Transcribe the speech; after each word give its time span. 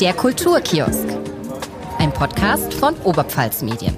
Der 0.00 0.12
Kulturkiosk. 0.12 1.08
Ein 1.98 2.12
Podcast 2.12 2.74
von 2.74 2.94
Oberpfalz 3.04 3.62
Medien. 3.62 3.96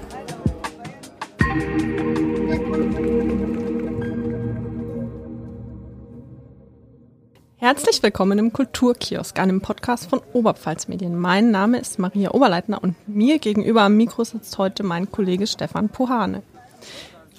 Herzlich 7.56 8.00
willkommen 8.00 8.38
im 8.38 8.52
Kulturkiosk, 8.52 9.40
einem 9.40 9.60
Podcast 9.60 10.08
von 10.08 10.20
Oberpfalz 10.32 10.86
Medien. 10.86 11.18
Mein 11.18 11.50
Name 11.50 11.80
ist 11.80 11.98
Maria 11.98 12.30
Oberleitner 12.30 12.80
und 12.80 12.94
mir 13.08 13.40
gegenüber 13.40 13.82
am 13.82 13.96
Mikro 13.96 14.22
sitzt 14.22 14.56
heute 14.56 14.84
mein 14.84 15.10
Kollege 15.10 15.48
Stefan 15.48 15.88
Pohane. 15.88 16.44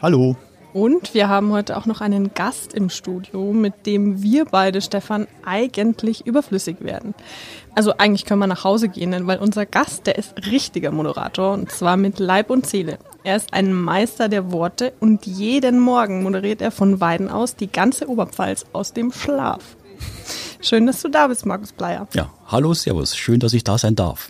Hallo. 0.02 0.36
Und 0.72 1.16
wir 1.16 1.30
haben 1.30 1.52
heute 1.52 1.78
auch 1.78 1.88
noch 1.88 2.00
einen 2.00 2.34
Gast 2.34 2.74
im 2.74 2.90
Studio, 2.90 3.54
mit 3.54 3.88
dem 3.88 4.22
wir 4.22 4.46
beide, 4.46 4.82
Stefan, 4.82 5.28
eigentlich 5.44 6.28
überflüssig 6.28 6.82
werden. 6.82 7.16
Also 7.74 7.94
eigentlich 7.98 8.26
können 8.26 8.40
wir 8.40 8.48
nach 8.48 8.64
Hause 8.64 8.90
gehen, 8.90 9.26
weil 9.26 9.40
unser 9.40 9.66
Gast, 9.66 10.06
der 10.06 10.18
ist 10.18 10.36
richtiger 10.46 10.92
Moderator 10.92 11.54
und 11.54 11.72
zwar 11.72 11.98
mit 11.98 12.20
Leib 12.20 12.52
und 12.52 12.68
Seele. 12.68 13.00
Er 13.24 13.36
ist 13.36 13.54
ein 13.54 13.74
Meister 13.74 14.30
der 14.30 14.52
Worte 14.52 14.94
und 15.00 15.26
jeden 15.26 15.80
Morgen 15.80 16.24
moderiert 16.24 16.62
er 16.62 16.72
von 16.72 17.00
Weiden 17.02 17.30
aus 17.30 17.56
die 17.56 17.72
ganze 17.72 18.08
Oberpfalz 18.08 18.66
aus 18.72 18.94
dem 18.94 19.12
Schlaf. 19.12 19.64
Schön, 20.62 20.86
dass 20.88 21.02
du 21.02 21.10
da 21.10 21.28
bist, 21.28 21.46
Markus 21.46 21.72
Bleier. 21.72 22.08
Ja, 22.14 22.32
hallo, 22.48 22.74
servus. 22.74 23.16
Schön, 23.16 23.40
dass 23.40 23.54
ich 23.54 23.64
da 23.64 23.78
sein 23.78 23.96
darf. 23.96 24.30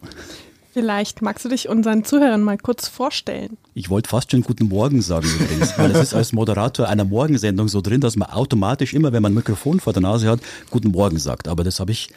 Vielleicht 0.80 1.22
magst 1.22 1.44
du 1.44 1.50
dich 1.50 1.68
unseren 1.68 2.06
Zuhörern 2.06 2.42
mal 2.42 2.58
kurz 2.58 2.88
vorstellen. 2.88 3.58
Ich 3.74 3.90
wollte 3.90 4.08
fast 4.08 4.32
schon 4.32 4.44
guten 4.44 4.70
Morgen 4.70 5.02
sagen 5.02 5.28
übrigens, 5.28 5.78
weil 5.78 5.92
es 5.92 6.00
ist 6.00 6.14
als 6.14 6.32
Moderator 6.32 6.88
einer 6.88 7.04
Morgensendung 7.04 7.68
so 7.68 7.82
drin, 7.82 8.00
dass 8.00 8.16
man 8.16 8.30
automatisch 8.30 8.94
immer, 8.94 9.12
wenn 9.12 9.22
man 9.22 9.34
ein 9.34 9.36
Mikrofon 9.36 9.82
vor 9.82 9.92
der 9.92 10.02
Nase 10.02 10.30
hat, 10.30 10.40
guten 10.70 10.92
Morgen 10.92 11.20
sagt. 11.20 11.50
Aber 11.50 11.66
das 11.66 11.82
habe 11.82 11.92
ich 11.92 12.08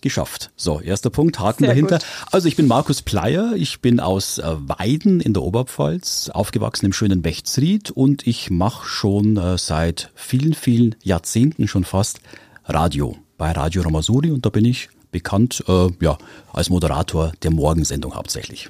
geschafft. 0.00 0.50
So, 0.56 0.80
erster 0.80 1.10
Punkt, 1.10 1.40
Haken 1.40 1.64
Sehr 1.64 1.68
dahinter. 1.68 1.98
Gut. 1.98 2.06
Also 2.32 2.48
ich 2.48 2.56
bin 2.56 2.66
Markus 2.66 3.02
Pleier, 3.02 3.52
ich 3.54 3.82
bin 3.82 4.00
aus 4.00 4.38
äh, 4.38 4.44
Weiden 4.46 5.20
in 5.20 5.34
der 5.34 5.42
Oberpfalz, 5.42 6.30
aufgewachsen 6.30 6.86
im 6.86 6.94
schönen 6.94 7.20
Bechtsried 7.20 7.90
und 7.90 8.26
ich 8.26 8.48
mache 8.50 8.88
schon 8.88 9.36
äh, 9.36 9.58
seit 9.58 10.10
vielen, 10.14 10.54
vielen 10.54 10.94
Jahrzehnten 11.02 11.68
schon 11.68 11.84
fast 11.84 12.20
Radio 12.64 13.14
bei 13.36 13.52
Radio 13.52 13.82
Ramasuri 13.82 14.30
und 14.30 14.46
da 14.46 14.48
bin 14.48 14.64
ich 14.64 14.88
bekannt 15.16 15.64
äh, 15.66 15.88
ja, 16.00 16.18
als 16.52 16.68
Moderator 16.68 17.32
der 17.42 17.50
Morgensendung 17.50 18.14
hauptsächlich. 18.14 18.68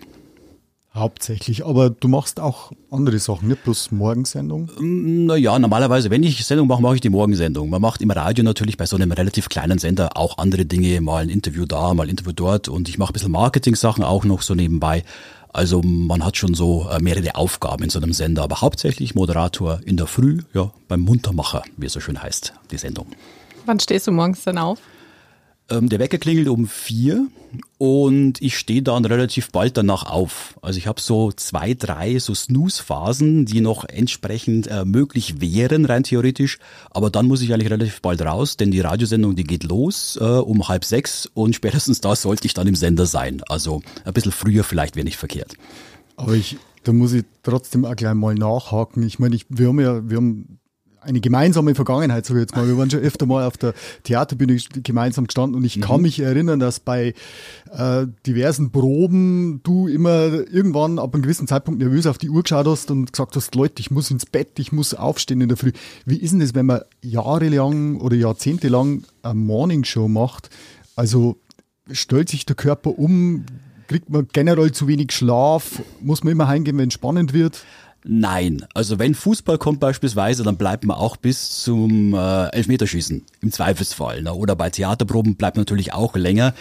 Hauptsächlich, 0.94 1.66
aber 1.66 1.90
du 1.90 2.06
machst 2.06 2.38
auch 2.38 2.70
andere 2.90 3.18
Sachen, 3.18 3.48
nicht 3.48 3.64
bloß 3.64 3.90
Morgensendung? 3.90 4.70
Mm, 4.78 5.26
naja, 5.26 5.58
normalerweise, 5.58 6.08
wenn 6.08 6.22
ich 6.22 6.46
Sendung 6.46 6.68
mache, 6.68 6.80
mache 6.80 6.94
ich 6.94 7.00
die 7.00 7.10
Morgensendung. 7.10 7.68
Man 7.68 7.82
macht 7.82 8.00
im 8.00 8.12
Radio 8.12 8.44
natürlich 8.44 8.76
bei 8.76 8.86
so 8.86 8.94
einem 8.96 9.10
relativ 9.10 9.48
kleinen 9.48 9.78
Sender 9.78 10.16
auch 10.16 10.38
andere 10.38 10.64
Dinge, 10.64 11.00
mal 11.00 11.24
ein 11.24 11.28
Interview 11.28 11.66
da, 11.66 11.92
mal 11.94 12.04
ein 12.04 12.10
Interview 12.10 12.32
dort 12.32 12.68
und 12.68 12.88
ich 12.88 12.96
mache 12.96 13.10
ein 13.10 13.14
bisschen 13.14 13.32
Marketing-Sachen 13.32 14.04
auch 14.04 14.24
noch 14.24 14.40
so 14.40 14.54
nebenbei. 14.54 15.02
Also 15.52 15.82
man 15.82 16.24
hat 16.24 16.36
schon 16.36 16.54
so 16.54 16.88
äh, 16.88 17.00
mehrere 17.00 17.34
Aufgaben 17.34 17.82
in 17.82 17.90
so 17.90 17.98
einem 17.98 18.12
Sender, 18.12 18.44
aber 18.44 18.60
hauptsächlich 18.60 19.16
Moderator 19.16 19.80
in 19.84 19.96
der 19.96 20.06
Früh, 20.06 20.42
ja, 20.54 20.70
beim 20.86 21.00
Muntermacher, 21.00 21.62
wie 21.76 21.86
es 21.86 21.92
so 21.92 22.00
schön 22.00 22.22
heißt, 22.22 22.54
die 22.70 22.78
Sendung. 22.78 23.06
Wann 23.66 23.80
stehst 23.80 24.06
du 24.06 24.12
morgens 24.12 24.44
dann 24.44 24.58
auf? 24.58 24.78
Ähm, 25.68 25.88
der 25.88 25.98
Wecker 25.98 26.18
klingelt 26.18 26.48
um 26.48 26.68
vier 26.68 27.26
und 27.78 28.40
ich 28.40 28.56
stehe 28.56 28.82
dann 28.82 29.04
relativ 29.04 29.50
bald 29.50 29.76
danach 29.76 30.06
auf. 30.06 30.54
Also 30.62 30.78
ich 30.78 30.86
habe 30.86 31.00
so 31.00 31.32
zwei, 31.32 31.74
drei 31.74 32.20
so 32.20 32.34
Snooze-Phasen, 32.34 33.46
die 33.46 33.60
noch 33.60 33.84
entsprechend 33.84 34.68
äh, 34.68 34.84
möglich 34.84 35.40
wären, 35.40 35.84
rein 35.84 36.04
theoretisch. 36.04 36.58
Aber 36.90 37.10
dann 37.10 37.26
muss 37.26 37.42
ich 37.42 37.52
eigentlich 37.52 37.70
relativ 37.70 38.00
bald 38.00 38.22
raus, 38.22 38.56
denn 38.56 38.70
die 38.70 38.80
Radiosendung, 38.80 39.34
die 39.34 39.44
geht 39.44 39.64
los 39.64 40.16
äh, 40.20 40.24
um 40.24 40.68
halb 40.68 40.84
sechs 40.84 41.28
und 41.34 41.54
spätestens 41.56 42.00
da 42.00 42.14
sollte 42.14 42.46
ich 42.46 42.54
dann 42.54 42.68
im 42.68 42.76
Sender 42.76 43.06
sein. 43.06 43.42
Also 43.48 43.82
ein 44.04 44.12
bisschen 44.12 44.32
früher 44.32 44.62
vielleicht 44.62 44.94
wäre 44.94 45.04
nicht 45.04 45.18
verkehrt. 45.18 45.54
Aber 46.14 46.34
ich, 46.34 46.58
da 46.84 46.92
muss 46.92 47.12
ich 47.12 47.24
trotzdem 47.42 47.84
auch 47.84 47.96
gleich 47.96 48.14
mal 48.14 48.36
nachhaken. 48.36 49.02
Ich 49.02 49.18
meine, 49.18 49.34
ich, 49.34 49.46
wir 49.48 49.68
haben 49.68 49.80
ja, 49.80 50.08
wir 50.08 50.18
haben 50.18 50.60
eine 51.06 51.20
gemeinsame 51.20 51.74
Vergangenheit, 51.74 52.26
sage 52.26 52.40
ich 52.40 52.42
jetzt 52.44 52.56
mal. 52.56 52.66
Wir 52.66 52.76
waren 52.76 52.90
schon 52.90 53.00
öfter 53.00 53.26
mal 53.26 53.46
auf 53.46 53.56
der 53.56 53.74
Theaterbühne 54.02 54.56
gemeinsam 54.82 55.26
gestanden 55.26 55.56
und 55.56 55.64
ich 55.64 55.76
mhm. 55.76 55.80
kann 55.82 56.02
mich 56.02 56.20
erinnern, 56.20 56.60
dass 56.60 56.80
bei 56.80 57.14
äh, 57.72 58.06
diversen 58.26 58.70
Proben 58.70 59.60
du 59.62 59.88
immer 59.88 60.32
irgendwann 60.50 60.98
ab 60.98 61.14
einem 61.14 61.22
gewissen 61.22 61.46
Zeitpunkt 61.46 61.80
nervös 61.80 62.06
auf 62.06 62.18
die 62.18 62.30
Uhr 62.30 62.42
geschaut 62.42 62.66
hast 62.66 62.90
und 62.90 63.12
gesagt 63.12 63.36
hast, 63.36 63.54
Leute, 63.54 63.80
ich 63.80 63.90
muss 63.90 64.10
ins 64.10 64.26
Bett, 64.26 64.58
ich 64.58 64.72
muss 64.72 64.94
aufstehen 64.94 65.40
in 65.40 65.48
der 65.48 65.56
Früh. 65.56 65.72
Wie 66.04 66.16
ist 66.16 66.32
denn 66.32 66.40
das, 66.40 66.54
wenn 66.54 66.66
man 66.66 66.80
jahrelang 67.02 68.00
oder 68.00 68.16
jahrzehntelang 68.16 69.04
eine 69.22 69.34
Morningshow 69.34 70.08
macht? 70.08 70.50
Also 70.94 71.36
stellt 71.90 72.28
sich 72.28 72.46
der 72.46 72.56
Körper 72.56 72.98
um, 72.98 73.44
kriegt 73.88 74.10
man 74.10 74.26
generell 74.32 74.72
zu 74.72 74.88
wenig 74.88 75.12
Schlaf, 75.12 75.82
muss 76.00 76.24
man 76.24 76.32
immer 76.32 76.48
heimgehen, 76.48 76.78
wenn 76.78 76.88
es 76.88 76.94
spannend 76.94 77.32
wird? 77.32 77.64
Nein, 78.08 78.64
also 78.72 79.00
wenn 79.00 79.16
Fußball 79.16 79.58
kommt 79.58 79.80
beispielsweise, 79.80 80.44
dann 80.44 80.56
bleibt 80.56 80.84
man 80.84 80.96
auch 80.96 81.16
bis 81.16 81.62
zum 81.62 82.14
äh, 82.14 82.46
Elfmeterschießen 82.50 83.24
im 83.40 83.52
Zweifelsfall. 83.52 84.22
Ne? 84.22 84.32
Oder 84.32 84.54
bei 84.54 84.70
Theaterproben 84.70 85.34
bleibt 85.34 85.56
natürlich 85.56 85.92
auch 85.92 86.14
länger. 86.14 86.54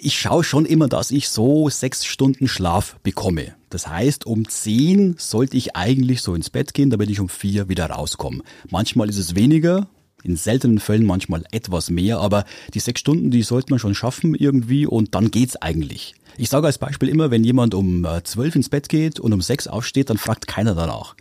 Ich 0.00 0.18
schaue 0.18 0.42
schon 0.42 0.66
immer, 0.66 0.88
dass 0.88 1.12
ich 1.12 1.28
so 1.28 1.68
sechs 1.68 2.04
Stunden 2.04 2.48
Schlaf 2.48 2.96
bekomme. 3.04 3.54
Das 3.68 3.86
heißt, 3.86 4.26
um 4.26 4.48
zehn 4.48 5.14
sollte 5.16 5.56
ich 5.56 5.76
eigentlich 5.76 6.22
so 6.22 6.34
ins 6.34 6.50
Bett 6.50 6.74
gehen, 6.74 6.90
damit 6.90 7.08
ich 7.08 7.20
um 7.20 7.28
vier 7.28 7.68
wieder 7.68 7.86
rauskomme. 7.86 8.42
Manchmal 8.68 9.08
ist 9.08 9.18
es 9.18 9.36
weniger, 9.36 9.86
in 10.24 10.34
seltenen 10.34 10.80
Fällen 10.80 11.06
manchmal 11.06 11.44
etwas 11.52 11.90
mehr, 11.90 12.18
aber 12.18 12.44
die 12.74 12.80
sechs 12.80 13.00
Stunden, 13.00 13.30
die 13.30 13.42
sollte 13.42 13.70
man 13.70 13.78
schon 13.78 13.94
schaffen 13.94 14.34
irgendwie 14.34 14.86
und 14.86 15.14
dann 15.14 15.30
geht's 15.30 15.54
eigentlich. 15.56 16.14
Ich 16.36 16.48
sage 16.48 16.66
als 16.66 16.78
Beispiel 16.78 17.08
immer, 17.08 17.30
wenn 17.30 17.44
jemand 17.44 17.74
um 17.74 18.04
äh, 18.04 18.22
zwölf 18.24 18.54
ins 18.56 18.68
Bett 18.68 18.88
geht 18.88 19.20
und 19.20 19.32
um 19.32 19.40
sechs 19.40 19.66
aufsteht, 19.66 20.10
dann 20.10 20.18
fragt 20.18 20.46
keiner 20.46 20.74
danach. 20.74 21.14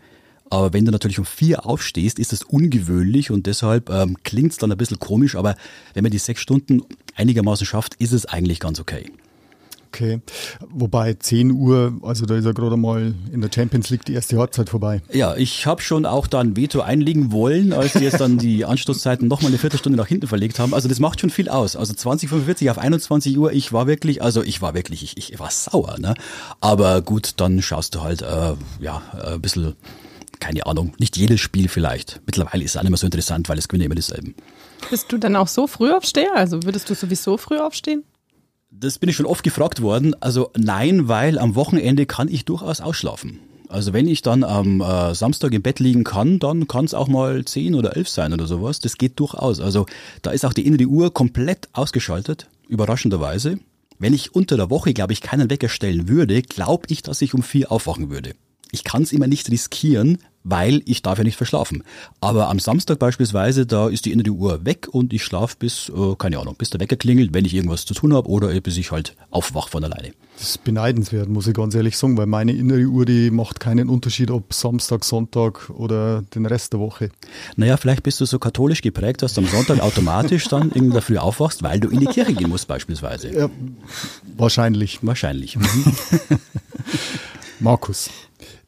Aber 0.49 0.73
wenn 0.73 0.85
du 0.85 0.91
natürlich 0.91 1.19
um 1.19 1.25
vier 1.25 1.65
aufstehst, 1.65 2.17
ist 2.17 2.31
das 2.31 2.43
ungewöhnlich 2.43 3.29
und 3.29 3.45
deshalb 3.45 3.89
ähm, 3.89 4.17
klingt 4.23 4.51
es 4.51 4.57
dann 4.57 4.71
ein 4.71 4.77
bisschen 4.77 4.99
komisch, 4.99 5.35
aber 5.35 5.55
wenn 5.93 6.03
man 6.03 6.11
die 6.11 6.17
sechs 6.17 6.41
Stunden 6.41 6.81
einigermaßen 7.15 7.67
schafft, 7.67 7.95
ist 7.95 8.13
es 8.13 8.25
eigentlich 8.25 8.59
ganz 8.59 8.79
okay. 8.79 9.11
Okay. 9.91 10.21
Wobei 10.69 11.15
10 11.15 11.51
Uhr, 11.51 11.93
also 12.03 12.27
da 12.27 12.35
ist 12.35 12.45
ja 12.45 12.51
gerade 12.51 12.77
mal 12.77 13.15
in 13.33 13.41
der 13.41 13.49
Champions 13.53 13.89
League 13.89 14.05
die 14.05 14.13
erste 14.13 14.37
Halbzeit 14.37 14.69
vorbei. 14.69 15.01
Ja, 15.11 15.35
ich 15.35 15.65
habe 15.65 15.81
schon 15.81 16.05
auch 16.05 16.27
da 16.27 16.39
ein 16.39 16.55
Veto 16.55 16.81
einlegen 16.81 17.31
wollen, 17.31 17.73
als 17.73 17.93
sie 17.93 18.03
jetzt 18.03 18.21
dann 18.21 18.37
die 18.37 18.65
Anstoßzeiten 18.65 19.27
nochmal 19.27 19.49
eine 19.49 19.57
Viertelstunde 19.57 19.97
nach 19.97 20.07
hinten 20.07 20.27
verlegt 20.27 20.59
haben. 20.59 20.75
Also 20.75 20.87
das 20.87 20.99
macht 20.99 21.21
schon 21.21 21.31
viel 21.31 21.49
aus. 21.49 21.75
Also 21.75 21.93
2045 21.93 22.69
auf 22.69 22.77
21 22.77 23.37
Uhr, 23.37 23.51
ich 23.51 23.73
war 23.73 23.87
wirklich, 23.87 24.21
also 24.21 24.43
ich 24.43 24.61
war 24.61 24.75
wirklich, 24.75 25.01
ich, 25.01 25.17
ich 25.17 25.39
war 25.39 25.49
sauer. 25.49 25.97
Ne? 25.99 26.13
Aber 26.61 27.01
gut, 27.01 27.33
dann 27.37 27.61
schaust 27.61 27.95
du 27.95 28.01
halt, 28.01 28.21
äh, 28.21 28.53
ja, 28.79 29.01
ein 29.25 29.41
bisschen, 29.41 29.75
keine 30.39 30.67
Ahnung, 30.67 30.93
nicht 30.99 31.17
jedes 31.17 31.41
Spiel 31.41 31.67
vielleicht. 31.67 32.21
Mittlerweile 32.27 32.63
ist 32.63 32.71
es 32.71 32.77
auch 32.77 32.83
nicht 32.83 32.91
mehr 32.91 32.97
so 32.97 33.07
interessant, 33.07 33.49
weil 33.49 33.57
es 33.57 33.67
gewinnen 33.67 33.85
immer 33.85 33.95
dieselben. 33.95 34.35
Bist 34.91 35.11
du 35.11 35.17
dann 35.17 35.35
auch 35.35 35.47
so 35.47 35.65
früh 35.65 35.91
aufstehen? 35.91 36.29
Also 36.35 36.63
würdest 36.63 36.89
du 36.91 36.93
sowieso 36.93 37.37
früh 37.37 37.57
aufstehen? 37.57 38.03
Das 38.71 38.99
bin 38.99 39.09
ich 39.09 39.15
schon 39.15 39.25
oft 39.25 39.43
gefragt 39.43 39.81
worden. 39.81 40.15
Also 40.21 40.51
nein, 40.55 41.07
weil 41.07 41.39
am 41.39 41.55
Wochenende 41.55 42.05
kann 42.05 42.27
ich 42.27 42.45
durchaus 42.45 42.81
ausschlafen. 42.81 43.39
Also 43.67 43.93
wenn 43.93 44.07
ich 44.07 44.21
dann 44.21 44.43
am 44.43 44.81
äh, 44.81 45.13
Samstag 45.13 45.53
im 45.53 45.61
Bett 45.61 45.79
liegen 45.79 46.03
kann, 46.03 46.39
dann 46.39 46.67
kann 46.67 46.85
es 46.85 46.93
auch 46.93 47.07
mal 47.07 47.45
zehn 47.45 47.75
oder 47.75 47.95
elf 47.95 48.09
sein 48.09 48.33
oder 48.33 48.47
sowas. 48.47 48.79
Das 48.79 48.97
geht 48.97 49.19
durchaus. 49.19 49.59
Also 49.59 49.85
da 50.21 50.31
ist 50.31 50.45
auch 50.45 50.53
die 50.53 50.65
innere 50.65 50.85
Uhr 50.85 51.13
komplett 51.13 51.69
ausgeschaltet, 51.73 52.47
überraschenderweise. 52.67 53.59
Wenn 53.97 54.13
ich 54.13 54.33
unter 54.33 54.55
der 54.55 54.69
Woche, 54.69 54.93
glaube 54.93 55.13
ich, 55.13 55.21
keinen 55.21 55.49
Wecker 55.49 55.69
stellen 55.69 56.07
würde, 56.07 56.41
glaube 56.41 56.85
ich, 56.89 57.01
dass 57.03 57.21
ich 57.21 57.33
um 57.33 57.43
vier 57.43 57.71
aufwachen 57.71 58.09
würde. 58.09 58.33
Ich 58.71 58.83
kann 58.83 59.03
es 59.03 59.13
immer 59.13 59.27
nicht 59.27 59.49
riskieren, 59.51 60.19
weil 60.43 60.81
ich 60.85 61.01
darf 61.01 61.17
ja 61.17 61.23
nicht 61.23 61.37
verschlafen. 61.37 61.83
Aber 62.21 62.49
am 62.49 62.59
Samstag 62.59 62.99
beispielsweise, 62.99 63.65
da 63.65 63.89
ist 63.89 64.05
die 64.05 64.11
innere 64.11 64.31
Uhr 64.31 64.65
weg 64.65 64.87
und 64.91 65.13
ich 65.13 65.23
schlafe 65.23 65.55
bis, 65.59 65.89
äh, 65.89 66.15
keine 66.17 66.39
Ahnung, 66.39 66.55
bis 66.57 66.69
der 66.69 66.79
Wecker 66.79 66.95
klingelt, 66.95 67.33
wenn 67.33 67.45
ich 67.45 67.53
irgendwas 67.53 67.85
zu 67.85 67.93
tun 67.93 68.13
habe 68.13 68.29
oder 68.29 68.59
bis 68.61 68.77
ich 68.77 68.91
halt 68.91 69.15
aufwach 69.31 69.69
von 69.69 69.83
alleine. 69.83 70.13
Das 70.37 70.51
ist 70.51 70.63
beneidenswert, 70.63 71.27
muss 71.27 71.47
ich 71.47 71.53
ganz 71.53 71.75
ehrlich 71.75 71.97
sagen, 71.97 72.17
weil 72.17 72.25
meine 72.25 72.53
innere 72.53 72.85
Uhr, 72.85 73.05
die 73.05 73.29
macht 73.29 73.59
keinen 73.59 73.89
Unterschied, 73.89 74.31
ob 74.31 74.53
Samstag, 74.53 75.03
Sonntag 75.03 75.69
oder 75.69 76.21
den 76.33 76.45
Rest 76.45 76.71
der 76.71 76.79
Woche. 76.79 77.09
Naja, 77.57 77.75
vielleicht 77.75 78.03
bist 78.03 78.21
du 78.21 78.25
so 78.25 78.39
katholisch 78.39 78.81
geprägt, 78.81 79.21
dass 79.21 79.33
du 79.33 79.41
am 79.41 79.47
Sonntag 79.47 79.81
automatisch 79.81 80.47
dann 80.47 80.71
in 80.71 80.91
der 80.91 81.01
Früh 81.01 81.17
aufwachst, 81.17 81.61
weil 81.61 81.81
du 81.81 81.89
in 81.89 81.99
die 81.99 82.05
Kirche 82.05 82.33
gehen 82.33 82.49
musst 82.49 82.69
beispielsweise. 82.69 83.35
Ja, 83.35 83.49
wahrscheinlich. 84.37 84.99
Wahrscheinlich. 85.01 85.57
Markus, 87.59 88.09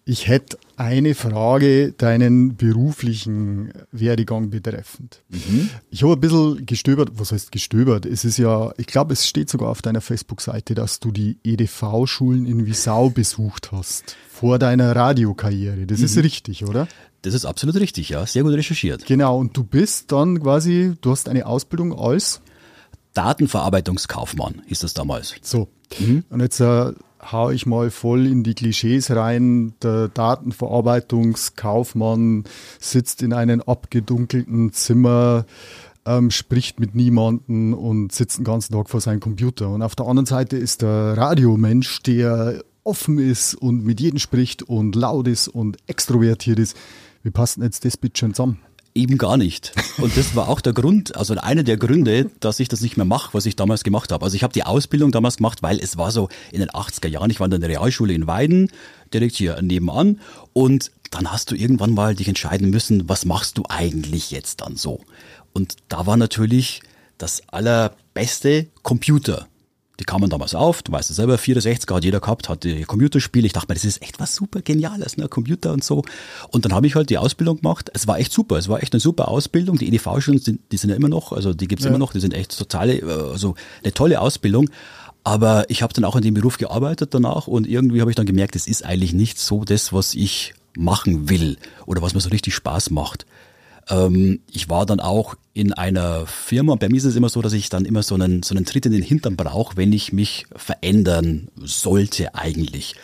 ich 0.03 0.27
hätte 0.27 0.57
eine 0.77 1.13
Frage 1.13 1.91
deinen 1.91 2.55
beruflichen 2.55 3.71
Werdegang 3.91 4.49
betreffend. 4.49 5.21
Mhm. 5.29 5.69
Ich 5.91 6.03
habe 6.03 6.13
ein 6.13 6.19
bisschen 6.19 6.65
gestöbert, 6.65 7.11
was 7.15 7.31
heißt 7.31 7.51
gestöbert? 7.51 8.05
Es 8.05 8.25
ist 8.25 8.37
ja, 8.37 8.73
ich 8.77 8.87
glaube, 8.87 9.13
es 9.13 9.27
steht 9.27 9.49
sogar 9.49 9.69
auf 9.69 9.81
deiner 9.81 10.01
Facebook-Seite, 10.01 10.73
dass 10.73 10.99
du 10.99 11.11
die 11.11 11.37
EDV-Schulen 11.43 12.45
in 12.45 12.65
Wisau 12.65 13.09
besucht 13.09 13.71
hast, 13.71 14.15
vor 14.29 14.57
deiner 14.57 14.95
Radiokarriere. 14.95 15.85
Das 15.85 15.99
mhm. 15.99 16.05
ist 16.05 16.17
richtig, 16.17 16.65
oder? 16.65 16.87
Das 17.21 17.35
ist 17.35 17.45
absolut 17.45 17.75
richtig, 17.75 18.09
ja. 18.09 18.25
Sehr 18.25 18.41
gut 18.41 18.53
recherchiert. 18.53 19.05
Genau, 19.05 19.37
und 19.37 19.55
du 19.55 19.63
bist 19.63 20.11
dann 20.11 20.41
quasi, 20.41 20.93
du 21.01 21.11
hast 21.11 21.29
eine 21.29 21.45
Ausbildung 21.45 21.97
als 21.97 22.41
Datenverarbeitungskaufmann 23.13 24.61
hieß 24.67 24.79
das 24.79 24.93
damals. 24.93 25.35
So. 25.41 25.67
Mhm. 25.99 26.23
Und 26.29 26.39
jetzt 26.39 26.59
äh, 26.59 26.93
hau 27.21 27.51
ich 27.51 27.65
mal 27.65 27.91
voll 27.91 28.27
in 28.27 28.43
die 28.43 28.53
Klischees 28.53 29.11
rein. 29.11 29.73
Der 29.81 30.09
Datenverarbeitungskaufmann 30.09 32.43
sitzt 32.79 33.21
in 33.21 33.33
einem 33.33 33.61
abgedunkelten 33.61 34.73
Zimmer, 34.73 35.45
ähm, 36.05 36.31
spricht 36.31 36.79
mit 36.79 36.95
niemanden 36.95 37.73
und 37.73 38.11
sitzt 38.11 38.39
den 38.39 38.45
ganzen 38.45 38.73
Tag 38.73 38.89
vor 38.89 39.01
seinem 39.01 39.19
Computer. 39.19 39.69
Und 39.69 39.81
auf 39.81 39.95
der 39.95 40.07
anderen 40.07 40.25
Seite 40.25 40.57
ist 40.57 40.81
der 40.81 41.17
Radiomensch, 41.17 42.01
der 42.03 42.63
offen 42.83 43.19
ist 43.19 43.53
und 43.53 43.85
mit 43.85 43.99
jedem 43.99 44.19
spricht 44.19 44.63
und 44.63 44.95
laut 44.95 45.27
ist 45.27 45.47
und 45.47 45.77
extrovertiert 45.87 46.59
ist. 46.59 46.75
Wie 47.23 47.29
passt 47.29 47.57
denn 47.57 47.63
jetzt 47.63 47.85
das 47.85 47.97
bitte 47.97 48.19
schon 48.19 48.33
zusammen? 48.33 48.59
Eben 48.93 49.17
gar 49.17 49.37
nicht. 49.37 49.71
Und 49.99 50.17
das 50.17 50.35
war 50.35 50.49
auch 50.49 50.59
der 50.59 50.73
Grund, 50.73 51.15
also 51.15 51.35
einer 51.35 51.63
der 51.63 51.77
Gründe, 51.77 52.29
dass 52.41 52.59
ich 52.59 52.67
das 52.67 52.81
nicht 52.81 52.97
mehr 52.97 53.05
mache, 53.05 53.33
was 53.33 53.45
ich 53.45 53.55
damals 53.55 53.83
gemacht 53.83 54.11
habe. 54.11 54.25
Also 54.25 54.35
ich 54.35 54.43
habe 54.43 54.51
die 54.53 54.63
Ausbildung 54.63 55.11
damals 55.11 55.37
gemacht, 55.37 55.63
weil 55.63 55.79
es 55.79 55.97
war 55.97 56.11
so 56.11 56.27
in 56.51 56.59
den 56.59 56.69
80er 56.69 57.07
Jahren, 57.07 57.29
ich 57.29 57.39
war 57.39 57.49
in 57.49 57.61
der 57.61 57.69
Realschule 57.69 58.13
in 58.13 58.27
Weiden, 58.27 58.69
direkt 59.13 59.35
hier 59.35 59.61
nebenan. 59.61 60.19
Und 60.51 60.91
dann 61.09 61.31
hast 61.31 61.51
du 61.51 61.55
irgendwann 61.55 61.93
mal 61.93 62.15
dich 62.15 62.27
entscheiden 62.27 62.69
müssen, 62.69 63.07
was 63.07 63.23
machst 63.23 63.57
du 63.57 63.63
eigentlich 63.69 64.29
jetzt 64.31 64.59
dann 64.61 64.75
so? 64.75 65.01
Und 65.53 65.75
da 65.87 66.05
war 66.05 66.17
natürlich 66.17 66.81
das 67.17 67.47
allerbeste 67.47 68.67
Computer 68.81 69.47
die 70.01 70.05
kamen 70.05 70.31
damals 70.31 70.55
auf, 70.55 70.81
du 70.81 70.91
weißt 70.91 71.11
es 71.11 71.15
selber, 71.15 71.35
64er 71.35 71.95
hat 71.95 72.03
jeder 72.03 72.19
gehabt, 72.19 72.49
hatte 72.49 72.81
Computerspiele. 72.85 73.45
Ich 73.45 73.53
dachte 73.53 73.67
mir, 73.69 73.75
das 73.75 73.85
ist 73.85 74.01
echt 74.01 74.19
was 74.19 74.35
super 74.35 74.61
Geniales, 74.61 75.15
ne, 75.15 75.27
Computer 75.27 75.71
und 75.71 75.83
so. 75.83 76.03
Und 76.49 76.65
dann 76.65 76.73
habe 76.73 76.87
ich 76.87 76.95
halt 76.95 77.11
die 77.11 77.19
Ausbildung 77.19 77.57
gemacht. 77.57 77.91
Es 77.93 78.07
war 78.07 78.17
echt 78.17 78.33
super, 78.33 78.57
es 78.57 78.67
war 78.67 78.81
echt 78.81 78.93
eine 78.93 78.99
super 78.99 79.27
Ausbildung. 79.27 79.77
Die 79.77 79.87
EDV-Schulen, 79.87 80.59
die 80.71 80.77
sind 80.77 80.89
ja 80.89 80.95
immer 80.95 81.07
noch, 81.07 81.31
also 81.31 81.53
die 81.53 81.67
gibt's 81.67 81.85
ja. 81.85 81.89
immer 81.89 81.99
noch, 81.99 82.13
die 82.13 82.19
sind 82.19 82.33
echt 82.33 82.57
totale, 82.57 83.03
also 83.03 83.53
eine 83.83 83.93
tolle 83.93 84.19
Ausbildung. 84.19 84.69
Aber 85.23 85.69
ich 85.69 85.83
habe 85.83 85.93
dann 85.93 86.03
auch 86.03 86.15
in 86.15 86.23
dem 86.23 86.33
Beruf 86.33 86.57
gearbeitet 86.57 87.13
danach 87.13 87.45
und 87.45 87.67
irgendwie 87.67 88.01
habe 88.01 88.09
ich 88.09 88.15
dann 88.15 88.25
gemerkt, 88.25 88.55
es 88.55 88.67
ist 88.67 88.83
eigentlich 88.83 89.13
nicht 89.13 89.37
so 89.37 89.63
das, 89.63 89.93
was 89.93 90.15
ich 90.15 90.55
machen 90.75 91.29
will 91.29 91.57
oder 91.85 92.01
was 92.01 92.15
mir 92.15 92.21
so 92.21 92.29
richtig 92.29 92.55
Spaß 92.55 92.89
macht. 92.89 93.27
Ähm, 93.91 94.39
ich 94.51 94.69
war 94.69 94.85
dann 94.85 94.99
auch 94.99 95.35
in 95.53 95.73
einer 95.73 96.25
Firma, 96.25 96.75
bei 96.75 96.89
mir 96.89 96.97
ist 96.97 97.03
es 97.03 97.15
immer 97.15 97.29
so, 97.29 97.41
dass 97.41 97.53
ich 97.53 97.69
dann 97.69 97.85
immer 97.85 98.03
so 98.03 98.15
einen, 98.15 98.41
so 98.41 98.55
einen 98.55 98.65
Tritt 98.65 98.85
in 98.85 98.93
den 98.93 99.03
Hintern 99.03 99.35
brauche, 99.35 99.77
wenn 99.77 99.91
ich 99.91 100.13
mich 100.13 100.45
verändern 100.55 101.49
sollte 101.57 102.33
eigentlich. 102.33 102.95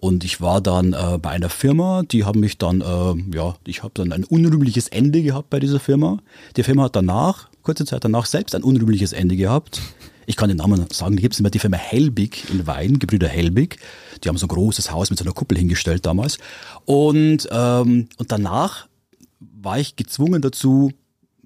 Und 0.00 0.22
ich 0.22 0.40
war 0.40 0.60
dann 0.60 0.92
äh, 0.92 1.18
bei 1.20 1.30
einer 1.30 1.48
Firma, 1.48 2.04
die 2.04 2.24
haben 2.24 2.38
mich 2.38 2.56
dann, 2.56 2.82
äh, 2.82 3.36
ja, 3.36 3.56
ich 3.66 3.82
habe 3.82 3.92
dann 3.94 4.12
ein 4.12 4.22
unrühmliches 4.22 4.86
Ende 4.88 5.22
gehabt 5.22 5.50
bei 5.50 5.58
dieser 5.58 5.80
Firma. 5.80 6.18
Die 6.56 6.62
Firma 6.62 6.84
hat 6.84 6.94
danach, 6.94 7.48
kurze 7.62 7.84
Zeit 7.84 8.04
danach, 8.04 8.26
selbst 8.26 8.54
ein 8.54 8.62
unrühmliches 8.62 9.12
Ende 9.12 9.34
gehabt. 9.34 9.80
Ich 10.26 10.36
kann 10.36 10.50
den 10.50 10.58
Namen 10.58 10.86
sagen, 10.92 11.16
die 11.16 11.22
gibt 11.22 11.34
es 11.34 11.40
immer 11.40 11.50
die 11.50 11.58
Firma 11.58 11.78
Helbig 11.78 12.44
in 12.50 12.66
Wein, 12.66 13.00
Gebrüder 13.00 13.26
Helbig. 13.26 13.78
Die 14.22 14.28
haben 14.28 14.36
so 14.36 14.46
ein 14.46 14.50
großes 14.50 14.92
Haus 14.92 15.10
mit 15.10 15.18
so 15.18 15.24
einer 15.24 15.34
Kuppel 15.34 15.58
hingestellt 15.58 16.06
damals. 16.06 16.38
Und, 16.84 17.48
ähm, 17.50 18.08
und 18.18 18.30
danach 18.30 18.86
war 19.60 19.78
ich 19.78 19.96
gezwungen 19.96 20.42
dazu, 20.42 20.92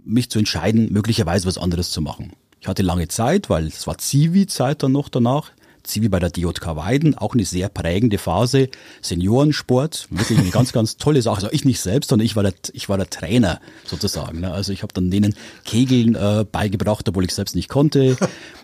mich 0.05 0.31
zu 0.31 0.39
entscheiden, 0.39 0.93
möglicherweise 0.93 1.47
was 1.47 1.59
anderes 1.59 1.91
zu 1.91 2.01
machen. 2.01 2.33
Ich 2.61 2.69
hatte 2.69 2.83
lange 2.83 3.09
Zeit, 3.09 3.51
weil 3.51 3.67
es 3.67 3.87
war 3.87 3.99
Zivi-Zeit 3.99 4.83
dann 4.83 4.93
noch 4.93 5.09
danach. 5.09 5.51
Zivi 5.85 6.09
bei 6.09 6.19
der 6.19 6.31
DJK 6.31 6.77
Weiden, 6.77 7.17
auch 7.17 7.35
eine 7.35 7.45
sehr 7.45 7.69
prägende 7.69 8.19
Phase. 8.19 8.69
Seniorensport, 9.01 10.07
wirklich 10.11 10.39
eine 10.39 10.51
ganz, 10.51 10.73
ganz 10.73 10.97
tolle 10.97 11.23
Sache. 11.23 11.37
Also 11.37 11.49
ich 11.51 11.65
nicht 11.65 11.81
selbst, 11.81 12.11
sondern 12.11 12.27
ich 12.27 12.37
war 12.37 12.43
der, 12.43 12.55
ich 12.73 12.89
war 12.89 12.97
der 12.97 13.11
Trainer 13.11 13.61
sozusagen. 13.85 14.41
Ne? 14.41 14.53
Also 14.53 14.73
ich 14.73 14.83
habe 14.83 14.93
dann 14.93 15.11
denen 15.11 15.35
Kegeln 15.65 16.15
äh, 16.15 16.45
beigebracht, 16.51 17.09
obwohl 17.09 17.25
ich 17.25 17.35
selbst 17.35 17.57
nicht 17.57 17.69
konnte. 17.69 18.17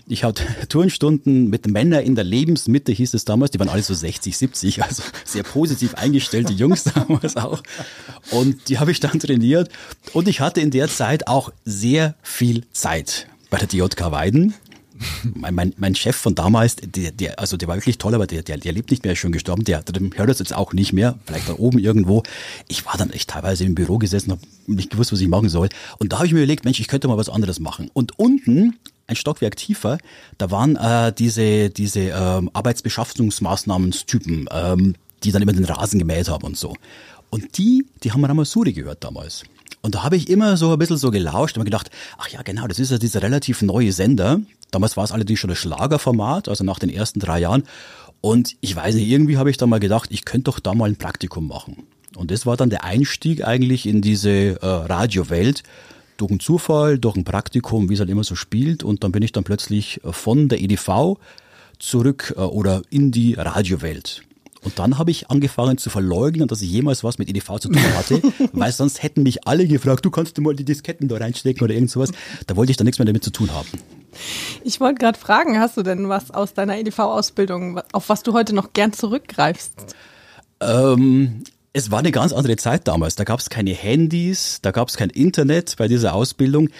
Ich 0.06 0.24
hatte 0.24 0.44
Turnstunden 0.68 1.48
mit 1.50 1.66
Männern 1.66 2.04
in 2.04 2.14
der 2.14 2.24
Lebensmitte, 2.24 2.92
hieß 2.92 3.14
es 3.14 3.24
damals. 3.24 3.50
Die 3.50 3.58
waren 3.58 3.68
alle 3.68 3.82
so 3.82 3.94
60, 3.94 4.36
70, 4.36 4.82
also 4.82 5.02
sehr 5.24 5.42
positiv 5.42 5.94
eingestellte 5.94 6.52
Jungs 6.52 6.84
damals 6.94 7.36
auch. 7.36 7.62
Und 8.30 8.68
die 8.68 8.78
habe 8.78 8.92
ich 8.92 9.00
dann 9.00 9.18
trainiert. 9.18 9.70
Und 10.12 10.28
ich 10.28 10.40
hatte 10.40 10.60
in 10.60 10.70
der 10.70 10.88
Zeit 10.88 11.26
auch 11.26 11.52
sehr 11.64 12.14
viel 12.22 12.64
Zeit 12.72 13.26
bei 13.50 13.58
der 13.58 13.66
DJK 13.66 14.10
Weiden 14.12 14.54
mein, 15.34 15.54
mein, 15.54 15.74
mein 15.76 15.94
Chef 15.94 16.16
von 16.16 16.34
damals, 16.34 16.76
der, 16.76 17.12
der, 17.12 17.38
also 17.38 17.56
der 17.56 17.68
war 17.68 17.76
wirklich 17.76 17.98
toll, 17.98 18.14
aber 18.14 18.26
der, 18.26 18.42
der, 18.42 18.58
der 18.58 18.72
lebt 18.72 18.90
nicht 18.90 19.04
mehr, 19.04 19.12
ist 19.12 19.18
schon 19.18 19.32
gestorben, 19.32 19.64
der, 19.64 19.82
der 19.82 20.02
hört 20.16 20.28
das 20.28 20.38
jetzt 20.38 20.54
auch 20.54 20.72
nicht 20.72 20.92
mehr, 20.92 21.18
vielleicht 21.26 21.48
da 21.48 21.54
oben 21.54 21.78
irgendwo. 21.78 22.22
Ich 22.68 22.84
war 22.86 22.96
dann 22.96 23.10
echt 23.10 23.30
teilweise 23.30 23.64
im 23.64 23.74
Büro 23.74 23.98
gesessen, 23.98 24.32
habe 24.32 24.42
nicht 24.66 24.90
gewusst, 24.90 25.12
was 25.12 25.20
ich 25.20 25.28
machen 25.28 25.48
soll. 25.48 25.68
Und 25.98 26.12
da 26.12 26.16
habe 26.18 26.26
ich 26.26 26.32
mir 26.32 26.40
überlegt, 26.40 26.64
Mensch, 26.64 26.80
ich 26.80 26.88
könnte 26.88 27.08
mal 27.08 27.16
was 27.16 27.28
anderes 27.28 27.60
machen. 27.60 27.90
Und 27.92 28.18
unten, 28.18 28.76
ein 29.06 29.16
Stockwerk 29.16 29.56
tiefer, 29.56 29.98
da 30.36 30.50
waren 30.50 30.76
äh, 30.76 31.12
diese, 31.12 31.70
diese 31.70 32.00
ähm, 32.00 32.50
Arbeitsbeschaffungsmaßnahmenstypen, 32.52 34.48
ähm, 34.50 34.94
die 35.24 35.32
dann 35.32 35.42
immer 35.42 35.52
den 35.52 35.64
Rasen 35.64 35.98
gemäht 35.98 36.28
haben 36.28 36.44
und 36.44 36.56
so. 36.56 36.74
Und 37.30 37.58
die, 37.58 37.86
die 38.02 38.12
haben 38.12 38.24
Ramasuri 38.24 38.72
gehört 38.72 39.04
damals. 39.04 39.44
Und 39.80 39.94
da 39.94 40.02
habe 40.02 40.16
ich 40.16 40.28
immer 40.28 40.56
so 40.56 40.72
ein 40.72 40.78
bisschen 40.78 40.96
so 40.96 41.10
gelauscht 41.10 41.56
und 41.56 41.60
mir 41.60 41.66
gedacht, 41.66 41.90
ach 42.18 42.28
ja, 42.28 42.42
genau, 42.42 42.66
das 42.66 42.78
ist 42.78 42.90
ja 42.90 42.98
dieser 42.98 43.22
relativ 43.22 43.62
neue 43.62 43.92
Sender. 43.92 44.40
Damals 44.70 44.96
war 44.96 45.04
es 45.04 45.12
allerdings 45.12 45.40
schon 45.40 45.50
ein 45.50 45.56
Schlagerformat, 45.56 46.48
also 46.48 46.64
nach 46.64 46.78
den 46.78 46.90
ersten 46.90 47.20
drei 47.20 47.40
Jahren. 47.40 47.64
Und 48.20 48.56
ich 48.60 48.74
weiß 48.74 48.94
nicht, 48.94 49.08
irgendwie 49.08 49.38
habe 49.38 49.50
ich 49.50 49.56
da 49.56 49.66
mal 49.66 49.80
gedacht, 49.80 50.10
ich 50.12 50.24
könnte 50.24 50.44
doch 50.44 50.60
da 50.60 50.74
mal 50.74 50.88
ein 50.88 50.96
Praktikum 50.96 51.46
machen. 51.46 51.86
Und 52.16 52.30
das 52.30 52.46
war 52.46 52.56
dann 52.56 52.70
der 52.70 52.84
Einstieg 52.84 53.44
eigentlich 53.46 53.86
in 53.86 54.02
diese 54.02 54.30
äh, 54.30 54.66
Radiowelt. 54.66 55.62
Durch 56.16 56.30
einen 56.30 56.40
Zufall, 56.40 56.98
durch 56.98 57.14
ein 57.14 57.22
Praktikum, 57.22 57.88
wie 57.88 57.94
es 57.94 58.00
halt 58.00 58.10
immer 58.10 58.24
so 58.24 58.34
spielt. 58.34 58.82
Und 58.82 59.04
dann 59.04 59.12
bin 59.12 59.22
ich 59.22 59.32
dann 59.32 59.44
plötzlich 59.44 60.00
von 60.04 60.48
der 60.48 60.60
EDV 60.60 61.16
zurück 61.78 62.34
äh, 62.36 62.40
oder 62.40 62.82
in 62.90 63.12
die 63.12 63.34
Radiowelt. 63.34 64.22
Und 64.64 64.78
dann 64.78 64.98
habe 64.98 65.12
ich 65.12 65.30
angefangen 65.30 65.78
zu 65.78 65.88
verleugnen, 65.90 66.48
dass 66.48 66.62
ich 66.62 66.70
jemals 66.70 67.04
was 67.04 67.18
mit 67.18 67.28
EDV 67.28 67.60
zu 67.60 67.68
tun 67.68 67.96
hatte, 67.96 68.20
weil 68.52 68.72
sonst 68.72 69.02
hätten 69.02 69.22
mich 69.22 69.46
alle 69.46 69.66
gefragt, 69.68 70.04
du 70.04 70.10
kannst 70.10 70.36
du 70.36 70.42
mal 70.42 70.56
die 70.56 70.64
Disketten 70.64 71.06
da 71.06 71.16
reinstecken 71.16 71.62
oder 71.62 71.74
irgend 71.74 71.90
sowas. 71.90 72.10
Da 72.46 72.56
wollte 72.56 72.72
ich 72.72 72.76
dann 72.76 72.84
nichts 72.86 72.98
mehr 72.98 73.06
damit 73.06 73.22
zu 73.22 73.30
tun 73.30 73.52
haben. 73.52 73.68
Ich 74.64 74.81
wollte 74.81 75.00
gerade 75.00 75.19
fragen, 75.19 75.58
hast 75.58 75.76
du 75.76 75.82
denn 75.82 76.08
was 76.08 76.31
aus 76.31 76.55
deiner 76.55 76.78
EDV-Ausbildung, 76.78 77.81
auf 77.93 78.08
was 78.08 78.22
du 78.22 78.32
heute 78.32 78.55
noch 78.55 78.72
gern 78.72 78.93
zurückgreifst? 78.93 79.96
Ähm, 80.60 81.44
es 81.72 81.90
war 81.90 82.00
eine 82.00 82.12
ganz 82.12 82.32
andere 82.32 82.56
Zeit 82.56 82.88
damals. 82.88 83.16
Da 83.16 83.25
gab 83.25 83.40
es 83.40 83.50
keine 83.50 83.72
Handys, 83.72 84.60
da 84.62 84.70
gab 84.70 84.88
es 84.88 84.96
kein 84.96 85.10
Internet 85.10 85.76
bei 85.76 85.88
dieser 85.88 86.14
Ausbildung. 86.14 86.70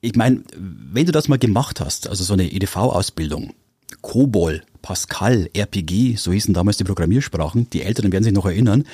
Ich 0.00 0.14
meine, 0.14 0.42
wenn 0.56 1.06
du 1.06 1.12
das 1.12 1.28
mal 1.28 1.38
gemacht 1.38 1.80
hast, 1.80 2.08
also 2.08 2.24
so 2.24 2.32
eine 2.32 2.50
EDV-Ausbildung, 2.50 3.52
COBOL, 4.00 4.62
Pascal, 4.80 5.50
RPG, 5.52 6.16
so 6.16 6.32
hießen 6.32 6.54
damals 6.54 6.76
die 6.76 6.84
Programmiersprachen, 6.84 7.68
die 7.70 7.82
Älteren 7.82 8.12
werden 8.12 8.24
sich 8.24 8.32
noch 8.32 8.46
erinnern, 8.46 8.84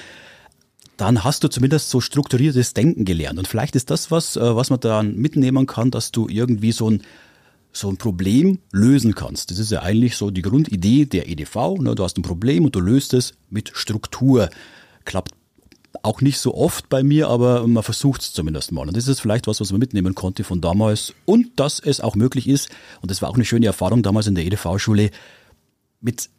dann 0.97 1.25
hast 1.25 1.45
du 1.45 1.49
zumindest 1.49 1.91
so 1.91 2.01
strukturiertes 2.01 2.73
Denken 2.73 3.05
gelernt. 3.05 3.39
Und 3.39 3.49
vielleicht 3.49 3.77
ist 3.77 3.91
das 3.91 4.11
was, 4.11 4.37
äh, 4.37 4.57
was 4.57 4.71
man 4.71 4.81
dann 4.81 5.17
mitnehmen 5.17 5.67
kann, 5.67 5.91
dass 5.91 6.13
du 6.13 6.29
irgendwie 6.29 6.73
so 6.73 6.91
ein, 6.91 7.03
so 7.77 7.89
ein 7.89 7.97
Problem 7.97 8.59
lösen 8.73 9.15
kannst. 9.15 9.51
Das 9.51 9.59
ist 9.59 9.71
ja 9.71 9.83
eigentlich 9.83 10.17
so 10.17 10.31
die 10.31 10.43
Grundidee 10.43 11.05
der 11.05 11.29
EDV. 11.29 11.79
Ne? 11.81 11.95
Du 11.95 12.05
hast 12.05 12.17
ein 12.17 12.23
Problem 12.23 12.65
und 12.65 12.75
du 12.75 12.81
löst 12.81 13.15
es 13.15 13.35
mit 13.51 13.73
Struktur. 13.75 14.49
Klappt 15.05 15.33
auch 16.03 16.21
nicht 16.21 16.39
so 16.39 16.55
oft 16.55 16.89
bei 16.89 17.03
mir, 17.03 17.29
aber 17.29 17.67
man 17.67 17.83
versucht 17.83 18.23
es 18.23 18.33
zumindest 18.33 18.73
mal. 18.73 18.87
Und 18.87 18.97
das 18.97 19.09
ist 19.09 19.21
vielleicht 19.21 19.47
was, 19.47 19.61
was 19.61 19.71
man 19.73 19.81
mitnehmen 19.81 20.15
konnte 20.15 20.45
von 20.45 20.61
damals. 20.61 21.15
Und 21.25 21.59
dass 21.59 21.81
es 21.81 22.01
auch 22.01 22.15
möglich 22.15 22.49
ist, 22.49 22.69
und 23.01 23.11
das 23.11 23.23
war 23.23 23.31
auch 23.31 23.35
eine 23.35 23.45
schöne 23.45 23.67
Erfahrung 23.67 24.03
damals 24.03 24.27
in 24.27 24.35
der 24.35 24.45
EDV-Schule, 24.45 25.11
mit 26.01 26.31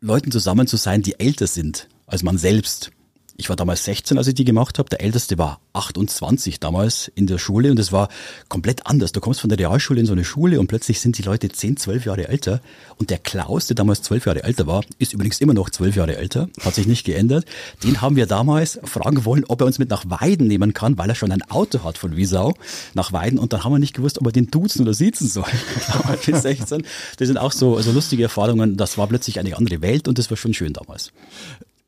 Leuten 0.00 0.32
zusammen 0.32 0.66
zu 0.66 0.76
sein, 0.76 1.02
die 1.02 1.18
älter 1.20 1.46
sind 1.46 1.88
als 2.12 2.22
man 2.22 2.36
selbst 2.36 2.90
ich 3.36 3.48
war 3.48 3.56
damals 3.56 3.84
16, 3.84 4.18
als 4.18 4.26
ich 4.26 4.34
die 4.34 4.44
gemacht 4.44 4.78
habe. 4.78 4.88
Der 4.88 5.00
Älteste 5.00 5.38
war 5.38 5.60
28 5.72 6.60
damals 6.60 7.10
in 7.14 7.26
der 7.26 7.38
Schule 7.38 7.70
und 7.70 7.78
es 7.78 7.92
war 7.92 8.08
komplett 8.48 8.86
anders. 8.86 9.12
Du 9.12 9.20
kommst 9.20 9.40
von 9.40 9.48
der 9.48 9.58
Realschule 9.58 10.00
in 10.00 10.06
so 10.06 10.12
eine 10.12 10.24
Schule 10.24 10.60
und 10.60 10.66
plötzlich 10.66 11.00
sind 11.00 11.18
die 11.18 11.22
Leute 11.22 11.48
10, 11.48 11.76
12 11.76 12.06
Jahre 12.06 12.28
älter. 12.28 12.60
Und 12.98 13.10
der 13.10 13.18
Klaus, 13.18 13.66
der 13.66 13.74
damals 13.74 14.02
12 14.02 14.26
Jahre 14.26 14.44
älter 14.44 14.66
war, 14.66 14.84
ist 14.98 15.12
übrigens 15.12 15.40
immer 15.40 15.54
noch 15.54 15.70
12 15.70 15.96
Jahre 15.96 16.16
älter, 16.16 16.48
hat 16.60 16.74
sich 16.74 16.86
nicht 16.86 17.04
geändert. 17.04 17.46
Den 17.82 18.00
haben 18.00 18.16
wir 18.16 18.26
damals 18.26 18.78
fragen 18.84 19.24
wollen, 19.24 19.44
ob 19.48 19.60
er 19.60 19.66
uns 19.66 19.78
mit 19.78 19.90
nach 19.90 20.04
Weiden 20.08 20.46
nehmen 20.46 20.74
kann, 20.74 20.98
weil 20.98 21.08
er 21.08 21.14
schon 21.14 21.32
ein 21.32 21.42
Auto 21.50 21.84
hat 21.84 21.98
von 21.98 22.16
Wiesau 22.16 22.54
nach 22.94 23.12
Weiden. 23.12 23.38
Und 23.38 23.52
dann 23.52 23.64
haben 23.64 23.72
wir 23.72 23.78
nicht 23.78 23.94
gewusst, 23.94 24.18
ob 24.18 24.26
er 24.26 24.32
den 24.32 24.50
duzen 24.50 24.82
oder 24.82 24.94
siezen 24.94 25.28
soll. 25.28 25.44
damals 25.92 26.26
mit 26.26 26.36
16. 26.36 26.84
Das 27.16 27.28
sind 27.28 27.38
auch 27.38 27.52
so, 27.52 27.80
so 27.80 27.92
lustige 27.92 28.24
Erfahrungen. 28.24 28.76
Das 28.76 28.98
war 28.98 29.06
plötzlich 29.06 29.38
eine 29.38 29.56
andere 29.56 29.80
Welt 29.80 30.06
und 30.06 30.18
das 30.18 30.30
war 30.30 30.36
schon 30.36 30.54
schön 30.54 30.72
damals. 30.72 31.12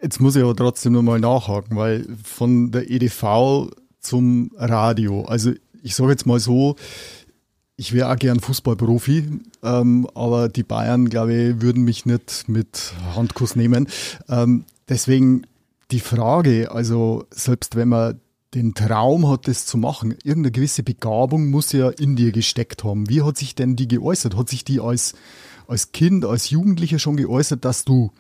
Jetzt 0.05 0.21
muss 0.21 0.37
ich 0.37 0.43
aber 0.43 0.55
trotzdem 0.55 0.93
nochmal 0.93 1.19
nachhaken, 1.19 1.79
weil 1.79 2.07
von 2.23 2.71
der 2.71 2.91
EDV 2.91 3.71
zum 4.01 4.51
Radio, 4.55 5.25
also 5.25 5.53
ich 5.83 5.95
sage 5.95 6.11
jetzt 6.11 6.27
mal 6.27 6.39
so, 6.39 6.77
ich 7.77 7.95
wäre 7.95 8.13
auch 8.13 8.17
gern 8.17 8.39
Fußballprofi, 8.39 9.41
ähm, 9.63 10.07
aber 10.15 10.51
die 10.51 10.63
Bayern, 10.63 11.09
glaube 11.09 11.33
ich, 11.33 11.63
würden 11.63 11.85
mich 11.85 12.05
nicht 12.05 12.51
mit 12.51 12.93
Handkuss 13.17 13.57
nehmen. 13.57 13.89
Ähm, 14.29 14.67
deswegen 14.91 15.47
die 15.91 16.01
Frage, 16.01 16.71
also 16.71 17.25
selbst 17.31 17.75
wenn 17.75 17.89
man 17.89 18.21
den 18.53 18.75
Traum 18.75 19.27
hat, 19.31 19.49
das 19.49 19.65
zu 19.65 19.79
machen. 19.79 20.11
Irgendeine 20.23 20.53
gewisse 20.53 20.83
Begabung 20.83 21.49
muss 21.49 21.73
ja 21.73 21.89
in 21.89 22.15
dir 22.15 22.31
gesteckt 22.31 22.85
haben. 22.85 23.09
Wie 23.09 23.23
hat 23.23 23.39
sich 23.39 23.55
denn 23.55 23.75
die 23.75 23.89
geäußert? 23.89 24.37
Hat 24.37 24.51
sich 24.51 24.65
die 24.65 24.81
als, 24.81 25.15
als 25.67 25.93
Kind, 25.93 26.27
als 26.27 26.51
Jugendlicher 26.51 26.99
schon 26.99 27.17
geäußert, 27.17 27.65
dass 27.65 27.87
du 27.87 28.13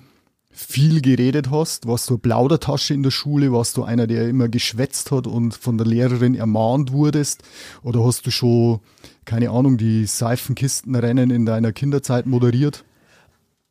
viel 0.54 1.00
geredet 1.00 1.50
hast? 1.50 1.86
Warst 1.86 2.08
du 2.08 2.14
eine 2.14 2.20
Plaudertasche 2.20 2.94
in 2.94 3.02
der 3.02 3.10
Schule? 3.10 3.52
Warst 3.52 3.76
du 3.76 3.82
einer, 3.82 4.06
der 4.06 4.28
immer 4.28 4.48
geschwätzt 4.48 5.10
hat 5.10 5.26
und 5.26 5.54
von 5.54 5.76
der 5.76 5.86
Lehrerin 5.86 6.34
ermahnt 6.36 6.92
wurdest? 6.92 7.42
Oder 7.82 8.04
hast 8.04 8.24
du 8.26 8.30
schon, 8.30 8.80
keine 9.24 9.50
Ahnung, 9.50 9.76
die 9.76 10.06
Seifenkistenrennen 10.06 11.30
in 11.30 11.44
deiner 11.44 11.72
Kinderzeit 11.72 12.26
moderiert? 12.26 12.84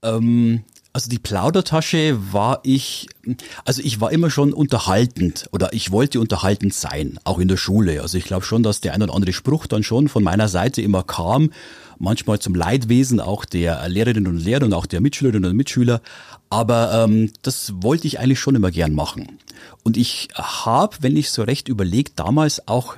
Ähm, 0.04 0.64
also 0.94 1.10
die 1.10 1.18
Plaudertasche 1.18 2.20
war 2.32 2.60
ich, 2.62 3.08
also 3.66 3.82
ich 3.84 4.00
war 4.00 4.12
immer 4.12 4.30
schon 4.30 4.54
unterhaltend 4.54 5.50
oder 5.52 5.74
ich 5.74 5.92
wollte 5.92 6.20
unterhaltend 6.20 6.76
sein, 6.76 7.20
auch 7.24 7.40
in 7.40 7.48
der 7.48 7.58
Schule. 7.58 8.04
Also 8.04 8.20
ich 8.20 8.26
glaube 8.26 8.46
schon, 8.46 8.62
dass 8.62 8.80
der 8.80 8.94
ein 8.94 9.02
oder 9.02 9.16
andere 9.16 9.34
Spruch 9.34 9.66
dann 9.66 9.82
schon 9.82 10.08
von 10.08 10.24
meiner 10.24 10.48
Seite 10.48 10.84
immer 10.84 11.02
kam, 11.02 11.52
manchmal 11.98 12.38
zum 12.38 12.54
Leidwesen 12.54 13.20
auch 13.20 13.44
der 13.44 13.90
Lehrerinnen 13.90 14.28
und 14.28 14.38
Lehrer 14.38 14.66
und 14.66 14.74
auch 14.74 14.86
der 14.86 15.02
Mitschülerinnen 15.02 15.50
und 15.50 15.58
Mitschüler. 15.58 16.00
Aber 16.52 17.06
ähm, 17.06 17.32
das 17.42 17.74
wollte 17.78 18.06
ich 18.06 18.20
eigentlich 18.20 18.40
schon 18.40 18.54
immer 18.54 18.70
gern 18.70 18.94
machen. 18.94 19.40
Und 19.84 19.98
ich 19.98 20.28
habe, 20.36 20.98
wenn 21.02 21.18
ich 21.18 21.32
so 21.32 21.42
recht 21.42 21.70
überlegt, 21.70 22.20
damals 22.20 22.68
auch 22.68 22.98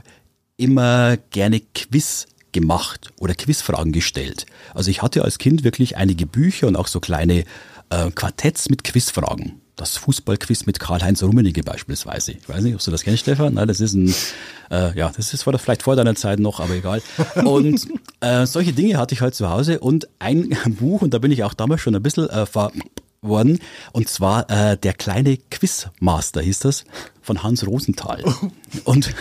immer 0.58 1.16
gerne 1.32 1.62
Quiz 1.74 2.28
gemacht 2.52 3.12
oder 3.20 3.36
Quizfragen 3.36 3.92
gestellt. 3.92 4.46
Also 4.74 4.92
ich 4.92 5.02
hatte 5.02 5.24
als 5.24 5.38
Kind 5.38 5.64
wirklich 5.64 5.98
einige 5.98 6.26
Bücher 6.26 6.68
und 6.68 6.76
auch 6.76 6.88
so 6.88 7.00
kleine 7.00 7.46
äh, 7.90 8.12
Quartetts 8.12 8.70
mit 8.70 8.84
Quizfragen. 8.84 9.62
Das 9.76 9.98
Fußballquiz 9.98 10.66
mit 10.66 10.80
Karl-Heinz 10.80 11.22
Rummenigge 11.22 11.62
beispielsweise. 11.62 12.32
Ich 12.32 12.48
weiß 12.48 12.64
nicht, 12.64 12.76
ob 12.76 12.82
du 12.82 12.92
das 12.92 13.04
kennst, 13.04 13.24
Stefan. 13.24 13.56
Nein, 13.56 13.68
das 13.68 13.82
ist 13.82 13.94
ein, 13.94 14.14
äh, 14.72 14.98
ja, 14.98 15.12
das 15.16 15.34
ist 15.34 15.46
war 15.46 15.58
vielleicht 15.60 15.84
vor 15.84 15.98
deiner 15.98 16.16
Zeit 16.16 16.40
noch, 16.40 16.62
aber 16.62 16.76
egal. 16.76 17.02
Und 17.44 17.86
äh, 18.22 18.46
solche 18.46 18.72
Dinge 18.72 18.98
hatte 18.98 19.14
ich 19.14 19.20
halt 19.22 19.36
zu 19.36 19.50
Hause 19.50 19.80
und 19.82 20.08
ein 20.20 20.50
Buch, 20.80 21.02
und 21.02 21.14
da 21.14 21.20
bin 21.20 21.32
ich 21.32 21.44
auch 21.44 21.54
damals 21.54 21.82
schon 21.82 21.94
ein 21.94 22.02
bisschen 22.02 22.30
äh, 22.30 22.46
ver 22.46 22.72
worden. 23.26 23.60
Und 23.92 24.10
zwar 24.10 24.50
äh, 24.50 24.78
der 24.78 24.94
kleine 24.94 25.38
Quizmaster 25.38 26.42
hieß 26.42 26.60
das 26.60 26.86
von 27.22 27.44
Hans 27.44 27.66
Rosenthal. 27.66 28.24
Und, 28.84 29.16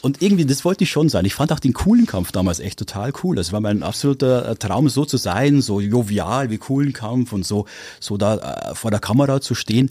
und 0.00 0.22
irgendwie, 0.22 0.46
das 0.46 0.64
wollte 0.64 0.84
ich 0.84 0.90
schon 0.90 1.08
sein. 1.08 1.24
Ich 1.24 1.34
fand 1.34 1.52
auch 1.52 1.58
den 1.58 1.72
coolen 1.72 2.06
Kampf 2.06 2.30
damals 2.32 2.60
echt 2.60 2.78
total 2.78 3.12
cool. 3.22 3.36
Das 3.36 3.52
war 3.52 3.60
mein 3.60 3.82
absoluter 3.82 4.48
äh, 4.48 4.56
Traum, 4.56 4.88
so 4.88 5.04
zu 5.04 5.16
sein, 5.16 5.60
so 5.60 5.80
jovial 5.80 6.50
wie 6.50 6.58
coolen 6.58 6.92
Kampf 6.92 7.32
und 7.32 7.44
so, 7.44 7.66
so 8.00 8.16
da 8.16 8.36
äh, 8.36 8.74
vor 8.74 8.90
der 8.90 9.00
Kamera 9.00 9.40
zu 9.40 9.54
stehen. 9.54 9.90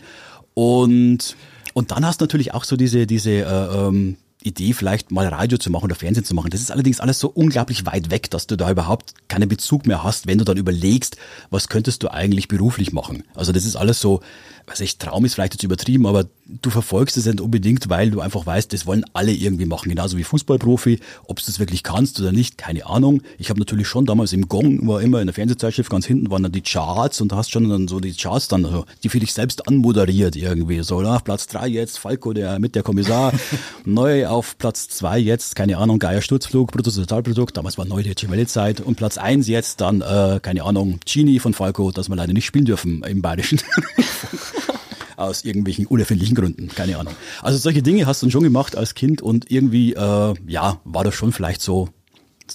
Und, 0.53 1.35
und 1.73 1.91
dann 1.91 2.05
hast 2.05 2.21
du 2.21 2.23
natürlich 2.23 2.53
auch 2.53 2.63
so 2.63 2.77
diese, 2.77 3.05
diese 3.05 3.31
äh, 3.31 3.43
ähm, 3.43 4.17
Idee, 4.43 4.73
vielleicht 4.73 5.11
mal 5.11 5.27
Radio 5.27 5.57
zu 5.57 5.69
machen 5.69 5.85
oder 5.85 5.95
Fernsehen 5.95 6.25
zu 6.25 6.33
machen. 6.33 6.49
Das 6.49 6.61
ist 6.61 6.71
allerdings 6.71 6.99
alles 6.99 7.19
so 7.19 7.29
unglaublich 7.29 7.85
weit 7.85 8.11
weg, 8.11 8.29
dass 8.29 8.47
du 8.47 8.55
da 8.55 8.69
überhaupt 8.69 9.13
keinen 9.27 9.49
Bezug 9.49 9.87
mehr 9.87 10.03
hast, 10.03 10.27
wenn 10.27 10.37
du 10.37 10.45
dann 10.45 10.57
überlegst, 10.57 11.17
was 11.49 11.67
könntest 11.67 12.03
du 12.03 12.11
eigentlich 12.11 12.47
beruflich 12.47 12.93
machen. 12.93 13.23
Also 13.33 13.51
das 13.51 13.65
ist 13.65 13.75
alles 13.75 14.01
so, 14.01 14.21
weiß 14.67 14.79
ich, 14.81 14.97
Traum 14.97 15.25
ist 15.25 15.35
vielleicht 15.35 15.53
jetzt 15.53 15.63
übertrieben, 15.63 16.05
aber 16.05 16.25
du 16.61 16.69
verfolgst 16.69 17.17
es 17.17 17.25
nicht 17.25 17.41
unbedingt, 17.41 17.89
weil 17.89 18.11
du 18.11 18.19
einfach 18.19 18.45
weißt, 18.45 18.73
das 18.73 18.85
wollen 18.85 19.05
alle 19.13 19.31
irgendwie 19.31 19.65
machen, 19.65 19.89
genauso 19.89 20.17
wie 20.17 20.23
Fußballprofi. 20.23 20.99
Ob 21.25 21.39
du 21.39 21.45
das 21.45 21.59
wirklich 21.59 21.83
kannst 21.83 22.19
oder 22.19 22.31
nicht, 22.31 22.57
keine 22.57 22.85
Ahnung. 22.85 23.21
Ich 23.37 23.49
habe 23.49 23.59
natürlich 23.59 23.87
schon 23.87 24.05
damals 24.05 24.33
im 24.33 24.47
Gong, 24.47 24.87
war 24.87 25.01
immer 25.01 25.21
in 25.21 25.27
der 25.27 25.33
Fernsehzeitschrift, 25.33 25.89
ganz 25.89 26.05
hinten 26.05 26.29
waren 26.29 26.43
dann 26.43 26.51
die 26.51 26.61
Charts 26.61 27.21
und 27.21 27.31
du 27.31 27.35
hast 27.35 27.51
schon 27.51 27.69
dann 27.69 27.87
so 27.87 27.99
die 27.99 28.13
Charts 28.13 28.47
dann, 28.47 28.65
also, 28.65 28.85
die 29.03 29.09
für 29.09 29.19
dich 29.19 29.33
selbst 29.33 29.67
anmoderiert 29.67 30.35
irgendwie. 30.35 30.81
So, 30.83 31.01
na, 31.01 31.19
Platz 31.19 31.47
drei 31.47 31.67
jetzt, 31.67 31.99
Falco, 31.99 32.33
der 32.33 32.59
mit 32.59 32.75
der 32.75 32.83
Kommissar, 32.83 33.33
neu 33.85 34.27
auf 34.27 34.57
Platz 34.57 34.89
zwei 34.89 35.19
jetzt, 35.19 35.55
keine 35.55 35.77
Ahnung, 35.77 35.99
Geier 35.99 36.21
Sturzflug, 36.21 36.71
Bruttosozialprodukt, 36.71 37.55
damals 37.55 37.77
war 37.77 37.85
neu 37.85 38.03
die 38.03 38.29
Welle-Zeit 38.29 38.81
und 38.81 38.95
Platz 38.95 39.17
eins 39.17 39.47
jetzt 39.47 39.81
dann, 39.81 40.01
äh, 40.01 40.39
keine 40.41 40.63
Ahnung, 40.63 40.99
Genie 41.05 41.39
von 41.39 41.53
Falco, 41.53 41.91
das 41.91 42.09
wir 42.09 42.15
leider 42.15 42.33
nicht 42.33 42.45
spielen 42.45 42.65
dürfen 42.65 43.03
im 43.03 43.21
Bayerischen. 43.21 43.61
aus 45.21 45.43
irgendwelchen 45.43 45.85
unerfindlichen 45.85 46.35
Gründen, 46.35 46.69
keine 46.69 46.97
Ahnung. 46.97 47.13
Also 47.41 47.57
solche 47.57 47.81
Dinge 47.81 48.05
hast 48.05 48.23
du 48.23 48.29
schon 48.29 48.43
gemacht 48.43 48.75
als 48.75 48.95
Kind 48.95 49.21
und 49.21 49.49
irgendwie, 49.51 49.93
äh, 49.93 50.33
ja, 50.47 50.81
war 50.83 51.03
das 51.03 51.15
schon 51.15 51.31
vielleicht 51.31 51.61
so 51.61 51.89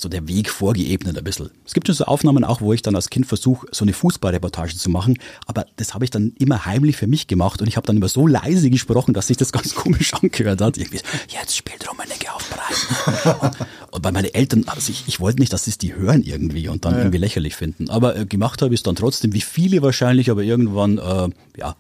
so 0.03 0.09
der 0.09 0.29
Weg 0.29 0.51
vorgeebnet 0.51 1.17
ein 1.17 1.25
bisschen. 1.25 1.51
Es 1.65 1.75
gibt 1.75 1.87
schon 1.87 1.97
so 1.97 2.05
Aufnahmen 2.05 2.45
auch, 2.45 2.61
wo 2.61 2.73
ich 2.73 2.83
dann 2.83 2.95
als 2.95 3.11
Kind 3.11 3.27
versuche, 3.27 3.67
so 3.71 3.85
eine 3.85 3.93
Fußballreportage 3.93 4.77
zu 4.77 4.91
machen, 4.91 5.19
aber 5.47 5.67
das 5.77 5.95
habe 5.95 6.05
ich 6.05 6.11
dann 6.11 6.33
immer 6.39 6.67
heimlich 6.67 6.97
für 6.97 7.07
mich 7.07 7.27
gemacht 7.27 7.61
und 7.61 7.69
ich 7.69 7.77
habe 7.77 7.87
dann 7.87 7.97
immer 7.97 8.09
so 8.09 8.27
leise 8.27 8.71
gesprochen, 8.71 9.15
dass 9.15 9.29
sich 9.29 9.37
das 9.37 9.53
ganz 9.53 9.75
komisch 9.75 10.15
angehört 10.23 10.61
hat. 10.61 10.77
Irgendwie, 10.77 11.01
jetzt 11.29 11.57
spielt 11.57 11.89
Rummenigge 11.89 12.33
auf 12.33 12.49
Breiten. 12.51 13.57
und 13.91 14.03
bei 14.03 14.13
meinen 14.13 14.33
Eltern, 14.33 14.65
also 14.67 14.91
ich, 14.91 15.05
ich 15.07 15.21
wollte 15.21 15.41
nicht, 15.41 15.53
dass 15.53 15.65
sie 15.65 15.71
es 15.71 15.79
die 15.79 15.95
hören 15.95 16.23
irgendwie 16.23 16.69
und 16.69 16.85
dann 16.85 16.95
ja. 16.95 16.99
irgendwie 17.01 17.19
lächerlich 17.19 17.57
finden. 17.57 17.91
Aber 17.91 18.17
äh, 18.17 18.27
gemacht 18.27 18.63
habe 18.63 18.75
ich 18.75 18.81
es 18.81 18.85
dann 18.85 18.97
trotzdem, 18.97 19.33
wie 19.33 19.41
viele 19.41 19.83
wahrscheinlich, 19.83 20.31
aber 20.31 20.43
irgendwann, 20.43 20.99
äh, 20.99 21.29
ja, 21.59 21.77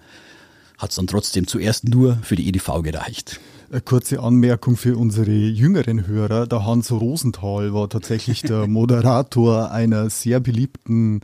hat 0.78 0.90
es 0.90 0.96
dann 0.96 1.06
trotzdem 1.06 1.46
zuerst 1.46 1.88
nur 1.88 2.16
für 2.22 2.36
die 2.36 2.48
EDV 2.48 2.82
gereicht. 2.82 3.40
Eine 3.70 3.80
kurze 3.80 4.20
Anmerkung 4.20 4.76
für 4.76 4.96
unsere 4.96 5.32
jüngeren 5.32 6.06
Hörer. 6.06 6.46
Der 6.46 6.64
Hans 6.64 6.92
Rosenthal 6.92 7.74
war 7.74 7.88
tatsächlich 7.88 8.42
der 8.42 8.66
Moderator 8.68 9.70
einer 9.72 10.08
sehr 10.10 10.38
beliebten 10.40 11.20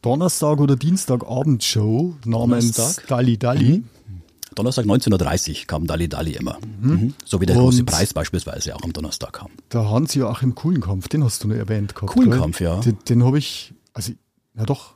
Donnerstag- 0.00 0.60
oder 0.60 0.76
Dienstagabendshow 0.76 2.14
namens 2.24 2.72
Donnerstag? 2.72 3.06
Dalli 3.08 3.38
Dalli. 3.38 3.78
Mhm. 3.78 3.84
Donnerstag 4.54 4.86
19.30 4.86 5.66
kam 5.66 5.86
Dalli 5.86 6.08
Dalli 6.08 6.32
immer. 6.32 6.58
Mhm. 6.80 6.90
Mhm. 6.90 7.14
So 7.24 7.40
wie 7.40 7.46
der 7.46 7.56
Und 7.56 7.62
große 7.62 7.84
Preis 7.84 8.14
beispielsweise 8.14 8.74
auch 8.74 8.82
am 8.82 8.92
Donnerstag 8.92 9.34
kam. 9.34 9.50
Der 9.72 9.90
Hans-Joachim 9.90 10.54
Kuhlenkampf, 10.54 11.08
den 11.08 11.22
hast 11.22 11.44
du 11.44 11.48
nur 11.48 11.58
erwähnt 11.58 11.94
gehabt. 11.94 12.12
Kuhlenkampf, 12.12 12.60
ja. 12.60 12.80
Den, 12.80 12.96
den 13.08 13.24
habe 13.24 13.38
ich, 13.38 13.74
also, 13.92 14.12
ja 14.56 14.64
doch, 14.64 14.95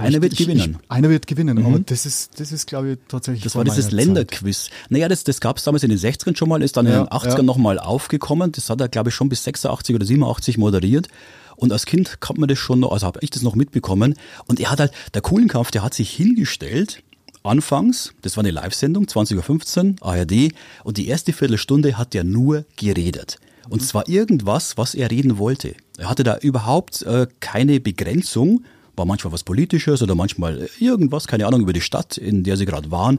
einer 0.00 0.22
wird 0.22 0.36
gewinnen. 0.36 0.78
Ich, 0.82 0.90
einer 0.90 1.08
wird 1.10 1.26
gewinnen, 1.26 1.58
mhm. 1.58 1.66
aber 1.66 1.78
das 1.80 2.06
ist, 2.06 2.38
das 2.40 2.52
ist, 2.52 2.66
glaube 2.66 2.92
ich, 2.92 2.98
tatsächlich. 3.08 3.44
Das 3.44 3.54
war 3.54 3.64
dieses 3.64 3.90
Länderquiz. 3.90 4.70
Naja, 4.88 5.08
das, 5.08 5.24
das 5.24 5.40
gab 5.40 5.58
es 5.58 5.64
damals 5.64 5.82
in 5.82 5.90
den 5.90 5.98
60ern 5.98 6.36
schon 6.36 6.48
mal, 6.48 6.62
ist 6.62 6.76
dann 6.76 6.86
ja, 6.86 7.00
in 7.00 7.04
den 7.06 7.08
80ern 7.08 7.36
ja. 7.36 7.42
nochmal 7.42 7.78
aufgekommen. 7.78 8.52
Das 8.52 8.70
hat 8.70 8.80
er, 8.80 8.88
glaube 8.88 9.10
ich, 9.10 9.14
schon 9.14 9.28
bis 9.28 9.44
86 9.44 9.94
oder 9.94 10.04
87 10.04 10.58
moderiert. 10.58 11.08
Und 11.56 11.72
als 11.72 11.84
Kind 11.84 12.20
kann 12.20 12.36
man 12.38 12.48
das 12.48 12.58
schon 12.58 12.80
noch, 12.80 12.92
also 12.92 13.06
habe 13.06 13.20
ich 13.22 13.30
das 13.30 13.42
noch 13.42 13.54
mitbekommen. 13.54 14.14
Und 14.46 14.60
er 14.60 14.70
hat 14.70 14.80
halt, 14.80 14.92
der 15.14 15.20
Kohlenkampf, 15.20 15.70
der 15.70 15.82
hat 15.82 15.92
sich 15.92 16.10
hingestellt, 16.10 17.02
anfangs, 17.42 18.14
das 18.22 18.36
war 18.36 18.44
eine 18.44 18.50
Live-Sendung, 18.50 19.04
20.15 19.04 20.00
Uhr, 20.00 20.06
ARD, 20.06 20.54
und 20.84 20.96
die 20.96 21.08
erste 21.08 21.32
Viertelstunde 21.32 21.98
hat 21.98 22.14
er 22.14 22.24
nur 22.24 22.64
geredet. 22.76 23.38
Und 23.68 23.82
zwar 23.82 24.08
irgendwas, 24.08 24.76
was 24.78 24.94
er 24.94 25.10
reden 25.10 25.38
wollte. 25.38 25.74
Er 25.98 26.08
hatte 26.08 26.24
da 26.24 26.38
überhaupt 26.38 27.02
äh, 27.02 27.26
keine 27.40 27.78
Begrenzung 27.78 28.64
war 28.96 29.06
manchmal 29.06 29.32
was 29.32 29.44
Politisches 29.44 30.02
oder 30.02 30.14
manchmal 30.14 30.68
irgendwas, 30.78 31.26
keine 31.26 31.46
Ahnung, 31.46 31.62
über 31.62 31.72
die 31.72 31.80
Stadt, 31.80 32.16
in 32.16 32.44
der 32.44 32.56
sie 32.56 32.66
gerade 32.66 32.90
waren. 32.90 33.18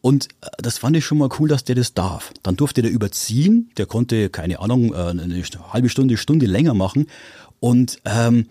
Und 0.00 0.28
äh, 0.40 0.48
das 0.58 0.78
fand 0.78 0.96
ich 0.96 1.04
schon 1.04 1.18
mal 1.18 1.28
cool, 1.38 1.48
dass 1.48 1.64
der 1.64 1.74
das 1.74 1.94
darf. 1.94 2.32
Dann 2.42 2.56
durfte 2.56 2.82
der 2.82 2.90
überziehen, 2.90 3.70
der 3.76 3.86
konnte, 3.86 4.30
keine 4.30 4.60
Ahnung, 4.60 4.92
äh, 4.92 4.96
eine 4.96 5.42
halbe 5.72 5.88
Stunde, 5.88 6.16
Stunde 6.16 6.46
länger 6.46 6.74
machen. 6.74 7.06
Und 7.60 8.00
ähm, 8.06 8.46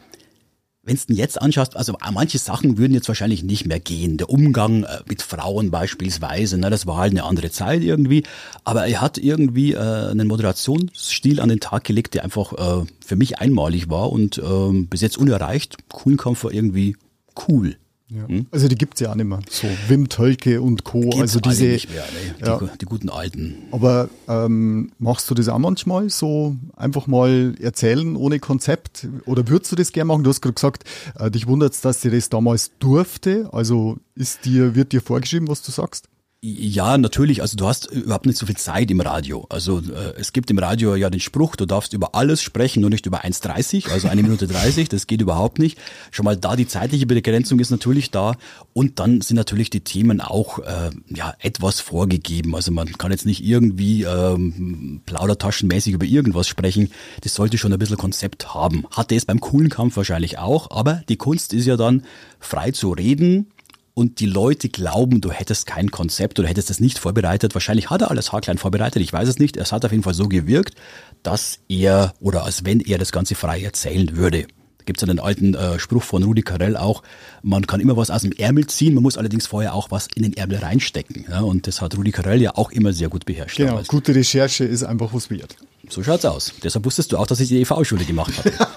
wenn 0.89 0.99
du 1.07 1.13
jetzt 1.13 1.39
anschaust, 1.39 1.77
also 1.77 1.95
manche 2.11 2.39
Sachen 2.39 2.77
würden 2.79 2.93
jetzt 2.93 3.07
wahrscheinlich 3.07 3.43
nicht 3.43 3.67
mehr 3.67 3.79
gehen. 3.79 4.17
Der 4.17 4.29
Umgang 4.29 4.83
äh, 4.83 4.99
mit 5.07 5.21
Frauen 5.21 5.69
beispielsweise, 5.69 6.57
ne, 6.57 6.69
das 6.71 6.87
war 6.87 6.97
halt 6.97 7.11
eine 7.11 7.23
andere 7.23 7.51
Zeit 7.51 7.83
irgendwie. 7.83 8.23
Aber 8.63 8.87
er 8.87 8.99
hat 8.99 9.19
irgendwie 9.19 9.73
äh, 9.73 9.77
einen 9.77 10.27
Moderationsstil 10.27 11.39
an 11.39 11.49
den 11.49 11.59
Tag 11.59 11.83
gelegt, 11.83 12.15
der 12.15 12.23
einfach 12.23 12.53
äh, 12.53 12.85
für 13.05 13.15
mich 13.15 13.37
einmalig 13.37 13.89
war 13.89 14.11
und 14.11 14.39
äh, 14.39 14.83
bis 14.89 15.01
jetzt 15.01 15.17
unerreicht. 15.17 15.77
Coolen 15.89 16.17
Kampf 16.17 16.43
war 16.43 16.51
irgendwie 16.51 16.97
cool. 17.47 17.77
Ja. 18.09 18.27
Hm? 18.27 18.47
Also 18.51 18.67
die 18.67 18.75
gibt's 18.75 18.99
ja 18.99 19.11
auch 19.11 19.15
nicht 19.15 19.25
mehr. 19.25 19.39
So 19.49 19.67
Wim 19.87 20.09
Tölke 20.09 20.61
und 20.61 20.83
Co. 20.83 21.01
Gibt's 21.01 21.19
also 21.19 21.39
diese 21.39 21.65
nicht 21.65 21.89
mehr, 21.91 22.03
ne? 22.03 22.35
die, 22.39 22.45
ja. 22.45 22.75
die, 22.81 22.85
guten 22.85 23.09
alten. 23.09 23.55
Aber 23.71 24.09
ähm, 24.27 24.91
machst 24.97 25.29
du 25.29 25.35
das 25.35 25.47
auch 25.47 25.59
manchmal 25.59 26.09
so 26.09 26.55
einfach 26.75 27.05
mal 27.05 27.55
erzählen 27.61 28.15
ohne 28.15 28.39
Konzept? 28.39 29.07
Oder 29.25 29.47
würdest 29.47 29.71
du 29.71 29.75
das 29.75 29.91
gerne 29.91 30.05
machen? 30.05 30.23
Du 30.23 30.31
hast 30.31 30.41
gerade 30.41 30.55
gesagt, 30.55 30.85
äh, 31.19 31.29
dich 31.29 31.45
wundert's, 31.45 31.81
dass 31.81 32.01
dir 32.01 32.11
das 32.11 32.29
damals 32.29 32.71
durfte. 32.79 33.49
Also 33.51 33.97
ist 34.15 34.45
dir, 34.45 34.73
wird 34.73 34.91
dir 34.91 35.01
vorgeschrieben, 35.01 35.47
was 35.47 35.61
du 35.61 35.71
sagst? 35.71 36.09
Ja, 36.41 36.97
natürlich. 36.97 37.41
Also 37.41 37.57
du 37.57 37.67
hast 37.67 37.87
überhaupt 37.87 38.25
nicht 38.25 38.37
so 38.37 38.45
viel 38.45 38.55
Zeit 38.55 38.89
im 38.91 39.01
Radio. 39.01 39.45
Also 39.49 39.79
äh, 39.79 40.13
es 40.17 40.31
gibt 40.31 40.49
im 40.49 40.57
Radio 40.57 40.95
ja 40.95 41.09
den 41.09 41.19
Spruch, 41.19 41.57
du 41.57 41.65
darfst 41.65 41.91
über 41.91 42.15
alles 42.15 42.41
sprechen, 42.41 42.79
nur 42.79 42.89
nicht 42.89 43.05
über 43.05 43.25
1,30, 43.25 43.91
also 43.91 44.07
eine 44.07 44.23
Minute 44.23 44.47
30. 44.47 44.87
Das 44.87 45.05
geht 45.05 45.19
überhaupt 45.19 45.59
nicht. 45.59 45.77
Schon 46.11 46.23
mal 46.23 46.37
da 46.37 46.55
die 46.55 46.65
zeitliche 46.65 47.07
Begrenzung 47.07 47.59
ist 47.59 47.71
natürlich 47.71 48.09
da. 48.11 48.37
Und 48.71 48.99
dann 48.99 49.19
sind 49.19 49.35
natürlich 49.35 49.69
die 49.69 49.81
Themen 49.81 50.21
auch 50.21 50.59
äh, 50.59 50.91
ja 51.09 51.33
etwas 51.39 51.81
vorgegeben. 51.81 52.55
Also 52.55 52.71
man 52.71 52.97
kann 52.97 53.11
jetzt 53.11 53.25
nicht 53.25 53.43
irgendwie 53.43 54.03
ähm, 54.03 55.01
plaudertaschenmäßig 55.05 55.91
über 55.93 56.05
irgendwas 56.05 56.47
sprechen. 56.47 56.89
Das 57.19 57.35
sollte 57.35 57.57
schon 57.57 57.73
ein 57.73 57.79
bisschen 57.79 57.97
Konzept 57.97 58.53
haben. 58.53 58.85
Hatte 58.91 59.15
es 59.15 59.25
beim 59.25 59.41
coolen 59.41 59.67
Kampf 59.67 59.97
wahrscheinlich 59.97 60.37
auch. 60.37 60.71
Aber 60.71 61.03
die 61.09 61.17
Kunst 61.17 61.53
ist 61.53 61.65
ja 61.65 61.75
dann 61.75 62.03
frei 62.39 62.71
zu 62.71 62.93
reden 62.93 63.51
und 63.99 64.21
die 64.21 64.27
Leute 64.27 64.69
glauben, 64.69 65.19
du 65.19 65.29
hättest 65.29 65.67
kein 65.67 65.91
Konzept 65.91 66.39
oder 66.39 66.47
hättest 66.47 66.69
es 66.69 66.79
nicht 66.79 66.99
vorbereitet. 66.99 67.53
Wahrscheinlich 67.53 67.89
hat 67.89 68.01
er 68.01 68.09
alles 68.09 68.31
haarklein 68.31 68.57
vorbereitet, 68.57 69.01
ich 69.01 69.11
weiß 69.11 69.27
es 69.27 69.39
nicht. 69.39 69.57
Es 69.57 69.73
hat 69.73 69.83
auf 69.83 69.91
jeden 69.91 70.03
Fall 70.03 70.13
so 70.13 70.29
gewirkt, 70.29 70.75
dass 71.21 71.59
er 71.67 72.13
oder 72.21 72.45
als 72.45 72.63
wenn 72.63 72.79
er 72.79 72.97
das 72.97 73.11
Ganze 73.11 73.35
frei 73.35 73.61
erzählen 73.61 74.15
würde. 74.15 74.43
Da 74.77 74.85
gibt 74.85 75.03
es 75.03 75.09
einen 75.09 75.19
alten 75.19 75.53
äh, 75.53 75.79
Spruch 75.79 76.03
von 76.03 76.23
Rudi 76.23 76.43
Carell 76.43 76.77
auch, 76.77 77.03
man 77.43 77.67
kann 77.67 77.81
immer 77.81 77.97
was 77.97 78.09
aus 78.09 78.21
dem 78.21 78.31
Ärmel 78.31 78.67
ziehen, 78.67 78.93
man 78.93 79.03
muss 79.03 79.17
allerdings 79.17 79.47
vorher 79.47 79.73
auch 79.73 79.91
was 79.91 80.07
in 80.15 80.23
den 80.23 80.31
Ärmel 80.31 80.59
reinstecken. 80.59 81.25
Ja, 81.29 81.41
und 81.41 81.67
das 81.67 81.81
hat 81.81 81.97
Rudi 81.97 82.13
Carell 82.13 82.41
ja 82.41 82.55
auch 82.55 82.71
immer 82.71 82.93
sehr 82.93 83.09
gut 83.09 83.25
beherrscht. 83.25 83.57
Genau, 83.57 83.71
damals. 83.71 83.89
gute 83.89 84.15
Recherche 84.15 84.63
ist 84.63 84.83
einfach 84.83 85.13
was 85.13 85.29
wert. 85.29 85.57
So 85.89 86.03
schaut's 86.03 86.23
aus. 86.23 86.53
Deshalb 86.63 86.85
wusstest 86.85 87.11
du 87.11 87.17
auch, 87.17 87.27
dass 87.27 87.41
ich 87.41 87.49
die 87.49 87.59
EV-Schule 87.61 88.05
gemacht 88.05 88.37
habe. 88.37 88.51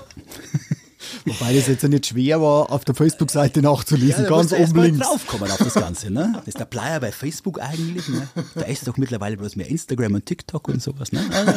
Wobei 1.25 1.55
das 1.55 1.69
jetzt 1.69 1.83
ja 1.83 1.88
nicht 1.88 2.07
schwer 2.07 2.41
war, 2.41 2.71
auf 2.71 2.85
der 2.85 2.95
Facebook-Seite 2.95 3.62
nachzulesen, 3.62 4.25
da 4.25 4.31
ganz 4.31 4.52
oben 4.52 4.83
links. 4.83 5.07
draufkommen 5.07 5.50
auf 5.50 5.59
das 5.59 5.75
Ganze, 5.75 6.11
ne? 6.11 6.33
Das 6.37 6.49
ist 6.49 6.59
der 6.59 6.64
Player 6.64 7.00
bei 7.00 7.12
Facebook 7.12 7.61
eigentlich, 7.61 8.09
ne? 8.09 8.29
Da 8.55 8.62
ist 8.62 8.87
doch 8.87 8.97
mittlerweile 8.97 9.37
bloß 9.37 9.57
mehr 9.57 9.69
Instagram 9.69 10.14
und 10.14 10.26
TikTok 10.26 10.69
und 10.69 10.83
sowas, 10.83 11.12
ne? 11.12 11.21
Also, 11.33 11.52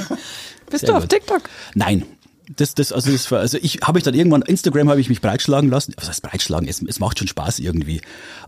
Bist 0.69 0.81
Sehr 0.81 0.89
du 0.91 0.95
auf 0.98 1.03
gut. 1.03 1.10
TikTok? 1.12 1.41
Nein. 1.74 2.05
Das, 2.57 2.75
das, 2.75 2.91
also, 2.91 3.12
das 3.12 3.31
also 3.34 3.57
ich 3.60 3.79
habe 3.81 3.98
ich 3.98 4.03
dann 4.03 4.13
irgendwann, 4.13 4.43
Instagram 4.43 4.89
habe 4.89 5.01
ich 5.01 5.10
mich 5.10 5.19
breitschlagen 5.19 5.69
lassen. 5.72 5.93
Was 5.98 6.10
heißt 6.10 6.22
breitschlagen? 6.22 6.67
Es, 6.69 6.79
es 6.79 7.00
macht 7.00 7.17
schon 7.17 7.27
Spaß 7.27 7.57
irgendwie. 7.57 8.01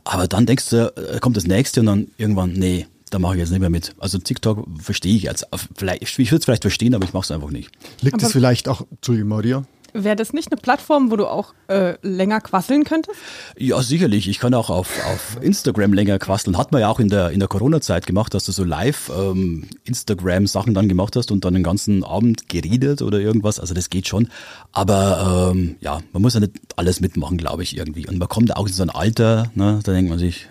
Aber 0.03 0.27
dann 0.27 0.45
denkst 0.45 0.69
du, 0.69 0.93
äh, 0.95 1.19
kommt 1.19 1.35
das 1.35 1.47
nächste 1.47 1.79
und 1.79 1.87
dann 1.87 2.07
irgendwann, 2.17 2.53
nee, 2.53 2.85
da 3.09 3.19
mache 3.19 3.35
ich 3.35 3.39
jetzt 3.39 3.49
nicht 3.49 3.59
mehr 3.59 3.69
mit. 3.69 3.95
Also 3.97 4.17
TikTok 4.19 4.67
verstehe 4.79 5.15
ich 5.15 5.23
jetzt. 5.23 5.47
Vielleicht, 5.75 6.03
ich 6.03 6.17
würde 6.31 6.37
es 6.37 6.45
vielleicht 6.45 6.63
verstehen, 6.63 6.93
aber 6.93 7.05
ich 7.05 7.13
mache 7.13 7.23
es 7.23 7.31
einfach 7.31 7.49
nicht. 7.49 7.71
Liegt 8.01 8.21
es 8.21 8.31
vielleicht 8.31 8.67
auch, 8.67 8.85
Entschuldigung, 8.91 9.29
Maria, 9.29 9.63
Wäre 9.93 10.15
das 10.15 10.33
nicht 10.33 10.51
eine 10.51 10.59
Plattform, 10.59 11.11
wo 11.11 11.15
du 11.15 11.27
auch 11.27 11.53
äh, 11.67 11.95
länger 12.01 12.41
quasseln 12.41 12.83
könntest? 12.83 13.19
Ja, 13.57 13.81
sicherlich. 13.81 14.27
Ich 14.27 14.39
kann 14.39 14.53
auch 14.53 14.69
auf, 14.69 14.89
auf 15.05 15.37
Instagram 15.41 15.93
länger 15.93 16.19
quasteln. 16.19 16.57
Hat 16.57 16.71
man 16.71 16.81
ja 16.81 16.89
auch 16.89 16.99
in 16.99 17.09
der, 17.09 17.31
in 17.31 17.39
der 17.39 17.47
Corona-Zeit 17.47 18.05
gemacht, 18.05 18.33
dass 18.33 18.45
du 18.45 18.51
so 18.51 18.63
live 18.63 19.11
ähm, 19.15 19.67
Instagram-Sachen 19.85 20.73
dann 20.73 20.87
gemacht 20.87 21.15
hast 21.15 21.31
und 21.31 21.45
dann 21.45 21.53
den 21.53 21.63
ganzen 21.63 22.03
Abend 22.03 22.49
geredet 22.49 23.01
oder 23.01 23.19
irgendwas. 23.19 23.59
Also 23.59 23.73
das 23.73 23.89
geht 23.89 24.07
schon. 24.07 24.29
Aber 24.71 25.51
ähm, 25.53 25.75
ja, 25.79 25.99
man 26.13 26.21
muss 26.21 26.33
ja 26.33 26.39
nicht 26.39 26.53
alles 26.75 27.01
mitmachen, 27.01 27.37
glaube 27.37 27.63
ich, 27.63 27.77
irgendwie. 27.77 28.07
Und 28.07 28.17
man 28.17 28.27
kommt 28.27 28.55
auch 28.55 28.67
in 28.67 28.73
so 28.73 28.83
ein 28.83 28.89
Alter, 28.89 29.51
ne, 29.55 29.79
da 29.83 29.91
denkt 29.93 30.09
man 30.09 30.19
sich, 30.19 30.47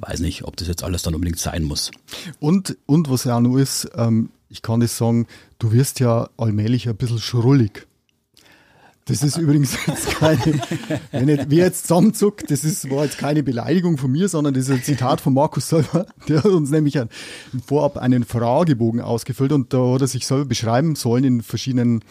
weiß 0.00 0.20
nicht, 0.20 0.44
ob 0.44 0.56
das 0.56 0.68
jetzt 0.68 0.82
alles 0.82 1.02
dann 1.02 1.14
unbedingt 1.14 1.38
sein 1.38 1.62
muss. 1.62 1.90
Und, 2.40 2.76
und 2.86 3.10
was 3.10 3.24
ja 3.24 3.36
auch 3.36 3.40
noch 3.40 3.56
ist, 3.56 3.90
ähm, 3.96 4.30
ich 4.48 4.62
kann 4.62 4.80
das 4.80 4.96
sagen, 4.96 5.26
du 5.58 5.72
wirst 5.72 6.00
ja 6.00 6.28
allmählich 6.36 6.88
ein 6.88 6.96
bisschen 6.96 7.18
schrullig. 7.18 7.86
Das 9.08 9.22
ist 9.22 9.36
übrigens 9.36 9.78
jetzt 9.86 10.16
keine, 10.16 10.60
wenn 11.12 11.28
ich, 11.28 11.40
wer 11.48 11.66
jetzt 11.66 11.86
zusammenzuckt, 11.86 12.50
das 12.50 12.64
ist, 12.64 12.90
war 12.90 13.04
jetzt 13.04 13.18
keine 13.18 13.44
Beleidigung 13.44 13.98
von 13.98 14.10
mir, 14.10 14.28
sondern 14.28 14.54
das 14.54 14.64
ist 14.64 14.70
ein 14.70 14.82
Zitat 14.82 15.20
von 15.20 15.32
Markus 15.32 15.68
selber. 15.68 16.06
Der 16.28 16.38
hat 16.38 16.46
uns 16.46 16.70
nämlich 16.70 16.98
ein, 16.98 17.08
vorab 17.64 17.98
einen 17.98 18.24
Fragebogen 18.24 19.00
ausgefüllt 19.00 19.52
und 19.52 19.72
da 19.72 19.94
hat 19.94 20.00
er 20.00 20.08
sich 20.08 20.26
selber 20.26 20.44
beschreiben 20.44 20.96
sollen 20.96 21.22
in 21.22 21.42
verschiedenen 21.42 22.02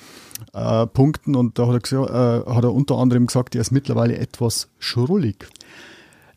äh, 0.54 0.88
Punkten 0.88 1.36
und 1.36 1.60
da 1.60 1.68
hat 1.68 1.92
er, 1.92 2.46
äh, 2.48 2.50
hat 2.50 2.64
er 2.64 2.74
unter 2.74 2.96
anderem 2.96 3.28
gesagt, 3.28 3.56
er 3.56 3.62
ist 3.62 3.72
mittlerweile 3.72 4.18
etwas 4.18 4.70
schrullig. 4.80 5.48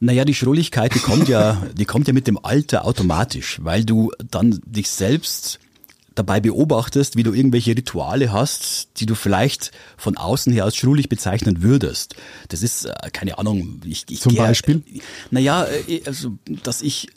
Naja, 0.00 0.24
die 0.24 0.34
Schrulligkeit, 0.34 0.92
die 0.92 1.00
kommt 1.00 1.28
ja, 1.28 1.62
die 1.72 1.84
kommt 1.84 2.08
ja 2.08 2.14
mit 2.14 2.26
dem 2.26 2.38
Alter 2.42 2.84
automatisch, 2.84 3.60
weil 3.62 3.84
du 3.84 4.10
dann 4.28 4.60
dich 4.64 4.90
selbst 4.90 5.60
dabei 6.18 6.40
beobachtest, 6.40 7.16
wie 7.16 7.22
du 7.22 7.32
irgendwelche 7.32 7.76
Rituale 7.76 8.32
hast, 8.32 8.88
die 8.98 9.06
du 9.06 9.14
vielleicht 9.14 9.70
von 9.96 10.16
außen 10.16 10.52
her 10.52 10.64
als 10.64 10.76
schrullig 10.76 11.08
bezeichnen 11.08 11.62
würdest. 11.62 12.16
Das 12.48 12.62
ist, 12.62 12.86
äh, 12.86 12.92
keine 13.12 13.38
Ahnung, 13.38 13.80
ich, 13.84 14.04
ich 14.10 14.20
Zum 14.20 14.32
geh- 14.32 14.38
Beispiel? 14.38 14.82
Naja, 15.30 15.66
äh, 15.88 16.02
also, 16.06 16.38
dass 16.64 16.82
ich 16.82 17.08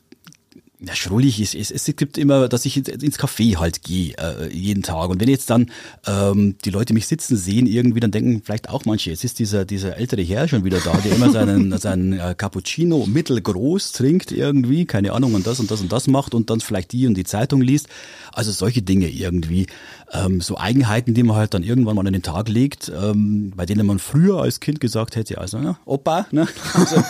ja, 0.83 0.95
schrullig 0.95 1.39
ist, 1.39 1.53
es, 1.53 1.69
es 1.69 1.95
gibt 1.95 2.17
immer, 2.17 2.49
dass 2.49 2.65
ich 2.65 2.75
ins, 2.75 3.19
Café 3.19 3.57
halt 3.57 3.83
gehe, 3.83 4.13
äh, 4.17 4.51
jeden 4.51 4.81
Tag. 4.81 5.09
Und 5.09 5.21
wenn 5.21 5.29
jetzt 5.29 5.49
dann 5.51 5.69
ähm, 6.07 6.55
die 6.65 6.71
Leute 6.71 6.93
mich 6.93 7.05
sitzen 7.05 7.37
sehen 7.37 7.67
irgendwie, 7.67 7.99
dann 7.99 8.09
denken 8.09 8.41
vielleicht 8.43 8.69
auch 8.69 8.85
manche, 8.85 9.11
jetzt 9.11 9.23
ist 9.23 9.37
dieser, 9.37 9.63
dieser 9.63 9.97
ältere 9.97 10.23
Herr 10.23 10.47
schon 10.47 10.63
wieder 10.63 10.79
da, 10.79 10.97
der 10.97 11.15
immer 11.15 11.29
seinen, 11.29 11.77
seinen 11.77 12.13
äh, 12.13 12.33
Cappuccino 12.35 13.05
mittelgroß 13.05 13.91
trinkt 13.91 14.31
irgendwie, 14.31 14.85
keine 14.85 15.13
Ahnung, 15.13 15.35
und 15.35 15.45
das 15.45 15.59
und 15.59 15.69
das 15.69 15.81
und 15.81 15.91
das 15.91 16.07
macht 16.07 16.33
und 16.33 16.49
dann 16.49 16.61
vielleicht 16.61 16.93
die 16.93 17.05
und 17.05 17.13
die 17.13 17.25
Zeitung 17.25 17.61
liest. 17.61 17.87
Also 18.33 18.51
solche 18.51 18.81
Dinge 18.81 19.07
irgendwie. 19.09 19.67
Ähm, 20.13 20.41
so 20.41 20.57
Eigenheiten, 20.57 21.13
die 21.13 21.23
man 21.23 21.37
halt 21.37 21.53
dann 21.53 21.63
irgendwann 21.63 21.95
mal 21.95 22.05
an 22.05 22.13
den 22.13 22.21
Tag 22.21 22.49
legt, 22.49 22.91
ähm, 22.93 23.53
bei 23.55 23.65
denen 23.65 23.85
man 23.85 23.99
früher 23.99 24.41
als 24.41 24.59
Kind 24.59 24.81
gesagt 24.81 25.15
hätte, 25.15 25.37
also, 25.37 25.57
ne, 25.59 25.77
Opa, 25.85 26.27
ne? 26.31 26.47
Also, 26.73 27.01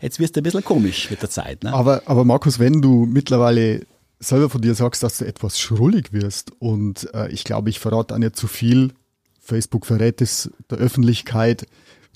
jetzt 0.00 0.18
wirst 0.18 0.36
du 0.36 0.40
ein 0.40 0.42
bisschen 0.42 0.64
komisch 0.64 1.10
mit 1.10 1.22
der 1.22 1.30
Zeit, 1.30 1.64
ne? 1.64 1.72
Aber, 1.72 2.02
aber 2.04 2.24
Markus, 2.24 2.58
wenn 2.58 2.82
du 2.82 3.06
mittlerweile 3.06 3.86
selber 4.20 4.50
von 4.50 4.60
dir 4.60 4.74
sagst, 4.74 5.02
dass 5.02 5.18
du 5.18 5.24
etwas 5.26 5.58
schrullig 5.58 6.12
wirst 6.12 6.52
und 6.58 7.08
äh, 7.14 7.30
ich 7.30 7.44
glaube, 7.44 7.70
ich 7.70 7.78
verrate 7.78 8.14
auch 8.14 8.18
nicht 8.18 8.36
zu 8.36 8.46
viel, 8.46 8.92
Facebook 9.40 9.86
verrät 9.86 10.20
es 10.20 10.50
der 10.70 10.78
Öffentlichkeit, 10.78 11.66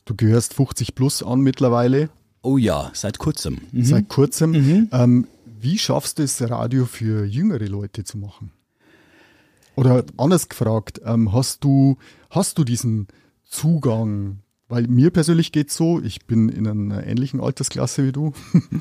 du 0.04 0.14
gehörst 0.14 0.52
50 0.52 0.94
plus 0.94 1.22
an 1.22 1.40
mittlerweile, 1.40 2.10
Oh 2.42 2.58
ja, 2.58 2.90
seit 2.92 3.18
kurzem. 3.18 3.60
Mhm. 3.70 3.84
seit 3.84 4.08
kurzem. 4.08 4.88
Ähm, 4.90 5.26
wie 5.60 5.78
schaffst 5.78 6.18
du 6.18 6.24
es, 6.24 6.42
Radio 6.42 6.86
für 6.86 7.24
jüngere 7.24 7.66
Leute 7.66 8.02
zu 8.02 8.18
machen? 8.18 8.50
Oder 9.74 10.04
anders 10.16 10.48
gefragt, 10.48 11.00
ähm, 11.04 11.32
hast, 11.32 11.64
du, 11.64 11.96
hast 12.30 12.58
du 12.58 12.64
diesen 12.64 13.08
Zugang? 13.44 14.40
Weil 14.68 14.86
mir 14.86 15.10
persönlich 15.10 15.52
geht's 15.52 15.76
so, 15.76 16.00
ich 16.00 16.26
bin 16.26 16.48
in 16.48 16.66
einer 16.66 17.06
ähnlichen 17.06 17.40
Altersklasse 17.40 18.06
wie 18.06 18.12
du, 18.12 18.32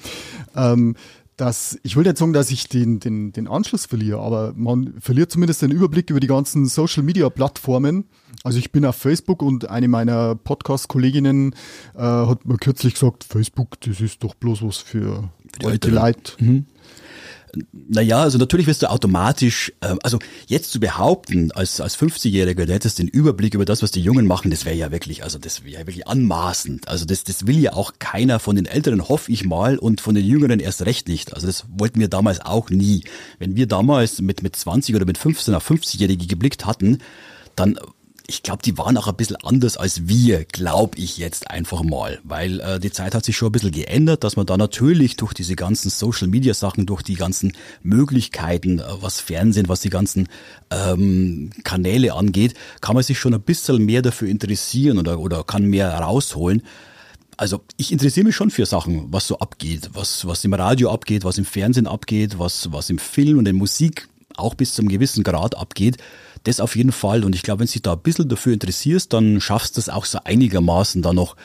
ähm, 0.56 0.95
dass 1.36 1.80
ich 1.84 1.95
will 1.95 2.04
nicht 2.04 2.17
sagen, 2.17 2.34
dass 2.34 2.51
ich 2.51 2.69
den, 2.69 2.99
den, 2.99 3.32
den 3.32 3.47
Anschluss 3.47 3.88
verliere, 3.88 4.19
aber 4.19 4.54
man 4.56 4.93
verliert 5.01 5.32
zumindest 5.32 5.62
den 5.62 5.71
Überblick 5.71 6.10
über 6.10 6.19
die 6.19 6.27
ganzen 6.27 6.65
Social 6.67 7.04
Media 7.04 7.30
Plattformen. 7.30 8.06
Also 8.43 8.60
ich 8.60 8.71
bin 8.71 8.86
auf 8.86 8.95
Facebook 8.95 9.41
und 9.41 9.69
eine 9.69 9.88
meiner 9.88 10.36
Podcast-Kolleginnen 10.36 11.56
äh, 11.95 11.99
hat 11.99 12.45
mir 12.45 12.58
kürzlich 12.58 12.93
gesagt, 12.93 13.23
Facebook, 13.23 13.80
das 13.82 14.01
ist 14.01 14.23
doch 14.23 14.36
bloß 14.36 14.62
was 14.62 14.77
für, 14.77 15.30
alte. 15.63 15.89
Leute. 15.89 16.63
Naja, 17.73 18.21
also 18.21 18.37
natürlich 18.37 18.67
wirst 18.67 18.81
du 18.81 18.89
automatisch, 18.89 19.73
ähm, 19.81 19.99
also 20.03 20.19
jetzt 20.47 20.71
zu 20.71 20.79
behaupten, 20.79 21.51
als, 21.51 21.81
als 21.81 21.97
50-Jähriger, 21.97 22.65
du 22.65 22.73
hättest 22.73 22.99
den 22.99 23.07
Überblick 23.07 23.53
über 23.53 23.65
das, 23.65 23.81
was 23.83 23.91
die 23.91 24.01
Jungen 24.01 24.25
machen, 24.25 24.51
das 24.51 24.65
wäre 24.65 24.75
ja 24.75 24.91
wirklich, 24.91 25.23
also 25.23 25.37
das 25.37 25.63
wäre 25.63 25.81
ja 25.81 25.87
wirklich 25.87 26.07
anmaßend. 26.07 26.87
Also 26.87 27.05
das, 27.05 27.23
das 27.23 27.47
will 27.47 27.59
ja 27.59 27.73
auch 27.73 27.93
keiner 27.99 28.39
von 28.39 28.55
den 28.55 28.65
Älteren, 28.65 29.07
hoffe 29.07 29.31
ich 29.31 29.45
mal, 29.45 29.77
und 29.77 30.01
von 30.01 30.15
den 30.15 30.25
Jüngeren 30.25 30.59
erst 30.59 30.85
recht 30.85 31.07
nicht. 31.07 31.33
Also 31.33 31.47
das 31.47 31.65
wollten 31.77 31.99
wir 31.99 32.07
damals 32.07 32.39
auch 32.41 32.69
nie. 32.69 33.03
Wenn 33.39 33.55
wir 33.55 33.67
damals 33.67 34.21
mit, 34.21 34.43
mit 34.43 34.55
20 34.55 34.95
oder 34.95 35.05
mit 35.05 35.17
15 35.17 35.53
auf 35.53 35.69
50-Jährige 35.69 36.27
geblickt 36.27 36.65
hatten, 36.65 36.99
dann 37.55 37.77
ich 38.27 38.43
glaube, 38.43 38.62
die 38.63 38.77
waren 38.77 38.97
auch 38.97 39.07
ein 39.07 39.15
bisschen 39.15 39.38
anders 39.38 39.77
als 39.77 40.07
wir, 40.07 40.45
glaube 40.45 40.97
ich 40.97 41.17
jetzt 41.17 41.49
einfach 41.49 41.84
mal, 41.84 42.19
weil 42.23 42.60
äh, 42.60 42.79
die 42.79 42.91
Zeit 42.91 43.13
hat 43.15 43.25
sich 43.25 43.36
schon 43.36 43.49
ein 43.49 43.51
bisschen 43.51 43.71
geändert, 43.71 44.23
dass 44.23 44.36
man 44.36 44.45
da 44.45 44.57
natürlich 44.57 45.15
durch 45.17 45.34
diese 45.34 45.55
ganzen 45.55 45.89
Social-Media-Sachen, 45.89 46.86
durch 46.86 47.01
die 47.01 47.15
ganzen 47.15 47.53
Möglichkeiten, 47.84 48.79
äh, 48.79 48.84
was 49.01 49.19
Fernsehen, 49.19 49.69
was 49.69 49.81
die 49.81 49.89
ganzen 49.89 50.29
ähm, 50.69 51.51
Kanäle 51.63 52.13
angeht, 52.13 52.53
kann 52.79 52.95
man 52.95 53.03
sich 53.03 53.19
schon 53.19 53.34
ein 53.34 53.41
bisschen 53.41 53.84
mehr 53.86 54.01
dafür 54.01 54.29
interessieren 54.29 54.97
oder, 54.97 55.19
oder 55.19 55.43
kann 55.43 55.65
mehr 55.65 55.93
rausholen. 55.93 56.63
Also 57.38 57.62
ich 57.77 57.91
interessiere 57.91 58.27
mich 58.27 58.36
schon 58.36 58.51
für 58.51 58.65
Sachen, 58.65 59.12
was 59.12 59.27
so 59.27 59.39
abgeht, 59.39 59.89
was, 59.93 60.27
was 60.27 60.45
im 60.45 60.53
Radio 60.53 60.91
abgeht, 60.91 61.23
was 61.23 61.38
im 61.38 61.45
Fernsehen 61.45 61.88
abgeht, 61.88 62.38
was, 62.38 62.71
was 62.71 62.89
im 62.89 62.99
Film 62.99 63.39
und 63.39 63.47
in 63.47 63.55
Musik 63.55 64.07
auch 64.38 64.53
bis 64.53 64.73
zum 64.73 64.88
gewissen 64.88 65.23
Grad 65.23 65.57
abgeht. 65.57 65.97
Das 66.43 66.60
auf 66.60 66.75
jeden 66.75 66.91
Fall. 66.91 67.23
Und 67.23 67.36
ich 67.36 67.43
glaube, 67.43 67.60
wenn 67.60 67.67
du 67.67 67.73
dich 67.73 67.82
da 67.82 67.93
ein 67.93 67.99
bisschen 67.99 68.30
dafür 68.30 68.54
interessierst, 68.54 69.13
dann 69.13 69.39
schaffst 69.41 69.77
du 69.77 69.80
es 69.82 69.89
auch 69.89 70.06
so 70.06 70.19
einigermaßen 70.23 71.01
da 71.01 71.13
noch 71.13 71.36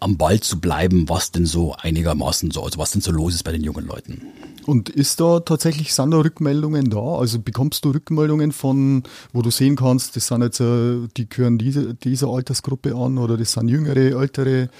am 0.00 0.16
Ball 0.16 0.40
zu 0.40 0.60
bleiben, 0.60 1.08
was 1.08 1.30
denn 1.30 1.46
so 1.46 1.74
einigermaßen 1.74 2.50
so, 2.50 2.62
also 2.62 2.78
was 2.78 2.92
denn 2.92 3.02
so 3.02 3.10
los 3.10 3.34
ist 3.34 3.42
bei 3.42 3.52
den 3.52 3.62
jungen 3.62 3.86
Leuten. 3.86 4.22
Und 4.66 4.88
ist 4.88 5.20
da 5.20 5.40
tatsächlich, 5.40 5.92
sind 5.92 6.10
da 6.12 6.18
Rückmeldungen 6.18 6.88
da? 6.88 7.16
Also 7.16 7.38
bekommst 7.38 7.84
du 7.84 7.90
Rückmeldungen 7.90 8.52
von, 8.52 9.02
wo 9.32 9.42
du 9.42 9.50
sehen 9.50 9.76
kannst, 9.76 10.16
das 10.16 10.28
sind 10.28 10.42
jetzt, 10.42 10.60
äh, 10.60 11.06
die 11.16 11.28
gehören 11.28 11.58
diese, 11.58 11.94
dieser 11.94 12.28
Altersgruppe 12.28 12.94
an 12.94 13.18
oder 13.18 13.36
das 13.36 13.52
sind 13.52 13.68
jüngere, 13.68 14.18
ältere? 14.18 14.70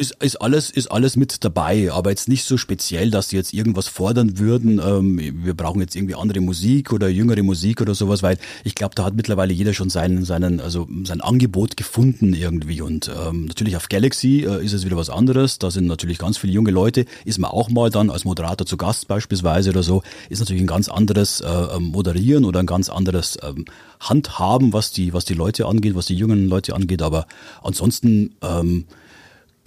Ist, 0.00 0.16
ist, 0.22 0.36
alles, 0.36 0.70
ist 0.70 0.90
alles 0.90 1.16
mit 1.16 1.44
dabei, 1.44 1.92
aber 1.92 2.08
jetzt 2.08 2.26
nicht 2.26 2.44
so 2.44 2.56
speziell, 2.56 3.10
dass 3.10 3.28
sie 3.28 3.36
jetzt 3.36 3.52
irgendwas 3.52 3.86
fordern 3.86 4.38
würden. 4.38 4.80
Ähm, 4.82 5.20
wir 5.44 5.52
brauchen 5.52 5.82
jetzt 5.82 5.94
irgendwie 5.94 6.14
andere 6.14 6.40
Musik 6.40 6.90
oder 6.94 7.10
jüngere 7.10 7.42
Musik 7.42 7.82
oder 7.82 7.94
sowas, 7.94 8.22
weil 8.22 8.38
ich 8.64 8.74
glaube, 8.74 8.94
da 8.94 9.04
hat 9.04 9.14
mittlerweile 9.14 9.52
jeder 9.52 9.74
schon 9.74 9.90
seinen, 9.90 10.24
seinen, 10.24 10.58
also 10.58 10.88
sein 11.04 11.20
Angebot 11.20 11.76
gefunden 11.76 12.32
irgendwie. 12.32 12.80
Und 12.80 13.10
ähm, 13.14 13.44
natürlich 13.44 13.76
auf 13.76 13.90
Galaxy 13.90 14.46
äh, 14.48 14.64
ist 14.64 14.72
es 14.72 14.86
wieder 14.86 14.96
was 14.96 15.10
anderes. 15.10 15.58
Da 15.58 15.70
sind 15.70 15.86
natürlich 15.86 16.16
ganz 16.16 16.38
viele 16.38 16.54
junge 16.54 16.70
Leute. 16.70 17.04
Ist 17.26 17.38
man 17.38 17.50
auch 17.50 17.68
mal 17.68 17.90
dann 17.90 18.08
als 18.08 18.24
Moderator 18.24 18.66
zu 18.66 18.78
Gast 18.78 19.06
beispielsweise 19.06 19.68
oder 19.68 19.82
so, 19.82 20.02
ist 20.30 20.38
natürlich 20.38 20.62
ein 20.62 20.66
ganz 20.66 20.88
anderes 20.88 21.42
äh, 21.42 21.78
Moderieren 21.78 22.46
oder 22.46 22.60
ein 22.60 22.66
ganz 22.66 22.88
anderes 22.88 23.36
ähm, 23.42 23.66
Handhaben, 24.00 24.72
was 24.72 24.92
die, 24.92 25.12
was 25.12 25.26
die 25.26 25.34
Leute 25.34 25.66
angeht, 25.66 25.94
was 25.94 26.06
die 26.06 26.16
jungen 26.16 26.48
Leute 26.48 26.74
angeht. 26.74 27.02
Aber 27.02 27.26
ansonsten 27.62 28.34
ähm, 28.40 28.86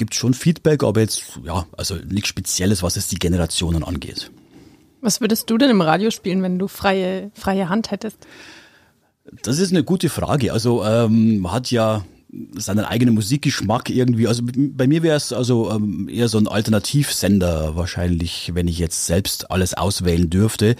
gibt 0.03 0.15
schon 0.15 0.33
Feedback, 0.33 0.83
aber 0.83 0.99
jetzt, 0.99 1.39
ja, 1.45 1.65
also 1.77 1.95
nichts 1.95 2.27
Spezielles, 2.27 2.83
was 2.83 2.97
es 2.97 3.07
die 3.07 3.15
Generationen 3.15 3.85
angeht. 3.85 4.31
Was 4.99 5.21
würdest 5.21 5.49
du 5.49 5.57
denn 5.57 5.69
im 5.69 5.79
Radio 5.79 6.11
spielen, 6.11 6.43
wenn 6.43 6.59
du 6.59 6.67
freie, 6.67 7.31
freie 7.35 7.69
Hand 7.69 7.89
hättest? 7.89 8.17
Das 9.43 9.59
ist 9.59 9.71
eine 9.71 9.85
gute 9.85 10.09
Frage. 10.09 10.51
Also 10.51 10.83
ähm, 10.83 11.39
man 11.39 11.53
hat 11.53 11.71
ja 11.71 12.03
seinen 12.55 12.83
eigenen 12.83 13.13
Musikgeschmack 13.15 13.89
irgendwie. 13.89 14.27
Also 14.27 14.43
bei 14.45 14.87
mir 14.87 15.03
wäre 15.03 15.15
es 15.15 15.31
also 15.31 15.71
ähm, 15.71 16.09
eher 16.09 16.27
so 16.27 16.37
ein 16.37 16.49
Alternativsender 16.49 17.77
wahrscheinlich, 17.77 18.51
wenn 18.53 18.67
ich 18.67 18.79
jetzt 18.79 19.05
selbst 19.05 19.51
alles 19.51 19.73
auswählen 19.73 20.29
dürfte. 20.29 20.75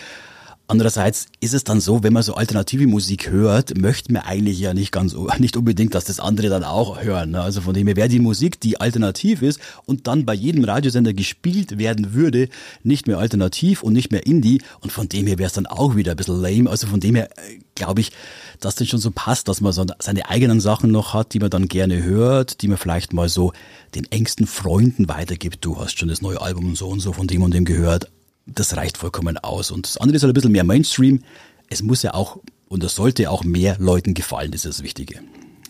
Andererseits 0.66 1.28
ist 1.42 1.54
es 1.54 1.66
dann 1.66 1.82
so, 1.82 2.04
wenn 2.04 2.14
man 2.14 2.24
so 2.24 2.36
alternative 2.36 2.88
Musik 2.88 3.30
hört, 3.30 3.78
möchte 3.78 4.14
man 4.14 4.22
eigentlich 4.22 4.60
ja 4.60 4.74
nicht 4.74 4.94
ganz, 4.94 5.14
nicht 5.38 5.58
unbedingt, 5.58 5.94
dass 5.94 6.06
das 6.06 6.22
andere 6.22 6.48
dann 6.48 6.64
auch 6.64 7.02
hören. 7.02 7.32
Ne? 7.32 7.42
Also 7.42 7.60
von 7.60 7.74
dem 7.74 7.88
her 7.88 7.98
wäre 7.98 8.08
die 8.08 8.20
Musik, 8.20 8.62
die 8.62 8.80
alternativ 8.80 9.42
ist 9.42 9.60
und 9.86 10.08
dann 10.08 10.26
bei 10.26 10.34
jedem 10.34 10.64
Radiosender 10.64 11.14
gespielt 11.14 11.78
werden 11.78 12.14
würde, 12.14 12.48
nicht 12.82 13.08
mehr 13.08 13.18
alternativ 13.18 13.84
und 13.84 13.92
nicht 13.92 14.14
mehr 14.14 14.26
Indie. 14.26 14.62
Und 14.80 14.92
von 14.92 15.10
dem 15.10 15.28
her 15.28 15.38
wäre 15.38 15.48
es 15.48 15.54
dann 15.54 15.66
auch 15.66 15.98
wieder 15.98 16.12
ein 16.12 16.18
bisschen 16.18 16.42
lame. 16.42 16.70
Also 16.70 16.88
von 16.88 17.02
dem 17.02 17.16
her 17.16 17.30
äh, 17.38 17.60
glaube 17.76 18.00
ich, 18.00 18.14
dass 18.62 18.76
das 18.76 18.88
schon 18.88 19.00
so 19.00 19.12
passt, 19.12 19.50
dass 19.50 19.60
man 19.60 19.74
so 19.74 19.86
seine 20.00 20.30
eigenen 20.30 20.62
Sachen 20.62 20.92
noch 20.92 21.14
hat, 21.14 21.34
die 21.34 21.40
man 21.40 21.50
dann 21.50 21.68
gerne 21.68 22.04
hört, 22.04 22.62
die 22.62 22.70
man 22.70 22.78
vielleicht 22.78 23.12
mal 23.12 23.28
so 23.28 23.52
den 23.96 24.10
engsten 24.12 24.48
Freunden 24.48 25.10
weitergibt. 25.10 25.66
Du 25.66 25.78
hast 25.78 26.00
schon 26.00 26.08
das 26.08 26.22
neue 26.22 26.40
Album 26.40 26.68
und 26.68 26.78
so 26.78 26.88
und 26.88 27.02
so 27.02 27.12
von 27.12 27.28
dem 27.28 27.42
und 27.42 27.54
dem 27.54 27.66
gehört 27.66 28.10
das 28.46 28.76
reicht 28.76 28.98
vollkommen 28.98 29.38
aus. 29.38 29.72
Und 29.72 29.86
das 29.88 29.98
andere 29.98 30.18
ist 30.18 30.24
halt 30.24 30.32
ein 30.32 30.34
bisschen 30.34 30.52
mehr 30.52 30.64
Mainstream. 30.64 31.24
Es 31.70 31.82
muss 31.82 32.04
ja 32.04 32.14
auch 32.14 32.40
und 32.74 32.82
das 32.82 32.96
sollte 32.96 33.30
auch 33.30 33.44
mehr 33.44 33.78
Leuten 33.78 34.16
gefallen, 34.16 34.50
das 34.50 34.66
ist 34.66 34.80
das 34.80 34.84
Wichtige. 34.84 35.20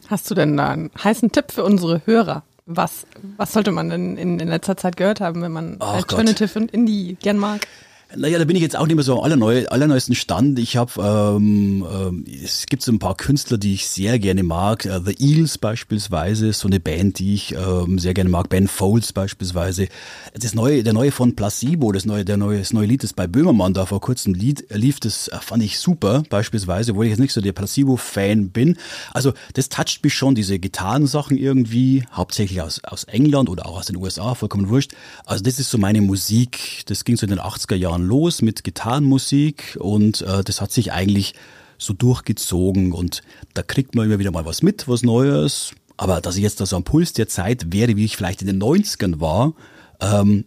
Hast 0.07 0.31
du 0.31 0.35
denn 0.35 0.55
da 0.55 0.69
einen 0.69 0.89
heißen 1.03 1.33
Tipp 1.33 1.51
für 1.51 1.65
unsere 1.65 2.01
Hörer? 2.05 2.43
Was, 2.65 3.05
was 3.35 3.51
sollte 3.51 3.71
man 3.71 3.89
denn 3.89 4.15
in, 4.15 4.39
in 4.39 4.47
letzter 4.47 4.77
Zeit 4.77 4.95
gehört 4.95 5.19
haben, 5.19 5.41
wenn 5.41 5.51
man 5.51 5.75
Ach 5.79 5.95
Alternative 5.95 6.47
Gott. 6.53 6.61
und 6.61 6.71
Indie 6.71 7.17
gern 7.21 7.37
mag? 7.37 7.67
Naja, 8.15 8.37
da 8.37 8.45
bin 8.45 8.55
ich 8.55 8.61
jetzt 8.61 8.75
auch 8.75 8.85
nicht 8.85 8.95
mehr 8.95 9.03
so 9.03 9.17
am 9.17 9.23
allerneu, 9.23 9.65
allerneuesten 9.69 10.13
Stand. 10.13 10.59
Ich 10.59 10.77
habe, 10.77 10.91
ähm, 11.01 11.83
ähm, 11.91 12.25
es 12.43 12.67
gibt 12.67 12.83
so 12.83 12.91
ein 12.91 12.99
paar 12.99 13.15
Künstler, 13.15 13.57
die 13.57 13.73
ich 13.73 13.87
sehr 13.87 14.19
gerne 14.19 14.43
mag. 14.43 14.85
Uh, 14.85 14.99
The 15.03 15.15
Eels 15.19 15.57
beispielsweise, 15.57 16.53
so 16.53 16.67
eine 16.67 16.79
Band, 16.79 17.17
die 17.17 17.33
ich 17.33 17.55
ähm, 17.55 17.97
sehr 17.97 18.13
gerne 18.13 18.29
mag. 18.29 18.49
Ben 18.49 18.67
Folds 18.67 19.13
beispielsweise. 19.13 19.87
Das 20.35 20.53
neue, 20.53 20.83
der 20.83 20.93
neue 20.93 21.11
von 21.11 21.35
Placebo, 21.35 21.91
das 21.91 22.05
neue, 22.05 22.23
der 22.23 22.37
neue, 22.37 22.59
das 22.59 22.71
neue 22.71 22.85
Lied, 22.85 23.03
das 23.03 23.13
bei 23.13 23.25
Böhmermann 23.25 23.73
da 23.73 23.87
vor 23.87 23.99
kurzem 23.99 24.35
Lied 24.35 24.65
lief, 24.69 24.99
das 24.99 25.29
äh, 25.29 25.37
fand 25.41 25.63
ich 25.63 25.79
super 25.79 26.21
beispielsweise, 26.29 26.95
wo 26.95 27.01
ich 27.01 27.09
jetzt 27.09 27.19
nicht 27.19 27.33
so 27.33 27.41
der 27.41 27.53
Placebo-Fan 27.53 28.49
bin. 28.49 28.77
Also 29.13 29.33
das 29.53 29.69
toucht 29.69 30.03
mich 30.03 30.13
schon, 30.13 30.35
diese 30.35 30.59
Gitarrensachen 30.59 31.35
irgendwie, 31.35 32.03
hauptsächlich 32.11 32.61
aus, 32.61 32.83
aus 32.83 33.05
England 33.05 33.49
oder 33.49 33.65
auch 33.65 33.79
aus 33.79 33.87
den 33.87 33.95
USA, 33.95 34.35
vollkommen 34.35 34.69
wurscht. 34.69 34.91
Also 35.25 35.43
das 35.43 35.57
ist 35.57 35.71
so 35.71 35.79
meine 35.79 36.01
Musik, 36.01 36.83
das 36.85 37.05
ging 37.05 37.17
so 37.17 37.25
in 37.25 37.31
den 37.31 37.39
80er 37.39 37.75
Jahren 37.75 38.02
los 38.05 38.41
mit 38.41 38.63
Gitarrenmusik 38.63 39.77
und 39.79 40.21
äh, 40.21 40.43
das 40.43 40.61
hat 40.61 40.71
sich 40.71 40.91
eigentlich 40.91 41.33
so 41.77 41.93
durchgezogen 41.93 42.91
und 42.91 43.21
da 43.53 43.61
kriegt 43.61 43.95
man 43.95 44.05
immer 44.05 44.19
wieder 44.19 44.31
mal 44.31 44.45
was 44.45 44.61
mit, 44.61 44.87
was 44.87 45.03
Neues. 45.03 45.71
Aber 45.97 46.21
dass 46.21 46.35
ich 46.35 46.43
jetzt 46.43 46.59
da 46.59 46.65
so 46.65 46.75
am 46.75 46.83
Puls 46.83 47.13
der 47.13 47.27
Zeit 47.27 47.71
wäre, 47.71 47.95
wie 47.95 48.05
ich 48.05 48.17
vielleicht 48.17 48.41
in 48.41 48.47
den 48.47 48.61
90ern 48.61 49.19
war, 49.19 49.53
ähm, 50.01 50.45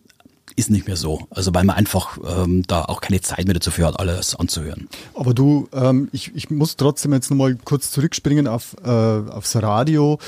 ist 0.57 0.71
nicht 0.71 0.87
mehr 0.87 0.97
so. 0.97 1.27
Also 1.31 1.55
weil 1.55 1.65
man 1.65 1.77
einfach 1.77 2.19
ähm, 2.27 2.63
da 2.67 2.83
auch 2.85 3.01
keine 3.01 3.21
Zeit 3.21 3.45
mehr 3.45 3.55
dazu 3.55 3.71
hat, 3.85 4.01
alles 4.01 4.35
anzuhören. 4.35 4.89
Aber 5.15 5.35
du, 5.35 5.69
ähm, 5.73 6.09
ich, 6.13 6.35
ich 6.35 6.51
muss 6.51 6.77
trotzdem 6.77 7.13
jetzt 7.13 7.31
nochmal 7.31 7.57
kurz 7.57 7.91
zurückspringen 7.91 8.49
auf, 8.49 8.77
äh, 8.83 8.89
aufs 8.89 9.55
Radio. 9.57 10.19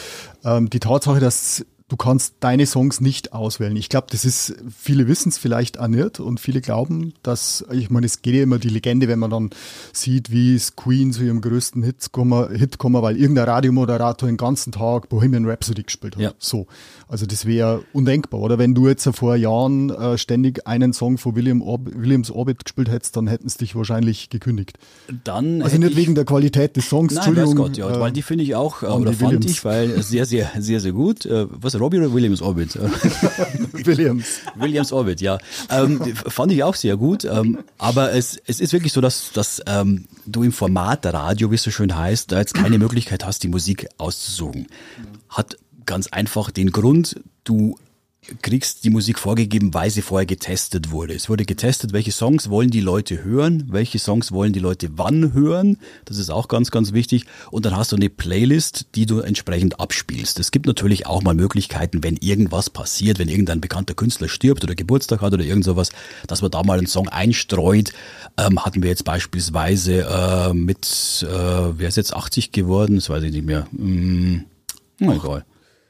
Ähm, 0.45 0.69
die 0.71 0.81
Tatsache, 0.81 1.21
dass 1.21 1.65
du 1.89 1.97
kannst 1.97 2.35
deine 2.41 2.67
Songs 2.67 3.01
nicht 3.01 3.33
auswählen. 3.33 3.75
Ich 3.77 3.89
glaube, 3.89 4.09
das 4.11 4.25
ist, 4.25 4.55
viele 4.77 5.09
wissen 5.09 5.31
es 5.31 5.39
vielleicht 5.39 5.81
auch 5.81 5.89
nicht 5.89 6.21
und 6.21 6.39
viele 6.39 6.61
glauben, 6.61 7.15
dass, 7.23 7.65
ich 7.73 7.89
meine, 7.91 8.07
es 8.07 8.23
geht 8.23 8.35
ja 8.35 8.43
immer 8.43 8.59
die 8.59 8.69
Legende, 8.69 9.09
wenn 9.09 9.19
man 9.19 9.31
dann 9.31 9.51
sieht, 9.93 10.31
wie 10.31 10.55
es 10.55 10.77
Queen 10.77 11.13
zu 11.13 11.23
ihrem 11.23 11.41
größten 11.41 11.83
Hit 11.83 12.13
kommen, 12.13 12.55
Hit 12.55 12.79
kommen 12.79 13.03
weil 13.03 13.17
irgendein 13.17 13.47
Radiomoderator 13.49 14.29
den 14.29 14.37
ganzen 14.37 14.73
Tag 14.73 15.09
Bohemian 15.09 15.47
Rhapsody 15.47 15.83
gespielt 15.83 16.17
hat. 16.17 16.23
Ja. 16.23 16.33
So. 16.39 16.67
Also 17.09 17.25
das 17.25 17.47
wäre 17.47 17.83
undenkbar. 17.95 18.41
Oder 18.41 18.59
wenn 18.59 18.75
du 18.75 18.87
jetzt 18.87 19.09
vor 19.15 19.35
Jahren 19.37 19.89
äh, 19.89 20.19
ständig 20.19 20.67
einen 20.67 20.93
Song 20.93 21.17
von 21.17 21.35
William 21.37 21.63
Orb 21.63 21.89
Williams 21.95 22.31
Orbit 22.31 22.65
gespielt 22.65 22.91
hättest, 22.91 23.17
dann 23.17 23.27
hätten 23.27 23.49
sie 23.49 23.59
dich 23.59 23.75
wahrscheinlich 23.75 24.29
gekündigt. 24.29 24.79
Dann 25.25 25.63
also 25.63 25.79
nicht 25.79 25.97
wegen 25.97 26.15
der 26.15 26.27
Qualität 26.27 26.77
des 26.77 26.89
Songs, 26.89 27.15
Nein, 27.15 27.29
Entschuldigung. 27.29 27.57
Gott, 27.57 27.79
ja, 27.79 27.89
äh, 27.89 28.01
weil 28.01 28.13
die 28.13 28.21
finde 28.21 28.45
ich 28.45 28.55
auch, 28.55 28.83
oder 28.83 29.13
fand 29.15 29.21
Williams. 29.21 29.47
ich, 29.47 29.65
weil 29.65 30.03
sehr, 30.03 30.27
sehr, 30.27 30.51
sehr, 30.59 30.81
sehr 30.81 30.93
gut. 30.93 31.25
Äh, 31.25 31.47
was 31.51 31.78
Robbie 31.79 31.99
oder 31.99 32.13
Williams 32.13 32.43
Orbit? 32.43 32.77
Williams. 33.73 34.41
Williams 34.57 34.93
Orbit, 34.93 35.21
ja. 35.21 35.39
Ähm, 35.71 36.01
fand 36.15 36.53
ich 36.53 36.63
auch 36.63 36.75
sehr 36.75 36.97
gut. 36.97 37.25
Ähm, 37.25 37.59
aber 37.79 38.13
es, 38.13 38.41
es 38.47 38.61
ist 38.61 38.73
wirklich 38.73 38.93
so, 38.93 39.01
dass, 39.01 39.33
dass 39.33 39.63
ähm, 39.67 40.07
du 40.27 40.43
im 40.43 40.53
Format 40.53 41.07
Radio, 41.07 41.51
wie 41.51 41.55
es 41.57 41.63
so 41.63 41.71
schön 41.71 41.97
heißt, 41.97 42.33
da 42.33 42.39
jetzt 42.39 42.55
keine 42.55 42.79
Möglichkeit 42.79 43.25
hast, 43.25 43.43
die 43.43 43.49
Musik 43.49 43.89
auszusuchen. 43.99 44.67
Hat 45.29 45.57
ganz 45.87 46.09
einfach 46.09 46.51
den 46.51 46.71
Grund, 46.71 47.21
du 47.45 47.79
kriegst 48.43 48.85
die 48.85 48.91
Musik 48.91 49.19
vorgegeben, 49.19 49.75
weil 49.75 49.91
sie 49.91 50.03
vorher 50.03 50.27
getestet 50.27 50.91
wurde. 50.91 51.15
Es 51.15 51.29
wurde 51.29 51.45
getestet, 51.45 51.93
welche 51.93 52.13
Songs 52.13 52.51
wollen 52.51 52.71
die 52.71 52.81
Leute 52.81 53.25
hören, 53.25 53.65
welche 53.69 53.99
Songs 53.99 54.33
wollen 54.33 54.53
die 54.53 54.61
Leute 54.61 54.91
wann 54.97 55.33
hören. 55.33 55.79
Das 56.05 56.19
ist 56.19 56.31
auch 56.31 56.49
ganz, 56.49 56.71
ganz 56.71 56.93
wichtig. 56.93 57.25
Und 57.51 57.65
dann 57.65 57.77
hast 57.77 57.93
du 57.93 57.97
eine 57.97 58.11
Playlist, 58.11 58.87
die 58.95 59.07
du 59.07 59.21
entsprechend 59.21 59.81
abspielst. 59.81 60.39
Es 60.39 60.51
gibt 60.51 60.67
natürlich 60.67 61.07
auch 61.07 61.23
mal 61.23 61.35
Möglichkeiten, 61.35 62.03
wenn 62.03 62.17
irgendwas 62.17 62.71
passiert, 62.71 63.19
wenn 63.19 63.29
irgendein 63.29 63.61
bekannter 63.61 63.95
Künstler 63.95 64.29
stirbt 64.29 64.63
oder 64.65 64.75
Geburtstag 64.75 65.21
hat 65.21 65.33
oder 65.33 65.45
irgend 65.45 65.65
sowas, 65.65 65.91
dass 66.27 66.43
man 66.43 66.51
da 66.51 66.63
mal 66.63 66.79
einen 66.79 66.87
Song 66.87 67.09
einstreut. 67.09 67.93
Ähm, 68.37 68.65
hatten 68.65 68.83
wir 68.83 68.91
jetzt 68.91 69.05
beispielsweise 69.05 70.03
äh, 70.03 70.53
mit, 70.53 71.27
äh, 71.29 71.79
wer 71.79 71.89
ist 71.89 71.97
jetzt 71.97 72.15
80 72.15 72.53
geworden? 72.53 72.97
Das 72.97 73.09
weiß 73.09 73.23
ich 73.25 73.33
nicht 73.33 73.47
mehr. 73.47 73.67
Hm, 73.71 74.45
egal. 75.01 75.45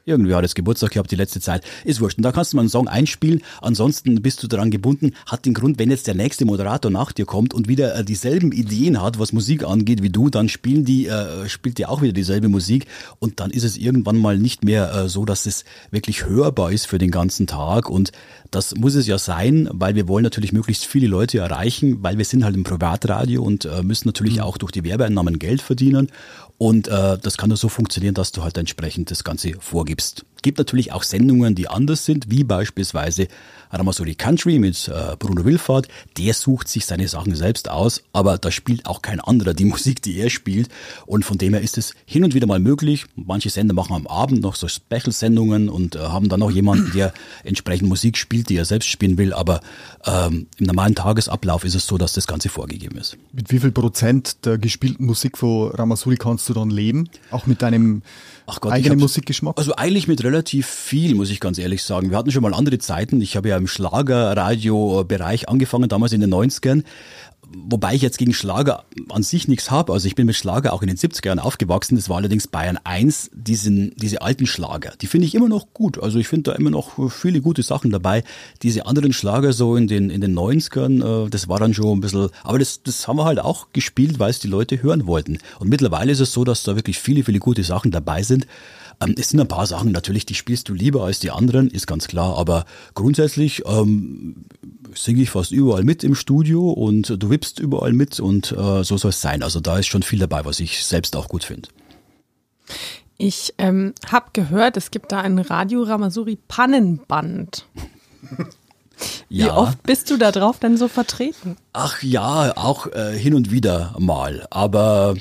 Irgendwie 0.09 0.33
hat 0.33 0.43
es 0.43 0.55
Geburtstag 0.55 0.91
gehabt 0.91 1.11
die 1.11 1.15
letzte 1.15 1.39
Zeit. 1.39 1.63
Ist 1.85 2.01
wurscht. 2.01 2.17
Und 2.17 2.23
da 2.23 2.31
kannst 2.31 2.53
du 2.53 2.57
mal 2.57 2.61
einen 2.61 2.69
Song 2.69 2.87
einspielen. 2.87 3.43
Ansonsten 3.61 4.21
bist 4.23 4.41
du 4.41 4.47
daran 4.47 4.71
gebunden. 4.71 5.11
Hat 5.27 5.45
den 5.45 5.53
Grund, 5.53 5.77
wenn 5.77 5.91
jetzt 5.91 6.07
der 6.07 6.15
nächste 6.15 6.45
Moderator 6.45 6.89
nach 6.89 7.11
dir 7.11 7.25
kommt 7.25 7.53
und 7.53 7.67
wieder 7.67 7.95
äh, 7.95 8.03
dieselben 8.03 8.51
Ideen 8.51 9.01
hat, 9.01 9.19
was 9.19 9.33
Musik 9.33 9.63
angeht 9.63 10.01
wie 10.01 10.09
du, 10.09 10.29
dann 10.29 10.49
spielen 10.49 10.83
die, 10.83 11.05
äh, 11.05 11.47
spielt 11.47 11.77
dir 11.77 11.89
auch 11.89 12.01
wieder 12.01 12.13
dieselbe 12.13 12.49
Musik. 12.49 12.87
Und 13.19 13.39
dann 13.39 13.51
ist 13.51 13.63
es 13.63 13.77
irgendwann 13.77 14.17
mal 14.17 14.39
nicht 14.39 14.63
mehr 14.63 14.91
äh, 14.93 15.09
so, 15.09 15.25
dass 15.25 15.45
es 15.45 15.63
wirklich 15.91 16.25
hörbar 16.25 16.71
ist 16.71 16.87
für 16.87 16.97
den 16.97 17.11
ganzen 17.11 17.45
Tag. 17.45 17.87
Und 17.87 18.11
das 18.49 18.75
muss 18.75 18.95
es 18.95 19.05
ja 19.05 19.19
sein, 19.19 19.69
weil 19.71 19.93
wir 19.93 20.07
wollen 20.07 20.23
natürlich 20.23 20.53
möglichst 20.53 20.85
viele 20.85 21.07
Leute 21.07 21.37
erreichen, 21.37 22.01
weil 22.01 22.17
wir 22.17 22.25
sind 22.25 22.43
halt 22.43 22.55
im 22.55 22.63
Privatradio 22.63 23.43
und 23.43 23.65
äh, 23.65 23.83
müssen 23.83 24.07
natürlich 24.07 24.37
mhm. 24.37 24.41
auch 24.41 24.57
durch 24.57 24.71
die 24.71 24.83
Werbeeinnahmen 24.83 25.37
Geld 25.37 25.61
verdienen. 25.61 26.09
Und 26.59 26.89
äh, 26.89 27.17
das 27.17 27.37
kann 27.37 27.47
nur 27.47 27.57
so 27.57 27.69
funktionieren, 27.69 28.13
dass 28.13 28.33
du 28.33 28.43
halt 28.43 28.57
entsprechend 28.57 29.09
das 29.09 29.23
Ganze 29.23 29.53
vorgibst. 29.59 30.25
Gibt 30.41 30.57
natürlich 30.57 30.91
auch 30.91 31.03
Sendungen, 31.03 31.55
die 31.55 31.67
anders 31.67 32.05
sind, 32.05 32.29
wie 32.29 32.43
beispielsweise 32.43 33.27
Ramasuri 33.71 34.15
Country 34.15 34.57
mit 34.57 34.87
äh, 34.87 35.15
Bruno 35.17 35.45
Wilfahrt. 35.45 35.87
Der 36.17 36.33
sucht 36.33 36.67
sich 36.67 36.85
seine 36.85 37.07
Sachen 37.07 37.35
selbst 37.35 37.69
aus, 37.69 38.03
aber 38.13 38.37
da 38.37 38.51
spielt 38.51 38.85
auch 38.85 39.01
kein 39.01 39.19
anderer 39.19 39.53
die 39.53 39.65
Musik, 39.69 40.01
die 40.01 40.17
er 40.17 40.29
spielt. 40.29 40.69
Und 41.05 41.25
von 41.25 41.37
dem 41.37 41.53
her 41.53 41.61
ist 41.61 41.77
es 41.77 41.93
hin 42.05 42.23
und 42.23 42.33
wieder 42.33 42.47
mal 42.47 42.59
möglich. 42.59 43.05
Manche 43.15 43.49
Sender 43.49 43.73
machen 43.73 43.95
am 43.95 44.07
Abend 44.07 44.41
noch 44.41 44.55
so 44.55 44.67
Special-Sendungen 44.67 45.69
und 45.69 45.95
äh, 45.95 45.99
haben 45.99 46.29
dann 46.29 46.39
noch 46.39 46.51
jemanden, 46.51 46.91
der 46.93 47.13
entsprechend 47.43 47.89
Musik 47.89 48.17
spielt, 48.17 48.49
die 48.49 48.57
er 48.57 48.65
selbst 48.65 48.89
spielen 48.89 49.17
will. 49.17 49.33
Aber 49.33 49.61
ähm, 50.05 50.47
im 50.57 50.65
normalen 50.65 50.95
Tagesablauf 50.95 51.63
ist 51.63 51.75
es 51.75 51.85
so, 51.85 51.97
dass 51.97 52.13
das 52.13 52.27
Ganze 52.27 52.49
vorgegeben 52.49 52.97
ist. 52.97 53.17
Mit 53.33 53.51
wie 53.51 53.59
viel 53.59 53.71
Prozent 53.71 54.45
der 54.45 54.57
gespielten 54.57 55.05
Musik 55.05 55.37
von 55.37 55.69
Ramasuri 55.71 56.17
kannst 56.17 56.49
du 56.49 56.53
dann 56.53 56.69
leben? 56.69 57.09
Auch 57.31 57.45
mit 57.45 57.61
deinem 57.61 58.01
Gott, 58.59 58.73
eigenen 58.73 58.99
Musikgeschmack? 58.99 59.57
Also 59.57 59.75
eigentlich 59.75 60.07
mit 60.07 60.23
relativ 60.23 60.67
viel, 60.67 61.15
muss 61.15 61.29
ich 61.29 61.39
ganz 61.39 61.57
ehrlich 61.57 61.83
sagen. 61.83 62.09
Wir 62.09 62.17
hatten 62.17 62.31
schon 62.31 62.41
mal 62.41 62.53
andere 62.53 62.79
Zeiten. 62.79 63.21
Ich 63.21 63.35
habe 63.37 63.49
ja 63.49 63.57
im 63.57 63.67
Schlagerradio-Bereich 63.67 65.47
angefangen, 65.47 65.89
damals 65.89 66.13
in 66.13 66.21
den 66.21 66.33
90ern. 66.33 66.83
Wobei 67.51 67.95
ich 67.95 68.01
jetzt 68.03 68.19
gegen 68.19 68.33
Schlager 68.33 68.85
an 69.09 69.23
sich 69.23 69.47
nichts 69.47 69.71
habe. 69.71 69.91
Also 69.91 70.07
ich 70.07 70.13
bin 70.13 70.27
mit 70.27 70.35
Schlager 70.35 70.71
auch 70.71 70.83
in 70.83 70.87
den 70.87 70.97
70er 70.97 71.27
Jahren 71.27 71.39
aufgewachsen. 71.39 71.95
Das 71.95 72.07
war 72.07 72.17
allerdings 72.17 72.47
Bayern 72.47 72.77
1, 72.83 73.31
diesen, 73.33 73.95
diese 73.95 74.21
alten 74.21 74.45
Schlager. 74.45 74.93
Die 75.01 75.07
finde 75.07 75.25
ich 75.25 75.33
immer 75.33 75.49
noch 75.49 75.73
gut. 75.73 76.01
Also 76.01 76.19
ich 76.19 76.27
finde 76.27 76.51
da 76.51 76.57
immer 76.57 76.69
noch 76.69 77.11
viele 77.11 77.41
gute 77.41 77.63
Sachen 77.63 77.89
dabei. 77.89 78.23
Diese 78.61 78.85
anderen 78.85 79.13
Schlager 79.13 79.51
so 79.51 79.75
in 79.75 79.87
den, 79.87 80.11
in 80.11 80.21
den 80.21 80.37
90ern, 80.37 81.25
äh, 81.25 81.29
das 81.29 81.47
war 81.47 81.59
dann 81.59 81.73
schon 81.73 81.97
ein 81.97 82.01
bisschen, 82.01 82.29
aber 82.43 82.59
das, 82.59 82.83
das 82.83 83.07
haben 83.07 83.17
wir 83.17 83.25
halt 83.25 83.39
auch 83.39 83.67
gespielt, 83.73 84.19
weil 84.19 84.29
es 84.29 84.39
die 84.39 84.47
Leute 84.47 84.83
hören 84.83 85.07
wollten. 85.07 85.39
Und 85.59 85.69
mittlerweile 85.69 86.11
ist 86.11 86.19
es 86.19 86.31
so, 86.31 86.43
dass 86.43 86.61
da 86.61 86.75
wirklich 86.75 86.99
viele, 86.99 87.23
viele 87.23 87.39
gute 87.39 87.63
Sachen 87.63 87.89
dabei 87.89 88.21
sind. 88.21 88.45
Ähm, 89.01 89.15
es 89.17 89.29
sind 89.29 89.39
ein 89.39 89.47
paar 89.47 89.65
Sachen 89.65 89.91
natürlich, 89.91 90.25
die 90.25 90.35
spielst 90.35 90.69
du 90.69 90.73
lieber 90.73 91.03
als 91.03 91.19
die 91.19 91.31
anderen, 91.31 91.69
ist 91.69 91.87
ganz 91.87 92.07
klar. 92.07 92.37
Aber 92.37 92.65
grundsätzlich 92.93 93.63
ähm, 93.65 94.45
singe 94.95 95.21
ich 95.21 95.29
fast 95.29 95.51
überall 95.51 95.83
mit 95.83 96.03
im 96.03 96.15
Studio 96.15 96.71
und 96.71 97.21
du 97.21 97.29
wippst 97.29 97.59
überall 97.59 97.93
mit 97.93 98.19
und 98.19 98.51
äh, 98.51 98.83
so 98.83 98.97
soll 98.97 99.09
es 99.09 99.21
sein. 99.21 99.43
Also 99.43 99.59
da 99.59 99.77
ist 99.77 99.87
schon 99.87 100.03
viel 100.03 100.19
dabei, 100.19 100.45
was 100.45 100.59
ich 100.59 100.85
selbst 100.85 101.15
auch 101.15 101.27
gut 101.27 101.43
finde. 101.43 101.69
Ich 103.17 103.53
ähm, 103.57 103.93
habe 104.07 104.27
gehört, 104.33 104.77
es 104.77 104.91
gibt 104.91 105.11
da 105.11 105.21
ein 105.21 105.39
Radio 105.39 105.83
Ramasuri 105.83 106.37
Pannenband. 106.47 107.65
Ja. 109.29 109.45
Wie 109.45 109.49
oft 109.51 109.83
bist 109.83 110.11
du 110.11 110.17
da 110.17 110.31
drauf 110.31 110.59
denn 110.59 110.75
so 110.75 110.89
vertreten? 110.89 111.55
Ach 111.71 112.01
ja, 112.01 112.57
auch 112.57 112.87
äh, 112.87 113.17
hin 113.17 113.33
und 113.33 113.51
wieder 113.51 113.95
mal. 113.97 114.45
Aber 114.49 115.15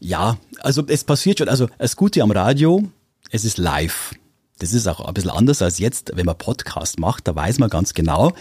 ja, 0.00 0.38
also 0.60 0.82
es 0.86 1.04
passiert 1.04 1.38
schon. 1.38 1.48
Also 1.48 1.68
das 1.78 1.96
Gute 1.96 2.22
am 2.22 2.30
Radio, 2.30 2.88
es 3.30 3.44
ist 3.44 3.58
live. 3.58 4.14
Das 4.58 4.72
ist 4.72 4.86
auch 4.86 5.00
ein 5.00 5.14
bisschen 5.14 5.30
anders 5.30 5.62
als 5.62 5.78
jetzt, 5.78 6.12
wenn 6.14 6.26
man 6.26 6.36
Podcast 6.36 6.98
macht. 6.98 7.28
Da 7.28 7.34
weiß 7.34 7.58
man 7.58 7.70
ganz 7.70 7.94
genau, 7.94 8.32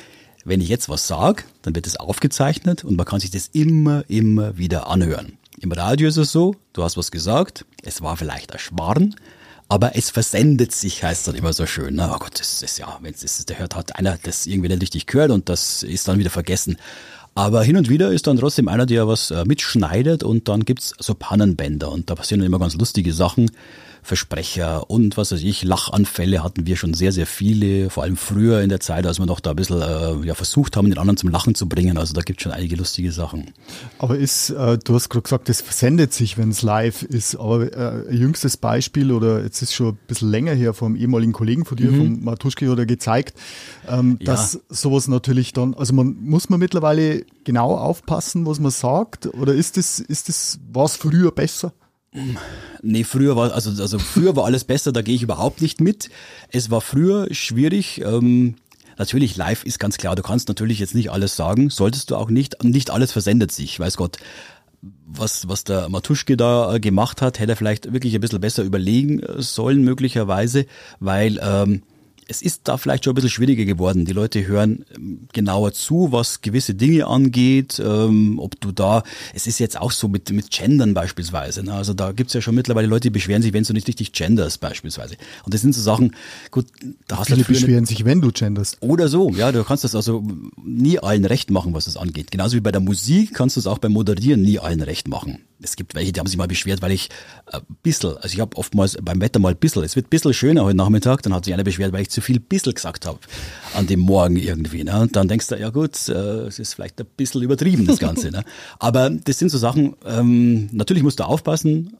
wenn 0.46 0.62
ich 0.62 0.70
jetzt 0.70 0.90
was 0.90 1.08
sage, 1.08 1.44
dann 1.62 1.76
wird 1.76 1.88
es 1.88 1.98
aufgezeichnet 1.98 2.84
und 2.84 2.96
man 2.96 3.06
kann 3.06 3.20
sich 3.20 3.32
das 3.32 3.48
immer, 3.48 4.04
immer 4.10 4.58
wieder 4.58 4.88
anhören. 4.88 5.38
Im 5.60 5.72
Radio 5.72 6.08
ist 6.08 6.18
es 6.18 6.32
so, 6.32 6.56
du 6.74 6.84
hast 6.84 6.98
was 6.98 7.12
gesagt, 7.12 7.66
es 7.84 8.02
war 8.02 8.16
vielleicht 8.18 8.54
ein 8.54 8.60
Schmarrn, 8.60 9.16
aber 9.68 9.96
es 9.96 10.10
versendet 10.10 10.72
sich, 10.72 11.04
heißt 11.04 11.28
dann 11.28 11.36
immer 11.36 11.54
so 11.54 11.66
schön. 11.66 11.96
Na, 11.96 12.16
oh 12.16 12.20
Gott, 12.20 12.40
das 12.40 12.64
ist 12.64 12.80
ja, 12.80 12.98
wenn 13.02 13.14
es 13.14 13.46
der 13.46 13.60
hört, 13.60 13.76
hat 13.76 13.96
einer 13.98 14.18
das 14.24 14.48
irgendwie 14.48 14.70
nicht 14.70 14.82
richtig 14.82 15.06
gehört 15.06 15.32
und 15.32 15.50
das 15.50 15.84
ist 15.84 16.08
dann 16.08 16.18
wieder 16.18 16.30
vergessen. 16.30 16.78
Aber 17.36 17.64
hin 17.64 17.78
und 17.78 17.90
wieder 17.90 18.12
ist 18.12 18.28
dann 18.28 18.38
trotzdem 18.38 18.68
einer, 18.68 18.86
der 18.86 19.08
was 19.08 19.32
äh, 19.32 19.46
mitschneidet 19.46 20.24
und 20.24 20.48
dann 20.48 20.66
gibt's 20.66 20.94
so 21.00 21.14
Pannenbänder 21.14 21.92
und 21.92 22.10
da 22.10 22.16
passieren 22.16 22.44
immer 22.44 22.60
ganz 22.60 22.76
lustige 22.76 23.14
Sachen. 23.14 23.52
Versprecher 24.10 24.90
und 24.90 25.18
was 25.18 25.32
weiß 25.32 25.44
ich, 25.44 25.64
Lachanfälle 25.64 26.44
hatten 26.44 26.66
wir 26.66 26.76
schon 26.78 26.96
sehr, 26.96 27.12
sehr 27.12 27.28
viele, 27.28 27.92
vor 27.92 28.02
allem 28.02 28.18
früher 28.18 28.62
in 28.62 28.70
der 28.70 28.80
Zeit, 28.80 29.06
als 29.06 29.20
wir 29.20 29.28
noch 29.28 29.40
da 29.40 29.52
ein 29.52 29.56
bisschen 29.56 29.84
äh, 29.84 30.26
ja, 30.26 30.34
versucht 30.34 30.76
haben, 30.76 30.90
den 30.90 30.98
anderen 30.98 31.16
zum 31.16 31.30
Lachen 31.30 31.54
zu 31.54 31.70
bringen. 31.70 31.96
Also 32.00 32.16
da 32.16 32.22
gibt 32.22 32.40
es 32.40 32.44
schon 32.44 32.52
einige 32.52 32.76
lustige 32.76 33.12
Sachen. 33.12 33.52
Aber 34.00 34.18
ist, 34.18 34.50
äh, 34.50 34.80
du 34.80 34.96
hast 34.96 35.10
gerade 35.10 35.22
gesagt, 35.22 35.48
das 35.48 35.62
versendet 35.62 36.12
sich, 36.12 36.40
wenn 36.40 36.50
es 36.50 36.64
live 36.64 37.04
ist, 37.04 37.36
aber 37.36 37.72
äh, 37.72 38.16
jüngstes 38.16 38.58
Beispiel 38.58 39.12
oder 39.12 39.44
jetzt 39.44 39.62
ist 39.62 39.76
schon 39.76 39.90
ein 39.90 40.00
bisschen 40.08 40.32
länger 40.32 40.54
her 40.54 40.74
vom 40.74 40.96
ehemaligen 40.96 41.32
Kollegen 41.32 41.64
von 41.64 41.78
dir, 41.78 41.92
mhm. 41.92 41.98
vom 41.98 42.24
Matuschke, 42.24 42.72
oder 42.72 42.88
gezeigt, 42.88 43.38
ähm, 43.88 44.18
ja. 44.20 44.34
dass 44.34 44.60
sowas 44.70 45.08
natürlich 45.08 45.54
dann, 45.54 45.76
also 45.76 45.94
man 45.94 46.18
muss 46.20 46.50
man 46.50 46.60
mittlerweile 46.60 47.26
genau 47.44 47.76
aufpassen, 47.76 48.48
was 48.48 48.60
man 48.60 48.72
sagt, 48.72 49.28
oder 49.36 49.54
ist 49.54 49.78
das, 49.78 50.00
ist 50.00 50.30
das, 50.30 50.60
war 50.74 50.86
es 50.86 50.96
früher 50.96 51.32
besser? 51.32 51.74
Nee, 52.82 53.04
früher 53.04 53.36
war, 53.36 53.54
also, 53.54 53.70
also 53.82 54.00
früher 54.00 54.36
war 54.36 54.46
alles 54.46 54.64
besser, 54.64 54.92
da 54.92 55.02
gehe 55.02 55.16
ich 55.16 55.22
überhaupt 55.22 55.62
nicht 55.62 55.80
mit. 55.80 56.10
Es 56.52 56.72
war 56.72 56.82
früher 56.82 57.28
schwierig. 57.34 58.02
Ähm, 58.02 58.56
natürlich, 58.98 59.36
live 59.36 59.64
ist 59.64 59.80
ganz 59.80 59.98
klar, 59.98 60.16
du 60.16 60.24
kannst 60.24 60.48
natürlich 60.48 60.80
jetzt 60.80 60.96
nicht 60.96 61.12
alles 61.12 61.36
sagen, 61.36 61.70
solltest 61.70 62.10
du 62.10 62.16
auch 62.16 62.30
nicht, 62.30 62.64
nicht 62.64 62.90
alles 62.90 63.12
versendet 63.12 63.52
sich, 63.52 63.80
weiß 63.80 63.98
Gott. 63.98 64.18
Was, 65.06 65.48
was 65.50 65.66
der 65.66 65.90
Matuschke 65.90 66.38
da 66.38 66.76
äh, 66.76 66.80
gemacht 66.80 67.22
hat, 67.22 67.40
hätte 67.40 67.52
er 67.52 67.58
vielleicht 67.58 67.92
wirklich 67.92 68.16
ein 68.16 68.22
bisschen 68.22 68.40
besser 68.40 68.64
überlegen 68.64 69.20
äh, 69.20 69.42
sollen, 69.42 69.84
möglicherweise, 69.84 70.66
weil 71.00 71.40
ähm, 71.44 71.84
es 72.30 72.44
ist 72.44 72.62
da 72.66 72.78
vielleicht 72.78 73.04
schon 73.04 73.12
ein 73.12 73.16
bisschen 73.16 73.32
schwieriger 73.32 73.66
geworden. 73.66 74.06
Die 74.06 74.14
Leute 74.14 74.46
hören 74.46 74.86
ähm, 74.96 75.28
genauer 75.34 75.74
zu, 75.74 76.12
was 76.12 76.42
gewisse 76.42 76.76
Dinge 76.76 77.08
angeht. 77.08 77.82
Ähm, 77.84 78.40
ob 78.40 78.62
du 78.62 78.72
da, 78.72 79.04
es 79.34 79.48
ist 79.48 79.60
jetzt 79.60 79.82
auch 79.82 79.92
so 79.92 80.08
mit, 80.08 80.30
mit 80.32 80.52
Gendern 80.52 80.94
beispielsweise. 80.94 81.64
Ne? 81.64 81.74
Also 81.74 81.96
da 81.96 82.12
gibt's 82.12 82.34
ja 82.34 82.42
schon 82.42 82.54
mittlerweile 82.54 82.88
Leute, 82.88 83.08
die 83.08 83.10
beschweren 83.10 83.42
sich, 83.42 83.52
wenn 83.54 83.64
du 83.64 83.74
nicht 83.74 83.88
richtig 83.88 84.14
genders 84.14 84.60
beispielsweise. 84.60 85.16
Und 85.44 85.56
das 85.56 85.62
sind 85.62 85.74
so 85.74 85.82
Sachen, 85.82 86.16
gut, 86.52 86.68
da 87.08 87.18
hast 87.18 87.28
Viele 87.28 87.42
du 87.42 87.48
beschweren 87.48 87.86
sich, 87.86 88.06
wenn 88.06 88.22
du 88.22 88.32
genderst. 88.32 88.78
Oder 88.80 89.08
so, 89.08 89.32
ja, 89.32 89.52
du 89.52 89.64
kannst 89.64 89.84
das 89.84 89.96
also 89.96 90.24
nie 90.64 91.00
allen 91.00 91.26
recht 91.26 91.50
machen, 91.50 91.74
was 91.74 91.86
das 91.86 91.98
angeht. 91.98 92.30
Genauso 92.30 92.56
wie 92.56 92.62
bei 92.62 92.72
der 92.72 92.82
Musik 92.82 93.34
kannst 93.34 93.56
du 93.56 93.60
es 93.60 93.68
auch 93.68 93.80
beim 93.80 93.94
Moderieren 93.94 94.44
nie 94.44 94.60
allen 94.60 94.82
recht 94.82 95.08
machen 95.08 95.40
es 95.62 95.76
gibt 95.76 95.96
welche, 95.96 96.12
die 96.12 96.20
haben 96.20 96.28
sich 96.28 96.38
mal 96.38 96.48
beschwert, 96.48 96.82
weil 96.82 96.92
ich 96.92 97.10
äh, 97.52 97.60
bissel, 97.84 98.18
also 98.18 98.34
ich 98.34 98.40
habe 98.40 98.56
oftmals 98.58 98.98
beim 99.02 99.22
Wetter 99.22 99.40
mal 99.40 99.56
bissel, 99.56 99.84
es 99.84 99.96
wird 99.96 100.10
bissel 100.10 100.34
schöner 100.34 100.64
heute 100.64 100.78
Nachmittag, 100.78 101.22
dann 101.24 101.34
hat 101.34 101.46
sich 101.46 101.54
einer 101.54 101.64
beschwert, 101.64 101.92
weil 101.94 102.02
ich 102.02 102.10
zu 102.10 102.22
viel 102.22 102.40
bissel 102.40 102.74
gesagt 102.74 103.06
habe 103.06 103.20
an 103.74 103.88
dem 103.88 104.00
Morgen 104.00 104.36
irgendwie. 104.36 104.84
Ne? 104.84 105.00
Und 105.00 105.16
dann 105.16 105.28
denkst 105.28 105.48
du, 105.48 105.56
ja 105.56 105.70
gut, 105.70 106.08
äh, 106.10 106.14
es 106.48 106.60
ist 106.60 106.74
vielleicht 106.74 107.00
ein 107.00 107.08
bisschen 107.18 107.42
übertrieben, 107.42 107.86
das 107.86 108.00
Ganze. 108.00 108.32
ne? 108.32 108.44
Aber 108.80 109.10
das 109.10 109.40
sind 109.40 109.50
so 109.50 109.58
Sachen, 109.58 109.96
ähm, 110.06 110.70
natürlich 110.72 111.04
musst 111.04 111.20
du 111.20 111.24
aufpassen, 111.24 111.98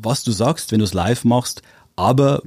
was 0.00 0.24
du 0.24 0.32
sagst, 0.32 0.72
wenn 0.72 0.78
du 0.78 0.84
es 0.84 0.94
live 0.94 1.24
machst, 1.24 1.62
aber 1.94 2.42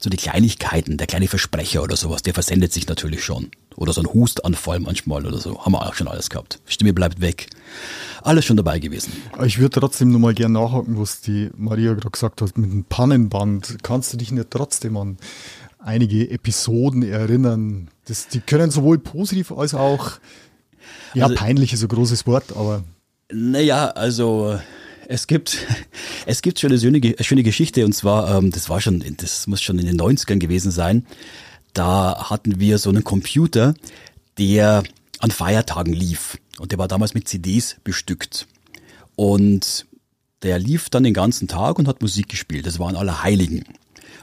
so 0.00 0.08
die 0.08 0.16
Kleinigkeiten, 0.16 0.96
der 0.96 1.06
kleine 1.06 1.26
Versprecher 1.26 1.82
oder 1.82 1.96
sowas, 1.96 2.22
der 2.22 2.34
versendet 2.34 2.72
sich 2.72 2.86
natürlich 2.86 3.24
schon. 3.24 3.50
Oder 3.76 3.92
so 3.92 4.00
ein 4.00 4.12
Hustanfall 4.12 4.80
manchmal 4.80 5.26
oder 5.26 5.38
so. 5.38 5.64
Haben 5.64 5.72
wir 5.72 5.86
auch 5.86 5.94
schon 5.94 6.08
alles 6.08 6.30
gehabt. 6.30 6.60
Stimme 6.66 6.92
bleibt 6.92 7.20
weg. 7.20 7.48
Alles 8.22 8.44
schon 8.44 8.56
dabei 8.56 8.78
gewesen. 8.78 9.12
Ich 9.44 9.58
würde 9.58 9.80
trotzdem 9.80 10.10
nochmal 10.10 10.34
gerne 10.34 10.54
nachhaken, 10.54 10.98
was 10.98 11.20
die 11.20 11.50
Maria 11.56 11.92
gerade 11.94 12.10
gesagt 12.10 12.40
hat 12.40 12.56
mit 12.56 12.70
dem 12.70 12.84
Pannenband. 12.84 13.78
Kannst 13.82 14.12
du 14.12 14.16
dich 14.16 14.30
nicht 14.30 14.50
trotzdem 14.50 14.96
an 14.96 15.18
einige 15.78 16.30
Episoden 16.30 17.02
erinnern? 17.02 17.88
Das, 18.06 18.28
die 18.28 18.40
können 18.40 18.70
sowohl 18.70 18.98
positiv 18.98 19.52
als 19.52 19.74
auch, 19.74 20.12
ja, 21.14 21.24
also, 21.24 21.36
peinlich 21.36 21.72
ist 21.72 21.82
ein 21.82 21.88
großes 21.88 22.26
Wort, 22.26 22.56
aber. 22.56 22.84
Naja, 23.32 23.88
also 23.88 24.58
es 25.08 25.26
gibt, 25.26 25.58
es 26.26 26.42
gibt 26.42 26.60
schon 26.60 26.70
eine 26.70 26.80
schöne, 26.80 27.14
schöne 27.20 27.42
Geschichte 27.42 27.84
und 27.84 27.94
zwar, 27.94 28.36
ähm, 28.36 28.50
das 28.50 28.68
war 28.68 28.80
schon, 28.80 29.02
das 29.16 29.46
muss 29.46 29.62
schon 29.62 29.78
in 29.78 29.86
den 29.86 30.00
90ern 30.00 30.38
gewesen 30.38 30.70
sein. 30.70 31.06
Da 31.74 32.30
hatten 32.30 32.60
wir 32.60 32.78
so 32.78 32.88
einen 32.88 33.04
Computer, 33.04 33.74
der 34.38 34.84
an 35.18 35.30
Feiertagen 35.30 35.92
lief 35.92 36.38
und 36.58 36.72
der 36.72 36.78
war 36.78 36.88
damals 36.88 37.14
mit 37.14 37.28
CDs 37.28 37.76
bestückt. 37.84 38.46
Und 39.16 39.86
der 40.42 40.58
lief 40.58 40.88
dann 40.90 41.04
den 41.04 41.14
ganzen 41.14 41.48
Tag 41.48 41.78
und 41.78 41.88
hat 41.88 42.00
Musik 42.00 42.28
gespielt. 42.28 42.66
Das 42.66 42.78
waren 42.78 42.96
alle 42.96 43.22
Heiligen. 43.22 43.64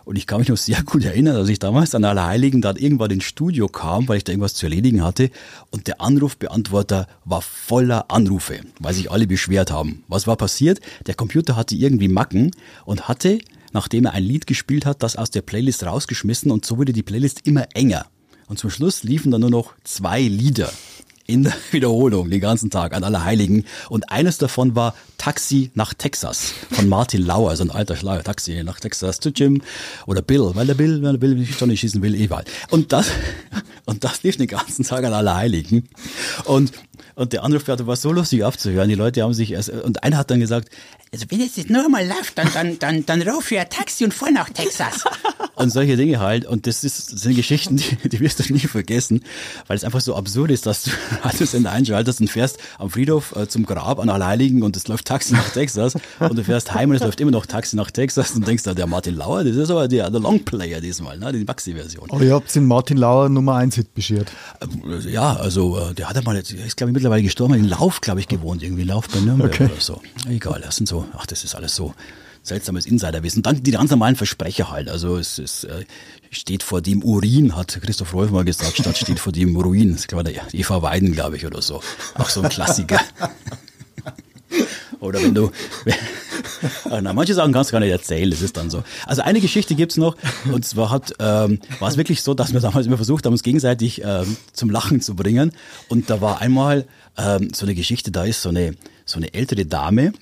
Und 0.06 0.18
ich 0.18 0.28
kann 0.28 0.40
mich 0.40 0.50
noch 0.50 0.58
sehr 0.58 0.82
gut 0.86 1.04
erinnern, 1.04 1.36
dass 1.36 1.50
ich 1.50 1.60
damals 1.60 1.94
an 1.96 2.06
Allerheiligen 2.06 2.62
da 2.62 2.74
irgendwann 2.76 3.12
ins 3.12 3.24
Studio 3.24 3.68
kam, 3.68 4.08
weil 4.08 4.18
ich 4.18 4.24
da 4.24 4.32
irgendwas 4.32 4.54
zu 4.54 4.66
erledigen 4.66 5.04
hatte. 5.04 5.30
Und 5.72 5.88
der 5.88 6.02
Anrufbeantworter 6.02 7.08
war 7.26 7.42
voller 7.42 8.12
Anrufe, 8.12 8.62
weil 8.80 8.94
sich 8.94 9.12
alle 9.12 9.28
beschwert 9.28 9.72
haben. 9.72 10.04
Was 10.08 10.28
war 10.28 10.38
passiert? 10.38 10.80
Der 11.06 11.16
Computer 11.16 11.56
hatte 11.56 11.76
irgendwie 11.76 12.08
Macken 12.08 12.52
und 12.86 13.08
hatte, 13.08 13.40
nachdem 13.74 14.06
er 14.06 14.14
ein 14.14 14.24
Lied 14.24 14.48
gespielt 14.48 14.86
hat, 14.86 15.04
das 15.04 15.16
aus 15.16 15.32
der 15.32 15.42
Playlist 15.42 15.84
rausgeschmissen 15.84 16.52
und 16.52 16.66
so 16.66 16.78
wurde 16.78 16.94
die 16.94 17.04
Playlist 17.04 17.48
immer 17.48 17.68
enger. 17.74 18.08
Und 18.48 18.58
zum 18.58 18.70
Schluss 18.70 19.04
liefen 19.04 19.32
dann 19.32 19.42
nur 19.42 19.50
noch 19.50 19.74
zwei 19.84 20.22
Lieder 20.22 20.72
in 21.32 21.44
der 21.44 21.54
Wiederholung 21.72 22.30
den 22.30 22.42
ganzen 22.42 22.70
Tag 22.70 22.94
an 22.94 23.04
Allerheiligen. 23.04 23.66
Und 23.90 24.12
eines 24.12 24.38
davon 24.38 24.76
war 24.76 24.94
Taxi 25.18 25.72
nach 25.74 25.94
Texas 25.94 26.54
von 26.72 26.90
Martin 26.90 27.26
Lauer, 27.26 27.56
so 27.56 27.64
ein 27.64 27.72
alter 27.72 27.96
Schlager. 27.96 28.24
Taxi 28.24 28.64
nach 28.64 28.80
Texas 28.80 29.20
zu 29.20 29.30
Jim 29.30 29.62
oder 30.06 30.22
Bill, 30.22 30.52
weil 30.54 30.68
der 30.68 30.74
Bill, 30.74 31.02
weil 31.02 31.14
der 31.14 31.20
Bill 31.20 31.36
mich 31.36 31.60
Johnny 31.60 31.78
schießen 31.78 32.02
will, 32.02 32.16
egal. 32.16 32.44
Und 32.70 32.92
das, 32.92 33.08
und 33.86 34.04
das 34.04 34.24
lief 34.24 34.38
den 34.38 34.48
ganzen 34.48 34.84
Tag 34.84 35.04
an 35.06 35.14
Allerheiligen. 35.14 35.88
Und 36.46 36.72
und 37.16 37.34
der 37.34 37.44
Anrufbeantworter 37.44 37.88
war 37.88 37.96
so 37.96 38.12
lustig 38.12 38.44
aufzuhören. 38.44 38.90
Die 38.90 38.96
Leute 38.96 39.24
haben 39.24 39.34
sich 39.34 39.52
erst, 39.52 39.70
und 39.70 40.04
einer 40.04 40.18
hat 40.18 40.32
dann 40.32 40.40
gesagt, 40.40 40.70
also 41.14 41.26
wenn 41.30 41.42
es 41.42 41.58
jetzt 41.58 41.70
nur 41.70 41.90
mal 41.90 42.08
läuft, 42.08 42.38
dann, 42.38 42.48
dann, 42.54 42.80
dann, 42.80 43.06
dann 43.06 43.22
ruf 43.24 43.52
ich 43.52 43.60
ein 43.60 43.70
Taxi 43.70 44.06
und 44.06 44.14
fahr 44.14 44.32
nach 44.32 44.50
Texas. 44.50 45.04
und 45.56 45.70
solche 45.70 45.98
Dinge 45.98 46.20
halt. 46.20 46.46
Und 46.46 46.68
das, 46.68 46.86
ist, 46.86 47.12
das 47.12 47.22
sind 47.22 47.36
Geschichten, 47.36 47.76
die, 47.76 48.10
die 48.10 48.20
wirst 48.22 48.40
du 48.40 48.54
nie 48.54 48.60
vergessen, 48.60 49.24
weil 49.68 49.76
es 49.76 49.84
einfach 49.84 50.00
so 50.00 50.16
absurd 50.16 50.52
ist, 50.52 50.66
dass 50.66 50.84
du 50.84 50.92
Radiosender 51.24 51.72
einschaltest 51.72 52.22
und 52.22 52.30
fährst 52.30 52.60
am 52.78 52.90
Friedhof 52.90 53.36
äh, 53.36 53.48
zum 53.48 53.66
Grab 53.66 54.00
an 54.00 54.10
Allerheiligen 54.10 54.64
und 54.64 54.78
es 54.78 54.88
läuft 54.88 55.06
Taxi 55.06 55.34
nach 55.34 55.50
Texas 55.50 55.96
und 56.20 56.38
du 56.38 56.44
fährst 56.44 56.74
heim 56.74 56.90
und 56.90 56.96
es 56.96 57.04
läuft 57.04 57.20
immer 57.20 57.32
noch 57.32 57.46
Taxi 57.46 57.76
nach 57.76 57.92
Texas 57.92 58.32
und 58.32 58.48
denkst, 58.48 58.64
da 58.64 58.74
der 58.74 58.88
Martin 58.88 59.16
Lauer, 59.16 59.44
das 59.44 59.56
ist 59.56 59.70
aber 59.70 59.88
der, 59.88 60.10
der 60.10 60.20
Longplayer 60.22 60.80
diesmal, 60.80 61.18
ne, 61.18 61.34
die 61.34 61.44
Maxi-Version. 61.44 62.10
Aber 62.10 62.24
ihr 62.24 62.34
habt 62.34 62.54
den 62.56 62.66
Martin 62.66 62.98
Lauer 62.98 63.28
Nummer 63.28 63.56
1 63.56 63.76
Hit 63.76 63.94
beschert. 63.94 64.32
Äh, 64.62 65.10
ja, 65.10 65.36
also 65.36 65.78
äh, 65.78 65.94
der 65.94 66.10
hat 66.10 66.16
ja 66.16 66.22
mal, 66.22 66.36
jetzt, 66.36 66.52
ist 66.54 66.78
glaube 66.78 66.91
ich 66.92 66.94
mittlerweile 66.94 67.24
gestorben, 67.24 67.56
in 67.56 67.68
Lauf, 67.68 68.02
glaube 68.02 68.20
ich, 68.20 68.28
gewohnt, 68.28 68.62
irgendwie 68.64 68.84
Lauf 68.84 69.08
bei 69.10 69.20
Nürnberg 69.20 69.54
okay. 69.54 69.66
oder 69.66 69.80
so. 69.82 70.02
Egal, 70.30 70.62
das 70.62 70.76
sind 70.76 70.88
so, 70.88 71.06
ach, 71.14 71.26
das 71.26 71.44
ist 71.44 71.56
alles 71.56 71.76
so 71.76 71.94
seltsames 72.44 72.86
Insiderwissen. 72.86 73.44
Dann 73.44 73.64
die 73.64 73.72
ganz 73.72 73.92
normalen 73.92 74.16
Versprecher 74.16 74.72
halt. 74.72 74.90
Also 74.90 75.18
es, 75.18 75.38
es 75.38 75.64
äh, 75.64 75.86
steht 76.32 76.64
vor 76.64 76.82
dem 76.82 77.04
Urin, 77.04 77.56
hat 77.56 77.80
Christoph 77.82 78.14
Rolf 78.14 78.32
mal 78.32 78.44
gesagt, 78.44 78.78
statt 78.78 78.98
steht 78.98 79.20
vor 79.20 79.32
dem 79.32 79.56
Ruin. 79.56 79.92
Das 79.92 80.02
ist 80.02 80.08
glaube 80.08 80.24
der 80.24 80.42
Eva 80.52 80.82
Weiden, 80.82 81.12
glaube 81.12 81.38
ich, 81.38 81.46
oder 81.46 81.62
so. 81.62 81.82
Auch 82.16 82.30
so 82.30 82.42
ein 82.42 82.50
Klassiker. 82.50 83.00
oder 85.02 85.22
wenn 85.22 85.34
du, 85.34 85.52
na, 86.90 87.12
manche 87.12 87.34
Sachen 87.34 87.52
kannst 87.52 87.72
du 87.72 87.74
gar 87.74 87.80
nicht 87.80 87.92
erzählen, 87.92 88.30
das 88.30 88.42
ist 88.42 88.56
dann 88.56 88.70
so. 88.70 88.84
Also 89.06 89.24
eine 89.24 89.42
Geschichte 89.42 89.76
gibt's 89.76 89.98
noch, 89.98 90.16
und 90.52 90.64
zwar 90.64 90.92
hat, 90.92 91.14
ähm, 91.20 91.60
war 91.80 91.90
es 91.90 91.98
wirklich 91.98 92.22
so, 92.22 92.34
dass 92.34 92.54
wir 92.54 92.60
damals 92.60 92.86
immer 92.86 92.98
versucht 92.98 93.26
haben, 93.26 93.34
uns 93.34 93.44
gegenseitig 93.44 94.02
ähm, 94.06 94.38
zum 94.54 94.70
Lachen 94.70 95.02
zu 95.02 95.16
bringen. 95.16 95.52
Und 95.90 96.10
da 96.10 96.22
war 96.22 96.40
einmal 96.40 96.86
ähm, 97.18 97.50
so 97.54 97.66
eine 97.66 97.76
Geschichte, 97.76 98.12
da 98.12 98.24
ist 98.24 98.42
so 98.44 98.50
eine, 98.50 98.76
so 99.06 99.18
eine 99.18 99.34
ältere 99.34 99.66
Dame, 99.66 100.14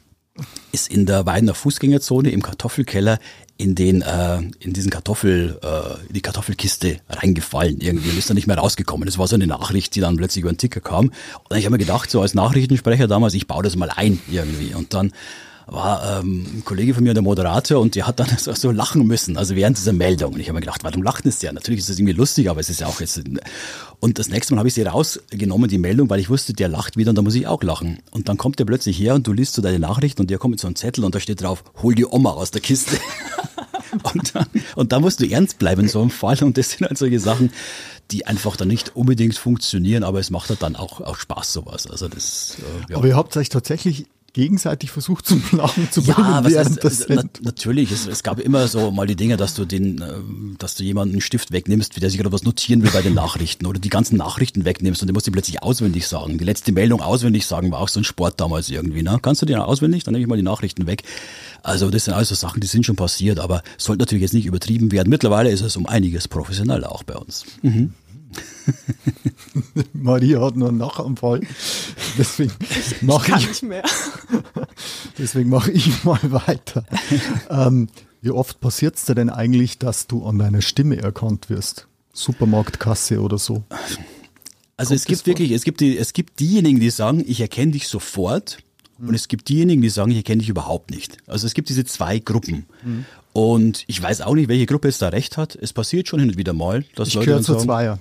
ist 0.71 0.89
in 0.89 1.05
der 1.05 1.25
Weidener 1.25 1.53
Fußgängerzone 1.53 2.31
im 2.31 2.41
Kartoffelkeller 2.41 3.19
in 3.59 3.75
den 3.75 4.01
äh, 4.01 4.37
in 4.59 4.71
diesen 4.71 4.89
Kartoffel 4.89 5.59
äh, 5.61 6.07
in 6.07 6.13
die 6.13 6.21
Kartoffelkiste 6.21 7.01
reingefallen 7.09 7.81
irgendwie 7.81 8.09
und 8.09 8.17
ist 8.17 8.29
dann 8.29 8.35
nicht 8.35 8.47
mehr 8.47 8.57
rausgekommen. 8.57 9.05
Das 9.05 9.17
war 9.17 9.27
so 9.27 9.35
eine 9.35 9.47
Nachricht, 9.47 9.95
die 9.95 9.99
dann 9.99 10.15
plötzlich 10.15 10.43
über 10.43 10.51
den 10.51 10.57
Ticker 10.57 10.79
kam. 10.79 11.11
Und 11.49 11.57
ich 11.57 11.65
habe 11.65 11.73
mir 11.73 11.77
gedacht, 11.77 12.09
so 12.09 12.21
als 12.21 12.33
Nachrichtensprecher 12.33 13.07
damals, 13.07 13.33
ich 13.33 13.47
baue 13.47 13.61
das 13.61 13.75
mal 13.75 13.91
ein 13.93 14.19
irgendwie. 14.31 14.73
Und 14.73 14.93
dann 14.93 15.11
war 15.71 16.19
ähm, 16.19 16.45
ein 16.53 16.65
Kollege 16.65 16.93
von 16.93 17.03
mir, 17.03 17.13
der 17.13 17.23
Moderator, 17.23 17.79
und 17.79 17.95
der 17.95 18.07
hat 18.07 18.19
dann 18.19 18.29
so, 18.37 18.53
so 18.53 18.71
lachen 18.71 19.05
müssen, 19.05 19.37
also 19.37 19.55
während 19.55 19.77
dieser 19.77 19.93
Meldung. 19.93 20.33
Und 20.33 20.39
ich 20.39 20.47
habe 20.47 20.55
mir 20.55 20.61
gedacht, 20.61 20.83
warum 20.83 21.03
lacht 21.03 21.25
es 21.25 21.39
der? 21.39 21.53
Natürlich 21.53 21.81
ist 21.81 21.89
das 21.89 21.99
irgendwie 21.99 22.13
lustig, 22.13 22.49
aber 22.49 22.59
es 22.59 22.69
ist 22.69 22.81
ja 22.81 22.87
auch 22.87 22.99
jetzt. 22.99 23.21
Und 23.99 24.19
das 24.19 24.29
nächste 24.29 24.53
Mal 24.53 24.59
habe 24.59 24.67
ich 24.67 24.73
sie 24.73 24.83
rausgenommen, 24.83 25.69
die 25.69 25.77
Meldung, 25.77 26.09
weil 26.09 26.19
ich 26.19 26.29
wusste, 26.29 26.53
der 26.53 26.69
lacht 26.69 26.97
wieder 26.97 27.09
und 27.09 27.17
da 27.17 27.21
muss 27.21 27.35
ich 27.35 27.47
auch 27.47 27.63
lachen. 27.63 27.99
Und 28.11 28.29
dann 28.29 28.37
kommt 28.37 28.59
der 28.59 28.65
plötzlich 28.65 28.99
her 28.99 29.15
und 29.15 29.27
du 29.27 29.33
liest 29.33 29.53
so 29.53 29.61
deine 29.61 29.79
Nachrichten 29.79 30.21
und 30.21 30.29
der 30.29 30.37
kommt 30.37 30.51
mit 30.51 30.59
so 30.59 30.67
einem 30.67 30.75
Zettel 30.75 31.03
und 31.03 31.15
da 31.15 31.19
steht 31.19 31.41
drauf, 31.41 31.63
hol 31.81 31.95
die 31.95 32.05
Oma 32.05 32.31
aus 32.31 32.51
der 32.51 32.61
Kiste. 32.61 32.97
und, 34.13 34.35
dann, 34.35 34.47
und 34.75 34.91
da 34.91 34.99
musst 34.99 35.19
du 35.19 35.29
ernst 35.29 35.59
bleiben 35.59 35.81
in 35.81 35.87
so 35.89 36.01
einem 36.01 36.11
Fall. 36.11 36.41
Und 36.43 36.57
das 36.57 36.71
sind 36.71 36.87
halt 36.87 36.97
solche 36.97 37.19
Sachen, 37.19 37.51
die 38.11 38.25
einfach 38.25 38.55
dann 38.55 38.69
nicht 38.69 38.95
unbedingt 38.95 39.37
funktionieren, 39.37 40.03
aber 40.03 40.19
es 40.19 40.29
macht 40.31 40.49
halt 40.49 40.63
dann 40.63 40.75
auch, 40.75 41.01
auch 41.01 41.17
Spaß, 41.17 41.53
sowas. 41.53 41.87
Also 41.87 42.07
das, 42.07 42.57
äh, 42.59 42.91
ja. 42.91 42.97
Aber 42.97 43.07
ihr 43.07 43.15
habt 43.15 43.35
euch 43.37 43.49
tatsächlich 43.49 44.07
gegenseitig 44.33 44.91
versucht 44.91 45.25
zum 45.25 45.43
Lachen 45.51 45.91
zu 45.91 46.03
bringen 46.03 46.17
ja, 46.17 46.45
während 46.45 46.83
das 46.83 47.05
na, 47.09 47.23
Natürlich, 47.41 47.91
es, 47.91 48.07
es, 48.07 48.23
gab 48.23 48.39
immer 48.39 48.67
so 48.67 48.91
mal 48.91 49.07
die 49.07 49.15
Dinge, 49.15 49.37
dass 49.37 49.55
du 49.55 49.65
den, 49.65 50.01
äh, 50.01 50.13
dass 50.57 50.75
du 50.75 50.83
jemanden 50.83 51.15
einen 51.15 51.21
Stift 51.21 51.51
wegnimmst, 51.51 51.95
wie 51.95 51.99
der 51.99 52.09
sich 52.09 52.19
gerade 52.19 52.31
was 52.31 52.43
notieren 52.43 52.83
will 52.83 52.91
bei 52.91 53.01
den 53.01 53.13
Nachrichten 53.13 53.65
oder 53.65 53.79
die 53.79 53.89
ganzen 53.89 54.17
Nachrichten 54.17 54.65
wegnimmst 54.65 55.01
und 55.01 55.07
der 55.07 55.13
muss 55.13 55.23
die 55.23 55.31
plötzlich 55.31 55.63
auswendig 55.63 56.07
sagen. 56.07 56.37
Die 56.37 56.45
letzte 56.45 56.71
Meldung 56.71 57.01
auswendig 57.01 57.45
sagen 57.45 57.71
war 57.71 57.79
auch 57.79 57.89
so 57.89 57.99
ein 57.99 58.03
Sport 58.03 58.39
damals 58.39 58.69
irgendwie. 58.69 59.03
Ne? 59.03 59.19
Kannst 59.21 59.41
du 59.41 59.45
den 59.45 59.57
auswendig? 59.57 60.03
Dann 60.03 60.13
nehme 60.13 60.23
ich 60.23 60.29
mal 60.29 60.37
die 60.37 60.43
Nachrichten 60.43 60.87
weg. 60.87 61.03
Also 61.63 61.89
das 61.89 62.05
sind 62.05 62.13
also 62.13 62.35
Sachen, 62.35 62.61
die 62.61 62.67
sind 62.67 62.85
schon 62.85 62.95
passiert, 62.95 63.39
aber 63.39 63.63
sollte 63.77 64.01
natürlich 64.01 64.21
jetzt 64.21 64.33
nicht 64.33 64.45
übertrieben 64.45 64.91
werden. 64.91 65.09
Mittlerweile 65.09 65.49
ist 65.49 65.61
es 65.61 65.75
um 65.75 65.85
einiges 65.85 66.27
professioneller 66.27 66.91
auch 66.91 67.03
bei 67.03 67.15
uns. 67.15 67.45
Mhm. 67.61 67.93
Maria 69.93 70.41
hat 70.41 70.55
nur 70.55 70.69
einen 70.69 70.77
Nachanfall. 70.77 71.41
Deswegen 72.17 72.51
mache 73.01 73.37
ich, 73.37 73.49
ich 73.49 73.61
mehr. 73.61 73.83
deswegen 75.17 75.49
mache 75.49 75.71
ich 75.71 76.03
mal 76.03 76.19
weiter. 76.31 76.85
Ähm, 77.49 77.87
wie 78.21 78.31
oft 78.31 78.59
passiert 78.59 78.97
es 78.97 79.05
dir 79.05 79.15
denn 79.15 79.29
eigentlich, 79.29 79.77
dass 79.77 80.07
du 80.07 80.25
an 80.25 80.39
deiner 80.39 80.61
Stimme 80.61 80.97
erkannt 80.97 81.49
wirst? 81.49 81.87
Supermarktkasse 82.13 83.21
oder 83.21 83.37
so? 83.37 83.63
Also 84.77 84.89
Kommt 84.89 84.99
es 84.99 85.05
gibt 85.05 85.27
wirklich, 85.27 85.51
es 85.51 85.63
gibt, 85.63 85.81
die, 85.81 85.97
es 85.97 86.13
gibt 86.13 86.39
diejenigen, 86.39 86.79
die 86.79 86.89
sagen, 86.89 87.23
ich 87.25 87.41
erkenne 87.41 87.71
dich 87.71 87.87
sofort. 87.87 88.59
Mhm. 88.97 89.09
Und 89.09 89.15
es 89.15 89.27
gibt 89.27 89.49
diejenigen, 89.49 89.81
die 89.81 89.89
sagen, 89.89 90.11
ich 90.11 90.17
erkenne 90.17 90.39
dich 90.39 90.49
überhaupt 90.49 90.91
nicht. 90.91 91.17
Also 91.27 91.47
es 91.47 91.53
gibt 91.53 91.69
diese 91.69 91.85
zwei 91.85 92.19
Gruppen. 92.19 92.65
Mhm. 92.83 93.05
Und 93.31 93.83
ich 93.87 94.01
weiß 94.01 94.21
auch 94.21 94.35
nicht, 94.35 94.49
welche 94.49 94.65
Gruppe 94.65 94.87
jetzt 94.87 95.01
da 95.01 95.09
recht 95.09 95.37
hat. 95.37 95.55
Es 95.55 95.71
passiert 95.71 96.07
schon 96.07 96.19
hin 96.19 96.29
und 96.29 96.37
wieder 96.37 96.53
mal, 96.53 96.83
dass 96.95 97.09
ich 97.09 97.13
Leute 97.15 97.31
dann 97.31 97.43
sagen, 97.43 97.59
Zweier. 97.59 97.99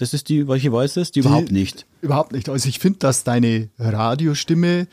Das 0.00 0.14
ist 0.14 0.30
die, 0.30 0.48
welche 0.48 0.72
weiß 0.72 0.94
das? 0.94 1.10
Die, 1.10 1.20
die 1.20 1.28
überhaupt 1.28 1.52
nicht. 1.52 1.84
Überhaupt 2.00 2.32
nicht. 2.32 2.48
Also 2.48 2.70
ich 2.70 2.78
finde, 2.78 3.00
dass 3.00 3.22
deine 3.22 3.68
Radiostimme 3.78 4.86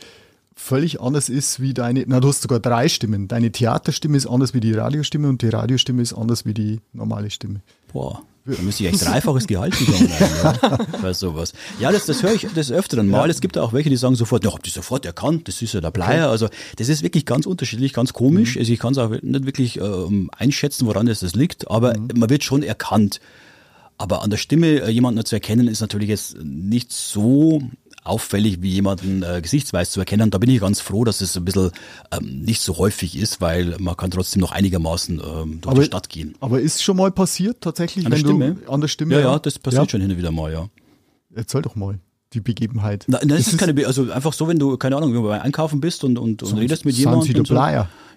völlig 0.53 0.99
anders 0.99 1.29
ist 1.29 1.61
wie 1.61 1.73
deine, 1.73 2.03
na 2.07 2.19
du 2.19 2.27
hast 2.27 2.41
sogar 2.41 2.59
drei 2.59 2.89
Stimmen. 2.89 3.29
Deine 3.29 3.53
Theaterstimme 3.53 4.17
ist 4.17 4.27
anders 4.27 4.53
wie 4.53 4.59
die 4.59 4.73
Radiostimme 4.73 5.29
und 5.29 5.41
die 5.41 5.47
Radiostimme 5.47 6.01
ist 6.01 6.11
anders 6.11 6.45
wie 6.45 6.53
die 6.53 6.81
normale 6.91 7.29
Stimme. 7.29 7.61
Boah, 7.93 8.21
da 8.45 8.61
müsste 8.61 8.83
ich 8.83 8.89
echt 8.91 9.05
dreifaches 9.05 9.47
Gehalt 9.47 9.79
bekommen 9.79 10.11
ja, 10.19 10.77
bei 11.01 11.13
sowas. 11.13 11.53
Ja, 11.79 11.93
das, 11.93 12.05
das 12.05 12.21
höre 12.21 12.33
ich 12.33 12.41
des 12.41 12.69
Öfteren 12.69 13.07
mal. 13.07 13.27
Ja. 13.27 13.31
Es 13.31 13.39
gibt 13.39 13.57
auch 13.57 13.71
welche, 13.71 13.89
die 13.89 13.95
sagen 13.95 14.15
sofort, 14.15 14.43
ja, 14.43 14.51
hab 14.51 14.63
die 14.63 14.71
sofort 14.71 15.05
erkannt, 15.05 15.47
das 15.47 15.61
ist 15.61 15.73
ja 15.73 15.79
der 15.79 15.91
Bleier. 15.91 16.29
Also 16.29 16.49
das 16.75 16.89
ist 16.89 17.01
wirklich 17.01 17.25
ganz 17.25 17.45
unterschiedlich, 17.45 17.93
ganz 17.93 18.11
komisch. 18.11 18.55
Mhm. 18.55 18.59
Also 18.59 18.73
ich 18.73 18.79
kann 18.79 18.91
es 18.91 18.97
auch 18.97 19.09
nicht 19.09 19.45
wirklich 19.45 19.79
ähm, 19.79 20.29
einschätzen, 20.35 20.85
woran 20.85 21.07
es 21.07 21.21
das 21.21 21.33
liegt, 21.33 21.71
aber 21.71 21.97
mhm. 21.97 22.09
man 22.15 22.29
wird 22.29 22.43
schon 22.43 22.61
erkannt. 22.61 23.21
Aber 23.97 24.21
an 24.21 24.29
der 24.29 24.37
Stimme 24.37 24.81
äh, 24.81 24.89
jemanden 24.89 25.25
zu 25.25 25.35
erkennen, 25.35 25.67
ist 25.67 25.81
natürlich 25.81 26.09
jetzt 26.09 26.37
nicht 26.43 26.91
so 26.91 27.61
auffällig 28.03 28.61
wie 28.61 28.69
jemanden 28.69 29.23
äh, 29.23 29.41
gesichtsweise 29.41 29.91
zu 29.91 29.99
erkennen. 29.99 30.31
Da 30.31 30.37
bin 30.37 30.49
ich 30.49 30.61
ganz 30.61 30.79
froh, 30.79 31.03
dass 31.03 31.21
es 31.21 31.35
ein 31.35 31.45
bisschen 31.45 31.71
ähm, 32.11 32.41
nicht 32.41 32.61
so 32.61 32.77
häufig 32.77 33.17
ist, 33.17 33.41
weil 33.41 33.75
man 33.79 33.97
kann 33.97 34.11
trotzdem 34.11 34.39
noch 34.39 34.51
einigermaßen 34.51 35.15
ähm, 35.19 35.61
durch 35.61 35.71
aber, 35.71 35.81
die 35.81 35.85
Stadt 35.85 36.09
gehen. 36.09 36.35
Aber 36.39 36.61
ist 36.61 36.83
schon 36.83 36.97
mal 36.97 37.11
passiert 37.11 37.61
tatsächlich, 37.61 38.05
an 38.05 38.11
der 38.11 38.19
Stimme? 38.19 38.55
Du, 38.55 38.71
an 38.71 38.81
der 38.81 38.87
Stimme? 38.87 39.15
Ja, 39.15 39.19
ja, 39.19 39.39
das 39.39 39.59
passiert 39.59 39.83
ja. 39.83 39.89
schon 39.89 40.01
hin 40.01 40.11
und 40.11 40.17
wieder 40.17 40.31
mal, 40.31 40.51
ja. 40.51 40.69
Erzähl 41.35 41.61
doch 41.61 41.75
mal 41.75 41.99
die 42.33 42.41
Begebenheit. 42.41 43.05
Nein, 43.07 43.21
nein, 43.25 43.37
es 43.37 43.47
ist 43.47 43.57
keine, 43.57 43.73
Be 43.73 43.87
also 43.87 44.11
einfach 44.11 44.33
so, 44.33 44.47
wenn 44.47 44.59
du, 44.59 44.77
keine 44.77 44.97
Ahnung, 44.97 45.13
beim 45.13 45.41
Einkaufen 45.41 45.79
bist 45.79 46.03
und, 46.03 46.17
und, 46.17 46.43
und 46.43 46.57
redest 46.57 46.85
mit 46.85 46.95
jemandem. 46.95 47.45
So 47.45 47.55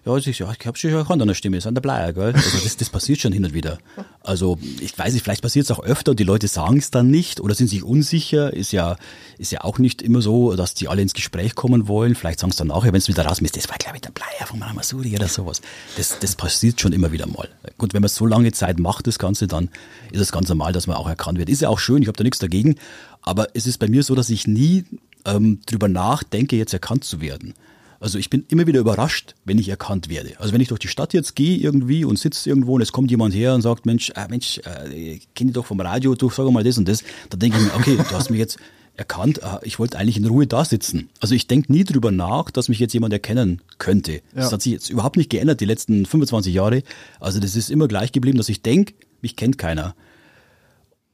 ja, 0.06 0.16
ich, 0.16 0.38
ja, 0.38 0.50
ich 0.58 0.66
habe 0.66 0.78
schon 0.78 0.90
erkannt 0.90 1.20
an 1.20 1.28
der 1.28 1.34
Stimme, 1.34 1.58
ist 1.58 1.66
an 1.66 1.74
der 1.74 1.82
Bleier, 1.82 2.12
gell? 2.14 2.32
Also 2.34 2.58
das, 2.62 2.76
das 2.76 2.88
passiert 2.88 3.20
schon 3.20 3.32
hin 3.32 3.44
und 3.44 3.52
wieder. 3.52 3.78
Also 4.22 4.58
ich 4.80 4.98
weiß 4.98 5.12
nicht, 5.12 5.22
vielleicht 5.22 5.42
passiert 5.42 5.64
es 5.64 5.70
auch 5.70 5.82
öfter 5.82 6.12
und 6.12 6.20
die 6.20 6.24
Leute 6.24 6.48
sagen 6.48 6.78
es 6.78 6.90
dann 6.90 7.10
nicht 7.10 7.40
oder 7.40 7.54
sind 7.54 7.68
sich 7.68 7.82
unsicher. 7.82 8.52
Ist 8.52 8.72
ja, 8.72 8.96
ist 9.36 9.52
ja 9.52 9.62
auch 9.62 9.78
nicht 9.78 10.00
immer 10.00 10.22
so, 10.22 10.56
dass 10.56 10.72
die 10.72 10.88
alle 10.88 11.02
ins 11.02 11.12
Gespräch 11.12 11.54
kommen 11.54 11.86
wollen. 11.86 12.14
Vielleicht 12.14 12.40
sagen 12.40 12.50
es 12.50 12.56
dann 12.56 12.70
auch, 12.70 12.84
wenn 12.84 12.94
es 12.94 13.08
wieder 13.08 13.26
raus 13.26 13.40
ist, 13.40 13.56
das 13.56 13.68
war 13.68 13.76
glaube 13.76 13.96
ich 13.96 14.02
der 14.02 14.10
Bleier 14.10 14.46
von 14.46 14.58
Masuri 14.58 15.14
oder 15.14 15.28
sowas. 15.28 15.60
Das, 15.98 16.18
das 16.18 16.34
passiert 16.34 16.80
schon 16.80 16.92
immer 16.92 17.12
wieder 17.12 17.26
mal. 17.26 17.48
Gut, 17.76 17.92
wenn 17.92 18.00
man 18.00 18.08
so 18.08 18.26
lange 18.26 18.52
Zeit 18.52 18.78
macht, 18.78 19.06
das 19.06 19.18
Ganze, 19.18 19.46
dann 19.48 19.68
ist 20.12 20.20
es 20.20 20.32
ganz 20.32 20.48
normal, 20.48 20.72
dass 20.72 20.86
man 20.86 20.96
auch 20.96 21.08
erkannt 21.08 21.38
wird. 21.38 21.50
Ist 21.50 21.60
ja 21.60 21.68
auch 21.68 21.78
schön, 21.78 22.00
ich 22.00 22.08
habe 22.08 22.16
da 22.16 22.24
nichts 22.24 22.38
dagegen. 22.38 22.76
Aber 23.22 23.48
es 23.54 23.66
ist 23.66 23.78
bei 23.78 23.88
mir 23.88 24.02
so, 24.02 24.14
dass 24.14 24.30
ich 24.30 24.46
nie 24.46 24.84
ähm, 25.26 25.60
drüber 25.66 25.88
nachdenke, 25.88 26.56
jetzt 26.56 26.72
erkannt 26.72 27.04
zu 27.04 27.20
werden. 27.20 27.54
Also 28.00 28.18
ich 28.18 28.30
bin 28.30 28.44
immer 28.48 28.66
wieder 28.66 28.80
überrascht, 28.80 29.34
wenn 29.44 29.58
ich 29.58 29.68
erkannt 29.68 30.08
werde. 30.08 30.32
Also 30.40 30.54
wenn 30.54 30.60
ich 30.62 30.68
durch 30.68 30.80
die 30.80 30.88
Stadt 30.88 31.12
jetzt 31.12 31.36
gehe 31.36 31.58
irgendwie 31.58 32.06
und 32.06 32.18
sitze 32.18 32.48
irgendwo 32.48 32.74
und 32.74 32.80
es 32.80 32.92
kommt 32.92 33.10
jemand 33.10 33.34
her 33.34 33.54
und 33.54 33.60
sagt, 33.60 33.84
Mensch, 33.84 34.10
äh, 34.16 34.26
Mensch, 34.28 34.58
äh, 34.58 35.18
kenne 35.34 35.50
ich 35.50 35.52
doch 35.52 35.66
vom 35.66 35.78
Radio, 35.80 36.14
du 36.14 36.30
sag 36.30 36.50
mal 36.50 36.64
das 36.64 36.78
und 36.78 36.88
das, 36.88 37.04
dann 37.28 37.38
denke 37.38 37.58
ich 37.58 37.64
mir, 37.64 37.74
okay, 37.74 37.96
du 37.96 38.16
hast 38.16 38.30
mich 38.30 38.38
jetzt 38.38 38.58
erkannt, 38.96 39.42
äh, 39.42 39.58
ich 39.62 39.78
wollte 39.78 39.98
eigentlich 39.98 40.16
in 40.16 40.24
Ruhe 40.24 40.46
da 40.46 40.64
sitzen. 40.64 41.10
Also 41.20 41.34
ich 41.34 41.46
denke 41.46 41.70
nie 41.70 41.84
drüber 41.84 42.10
nach, 42.10 42.50
dass 42.50 42.70
mich 42.70 42.78
jetzt 42.78 42.94
jemand 42.94 43.12
erkennen 43.12 43.60
könnte. 43.76 44.12
Ja. 44.12 44.20
Das 44.34 44.52
hat 44.52 44.62
sich 44.62 44.72
jetzt 44.72 44.88
überhaupt 44.88 45.18
nicht 45.18 45.28
geändert 45.28 45.60
die 45.60 45.66
letzten 45.66 46.06
25 46.06 46.54
Jahre. 46.54 46.82
Also 47.20 47.38
das 47.38 47.54
ist 47.54 47.70
immer 47.70 47.86
gleich 47.86 48.12
geblieben, 48.12 48.38
dass 48.38 48.48
ich 48.48 48.62
denke, 48.62 48.94
mich 49.20 49.36
kennt 49.36 49.58
keiner 49.58 49.94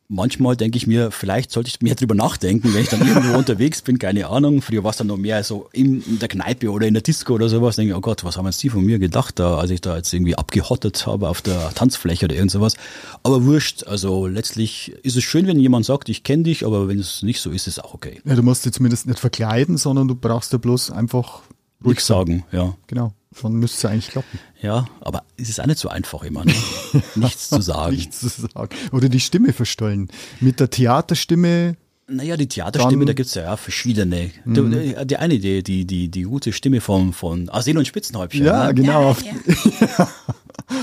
manchmal 0.09 0.57
denke 0.57 0.77
ich 0.77 0.87
mir, 0.87 1.11
vielleicht 1.11 1.51
sollte 1.51 1.69
ich 1.69 1.81
mehr 1.81 1.95
drüber 1.95 2.14
nachdenken, 2.14 2.73
wenn 2.73 2.83
ich 2.83 2.88
dann 2.88 3.07
irgendwo 3.07 3.35
unterwegs 3.38 3.83
bin, 3.83 3.99
keine 3.99 4.29
Ahnung. 4.29 4.62
Früher 4.62 4.85
war 4.85 4.90
es 4.90 4.97
dann 4.97 5.09
noch 5.09 5.16
mehr 5.16 5.42
so 5.45 5.69
in, 5.73 6.03
in, 6.03 6.19
der 6.19 6.29
Kneipe 6.29 6.71
oder 6.71 6.87
in 6.87 6.95
der 6.95 7.03
Disco 7.03 7.35
oder 7.35 7.49
sowas. 7.49 7.77
Denke 7.77 7.92
ich, 7.92 7.97
oh 7.97 8.01
Gott, 8.01 8.25
was 8.25 8.37
haben 8.37 8.47
jetzt 8.47 8.62
die 8.62 8.69
von 8.69 8.85
mir 8.85 8.99
gedacht, 8.99 9.38
da, 9.38 9.59
als 9.59 9.71
ich 9.71 9.81
da 9.81 9.97
jetzt 9.97 10.12
irgendwie 10.12 10.37
abgehottet 10.37 11.07
habe 11.07 11.29
auf 11.29 11.42
der 11.42 11.73
Tanzfläche 11.75 12.27
oder 12.27 12.35
irgend 12.35 12.51
sowas. 12.51 12.75
Aber 13.23 13.45
wurscht, 13.45 13.85
also 13.85 14.27
letztlich 14.27 14.92
ist 15.03 15.16
es 15.16 15.25
schön, 15.25 15.47
wenn 15.47 15.59
jemand 15.59 15.85
sagt, 15.85 16.09
ich 16.09 16.23
kenne 16.23 16.45
dich, 16.45 16.64
aber 16.64 16.88
wenn 16.88 16.99
es 16.99 17.23
nicht 17.23 17.40
so 17.40 17.51
ist, 17.51 17.66
ist 17.66 17.79
es 17.79 17.85
auch 17.85 17.95
okay. 17.95 18.21
Ja, 18.25 18.35
du 18.35 18.42
musst 18.42 18.64
dich 18.64 18.73
zumindest 18.73 19.07
nicht 19.07 19.19
verkleiden, 19.19 19.77
sondern 19.77 20.09
du 20.09 20.14
brachst 20.14 20.53
ja 20.53 20.59
bloß 20.59 20.90
einfach 20.90 21.42
ruhig 21.85 22.01
sagen, 22.01 22.45
ja. 22.53 22.75
Genau. 22.87 23.12
Dann 23.43 23.53
müsste 23.55 23.87
es 23.87 23.93
eigentlich 23.93 24.09
klappen. 24.09 24.39
Ja, 24.62 24.87
aber 25.01 25.23
es 25.37 25.51
ist 25.51 25.61
auch 25.61 25.67
nicht 25.67 25.79
so 25.79 25.89
einfach 25.89 26.23
immer, 26.23 26.45
ne? 26.45 26.55
nichts 27.17 27.51
zu 27.51 27.61
sagen. 27.61 27.95
nichts 27.95 28.21
zu 28.21 28.29
sagen. 28.29 28.75
Oder 28.93 29.09
die 29.09 29.21
Stimme 29.21 29.53
verstellen. 29.53 30.09
Mit 30.41 30.59
der 30.59 30.71
Theaterstimme. 30.71 31.77
Naja, 32.09 32.37
die 32.37 32.47
Theaterstimme, 32.47 33.05
da 33.05 33.12
gibt 33.12 33.29
es 33.29 33.35
ja, 33.35 33.43
ja 33.43 33.57
verschiedene. 33.57 34.31
Mhm. 34.45 34.71
Die, 34.71 35.07
die, 35.07 35.17
eine 35.17 35.35
Idee, 35.35 35.62
die, 35.62 35.85
die, 35.85 36.09
die 36.09 36.23
gute 36.23 36.53
Stimme 36.53 36.81
von, 36.81 37.12
von 37.12 37.49
Arsen 37.49 37.77
und 37.77 37.87
Spitzenhäubchen. 37.87 38.45
Ja, 38.45 38.69
ne? 38.69 38.75
genau. 38.75 39.17
Ja, 39.23 40.09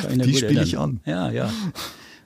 ja. 0.10 0.16
die 0.26 0.36
spiele 0.36 0.64
ich 0.64 0.78
an. 0.78 1.00
Ja, 1.06 1.32
ja. 1.32 1.50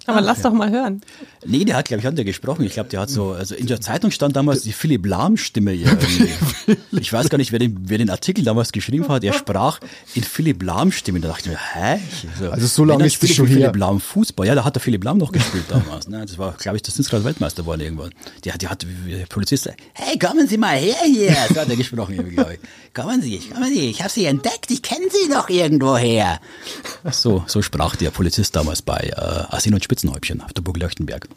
Aber 0.07 0.21
lass 0.21 0.41
doch 0.41 0.53
mal 0.53 0.71
hören. 0.71 1.01
Nee, 1.45 1.65
der 1.65 1.75
hat, 1.75 1.89
glaube 1.89 1.99
ich, 1.99 2.07
hat 2.07 2.17
der 2.17 2.23
gesprochen. 2.23 2.63
Ich 2.63 2.73
glaube, 2.73 2.89
der 2.89 3.01
hat 3.01 3.09
so, 3.09 3.31
also 3.31 3.55
in 3.55 3.67
der 3.67 3.81
Zeitung 3.81 4.09
stand 4.11 4.37
damals 4.37 4.61
die 4.61 4.71
Philipp 4.71 5.05
Lahm-Stimme. 5.05 5.73
ich 6.91 7.13
weiß 7.13 7.29
gar 7.29 7.37
nicht, 7.37 7.51
wer 7.51 7.59
den, 7.59 7.77
wer 7.83 7.97
den 7.97 8.09
Artikel 8.09 8.45
damals 8.45 8.71
geschrieben 8.71 9.07
hat. 9.09 9.25
Er 9.25 9.33
sprach 9.33 9.79
in 10.15 10.23
Philipp 10.23 10.63
Lahm-Stimme. 10.63 11.19
Da 11.19 11.27
dachte 11.27 11.49
ich 11.49 11.51
mir, 11.51 11.59
hä? 11.73 11.99
So, 12.39 12.49
also 12.49 12.67
so 12.67 12.85
lange 12.85 13.05
ist 13.05 13.21
das 13.21 13.31
schon 13.31 13.47
Philipp 13.47 13.75
Lahm 13.75 13.99
Fußball. 13.99 14.47
Ja, 14.47 14.55
da 14.55 14.63
hat 14.63 14.75
der 14.75 14.81
Philipp 14.81 15.03
Lahm 15.03 15.17
noch 15.17 15.31
gespielt 15.33 15.65
damals. 15.67 16.07
Ne? 16.07 16.25
Das 16.25 16.37
war, 16.37 16.53
glaube 16.53 16.77
ich, 16.77 16.83
das 16.83 16.95
sind 16.95 17.07
gerade 17.09 17.25
Weltmeister 17.25 17.63
geworden 17.63 17.81
irgendwann. 17.81 18.11
Der, 18.45 18.57
der 18.57 18.69
hat, 18.69 18.83
der 18.83 19.25
Polizist, 19.25 19.69
hey, 19.93 20.17
kommen 20.17 20.47
Sie 20.47 20.57
mal 20.57 20.77
her 20.77 20.95
hier. 21.05 21.35
So 21.49 21.59
hat 21.59 21.69
er 21.69 21.75
gesprochen, 21.75 22.15
glaube 22.33 22.53
ich. 22.53 22.59
Kommen 22.93 23.21
Sie, 23.21 23.37
kommen 23.53 23.71
Sie, 23.71 23.91
ich 23.91 24.01
habe 24.01 24.09
Sie 24.09 24.25
entdeckt, 24.25 24.71
ich 24.71 24.81
kenne 24.81 25.05
Sie 25.11 25.29
doch 25.29 25.49
irgendwo 25.49 25.97
her. 25.97 26.39
So, 27.11 27.43
so 27.45 27.61
sprach 27.61 27.95
der 27.95 28.09
Polizist 28.09 28.55
damals 28.55 28.81
bei 28.81 29.11
äh, 29.15 29.55
Asin 29.55 29.75
und 29.75 29.83
Spitzenhäubchen 29.97 30.41
auf 30.41 30.53
der 30.53 30.61
Burg 30.61 30.77
Leuchtenberg. 30.77 31.27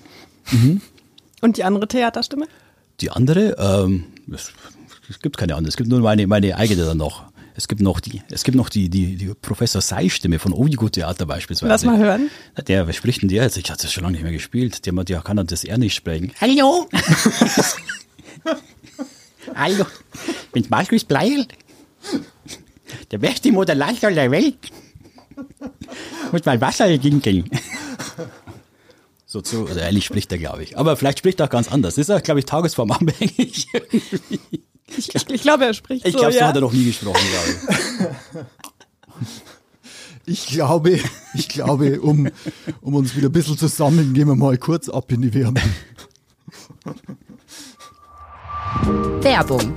Mhm. 0.50 0.82
Und 1.40 1.56
die 1.56 1.64
andere 1.64 1.88
Theaterstimme? 1.88 2.46
Die 3.00 3.10
andere, 3.10 3.56
ähm, 3.58 4.04
es, 4.30 4.52
es, 5.08 5.20
gibt 5.20 5.38
keine 5.38 5.54
andere, 5.54 5.70
es 5.70 5.78
gibt 5.78 5.88
nur 5.88 6.00
meine, 6.00 6.26
meine 6.26 6.54
eigene 6.56 6.84
dann 6.84 6.98
noch. 6.98 7.24
Es 7.56 7.66
gibt 7.68 7.80
noch 7.80 8.00
die, 8.00 8.22
es 8.30 8.44
gibt 8.44 8.56
noch 8.56 8.68
die, 8.68 8.90
die, 8.90 9.16
die 9.16 9.32
Professor 9.40 9.80
Sei-Stimme 9.80 10.38
von 10.38 10.52
Ovigo 10.52 10.88
Theater 10.88 11.26
beispielsweise. 11.26 11.68
Lass 11.68 11.84
mal 11.84 11.98
hören. 11.98 12.30
Der, 12.68 12.86
wer 12.86 12.92
spricht 12.92 13.22
denn 13.22 13.28
der 13.28 13.44
jetzt? 13.44 13.56
Ich 13.56 13.70
hatte 13.70 13.82
das 13.82 13.92
schon 13.92 14.04
lange 14.04 14.16
nicht 14.16 14.22
mehr 14.22 14.32
gespielt. 14.32 14.86
Der, 14.86 14.92
der 14.92 15.20
kann 15.22 15.44
das 15.46 15.64
R 15.64 15.78
nicht 15.78 15.94
sprechen. 15.94 16.32
Hallo! 16.40 16.88
Hallo, 19.54 19.86
ich 20.44 20.52
bin 20.52 20.66
Markus 20.68 21.04
Bleil. 21.04 21.46
Der 23.10 23.18
beste 23.18 23.50
Moderator 23.52 24.10
der 24.10 24.30
Welt. 24.30 24.58
Muss 26.30 26.44
mal 26.44 26.60
Wasser 26.60 26.96
ginkeln. 26.98 27.48
So 29.32 29.40
zu, 29.40 29.64
also 29.68 29.78
ehrlich 29.78 30.04
spricht 30.04 30.32
er, 30.32 30.38
glaube 30.38 30.64
ich. 30.64 30.76
Aber 30.76 30.96
vielleicht 30.96 31.20
spricht 31.20 31.38
er 31.38 31.46
auch 31.46 31.50
ganz 31.50 31.70
anders. 31.70 31.94
Das 31.94 32.08
ist 32.08 32.10
auch, 32.10 32.20
glaube 32.20 32.40
ich, 32.40 32.46
tagesformabhängig. 32.46 33.68
Ich, 34.92 35.14
ich, 35.14 35.28
ich 35.28 35.42
glaube, 35.42 35.66
er 35.66 35.72
spricht 35.72 36.04
Ich 36.04 36.14
so, 36.14 36.18
glaube, 36.18 36.32
so 36.32 36.40
ja. 36.40 36.48
hat 36.48 36.56
er 36.56 36.62
noch 36.62 36.72
nie 36.72 36.84
gesprochen, 36.86 37.22
glaube 37.30 38.16
ich. 38.32 38.46
Ich 40.26 40.46
glaube, 40.46 40.98
ich 41.34 41.48
glaube, 41.48 42.00
um, 42.00 42.28
um 42.80 42.94
uns 42.94 43.16
wieder 43.16 43.28
ein 43.28 43.32
bisschen 43.32 43.56
zu 43.56 43.66
sammeln, 43.68 44.14
gehen 44.14 44.28
wir 44.28 44.36
mal 44.36 44.58
kurz 44.58 44.88
ab 44.88 45.10
in 45.10 45.22
die 45.22 45.32
Werbung. 45.34 45.62
Werbung. 49.22 49.72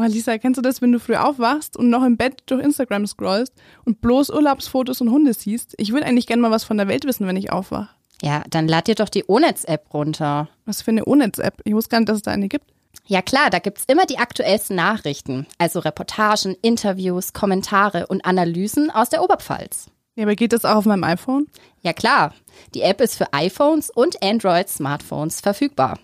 Oh, 0.00 0.04
Lisa, 0.06 0.38
kennst 0.38 0.58
du 0.58 0.62
das, 0.62 0.80
wenn 0.80 0.92
du 0.92 1.00
früh 1.00 1.16
aufwachst 1.16 1.76
und 1.76 1.90
noch 1.90 2.04
im 2.04 2.16
Bett 2.16 2.44
durch 2.46 2.62
Instagram 2.62 3.04
scrollst 3.08 3.52
und 3.84 4.00
bloß 4.00 4.30
Urlaubsfotos 4.30 5.00
und 5.00 5.10
Hunde 5.10 5.34
siehst? 5.34 5.74
Ich 5.76 5.92
würde 5.92 6.06
eigentlich 6.06 6.28
gerne 6.28 6.40
mal 6.40 6.52
was 6.52 6.62
von 6.62 6.76
der 6.76 6.86
Welt 6.86 7.04
wissen, 7.04 7.26
wenn 7.26 7.36
ich 7.36 7.50
aufwache. 7.50 7.88
Ja, 8.22 8.44
dann 8.48 8.68
lad 8.68 8.86
dir 8.86 8.94
doch 8.94 9.08
die 9.08 9.24
Onetz-App 9.28 9.92
runter. 9.92 10.48
Was 10.66 10.82
für 10.82 10.92
eine 10.92 11.04
Onetz-App? 11.04 11.62
Ich 11.64 11.74
wusste 11.74 11.90
gar 11.90 11.98
nicht, 11.98 12.08
dass 12.08 12.18
es 12.18 12.22
da 12.22 12.30
eine 12.30 12.46
gibt. 12.46 12.66
Ja 13.06 13.22
klar, 13.22 13.50
da 13.50 13.58
gibt's 13.58 13.84
immer 13.88 14.06
die 14.06 14.18
aktuellsten 14.18 14.76
Nachrichten, 14.76 15.48
also 15.58 15.80
Reportagen, 15.80 16.56
Interviews, 16.62 17.32
Kommentare 17.32 18.06
und 18.06 18.24
Analysen 18.24 18.90
aus 18.90 19.08
der 19.08 19.24
Oberpfalz. 19.24 19.86
Ja, 20.14 20.24
aber 20.24 20.36
geht 20.36 20.52
das 20.52 20.64
auch 20.64 20.76
auf 20.76 20.84
meinem 20.84 21.04
iPhone? 21.04 21.48
Ja 21.82 21.92
klar, 21.92 22.34
die 22.74 22.82
App 22.82 23.00
ist 23.00 23.16
für 23.16 23.32
iPhones 23.32 23.90
und 23.90 24.22
Android-Smartphones 24.22 25.40
verfügbar. 25.40 25.98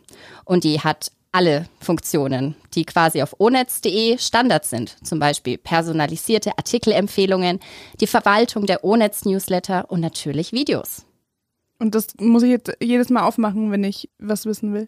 Und 0.45 0.65
die 0.65 0.81
hat 0.81 1.13
alle 1.35 1.67
Funktionen, 1.81 2.55
die 2.75 2.85
quasi 2.85 3.21
auf 3.21 3.35
onetz.de 3.41 4.19
Standard 4.19 4.65
sind. 4.65 4.97
Zum 5.05 5.19
Beispiel 5.19 5.59
personalisierte 5.59 6.57
Artikelempfehlungen, 6.57 7.59
die 8.01 8.07
Verwaltung 8.07 8.67
der 8.67 8.85
Onetz-Newsletter 8.85 9.91
und 9.91 10.01
natürlich 10.01 10.53
Videos. 10.53 11.05
Und 11.81 11.97
das 11.97 12.07
muss 12.21 12.45
ich 12.45 12.51
jetzt 12.51 12.77
jedes 12.81 13.11
Mal 13.11 13.25
aufmachen, 13.25 13.73
wenn 13.73 13.83
ich 13.83 14.09
was 14.19 14.47
wissen 14.47 14.73
will. 14.75 14.87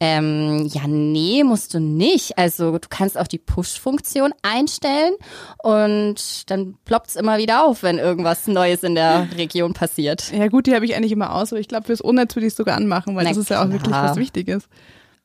Ähm, 0.00 0.68
ja, 0.72 0.82
nee, 0.86 1.42
musst 1.42 1.72
du 1.72 1.80
nicht. 1.80 2.36
Also 2.36 2.78
du 2.78 2.88
kannst 2.88 3.18
auch 3.18 3.26
die 3.26 3.38
Push-Funktion 3.38 4.32
einstellen 4.42 5.14
und 5.62 6.48
dann 6.50 6.76
ploppt's 6.84 7.16
immer 7.16 7.38
wieder 7.38 7.64
auf, 7.64 7.82
wenn 7.82 7.98
irgendwas 7.98 8.46
Neues 8.46 8.82
in 8.82 8.94
der 8.94 9.26
Region 9.36 9.72
passiert. 9.72 10.30
Ja 10.32 10.48
gut, 10.48 10.66
die 10.66 10.74
habe 10.74 10.84
ich 10.84 10.94
eigentlich 10.94 11.12
immer 11.12 11.34
aus, 11.34 11.52
aber 11.52 11.60
ich 11.60 11.66
glaube, 11.66 11.86
fürs 11.86 12.02
Unnetz 12.02 12.36
würde 12.36 12.46
ich 12.46 12.54
sogar 12.54 12.76
anmachen, 12.76 13.16
weil 13.16 13.24
Na 13.24 13.30
das 13.30 13.38
ist 13.38 13.50
ja 13.50 13.64
auch 13.64 13.70
wirklich 13.70 13.92
was 13.92 14.16
Wichtiges. 14.16 14.68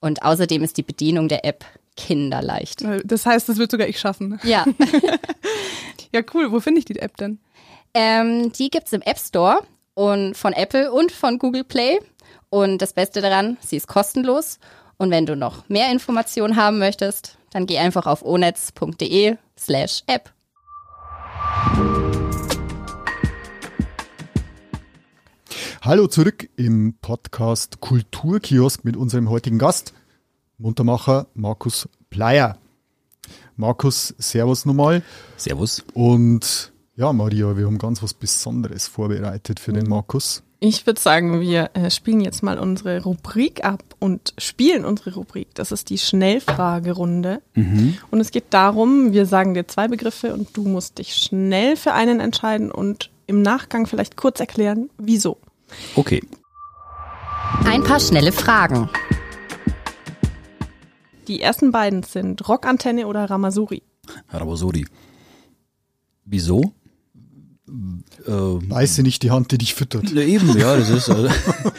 Und 0.04 0.22
außerdem 0.22 0.62
ist 0.66 0.76
die 0.76 0.84
Bedienung 0.84 1.30
der 1.30 1.46
App 1.46 1.64
kinderleicht. 1.96 2.84
Das 3.06 3.26
heißt, 3.26 3.48
das 3.48 3.58
wird 3.58 3.72
sogar 3.72 3.88
ich 3.88 4.02
schaffen. 4.02 4.38
Ja, 4.44 4.66
Ja, 6.14 6.22
cool. 6.34 6.52
Wo 6.52 6.60
finde 6.60 6.80
ich 6.80 6.86
die 6.86 7.00
App 7.00 7.16
denn? 7.16 7.40
ähm, 7.94 8.52
die 8.52 8.70
gibt's 8.70 8.92
im 8.92 9.02
App 9.04 9.18
Store 9.18 9.62
und 9.94 10.36
von 10.36 10.52
Apple 10.52 10.92
und 10.92 11.12
von 11.14 11.40
Google 11.40 11.64
Play. 11.64 12.00
Und 12.50 12.82
das 12.82 12.92
Beste 12.92 13.22
daran, 13.22 13.56
sie 13.62 13.78
ist 13.78 13.88
kostenlos. 13.88 14.60
Und 14.98 15.10
wenn 15.10 15.26
du 15.26 15.38
noch 15.38 15.70
mehr 15.70 15.90
Informationen 15.90 16.58
haben 16.58 16.80
möchtest, 16.80 17.38
dann 17.52 17.66
geh 17.66 17.78
einfach 17.78 18.06
auf 18.06 18.26
onetz.de 18.26 19.38
slash 19.58 20.02
app. 20.08 20.34
Hallo 25.86 26.08
zurück 26.08 26.50
im 26.56 26.94
Podcast 27.02 27.82
Kulturkiosk 27.82 28.86
mit 28.86 28.96
unserem 28.96 29.30
heutigen 29.30 29.60
Gast, 29.60 29.94
Muntermacher 30.58 31.28
Markus 31.34 31.90
Bleier. 32.10 32.58
Markus, 33.58 34.16
Servus 34.18 34.66
nochmal. 34.66 35.04
Servus. 35.36 35.84
Und 35.94 36.72
ja, 36.96 37.12
Maria, 37.12 37.58
wir 37.58 37.66
haben 37.66 37.80
ganz 37.80 38.02
was 38.02 38.14
Besonderes 38.14 38.88
vorbereitet 38.88 39.60
für 39.60 39.74
den 39.74 39.90
Markus. 39.90 40.42
Ich 40.62 40.88
würde 40.88 41.02
sagen, 41.02 41.42
wir 41.42 41.72
äh, 41.74 41.92
spielen 41.92 42.22
jetzt 42.22 42.44
mal 42.44 42.60
unsere 42.60 43.04
Rubrik 43.04 43.66
ab 43.66 43.84
und 44.00 44.34
spielen 44.38 44.86
unsere 44.86 45.16
Rubrik. 45.16 45.54
Das 45.54 45.74
ist 45.74 45.90
die 45.90 45.98
Schnellfragerunde. 45.98 47.42
Und 48.10 48.22
es 48.22 48.32
geht 48.32 48.46
darum, 48.52 49.12
wir 49.12 49.26
sagen 49.26 49.54
dir 49.54 49.68
zwei 49.68 49.90
Begriffe 49.90 50.34
und 50.34 50.56
du 50.56 50.64
musst 50.64 51.00
dich 51.00 51.14
schnell 51.14 51.76
für 51.76 51.92
einen 51.92 52.22
entscheiden 52.22 52.72
und 52.72 53.12
im 53.28 53.42
Nachgang 53.42 53.86
vielleicht 53.86 54.16
kurz 54.16 54.40
erklären, 54.40 54.90
wieso. 54.98 55.40
Okay. 55.96 56.22
Ein 57.66 57.84
paar 57.84 58.00
schnelle 58.00 58.32
Fragen. 58.32 58.90
Die 61.28 61.42
ersten 61.42 61.72
beiden 61.72 62.04
sind 62.04 62.48
Rockantenne 62.48 63.08
oder 63.08 63.30
Ramasuri. 63.30 63.84
Rabosori. 64.30 64.86
Wieso? 66.26 66.74
Ähm, 68.28 68.68
Beiße 68.68 69.04
nicht 69.04 69.24
die 69.24 69.32
Hand, 69.32 69.52
die 69.52 69.58
dich 69.58 69.74
füttert. 69.74 70.10
Ja, 70.12 70.22
eben, 70.22 70.58
ja, 70.58 70.76
das 70.76 70.90
ist. 70.90 71.10
Also, 71.10 71.30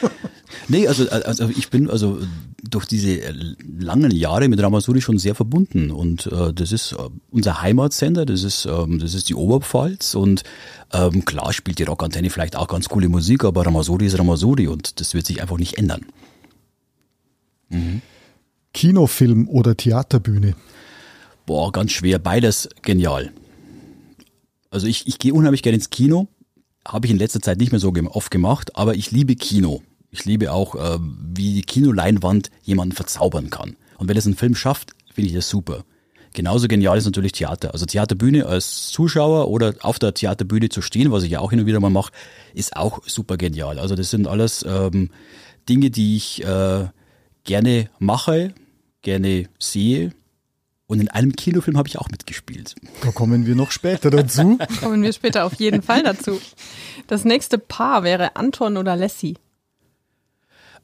nee, 0.68 0.86
also, 0.88 1.08
also 1.08 1.48
ich 1.48 1.70
bin 1.70 1.90
also 1.90 2.18
durch 2.62 2.86
diese 2.86 3.34
langen 3.78 4.10
Jahre 4.10 4.48
mit 4.48 4.62
Ramasuri 4.62 5.00
schon 5.00 5.18
sehr 5.18 5.34
verbunden 5.34 5.90
und 5.90 6.26
äh, 6.26 6.52
das 6.52 6.72
ist 6.72 6.92
äh, 6.92 6.96
unser 7.30 7.62
Heimatsender, 7.62 8.26
das 8.26 8.42
ist, 8.42 8.66
ähm, 8.66 8.98
das 8.98 9.14
ist 9.14 9.28
die 9.28 9.34
Oberpfalz 9.34 10.14
und 10.14 10.42
ähm, 10.92 11.24
klar 11.24 11.52
spielt 11.52 11.78
die 11.78 11.84
Rockantenne 11.84 12.30
vielleicht 12.30 12.56
auch 12.56 12.68
ganz 12.68 12.88
coole 12.88 13.08
Musik, 13.08 13.44
aber 13.44 13.66
Ramasuri 13.66 14.06
ist 14.06 14.18
Ramasuri 14.18 14.68
und 14.68 15.00
das 15.00 15.14
wird 15.14 15.26
sich 15.26 15.42
einfach 15.42 15.58
nicht 15.58 15.78
ändern. 15.78 16.06
Kinofilm 18.72 19.48
oder 19.48 19.76
Theaterbühne? 19.76 20.54
Boah, 21.46 21.72
ganz 21.72 21.92
schwer, 21.92 22.18
beides 22.18 22.68
genial. 22.82 23.32
Also 24.70 24.86
ich, 24.86 25.06
ich 25.06 25.18
gehe 25.18 25.32
unheimlich 25.32 25.62
gerne 25.62 25.76
ins 25.76 25.90
Kino, 25.90 26.28
habe 26.86 27.06
ich 27.06 27.12
in 27.12 27.18
letzter 27.18 27.40
Zeit 27.40 27.58
nicht 27.58 27.72
mehr 27.72 27.80
so 27.80 27.92
oft 28.10 28.30
gemacht, 28.30 28.76
aber 28.76 28.94
ich 28.94 29.10
liebe 29.10 29.36
Kino. 29.36 29.82
Ich 30.14 30.24
liebe 30.24 30.52
auch, 30.52 30.76
äh, 30.76 30.98
wie 31.00 31.54
die 31.54 31.62
Kinoleinwand 31.62 32.48
jemanden 32.62 32.94
verzaubern 32.94 33.50
kann. 33.50 33.74
Und 33.98 34.08
wenn 34.08 34.16
es 34.16 34.26
ein 34.26 34.36
Film 34.36 34.54
schafft, 34.54 34.92
finde 35.12 35.30
ich 35.30 35.34
das 35.34 35.48
super. 35.48 35.84
Genauso 36.32 36.68
genial 36.68 36.96
ist 36.96 37.04
natürlich 37.04 37.32
Theater. 37.32 37.72
Also 37.72 37.84
Theaterbühne 37.84 38.46
als 38.46 38.92
Zuschauer 38.92 39.48
oder 39.48 39.74
auf 39.80 39.98
der 39.98 40.14
Theaterbühne 40.14 40.68
zu 40.68 40.82
stehen, 40.82 41.10
was 41.10 41.24
ich 41.24 41.32
ja 41.32 41.40
auch 41.40 41.50
hin 41.50 41.58
und 41.58 41.66
wieder 41.66 41.80
mal 41.80 41.90
mache, 41.90 42.12
ist 42.54 42.76
auch 42.76 43.00
super 43.04 43.36
genial. 43.36 43.80
Also 43.80 43.96
das 43.96 44.10
sind 44.10 44.28
alles 44.28 44.64
ähm, 44.68 45.10
Dinge, 45.68 45.90
die 45.90 46.14
ich 46.14 46.44
äh, 46.44 46.86
gerne 47.42 47.90
mache, 47.98 48.54
gerne 49.02 49.48
sehe. 49.58 50.12
Und 50.86 51.00
in 51.00 51.08
einem 51.08 51.32
Kinofilm 51.34 51.76
habe 51.76 51.88
ich 51.88 51.98
auch 51.98 52.08
mitgespielt. 52.08 52.76
Da 53.02 53.10
kommen 53.10 53.46
wir 53.46 53.56
noch 53.56 53.72
später 53.72 54.10
dazu. 54.10 54.58
Kommen 54.80 55.02
wir 55.02 55.12
später 55.12 55.44
auf 55.44 55.54
jeden 55.54 55.82
Fall 55.82 56.04
dazu. 56.04 56.40
Das 57.08 57.24
nächste 57.24 57.58
Paar 57.58 58.04
wäre 58.04 58.36
Anton 58.36 58.76
oder 58.76 58.94
Lassie. 58.94 59.34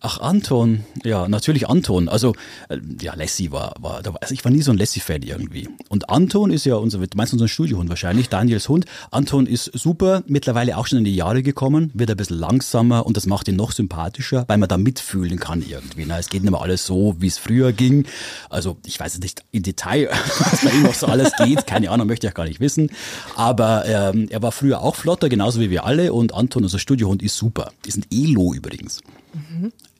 Ach, 0.02 0.18
Anton, 0.18 0.84
ja, 1.04 1.28
natürlich 1.28 1.68
Anton. 1.68 2.08
Also, 2.08 2.32
äh, 2.70 2.78
ja, 3.02 3.14
Lassie 3.14 3.52
war, 3.52 3.74
war, 3.80 3.96
also 3.96 4.32
ich 4.32 4.42
war 4.46 4.50
nie 4.50 4.62
so 4.62 4.70
ein 4.70 4.78
Lassie-Fan 4.78 5.20
irgendwie. 5.20 5.68
Und 5.90 6.08
Anton 6.08 6.50
ist 6.50 6.64
ja 6.64 6.76
unser, 6.76 7.00
du 7.00 7.16
meinst 7.18 7.34
unseren 7.34 7.48
Studiohund 7.48 7.90
wahrscheinlich, 7.90 8.30
Daniels 8.30 8.70
Hund. 8.70 8.86
Anton 9.10 9.46
ist 9.46 9.70
super, 9.74 10.22
mittlerweile 10.26 10.78
auch 10.78 10.86
schon 10.86 11.00
in 11.00 11.04
die 11.04 11.14
Jahre 11.14 11.42
gekommen, 11.42 11.90
wird 11.92 12.10
ein 12.10 12.16
bisschen 12.16 12.38
langsamer 12.38 13.04
und 13.04 13.18
das 13.18 13.26
macht 13.26 13.48
ihn 13.48 13.56
noch 13.56 13.72
sympathischer, 13.72 14.46
weil 14.48 14.56
man 14.56 14.70
da 14.70 14.78
mitfühlen 14.78 15.38
kann 15.38 15.60
irgendwie. 15.60 16.06
Na, 16.06 16.18
es 16.18 16.30
geht 16.30 16.44
nicht 16.44 16.50
mehr 16.50 16.62
alles 16.62 16.86
so, 16.86 17.16
wie 17.18 17.26
es 17.26 17.36
früher 17.36 17.74
ging. 17.74 18.06
Also, 18.48 18.78
ich 18.86 18.98
weiß 18.98 19.12
jetzt 19.12 19.22
nicht 19.22 19.44
im 19.52 19.64
Detail, 19.64 20.08
was 20.38 20.64
bei 20.64 20.70
ihm 20.70 20.84
noch 20.84 20.94
so 20.94 21.08
alles 21.08 21.32
geht, 21.36 21.66
keine 21.66 21.90
Ahnung, 21.90 22.06
möchte 22.06 22.26
ich 22.26 22.32
auch 22.32 22.36
gar 22.36 22.46
nicht 22.46 22.60
wissen. 22.60 22.88
Aber 23.36 23.84
ähm, 23.84 24.28
er 24.30 24.40
war 24.40 24.52
früher 24.52 24.80
auch 24.80 24.96
flotter, 24.96 25.28
genauso 25.28 25.60
wie 25.60 25.68
wir 25.68 25.84
alle 25.84 26.14
und 26.14 26.32
Anton, 26.32 26.62
unser 26.62 26.78
Studiohund, 26.78 27.22
ist 27.22 27.36
super. 27.36 27.72
Ist 27.84 27.98
ein 27.98 28.06
Elo 28.10 28.54
übrigens. 28.54 29.02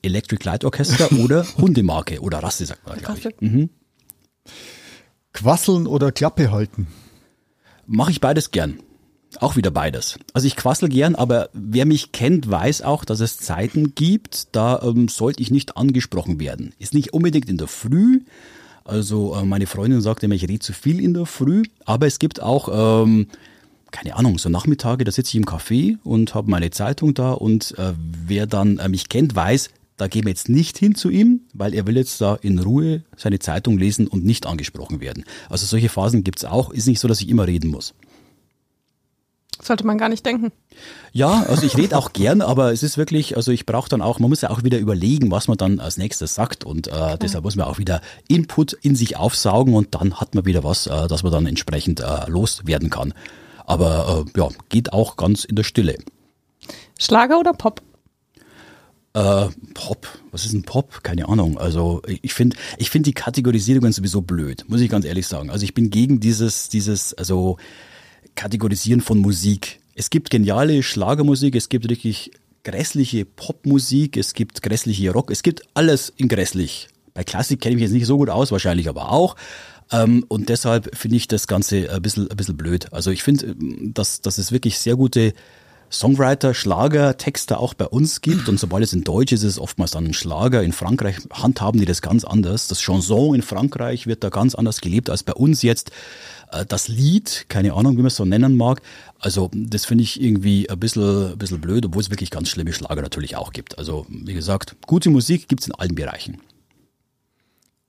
Electric 0.01 0.43
Light 0.45 0.63
Orchester 0.65 1.11
oder 1.19 1.45
Hundemarke 1.57 2.21
oder 2.21 2.39
Rasse, 2.39 2.65
sagt 2.65 2.87
man, 2.87 2.99
glaube 2.99 3.19
ich. 3.19 3.69
Quasseln 5.33 5.87
oder 5.87 6.11
Klappe 6.11 6.51
halten? 6.51 6.87
Mache 7.85 8.11
ich 8.11 8.21
beides 8.21 8.51
gern. 8.51 8.79
Auch 9.39 9.55
wieder 9.55 9.71
beides. 9.71 10.19
Also 10.33 10.47
ich 10.47 10.57
quassel 10.57 10.89
gern, 10.89 11.15
aber 11.15 11.49
wer 11.53 11.85
mich 11.85 12.11
kennt, 12.11 12.49
weiß 12.49 12.81
auch, 12.81 13.05
dass 13.05 13.21
es 13.21 13.37
Zeiten 13.37 13.95
gibt, 13.95 14.53
da 14.55 14.81
ähm, 14.83 15.07
sollte 15.07 15.41
ich 15.41 15.51
nicht 15.51 15.77
angesprochen 15.77 16.39
werden. 16.39 16.73
Ist 16.79 16.93
nicht 16.93 17.13
unbedingt 17.13 17.49
in 17.49 17.57
der 17.57 17.67
Früh. 17.67 18.21
Also 18.83 19.35
äh, 19.35 19.45
meine 19.45 19.67
Freundin 19.67 20.01
sagt 20.01 20.23
immer, 20.23 20.35
ich 20.35 20.43
rede 20.43 20.59
zu 20.59 20.73
viel 20.73 20.99
in 20.99 21.13
der 21.13 21.25
Früh, 21.25 21.63
aber 21.85 22.07
es 22.07 22.19
gibt 22.19 22.41
auch, 22.41 23.03
ähm, 23.03 23.27
keine 23.91 24.17
Ahnung, 24.17 24.37
so 24.37 24.49
Nachmittage, 24.49 25.05
da 25.05 25.11
sitze 25.11 25.29
ich 25.29 25.35
im 25.35 25.45
Café 25.45 25.97
und 26.03 26.35
habe 26.35 26.49
meine 26.49 26.71
Zeitung 26.71 27.13
da 27.13 27.31
und 27.31 27.77
äh, 27.77 27.93
wer 28.25 28.47
dann 28.47 28.79
äh, 28.79 28.89
mich 28.89 29.07
kennt, 29.07 29.33
weiß, 29.33 29.69
da 30.01 30.07
gehen 30.07 30.25
wir 30.25 30.31
jetzt 30.31 30.49
nicht 30.49 30.79
hin 30.79 30.95
zu 30.95 31.11
ihm, 31.11 31.41
weil 31.53 31.75
er 31.75 31.85
will 31.85 31.95
jetzt 31.95 32.19
da 32.21 32.33
in 32.33 32.57
Ruhe 32.57 33.03
seine 33.15 33.37
Zeitung 33.37 33.77
lesen 33.77 34.07
und 34.07 34.25
nicht 34.25 34.47
angesprochen 34.47 34.99
werden. 34.99 35.25
Also 35.47 35.67
solche 35.67 35.89
Phasen 35.89 36.23
gibt's 36.23 36.43
auch. 36.43 36.71
Ist 36.71 36.87
nicht 36.87 36.99
so, 36.99 37.07
dass 37.07 37.21
ich 37.21 37.29
immer 37.29 37.45
reden 37.45 37.69
muss. 37.69 37.93
Sollte 39.61 39.85
man 39.85 39.99
gar 39.99 40.09
nicht 40.09 40.25
denken. 40.25 40.51
Ja, 41.11 41.43
also 41.43 41.67
ich 41.67 41.77
rede 41.77 41.95
auch 41.95 42.13
gern, 42.13 42.41
aber 42.41 42.73
es 42.73 42.81
ist 42.81 42.97
wirklich, 42.97 43.37
also 43.37 43.51
ich 43.51 43.67
brauche 43.67 43.89
dann 43.89 44.01
auch, 44.01 44.17
man 44.17 44.31
muss 44.31 44.41
ja 44.41 44.49
auch 44.49 44.63
wieder 44.63 44.79
überlegen, 44.79 45.29
was 45.29 45.47
man 45.47 45.57
dann 45.57 45.79
als 45.79 45.97
nächstes 45.97 46.33
sagt 46.33 46.63
und 46.63 46.87
äh, 46.87 47.19
deshalb 47.19 47.43
muss 47.43 47.55
man 47.55 47.67
auch 47.67 47.77
wieder 47.77 48.01
Input 48.27 48.73
in 48.73 48.95
sich 48.95 49.17
aufsaugen 49.17 49.75
und 49.75 49.93
dann 49.93 50.19
hat 50.19 50.33
man 50.33 50.47
wieder 50.47 50.63
was, 50.63 50.87
äh, 50.87 51.07
dass 51.09 51.21
man 51.21 51.31
dann 51.31 51.45
entsprechend 51.45 51.99
äh, 51.99 52.27
loswerden 52.27 52.89
kann. 52.89 53.13
Aber 53.67 54.25
äh, 54.25 54.39
ja, 54.39 54.49
geht 54.69 54.93
auch 54.93 55.15
ganz 55.15 55.43
in 55.43 55.55
der 55.55 55.63
Stille. 55.63 55.99
Schlager 56.97 57.39
oder 57.39 57.53
Pop? 57.53 57.83
Äh, 59.13 59.47
Pop, 59.73 60.07
was 60.31 60.45
ist 60.45 60.53
ein 60.53 60.63
Pop? 60.63 61.03
Keine 61.03 61.27
Ahnung. 61.27 61.57
Also 61.57 62.01
ich 62.05 62.33
finde, 62.33 62.55
ich 62.77 62.89
finde 62.89 63.09
die 63.09 63.13
Kategorisierungen 63.13 63.91
sowieso 63.91 64.21
blöd, 64.21 64.63
muss 64.67 64.81
ich 64.81 64.89
ganz 64.89 65.05
ehrlich 65.05 65.27
sagen. 65.27 65.49
Also 65.49 65.63
ich 65.65 65.73
bin 65.73 65.89
gegen 65.89 66.19
dieses, 66.19 66.69
dieses, 66.69 67.13
also 67.13 67.57
Kategorisieren 68.35 69.01
von 69.01 69.19
Musik. 69.19 69.81
Es 69.95 70.09
gibt 70.09 70.29
geniale 70.29 70.83
Schlagermusik, 70.83 71.55
es 71.55 71.67
gibt 71.67 71.89
richtig 71.89 72.31
grässliche 72.63 73.25
Popmusik, 73.25 74.15
es 74.15 74.33
gibt 74.33 74.61
grässliche 74.61 75.11
Rock, 75.11 75.31
es 75.31 75.43
gibt 75.43 75.63
alles 75.73 76.13
in 76.15 76.29
grässlich. 76.29 76.87
Bei 77.13 77.25
Klassik 77.25 77.59
kenne 77.59 77.73
ich 77.73 77.75
mich 77.75 77.89
jetzt 77.89 77.93
nicht 77.93 78.05
so 78.05 78.17
gut 78.17 78.29
aus, 78.29 78.51
wahrscheinlich 78.51 78.87
aber 78.87 79.11
auch. 79.11 79.35
Ähm, 79.91 80.25
und 80.29 80.47
deshalb 80.47 80.95
finde 80.95 81.17
ich 81.17 81.27
das 81.27 81.47
Ganze 81.47 81.91
ein 81.91 82.01
bisschen, 82.01 82.31
ein 82.31 82.37
bisschen 82.37 82.55
blöd. 82.55 82.93
Also 82.93 83.11
ich 83.11 83.23
finde, 83.23 83.55
dass, 83.93 84.21
dass 84.21 84.37
es 84.37 84.53
wirklich 84.53 84.79
sehr 84.79 84.95
gute 84.95 85.33
Songwriter, 85.91 86.53
Schlager, 86.53 87.17
Texte 87.17 87.57
auch 87.57 87.73
bei 87.73 87.85
uns 87.85 88.21
gibt. 88.21 88.47
Und 88.47 88.59
sobald 88.59 88.83
es 88.83 88.93
in 88.93 89.03
Deutsch 89.03 89.33
ist, 89.33 89.43
ist 89.43 89.53
es 89.53 89.59
oftmals 89.59 89.91
dann 89.91 90.05
ein 90.05 90.13
Schlager. 90.13 90.63
In 90.63 90.71
Frankreich 90.71 91.17
handhaben 91.33 91.79
die 91.79 91.85
das 91.85 92.01
ganz 92.01 92.23
anders. 92.23 92.67
Das 92.67 92.79
Chanson 92.79 93.35
in 93.35 93.41
Frankreich 93.41 94.07
wird 94.07 94.23
da 94.23 94.29
ganz 94.29 94.55
anders 94.55 94.79
gelebt 94.79 95.09
als 95.09 95.23
bei 95.23 95.33
uns 95.33 95.61
jetzt. 95.61 95.91
Äh, 96.51 96.65
das 96.65 96.87
Lied, 96.87 97.45
keine 97.49 97.73
Ahnung, 97.73 97.93
wie 97.93 98.01
man 98.01 98.07
es 98.07 98.15
so 98.15 98.25
nennen 98.25 98.55
mag. 98.55 98.81
Also 99.19 99.51
das 99.53 99.85
finde 99.85 100.03
ich 100.03 100.21
irgendwie 100.21 100.69
ein 100.69 100.79
bisschen, 100.79 101.33
ein 101.33 101.37
bisschen 101.37 101.59
blöd, 101.59 101.85
obwohl 101.85 102.01
es 102.01 102.09
wirklich 102.09 102.31
ganz 102.31 102.49
schlimme 102.49 102.73
Schlager 102.73 103.01
natürlich 103.01 103.35
auch 103.35 103.51
gibt. 103.51 103.77
Also 103.77 104.05
wie 104.09 104.33
gesagt, 104.33 104.75
gute 104.87 105.09
Musik 105.09 105.47
gibt 105.49 105.61
es 105.61 105.67
in 105.67 105.75
allen 105.75 105.95
Bereichen. 105.95 106.39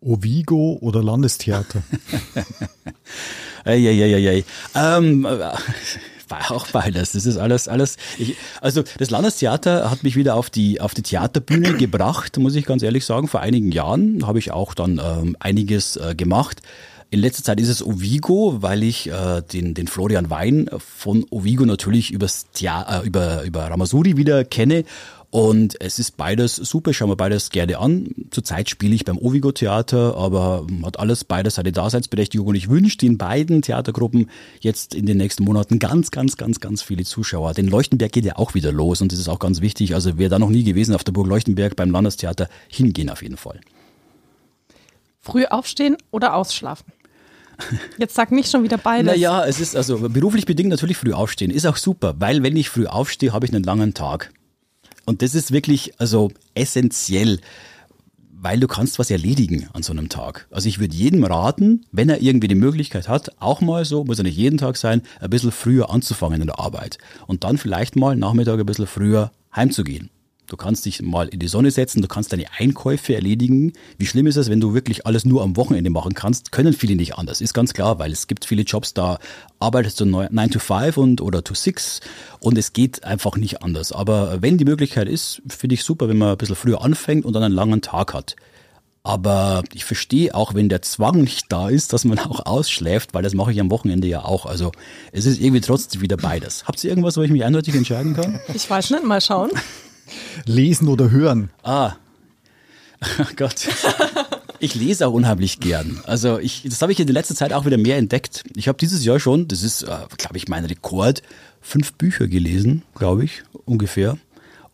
Ovigo 0.00 0.78
oder 0.80 1.02
Landestheater? 1.02 1.82
Eieieiei. 3.64 4.44
Ähm, 4.74 5.26
auch 6.32 6.66
beides. 6.68 7.12
Das 7.12 7.26
ist 7.26 7.36
alles, 7.36 7.68
alles. 7.68 7.96
Ich, 8.18 8.36
also 8.60 8.82
das 8.98 9.10
Landestheater 9.10 9.90
hat 9.90 10.02
mich 10.02 10.16
wieder 10.16 10.34
auf 10.34 10.50
die 10.50 10.80
auf 10.80 10.94
die 10.94 11.02
Theaterbühne 11.02 11.74
gebracht, 11.78 12.36
muss 12.38 12.54
ich 12.54 12.66
ganz 12.66 12.82
ehrlich 12.82 13.04
sagen. 13.04 13.28
Vor 13.28 13.40
einigen 13.40 13.72
Jahren 13.72 14.26
habe 14.26 14.38
ich 14.38 14.50
auch 14.50 14.74
dann 14.74 15.00
ähm, 15.02 15.36
einiges 15.40 15.96
äh, 15.96 16.14
gemacht. 16.14 16.62
In 17.10 17.20
letzter 17.20 17.44
Zeit 17.44 17.60
ist 17.60 17.68
es 17.68 17.84
Ovigo, 17.84 18.62
weil 18.62 18.82
ich 18.82 19.10
äh, 19.10 19.42
den, 19.42 19.74
den 19.74 19.86
Florian 19.86 20.30
Wein 20.30 20.70
von 20.78 21.26
Ovigo 21.28 21.66
natürlich 21.66 22.10
übers 22.10 22.46
Thea 22.54 23.00
äh, 23.02 23.06
über, 23.06 23.42
über 23.42 23.64
Ramasuri 23.64 24.16
wieder 24.16 24.44
kenne 24.44 24.84
und 25.32 25.80
es 25.80 25.98
ist 25.98 26.18
beides 26.18 26.56
super, 26.56 26.90
ich 26.90 26.98
schaue 26.98 27.08
mir 27.08 27.16
beides 27.16 27.48
gerne 27.48 27.78
an. 27.78 28.10
Zurzeit 28.30 28.68
spiele 28.68 28.94
ich 28.94 29.06
beim 29.06 29.16
Ovigo 29.16 29.50
Theater, 29.50 30.14
aber 30.14 30.66
hat 30.82 30.98
alles 30.98 31.24
beides 31.24 31.54
seine 31.54 31.72
Daseinsberechtigung 31.72 32.48
und 32.48 32.54
ich 32.54 32.68
wünsche 32.68 32.98
den 32.98 33.16
beiden 33.16 33.62
Theatergruppen 33.62 34.28
jetzt 34.60 34.94
in 34.94 35.06
den 35.06 35.16
nächsten 35.16 35.44
Monaten 35.44 35.78
ganz, 35.78 36.10
ganz, 36.10 36.36
ganz, 36.36 36.60
ganz 36.60 36.82
viele 36.82 37.04
Zuschauer. 37.04 37.54
Den 37.54 37.66
Leuchtenberg 37.66 38.12
geht 38.12 38.26
ja 38.26 38.36
auch 38.36 38.52
wieder 38.52 38.72
los 38.72 39.00
und 39.00 39.10
das 39.10 39.18
ist 39.18 39.30
auch 39.30 39.38
ganz 39.38 39.62
wichtig. 39.62 39.94
Also 39.94 40.18
wer 40.18 40.28
da 40.28 40.38
noch 40.38 40.50
nie 40.50 40.64
gewesen 40.64 40.94
auf 40.94 41.02
der 41.02 41.12
Burg 41.12 41.26
Leuchtenberg 41.26 41.76
beim 41.76 41.90
Landestheater, 41.90 42.50
hingehen 42.68 43.08
auf 43.08 43.22
jeden 43.22 43.38
Fall. 43.38 43.58
Früh 45.22 45.46
aufstehen 45.46 45.96
oder 46.10 46.34
ausschlafen? 46.34 46.92
Jetzt 47.96 48.16
sag 48.16 48.32
nicht 48.32 48.50
schon 48.50 48.64
wieder 48.64 48.76
beides. 48.76 49.06
Naja, 49.06 49.46
es 49.46 49.60
ist 49.60 49.76
also 49.76 50.10
beruflich 50.10 50.44
bedingt 50.44 50.68
natürlich 50.68 50.98
früh 50.98 51.14
aufstehen. 51.14 51.50
Ist 51.50 51.64
auch 51.64 51.78
super, 51.78 52.16
weil 52.18 52.42
wenn 52.42 52.54
ich 52.54 52.68
früh 52.68 52.86
aufstehe, 52.86 53.32
habe 53.32 53.46
ich 53.46 53.54
einen 53.54 53.64
langen 53.64 53.94
Tag. 53.94 54.30
Und 55.04 55.22
das 55.22 55.34
ist 55.34 55.52
wirklich 55.52 55.98
also 55.98 56.30
essentiell, 56.54 57.40
weil 58.42 58.58
du 58.58 58.66
kannst 58.66 58.98
was 58.98 59.10
erledigen 59.10 59.68
an 59.72 59.82
so 59.82 59.92
einem 59.92 60.08
Tag. 60.08 60.46
Also 60.50 60.68
ich 60.68 60.80
würde 60.80 60.94
jedem 60.94 61.22
raten, 61.24 61.86
wenn 61.92 62.08
er 62.08 62.20
irgendwie 62.20 62.48
die 62.48 62.56
Möglichkeit 62.56 63.08
hat, 63.08 63.30
auch 63.40 63.60
mal 63.60 63.84
so, 63.84 64.04
muss 64.04 64.18
ja 64.18 64.24
nicht 64.24 64.36
jeden 64.36 64.58
Tag 64.58 64.76
sein, 64.76 65.02
ein 65.20 65.30
bisschen 65.30 65.52
früher 65.52 65.90
anzufangen 65.90 66.40
in 66.40 66.48
der 66.48 66.58
Arbeit. 66.58 66.98
Und 67.26 67.44
dann 67.44 67.58
vielleicht 67.58 67.94
mal 67.94 68.16
Nachmittag 68.16 68.58
ein 68.58 68.66
bisschen 68.66 68.88
früher 68.88 69.30
heimzugehen. 69.54 70.10
Du 70.52 70.58
kannst 70.58 70.84
dich 70.84 71.00
mal 71.00 71.28
in 71.28 71.38
die 71.38 71.48
Sonne 71.48 71.70
setzen, 71.70 72.02
du 72.02 72.08
kannst 72.08 72.30
deine 72.30 72.44
Einkäufe 72.58 73.14
erledigen. 73.14 73.72
Wie 73.96 74.04
schlimm 74.04 74.26
ist 74.26 74.36
es, 74.36 74.50
wenn 74.50 74.60
du 74.60 74.74
wirklich 74.74 75.06
alles 75.06 75.24
nur 75.24 75.42
am 75.42 75.56
Wochenende 75.56 75.88
machen 75.88 76.12
kannst? 76.12 76.52
Können 76.52 76.74
viele 76.74 76.94
nicht 76.94 77.16
anders, 77.16 77.40
ist 77.40 77.54
ganz 77.54 77.72
klar, 77.72 77.98
weil 77.98 78.12
es 78.12 78.26
gibt 78.26 78.44
viele 78.44 78.64
Jobs, 78.64 78.92
da 78.92 79.18
arbeitest 79.60 80.00
du 80.00 80.04
9 80.04 80.50
to 80.50 80.58
5 80.58 80.98
und, 80.98 81.22
oder 81.22 81.42
to 81.42 81.54
6 81.54 82.02
und 82.40 82.58
es 82.58 82.74
geht 82.74 83.02
einfach 83.02 83.38
nicht 83.38 83.62
anders. 83.62 83.92
Aber 83.92 84.42
wenn 84.42 84.58
die 84.58 84.66
Möglichkeit 84.66 85.08
ist, 85.08 85.40
finde 85.48 85.72
ich 85.72 85.84
super, 85.84 86.10
wenn 86.10 86.18
man 86.18 86.32
ein 86.32 86.36
bisschen 86.36 86.54
früher 86.54 86.82
anfängt 86.82 87.24
und 87.24 87.32
dann 87.32 87.44
einen 87.44 87.54
langen 87.54 87.80
Tag 87.80 88.12
hat. 88.12 88.36
Aber 89.04 89.62
ich 89.72 89.86
verstehe 89.86 90.34
auch, 90.34 90.52
wenn 90.52 90.68
der 90.68 90.82
Zwang 90.82 91.22
nicht 91.22 91.46
da 91.48 91.70
ist, 91.70 91.94
dass 91.94 92.04
man 92.04 92.18
auch 92.18 92.44
ausschläft, 92.44 93.14
weil 93.14 93.22
das 93.22 93.32
mache 93.32 93.52
ich 93.52 93.60
am 93.60 93.70
Wochenende 93.70 94.06
ja 94.06 94.22
auch. 94.22 94.44
Also 94.44 94.70
es 95.12 95.24
ist 95.24 95.40
irgendwie 95.40 95.62
trotzdem 95.62 96.02
wieder 96.02 96.18
beides. 96.18 96.66
Habt 96.66 96.84
ihr 96.84 96.90
irgendwas, 96.90 97.16
wo 97.16 97.22
ich 97.22 97.30
mich 97.30 97.42
eindeutig 97.42 97.74
entscheiden 97.74 98.12
kann? 98.12 98.38
Ich 98.52 98.68
weiß 98.68 98.90
nicht, 98.90 99.04
mal 99.04 99.22
schauen. 99.22 99.50
Lesen 100.44 100.88
oder 100.88 101.10
hören? 101.10 101.50
Ah, 101.62 101.94
oh 103.18 103.24
Gott. 103.36 103.68
Ich 104.58 104.76
lese 104.76 105.08
auch 105.08 105.12
unheimlich 105.12 105.58
gern. 105.58 106.00
Also 106.04 106.38
ich, 106.38 106.62
das 106.64 106.82
habe 106.82 106.92
ich 106.92 107.00
in 107.00 107.08
der 107.08 107.14
letzten 107.14 107.34
Zeit 107.34 107.52
auch 107.52 107.66
wieder 107.66 107.78
mehr 107.78 107.96
entdeckt. 107.96 108.44
Ich 108.54 108.68
habe 108.68 108.78
dieses 108.78 109.04
Jahr 109.04 109.18
schon, 109.18 109.48
das 109.48 109.64
ist, 109.64 109.82
äh, 109.82 109.96
glaube 110.16 110.36
ich, 110.36 110.46
mein 110.46 110.64
Rekord, 110.64 111.22
fünf 111.60 111.94
Bücher 111.94 112.28
gelesen, 112.28 112.82
glaube 112.94 113.24
ich, 113.24 113.42
ungefähr. 113.64 114.18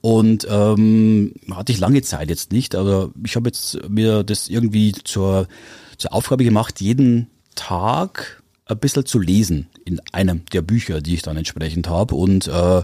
Und 0.00 0.46
ähm, 0.50 1.32
hatte 1.50 1.72
ich 1.72 1.78
lange 1.78 2.02
Zeit 2.02 2.28
jetzt 2.28 2.52
nicht, 2.52 2.74
aber 2.74 3.10
ich 3.24 3.34
habe 3.34 3.48
jetzt 3.48 3.88
mir 3.88 4.22
das 4.24 4.48
irgendwie 4.48 4.92
zur, 4.92 5.48
zur 5.96 6.12
Aufgabe 6.12 6.44
gemacht, 6.44 6.80
jeden 6.80 7.28
Tag 7.54 8.42
ein 8.66 8.78
bisschen 8.78 9.06
zu 9.06 9.18
lesen 9.18 9.68
in 9.84 10.00
einem 10.12 10.44
der 10.52 10.62
Bücher, 10.62 11.00
die 11.00 11.14
ich 11.14 11.22
dann 11.22 11.36
entsprechend 11.36 11.88
habe. 11.88 12.14
Und 12.14 12.46
äh, 12.46 12.82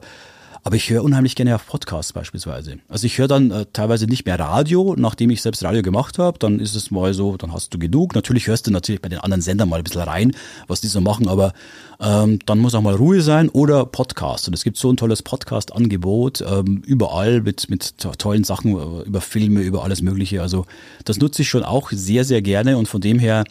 aber 0.64 0.76
ich 0.76 0.88
höre 0.88 1.04
unheimlich 1.04 1.36
gerne 1.36 1.54
auf 1.54 1.66
Podcasts 1.66 2.14
beispielsweise. 2.14 2.78
Also 2.88 3.06
ich 3.06 3.18
höre 3.18 3.28
dann 3.28 3.50
äh, 3.50 3.66
teilweise 3.74 4.06
nicht 4.06 4.24
mehr 4.24 4.38
Radio, 4.40 4.94
nachdem 4.96 5.28
ich 5.28 5.42
selbst 5.42 5.62
Radio 5.62 5.82
gemacht 5.82 6.18
habe. 6.18 6.38
Dann 6.38 6.58
ist 6.58 6.74
es 6.74 6.90
mal 6.90 7.12
so, 7.12 7.36
dann 7.36 7.52
hast 7.52 7.74
du 7.74 7.78
genug. 7.78 8.14
Natürlich 8.14 8.46
hörst 8.46 8.66
du 8.66 8.70
natürlich 8.70 9.02
bei 9.02 9.10
den 9.10 9.18
anderen 9.18 9.42
Sendern 9.42 9.68
mal 9.68 9.76
ein 9.76 9.84
bisschen 9.84 10.00
rein, 10.00 10.34
was 10.66 10.80
die 10.80 10.86
so 10.86 11.02
machen, 11.02 11.28
aber 11.28 11.52
ähm, 12.00 12.38
dann 12.46 12.60
muss 12.60 12.74
auch 12.74 12.80
mal 12.80 12.94
Ruhe 12.94 13.20
sein 13.20 13.50
oder 13.50 13.84
Podcast. 13.84 14.48
Und 14.48 14.54
es 14.54 14.64
gibt 14.64 14.78
so 14.78 14.90
ein 14.90 14.96
tolles 14.96 15.22
Podcast-Angebot 15.22 16.40
ähm, 16.40 16.82
überall 16.86 17.42
mit, 17.42 17.68
mit 17.68 17.98
tollen 17.98 18.44
Sachen 18.44 18.72
äh, 18.72 19.02
über 19.02 19.20
Filme, 19.20 19.60
über 19.60 19.84
alles 19.84 20.00
Mögliche. 20.00 20.40
Also 20.40 20.64
das 21.04 21.18
nutze 21.18 21.42
ich 21.42 21.50
schon 21.50 21.62
auch 21.62 21.90
sehr, 21.90 22.24
sehr 22.24 22.40
gerne 22.40 22.78
und 22.78 22.88
von 22.88 23.02
dem 23.02 23.18
her 23.18 23.44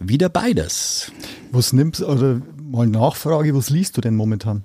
wieder 0.00 0.28
beides. 0.28 1.12
Was 1.52 1.72
nimmst, 1.72 2.02
oder 2.02 2.42
mal 2.60 2.88
Nachfrage, 2.88 3.54
was 3.54 3.70
liest 3.70 3.96
du 3.96 4.00
denn 4.00 4.16
momentan? 4.16 4.64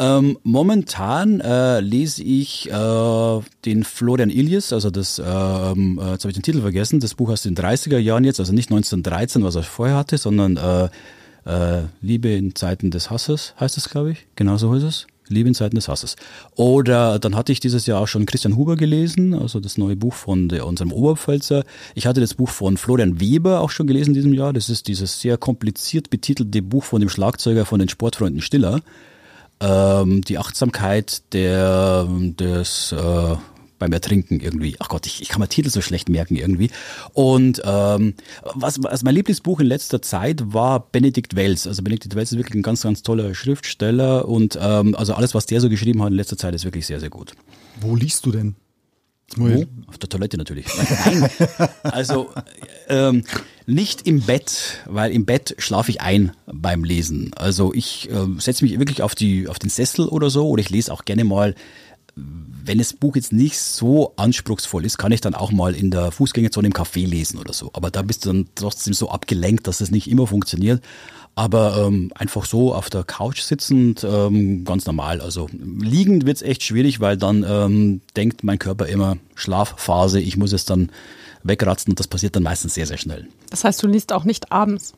Ähm, 0.00 0.38
momentan 0.44 1.40
äh, 1.40 1.80
lese 1.80 2.22
ich 2.22 2.70
äh, 2.70 3.40
den 3.66 3.84
Florian 3.84 4.30
Ilias, 4.30 4.72
also 4.72 4.90
das, 4.90 5.18
ähm, 5.18 6.00
äh, 6.02 6.12
jetzt 6.12 6.24
habe 6.24 6.30
ich 6.30 6.36
den 6.36 6.42
Titel 6.42 6.62
vergessen, 6.62 7.00
das 7.00 7.14
Buch 7.14 7.28
aus 7.28 7.42
den 7.42 7.54
30er 7.54 7.98
Jahren 7.98 8.24
jetzt, 8.24 8.40
also 8.40 8.54
nicht 8.54 8.70
1913, 8.70 9.44
was 9.44 9.56
er 9.56 9.62
vorher 9.62 9.96
hatte, 9.96 10.16
sondern 10.16 10.56
äh, 10.56 10.88
äh, 11.44 11.82
Liebe 12.00 12.30
in 12.30 12.54
Zeiten 12.54 12.90
des 12.90 13.10
Hasses, 13.10 13.54
heißt 13.60 13.76
es, 13.76 13.90
glaube 13.90 14.12
ich. 14.12 14.26
Genau 14.36 14.56
so 14.56 14.72
ist 14.72 14.84
es. 14.84 15.06
Liebe 15.28 15.48
in 15.48 15.54
Zeiten 15.54 15.76
des 15.76 15.86
Hasses. 15.88 16.16
Oder 16.56 17.18
dann 17.18 17.36
hatte 17.36 17.52
ich 17.52 17.60
dieses 17.60 17.84
Jahr 17.84 18.00
auch 18.00 18.08
schon 18.08 18.24
Christian 18.24 18.56
Huber 18.56 18.76
gelesen, 18.76 19.34
also 19.34 19.60
das 19.60 19.76
neue 19.76 19.96
Buch 19.96 20.14
von 20.14 20.48
der, 20.48 20.66
unserem 20.66 20.92
Oberpfälzer. 20.92 21.64
Ich 21.94 22.06
hatte 22.06 22.22
das 22.22 22.32
Buch 22.34 22.48
von 22.48 22.78
Florian 22.78 23.20
Weber 23.20 23.60
auch 23.60 23.70
schon 23.70 23.86
gelesen 23.86 24.10
in 24.10 24.14
diesem 24.14 24.32
Jahr. 24.32 24.54
Das 24.54 24.70
ist 24.70 24.88
dieses 24.88 25.20
sehr 25.20 25.36
kompliziert 25.36 26.08
betitelte 26.08 26.62
Buch 26.62 26.84
von 26.84 27.00
dem 27.00 27.10
Schlagzeuger 27.10 27.66
von 27.66 27.80
den 27.80 27.90
Sportfreunden 27.90 28.40
Stiller 28.40 28.80
ähm, 29.60 30.22
die 30.22 30.38
Achtsamkeit 30.38 31.22
der, 31.32 32.06
des 32.08 32.92
äh, 32.92 33.36
beim 33.80 33.92
Ertrinken 33.92 34.38
irgendwie. 34.38 34.76
Ach 34.78 34.88
Gott, 34.88 35.06
ich, 35.06 35.22
ich 35.22 35.28
kann 35.28 35.40
mir 35.40 35.48
Titel 35.48 35.70
so 35.70 35.80
schlecht 35.80 36.08
merken 36.08 36.36
irgendwie. 36.36 36.70
Und 37.12 37.60
ähm, 37.64 38.14
was, 38.54 38.80
was 38.82 39.02
mein 39.02 39.14
Lieblingsbuch 39.14 39.58
in 39.58 39.66
letzter 39.66 40.00
Zeit 40.02 40.52
war 40.52 40.80
Benedikt 40.92 41.34
Wells. 41.34 41.66
Also 41.66 41.82
Benedikt 41.82 42.14
Wells 42.14 42.30
ist 42.30 42.38
wirklich 42.38 42.54
ein 42.54 42.62
ganz, 42.62 42.82
ganz 42.82 43.02
toller 43.02 43.34
Schriftsteller 43.34 44.28
und 44.28 44.56
ähm, 44.60 44.94
also 44.94 45.14
alles, 45.14 45.34
was 45.34 45.46
der 45.46 45.60
so 45.60 45.68
geschrieben 45.68 46.02
hat 46.02 46.10
in 46.10 46.16
letzter 46.16 46.36
Zeit, 46.36 46.54
ist 46.54 46.64
wirklich 46.64 46.86
sehr, 46.86 47.00
sehr 47.00 47.10
gut. 47.10 47.32
Wo 47.80 47.96
liest 47.96 48.24
du 48.26 48.30
denn? 48.30 48.54
Wo? 49.36 49.64
Auf 49.86 49.98
der 49.98 50.08
Toilette 50.08 50.36
natürlich. 50.36 50.66
Nein. 51.04 51.30
Also 51.82 52.30
ähm, 52.88 53.24
nicht 53.66 54.06
im 54.06 54.20
Bett, 54.22 54.80
weil 54.86 55.12
im 55.12 55.24
Bett 55.24 55.54
schlafe 55.58 55.90
ich 55.90 56.00
ein 56.00 56.32
beim 56.46 56.82
Lesen. 56.82 57.30
Also 57.36 57.72
ich 57.72 58.10
äh, 58.10 58.26
setze 58.38 58.64
mich 58.64 58.78
wirklich 58.78 59.02
auf 59.02 59.14
die 59.14 59.48
auf 59.48 59.58
den 59.58 59.70
Sessel 59.70 60.08
oder 60.08 60.30
so 60.30 60.48
oder 60.48 60.60
ich 60.60 60.70
lese 60.70 60.92
auch 60.92 61.04
gerne 61.04 61.24
mal. 61.24 61.54
Wenn 62.16 62.78
das 62.78 62.92
Buch 62.92 63.14
jetzt 63.16 63.32
nicht 63.32 63.58
so 63.58 64.12
anspruchsvoll 64.16 64.84
ist, 64.84 64.98
kann 64.98 65.12
ich 65.12 65.20
dann 65.20 65.34
auch 65.34 65.52
mal 65.52 65.74
in 65.74 65.90
der 65.90 66.10
Fußgängerzone 66.10 66.66
im 66.66 66.74
Café 66.74 67.06
lesen 67.06 67.38
oder 67.38 67.52
so. 67.52 67.70
Aber 67.72 67.90
da 67.90 68.02
bist 68.02 68.24
du 68.24 68.30
dann 68.30 68.48
trotzdem 68.56 68.92
so 68.92 69.10
abgelenkt, 69.10 69.66
dass 69.66 69.80
es 69.80 69.90
nicht 69.90 70.10
immer 70.10 70.26
funktioniert. 70.26 70.82
Aber 71.34 71.86
ähm, 71.86 72.12
einfach 72.14 72.44
so 72.44 72.74
auf 72.74 72.90
der 72.90 73.04
Couch 73.04 73.40
sitzend, 73.40 74.04
ähm, 74.04 74.64
ganz 74.64 74.86
normal. 74.86 75.20
Also 75.20 75.48
liegend 75.52 76.26
wird's 76.26 76.42
echt 76.42 76.62
schwierig, 76.62 77.00
weil 77.00 77.16
dann 77.16 77.46
ähm, 77.48 78.00
denkt 78.16 78.44
mein 78.44 78.58
Körper 78.58 78.86
immer 78.86 79.16
Schlafphase, 79.34 80.20
ich 80.20 80.36
muss 80.36 80.52
es 80.52 80.64
dann 80.64 80.90
wegratzen 81.42 81.92
und 81.92 82.00
das 82.00 82.08
passiert 82.08 82.36
dann 82.36 82.42
meistens 82.42 82.74
sehr, 82.74 82.86
sehr 82.86 82.98
schnell. 82.98 83.28
Das 83.48 83.64
heißt, 83.64 83.82
du 83.82 83.86
liest 83.86 84.12
auch 84.12 84.24
nicht 84.24 84.52
abends? 84.52 84.92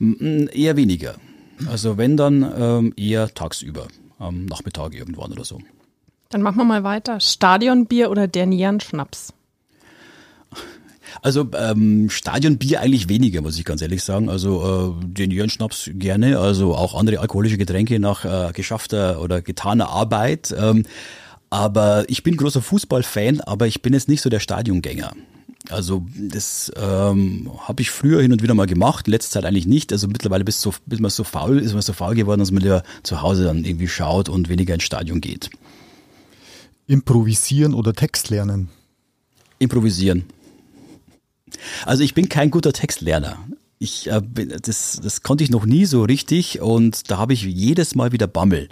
M 0.00 0.48
eher 0.52 0.76
weniger. 0.76 1.14
Also 1.70 1.96
wenn 1.96 2.16
dann 2.16 2.52
ähm, 2.58 2.92
eher 2.96 3.32
tagsüber, 3.32 3.86
am 4.18 4.44
Nachmittag 4.46 4.94
irgendwann 4.94 5.32
oder 5.32 5.44
so. 5.44 5.60
Dann 6.30 6.42
machen 6.42 6.56
wir 6.56 6.64
mal 6.64 6.84
weiter. 6.84 7.20
Stadionbier 7.20 8.10
oder 8.10 8.26
der 8.26 8.46
Nierenschnaps? 8.46 9.32
Also 11.22 11.48
ähm, 11.56 12.10
Stadionbier 12.10 12.80
eigentlich 12.80 13.08
weniger, 13.08 13.42
muss 13.42 13.58
ich 13.58 13.64
ganz 13.64 13.82
ehrlich 13.82 14.02
sagen. 14.02 14.28
Also 14.28 14.96
äh, 15.00 15.04
den 15.06 15.30
Jörnschnaps 15.30 15.90
gerne, 15.94 16.38
also 16.38 16.74
auch 16.74 16.94
andere 16.94 17.20
alkoholische 17.20 17.58
Getränke 17.58 17.98
nach 17.98 18.24
äh, 18.24 18.52
geschaffter 18.52 19.20
oder 19.20 19.42
getaner 19.42 19.88
Arbeit. 19.88 20.54
Ähm, 20.56 20.84
aber 21.50 22.04
ich 22.08 22.22
bin 22.22 22.36
großer 22.36 22.62
Fußballfan, 22.62 23.40
aber 23.40 23.66
ich 23.66 23.82
bin 23.82 23.92
jetzt 23.92 24.08
nicht 24.08 24.22
so 24.22 24.30
der 24.30 24.40
Stadiongänger. 24.40 25.12
Also 25.70 26.04
das 26.16 26.70
ähm, 26.76 27.50
habe 27.60 27.80
ich 27.80 27.90
früher 27.90 28.20
hin 28.20 28.32
und 28.32 28.42
wieder 28.42 28.54
mal 28.54 28.66
gemacht, 28.66 29.06
in 29.06 29.12
letzter 29.12 29.40
Zeit 29.40 29.46
eigentlich 29.46 29.66
nicht. 29.66 29.92
Also 29.92 30.08
mittlerweile 30.08 30.44
bis, 30.44 30.60
so, 30.60 30.74
bis 30.84 31.00
man 31.00 31.10
so 31.10 31.24
faul 31.24 31.58
ist, 31.58 31.72
man 31.72 31.80
so 31.80 31.94
faul 31.94 32.14
geworden, 32.14 32.40
dass 32.40 32.50
man 32.50 32.62
lieber 32.62 32.82
zu 33.02 33.22
Hause 33.22 33.44
dann 33.44 33.64
irgendwie 33.64 33.88
schaut 33.88 34.28
und 34.28 34.48
weniger 34.48 34.74
ins 34.74 34.82
Stadion 34.82 35.20
geht. 35.20 35.50
Improvisieren 36.86 37.72
oder 37.72 37.94
Text 37.94 38.28
lernen? 38.28 38.68
Improvisieren. 39.58 40.24
Also 41.84 42.02
ich 42.02 42.14
bin 42.14 42.28
kein 42.28 42.50
guter 42.50 42.72
Textlerner. 42.72 43.38
Ich, 43.78 44.08
äh, 44.08 44.20
das, 44.62 45.00
das 45.02 45.22
konnte 45.22 45.44
ich 45.44 45.50
noch 45.50 45.66
nie 45.66 45.84
so 45.84 46.02
richtig 46.02 46.60
und 46.60 47.10
da 47.10 47.18
habe 47.18 47.32
ich 47.32 47.42
jedes 47.42 47.94
Mal 47.94 48.12
wieder 48.12 48.26
Bammel 48.26 48.68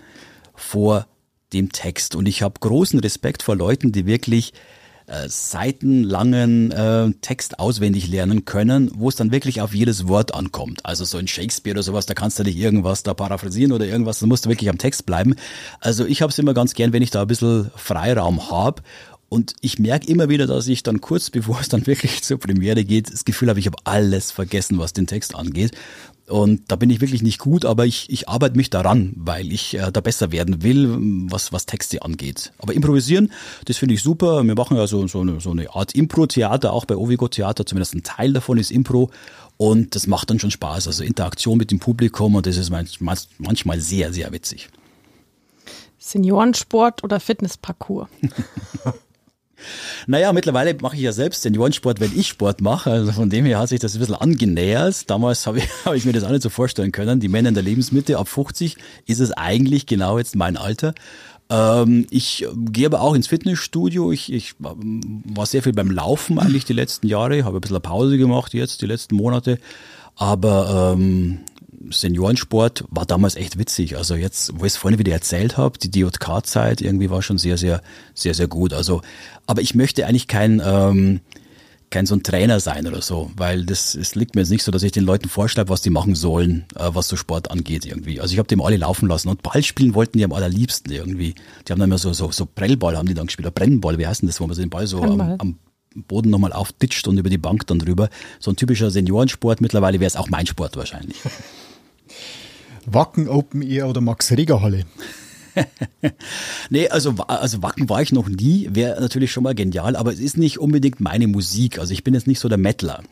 vor 0.55 1.07
dem 1.53 1.73
Text. 1.73 2.15
Und 2.15 2.27
ich 2.27 2.43
habe 2.43 2.55
großen 2.61 2.99
Respekt 3.01 3.43
vor 3.43 3.57
Leuten, 3.57 3.93
die 3.93 4.07
wirklich 4.07 4.53
äh, 5.07 5.29
seitenlangen 5.29 6.71
äh, 6.71 7.11
Text 7.21 7.59
auswendig 7.59 8.09
lernen 8.09 8.45
können, 8.45 8.91
wo 8.95 9.09
es 9.09 9.17
dann 9.17 9.33
wirklich 9.33 9.61
auf 9.61 9.75
jedes 9.75 10.07
Wort 10.09 10.33
ankommt. 10.33 10.87
Also 10.87 11.05
so 11.05 11.19
in 11.19 11.27
Shakespeare 11.27 11.75
oder 11.75 11.83
sowas, 11.83 12.07
da 12.07 12.15
kannst 12.15 12.39
du 12.39 12.45
nicht 12.45 12.57
irgendwas 12.57 13.03
da 13.03 13.13
paraphrasieren 13.13 13.73
oder 13.73 13.85
irgendwas, 13.85 14.21
da 14.21 14.27
musst 14.27 14.47
du 14.47 14.49
wirklich 14.49 14.71
am 14.71 14.79
Text 14.79 15.05
bleiben. 15.05 15.35
Also 15.81 16.07
ich 16.07 16.23
habe 16.23 16.31
es 16.31 16.39
immer 16.39 16.55
ganz 16.55 16.75
gern, 16.75 16.93
wenn 16.93 17.03
ich 17.03 17.11
da 17.11 17.23
ein 17.23 17.27
bisschen 17.27 17.71
Freiraum 17.75 18.51
habe 18.51 18.83
und 19.33 19.55
ich 19.63 19.79
merke 19.79 20.09
immer 20.09 20.29
wieder, 20.29 20.47
dass 20.47 20.69
ich 20.69 20.83
dann 20.83 21.01
kurz 21.01 21.31
bevor 21.31 21.59
es 21.59 21.71
dann 21.71 21.87
wirklich 21.87 22.23
zur 22.23 22.39
Premiere 22.39 22.85
geht, 22.85 23.11
das 23.11 23.25
Gefühl 23.25 23.49
habe, 23.49 23.59
ich 23.59 23.65
habe 23.67 23.79
alles 23.85 24.31
vergessen, 24.31 24.79
was 24.79 24.93
den 24.93 25.07
Text 25.07 25.35
angeht. 25.35 25.73
Und 26.29 26.71
da 26.71 26.77
bin 26.77 26.91
ich 26.91 27.01
wirklich 27.01 27.23
nicht 27.23 27.39
gut, 27.39 27.65
aber 27.65 27.87
ich, 27.87 28.11
ich 28.11 28.29
arbeite 28.29 28.59
mich 28.59 28.69
daran, 28.69 29.15
weil 29.17 29.51
ich 29.51 29.73
äh, 29.73 29.91
da 29.91 30.03
besser 30.03 30.33
werden 30.33 30.63
will, 30.63 30.99
was, 31.31 31.51
was 31.51 31.65
Texte 31.65 32.03
angeht. 32.03 32.53
Aber 32.59 32.75
improvisieren, 32.75 33.33
das 33.65 33.79
finde 33.79 33.95
ich 33.95 34.03
super. 34.03 34.45
Wir 34.45 34.55
machen 34.55 34.77
ja 34.77 34.87
so, 34.87 35.07
so, 35.07 35.23
eine, 35.23 35.41
so 35.41 35.53
eine 35.53 35.75
Art 35.75 35.95
Impro-Theater, 35.95 36.71
auch 36.71 36.85
bei 36.85 36.97
Ovigo 36.97 37.27
Theater, 37.27 37.65
zumindest 37.65 37.95
ein 37.95 38.03
Teil 38.03 38.35
davon 38.35 38.59
ist 38.59 38.71
Impro. 38.71 39.11
Und 39.57 39.95
das 39.95 40.07
macht 40.07 40.29
dann 40.29 40.41
schon 40.41 40.51
Spaß. 40.51 40.89
Also 40.89 41.05
Interaktion 41.05 41.57
mit 41.57 41.71
dem 41.71 41.79
Publikum 41.79 42.35
und 42.35 42.45
das 42.45 42.59
ist 42.59 42.69
manchmal, 42.69 43.17
manchmal 43.39 43.81
sehr, 43.81 44.13
sehr 44.13 44.31
witzig. 44.31 44.69
Seniorensport 45.99 47.03
oder 47.03 47.19
Fitnessparcours? 47.19 48.09
Naja, 50.07 50.33
mittlerweile 50.33 50.75
mache 50.81 50.97
ich 50.97 51.03
ja 51.03 51.13
selbst 51.13 51.43
Seniorensport, 51.43 52.01
wenn 52.01 52.19
ich 52.19 52.29
Sport 52.29 52.61
mache. 52.61 52.91
Also 52.91 53.13
von 53.13 53.31
dem 53.31 53.45
her 53.45 53.59
hat 53.59 53.69
sich 53.69 53.81
das 53.81 53.95
ein 53.95 54.01
bisschen 54.01 54.15
angenähert. 54.15 55.09
Damals 55.11 55.47
habe 55.47 55.59
ich, 55.59 55.69
hab 55.85 55.95
ich 55.95 56.05
mir 56.05 56.13
das 56.13 56.25
auch 56.25 56.31
nicht 56.31 56.43
so 56.43 56.51
vorstellen 56.51 56.93
können. 56.93 57.21
Die 57.21 57.29
Männer 57.29 57.49
in 57.49 57.55
der 57.55 57.63
Lebensmitte 57.63 58.19
ab 58.19 58.29
50 58.29 58.77
ist 59.07 59.21
es 59.21 59.33
eigentlich 59.33 59.87
genau 59.87 60.19
jetzt 60.19 60.37
mein 60.37 60.57
Alter. 60.57 60.95
Ähm, 61.51 62.07
ich 62.11 62.47
gehe 62.57 62.87
aber 62.87 63.03
auch 63.03 63.15
ins 63.15 63.27
Fitnessstudio. 63.27 64.13
Ich, 64.13 64.33
ich 64.33 64.55
war 64.59 65.47
sehr 65.47 65.63
viel 65.63 65.73
beim 65.73 65.91
Laufen 65.91 66.39
eigentlich 66.39 66.65
die 66.65 66.73
letzten 66.73 67.07
Jahre, 67.07 67.45
habe 67.45 67.59
ein 67.59 67.61
bisschen 67.61 67.83
Pause 67.83 68.17
gemacht 68.17 68.55
jetzt, 68.55 68.81
die 68.81 68.87
letzten 68.87 69.17
Monate. 69.17 69.59
Aber 70.17 70.95
ähm, 70.95 71.41
Seniorensport 71.91 72.85
war 72.91 73.07
damals 73.07 73.37
echt 73.37 73.59
witzig. 73.59 73.97
Also 73.97 74.15
jetzt, 74.15 74.53
wo 74.55 74.65
ich 74.65 74.73
es 74.73 74.77
vorhin 74.77 74.99
wieder 74.99 75.13
erzählt 75.13 75.57
habe, 75.57 75.79
die 75.79 75.91
DJK-Zeit 75.91 76.81
irgendwie 76.81 77.11
war 77.11 77.23
schon 77.23 77.39
sehr, 77.39 77.59
sehr, 77.59 77.83
sehr, 78.15 78.35
sehr 78.35 78.49
gut. 78.49 78.73
Also, 78.73 79.03
aber 79.47 79.63
ich 79.63 79.75
möchte 79.75 80.07
eigentlich 80.07 80.29
kein, 80.29 80.63
ähm, 80.65 81.21
kein 81.91 82.07
so 82.07 82.15
ein 82.15 82.23
Trainer 82.23 82.59
sein 82.59 82.87
oder 82.87 83.03
so, 83.03 83.31
weil 83.37 83.65
das 83.65 83.95
es 83.95 84.15
liegt 84.15 84.35
mir 84.35 84.41
jetzt 84.41 84.51
nicht 84.51 84.63
so, 84.63 84.73
dass 84.73 84.83
ich 84.83 84.93
den 84.93 85.05
Leuten 85.05 85.29
vorschreibe, 85.29 85.69
was 85.69 85.83
die 85.83 85.91
machen 85.91 86.15
sollen, 86.15 86.65
äh, 86.75 86.89
was 86.93 87.09
so 87.09 87.17
Sport 87.17 87.51
angeht 87.51 87.85
irgendwie. 87.85 88.21
Also 88.21 88.33
ich 88.33 88.39
habe 88.39 88.49
dem 88.49 88.61
alle 88.61 88.79
laufen 88.79 89.09
lassen 89.09 89.29
und 89.29 89.43
Ball 89.43 89.63
spielen 89.63 89.95
wollten 89.95 90.19
die 90.19 90.25
am 90.25 90.33
allerliebsten 90.33 90.93
irgendwie. 90.93 91.35
Die 91.67 91.73
haben 91.73 91.79
dann 91.79 91.91
immer 91.91 91.99
so 91.99 92.13
so 92.13 92.31
so 92.33 92.47
Prellball 92.47 92.97
haben 92.97 93.07
die 93.07 93.15
dann 93.15 93.27
gespielt, 93.27 93.47
oder 93.47 93.55
Brennball, 93.55 93.99
wie 93.99 94.07
heißt 94.07 94.23
denn 94.23 94.29
das, 94.29 94.41
wo 94.41 94.47
man 94.47 94.57
so 94.57 94.63
den 94.63 94.71
Ball 94.71 94.87
so 94.87 95.03
am, 95.03 95.21
am 95.21 95.59
Boden 95.95 96.31
nochmal 96.31 96.53
auftitscht 96.53 97.07
und 97.07 97.19
über 97.19 97.31
die 97.31 97.39
Bank 97.39 97.67
dann 97.67 97.79
drüber. 97.79 98.09
So 98.41 98.51
ein 98.51 98.57
typischer 98.57 98.91
Seniorensport. 98.91 99.61
Mittlerweile 99.61 100.01
wäre 100.01 100.09
es 100.09 100.17
auch 100.17 100.29
mein 100.29 100.47
Sport 100.47 100.77
wahrscheinlich. 100.77 101.17
Wacken 102.87 103.29
Open 103.29 103.63
Air 103.63 103.89
oder 103.89 104.01
Max 104.01 104.31
Reger 104.33 104.61
Halle? 104.61 104.85
nee, 106.71 106.89
also, 106.89 107.15
also 107.27 107.63
Wacken 107.63 107.89
war 107.89 108.03
ich 108.03 108.13
noch 108.13 108.29
nie, 108.29 108.69
wäre 108.73 109.01
natürlich 109.01 109.33
schon 109.33 109.45
mal 109.45 109.55
genial, 109.55 109.97
aber 109.97 110.13
es 110.13 110.21
ist 110.21 110.37
nicht 110.37 110.59
unbedingt 110.59 111.01
meine 111.01 111.27
Musik. 111.27 111.79
Also 111.79 111.93
ich 111.93 112.05
bin 112.05 112.15
jetzt 112.15 112.27
nicht 112.27 112.41
so 112.41 112.49
der 112.49 112.59
Mettler. 112.59 113.03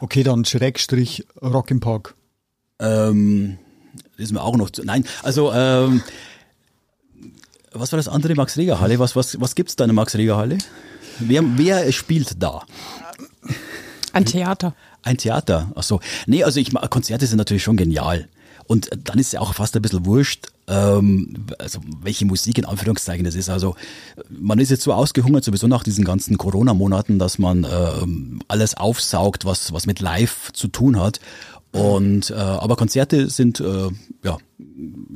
Okay, 0.00 0.22
dann 0.22 0.44
Schrägstrich 0.44 1.26
Rock 1.42 1.70
im 1.70 1.80
Park. 1.80 2.14
Ähm, 2.78 3.58
ist 4.16 4.32
mir 4.32 4.42
auch 4.42 4.56
noch 4.56 4.70
zu, 4.70 4.84
nein, 4.84 5.04
also 5.22 5.52
ähm, 5.52 6.02
was 7.72 7.92
war 7.92 7.96
das 7.96 8.08
andere 8.08 8.34
Max 8.34 8.56
Reger 8.56 8.80
Halle? 8.80 8.98
Was, 8.98 9.16
was, 9.16 9.40
was 9.40 9.54
gibt's 9.54 9.76
da 9.76 9.84
in 9.84 9.88
der 9.88 9.94
Max 9.94 10.14
Reger 10.16 10.36
Halle? 10.36 10.58
Wer, 11.18 11.42
wer 11.56 11.90
spielt 11.92 12.42
da? 12.42 12.64
Ein 14.12 14.24
Theater. 14.24 14.74
Ein 15.02 15.18
Theater, 15.18 15.72
ach 15.74 15.82
so. 15.82 16.00
Nee, 16.26 16.44
also 16.44 16.60
ich 16.60 16.72
Konzerte 16.90 17.26
sind 17.26 17.38
natürlich 17.38 17.62
schon 17.62 17.76
genial. 17.76 18.28
Und 18.66 18.90
dann 19.04 19.18
ist 19.18 19.32
ja 19.32 19.40
auch 19.40 19.54
fast 19.54 19.74
ein 19.76 19.82
bisschen 19.82 20.06
wurscht, 20.06 20.48
ähm, 20.68 21.46
also 21.58 21.80
welche 22.02 22.26
Musik 22.26 22.58
in 22.58 22.64
Anführungszeichen 22.64 23.24
das 23.24 23.34
ist. 23.34 23.48
Also 23.48 23.74
man 24.28 24.58
ist 24.58 24.70
jetzt 24.70 24.82
so 24.82 24.92
ausgehungert, 24.92 25.44
sowieso 25.44 25.66
nach 25.66 25.82
diesen 25.82 26.04
ganzen 26.04 26.36
Corona-Monaten, 26.36 27.18
dass 27.18 27.38
man 27.38 27.64
äh, 27.64 27.68
alles 28.48 28.76
aufsaugt, 28.76 29.44
was, 29.44 29.72
was 29.72 29.86
mit 29.86 30.00
Live 30.00 30.52
zu 30.52 30.68
tun 30.68 31.00
hat. 31.00 31.20
Und 31.72 32.30
äh, 32.30 32.34
aber 32.34 32.76
Konzerte 32.76 33.28
sind 33.28 33.60
äh, 33.60 33.88
ja 34.24 34.38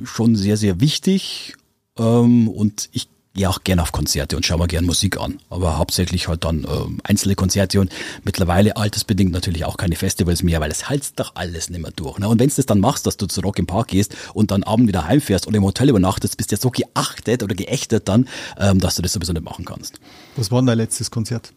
schon 0.04 0.36
sehr, 0.36 0.56
sehr 0.56 0.80
wichtig. 0.80 1.54
Ähm, 1.98 2.48
und 2.48 2.88
ich 2.92 3.08
gehe 3.34 3.48
auch 3.48 3.64
gerne 3.64 3.82
auf 3.82 3.92
Konzerte 3.92 4.36
und 4.36 4.44
schaue 4.44 4.58
mir 4.58 4.68
gerne 4.68 4.86
Musik 4.86 5.18
an. 5.18 5.38
Aber 5.48 5.78
hauptsächlich 5.78 6.28
halt 6.28 6.44
dann 6.44 6.64
äh, 6.64 6.68
einzelne 7.04 7.34
Konzerte 7.34 7.80
und 7.80 7.90
mittlerweile 8.24 8.76
altersbedingt 8.76 9.32
natürlich 9.32 9.64
auch 9.64 9.76
keine 9.76 9.96
Festivals 9.96 10.42
mehr, 10.42 10.60
weil 10.60 10.70
es 10.70 10.88
heizt 10.88 11.18
doch 11.18 11.32
alles 11.34 11.70
nicht 11.70 11.80
mehr 11.80 11.92
durch. 11.94 12.18
Ne? 12.18 12.28
Und 12.28 12.40
wenn 12.40 12.48
du 12.48 12.54
das 12.54 12.66
dann 12.66 12.80
machst, 12.80 13.06
dass 13.06 13.16
du 13.16 13.26
zu 13.26 13.40
Rock 13.40 13.58
im 13.58 13.66
Park 13.66 13.88
gehst 13.88 14.14
und 14.34 14.50
dann 14.50 14.62
abend 14.62 14.88
wieder 14.88 15.06
heimfährst 15.06 15.46
oder 15.46 15.56
im 15.56 15.64
Hotel 15.64 15.88
übernachtest, 15.88 16.36
bist 16.36 16.50
du 16.50 16.56
ja 16.56 16.60
so 16.60 16.70
geachtet 16.70 17.42
oder 17.42 17.54
geächtet 17.54 18.08
dann, 18.08 18.28
ähm, 18.58 18.78
dass 18.80 18.96
du 18.96 19.02
das 19.02 19.12
sowieso 19.12 19.32
nicht 19.32 19.44
machen 19.44 19.64
kannst. 19.64 19.98
Was 20.36 20.50
war 20.50 20.60
denn 20.60 20.66
dein 20.66 20.78
letztes 20.78 21.10
Konzert? 21.10 21.52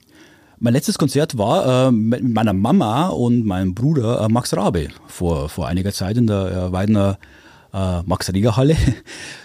Mein 0.57 0.73
letztes 0.73 0.97
Konzert 0.97 1.37
war 1.37 1.87
äh, 1.87 1.91
mit 1.91 2.23
meiner 2.23 2.53
Mama 2.53 3.07
und 3.09 3.45
meinem 3.45 3.75
Bruder 3.75 4.21
äh, 4.21 4.29
Max 4.29 4.55
Rabe 4.55 4.87
vor, 5.07 5.49
vor 5.49 5.67
einiger 5.67 5.91
Zeit 5.91 6.15
in 6.15 6.27
der 6.27 6.69
äh, 6.69 6.71
Weidener 6.71 7.17
äh, 7.75 8.03
Max-Rieger-Halle. 8.03 8.75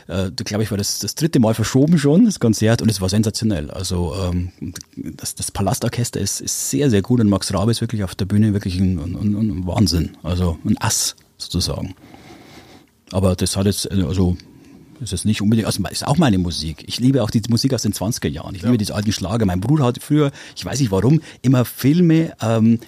Äh, 0.08 0.32
glaube 0.32 0.64
ich, 0.64 0.72
war 0.72 0.78
das 0.78 0.98
das 0.98 1.14
dritte 1.14 1.38
Mal 1.38 1.54
verschoben 1.54 1.96
schon, 1.96 2.24
das 2.24 2.40
Konzert, 2.40 2.82
und 2.82 2.90
es 2.90 3.00
war 3.00 3.08
sensationell. 3.08 3.70
Also 3.70 4.12
ähm, 4.20 4.50
das, 4.96 5.36
das 5.36 5.52
Palastorchester 5.52 6.18
ist, 6.18 6.40
ist 6.40 6.68
sehr, 6.68 6.90
sehr 6.90 7.00
gut 7.00 7.20
und 7.20 7.28
Max 7.28 7.54
Rabe 7.54 7.70
ist 7.70 7.80
wirklich 7.80 8.02
auf 8.02 8.16
der 8.16 8.24
Bühne 8.24 8.52
wirklich 8.52 8.76
ein, 8.76 8.98
ein, 8.98 9.36
ein 9.36 9.66
Wahnsinn. 9.68 10.16
Also 10.24 10.58
ein 10.64 10.76
Ass 10.80 11.14
sozusagen. 11.38 11.94
Aber 13.12 13.36
das 13.36 13.56
hat 13.56 13.66
jetzt, 13.66 13.88
also 13.88 14.36
ist 15.00 15.12
jetzt 15.12 15.24
nicht 15.26 15.40
unbedingt, 15.42 15.66
also 15.66 15.80
ist 15.88 16.04
auch 16.04 16.18
meine 16.18 16.38
Musik. 16.38 16.82
Ich 16.88 16.98
liebe 16.98 17.22
auch 17.22 17.30
die 17.30 17.42
Musik 17.48 17.72
aus 17.72 17.82
den 17.82 17.92
20er 17.92 18.28
Jahren. 18.28 18.56
Ich 18.56 18.62
ja. 18.62 18.66
liebe 18.66 18.78
diese 18.78 18.96
alten 18.96 19.12
Schlager. 19.12 19.46
Mein 19.46 19.60
Bruder 19.60 19.84
hat 19.84 20.02
früher, 20.02 20.32
ich 20.56 20.64
weiß 20.64 20.80
nicht 20.80 20.90
warum, 20.90 21.20
immer 21.42 21.64
Filme 21.64 22.32
ähm, 22.42 22.80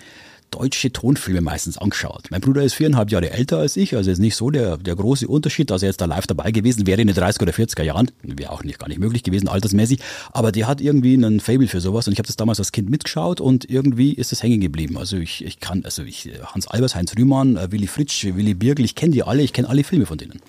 deutsche 0.52 0.92
Tonfilme 0.92 1.40
meistens 1.40 1.78
angeschaut. 1.78 2.30
Mein 2.30 2.40
Bruder 2.40 2.62
ist 2.62 2.74
viereinhalb 2.74 3.10
Jahre 3.10 3.30
älter 3.30 3.58
als 3.58 3.76
ich, 3.76 3.96
also 3.96 4.10
ist 4.10 4.18
nicht 4.18 4.36
so 4.36 4.50
der, 4.50 4.76
der 4.76 4.94
große 4.94 5.26
Unterschied, 5.26 5.70
dass 5.70 5.82
er 5.82 5.88
jetzt 5.88 6.00
da 6.00 6.04
live 6.04 6.26
dabei 6.26 6.52
gewesen 6.52 6.86
wäre 6.86 7.00
in 7.00 7.08
den 7.08 7.16
30er 7.16 7.42
oder 7.42 7.52
40er 7.52 7.82
Jahren. 7.82 8.10
Wäre 8.22 8.52
auch 8.52 8.62
nicht, 8.62 8.78
gar 8.78 8.88
nicht 8.88 9.00
möglich 9.00 9.22
gewesen, 9.22 9.48
altersmäßig. 9.48 10.00
Aber 10.32 10.52
der 10.52 10.68
hat 10.68 10.80
irgendwie 10.80 11.14
einen 11.14 11.40
Fable 11.40 11.66
für 11.66 11.80
sowas 11.80 12.06
und 12.06 12.12
ich 12.12 12.18
habe 12.18 12.26
das 12.26 12.36
damals 12.36 12.58
als 12.58 12.72
Kind 12.72 12.90
mitgeschaut 12.90 13.40
und 13.40 13.68
irgendwie 13.68 14.12
ist 14.12 14.32
es 14.32 14.42
hängen 14.42 14.60
geblieben. 14.60 14.98
Also 14.98 15.16
ich, 15.16 15.44
ich 15.44 15.58
kann, 15.58 15.84
also 15.84 16.02
ich, 16.02 16.30
Hans 16.44 16.68
Albers, 16.68 16.94
Heinz 16.94 17.16
Rühmann, 17.16 17.56
äh, 17.56 17.72
Willy 17.72 17.86
Fritsch, 17.86 18.24
Willy 18.24 18.54
Birgel, 18.54 18.84
ich 18.84 18.94
kenne 18.94 19.12
die 19.12 19.22
alle, 19.22 19.42
ich 19.42 19.52
kenne 19.52 19.68
alle 19.68 19.84
Filme 19.84 20.06
von 20.06 20.18
denen. 20.18 20.40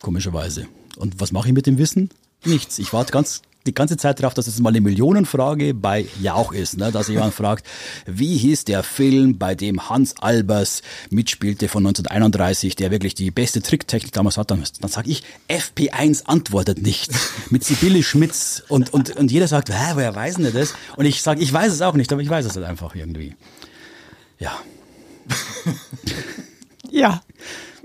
Komischerweise. 0.00 0.66
Und 0.96 1.20
was 1.20 1.32
mache 1.32 1.48
ich 1.48 1.54
mit 1.54 1.66
dem 1.66 1.78
Wissen? 1.78 2.10
Nichts. 2.44 2.78
Ich 2.78 2.92
warte 2.92 3.12
ganz 3.12 3.42
die 3.66 3.74
ganze 3.74 3.96
Zeit 3.96 4.20
darauf, 4.20 4.34
dass 4.34 4.46
es 4.46 4.60
mal 4.60 4.70
eine 4.70 4.80
Millionenfrage 4.80 5.74
bei 5.74 6.06
Jauch 6.20 6.52
ist, 6.52 6.76
ne? 6.78 6.90
dass 6.90 7.08
jemand 7.08 7.34
fragt, 7.34 7.66
wie 8.06 8.36
hieß 8.36 8.64
der 8.64 8.82
Film, 8.82 9.38
bei 9.38 9.54
dem 9.54 9.88
Hans 9.88 10.16
Albers 10.18 10.82
mitspielte 11.10 11.68
von 11.68 11.86
1931, 11.86 12.76
der 12.76 12.90
wirklich 12.90 13.14
die 13.14 13.30
beste 13.30 13.62
Tricktechnik 13.62 14.12
damals 14.12 14.36
hat, 14.36 14.50
dann, 14.50 14.64
dann 14.80 14.90
sage 14.90 15.10
ich, 15.10 15.22
FP1 15.48 16.26
antwortet 16.26 16.82
nicht 16.82 17.12
mit 17.50 17.64
Sibylle 17.64 18.02
Schmitz 18.02 18.62
und, 18.68 18.92
und, 18.92 19.16
und 19.16 19.30
jeder 19.30 19.48
sagt, 19.48 19.70
Hä, 19.70 19.92
woher 19.94 20.14
weiß 20.14 20.36
denn 20.36 20.52
das? 20.52 20.74
Und 20.96 21.06
ich 21.06 21.22
sage, 21.22 21.40
ich 21.40 21.52
weiß 21.52 21.72
es 21.72 21.82
auch 21.82 21.94
nicht, 21.94 22.12
aber 22.12 22.22
ich 22.22 22.30
weiß 22.30 22.46
es 22.46 22.56
halt 22.56 22.66
einfach 22.66 22.94
irgendwie. 22.94 23.34
Ja. 24.38 24.52
ja. 26.92 27.20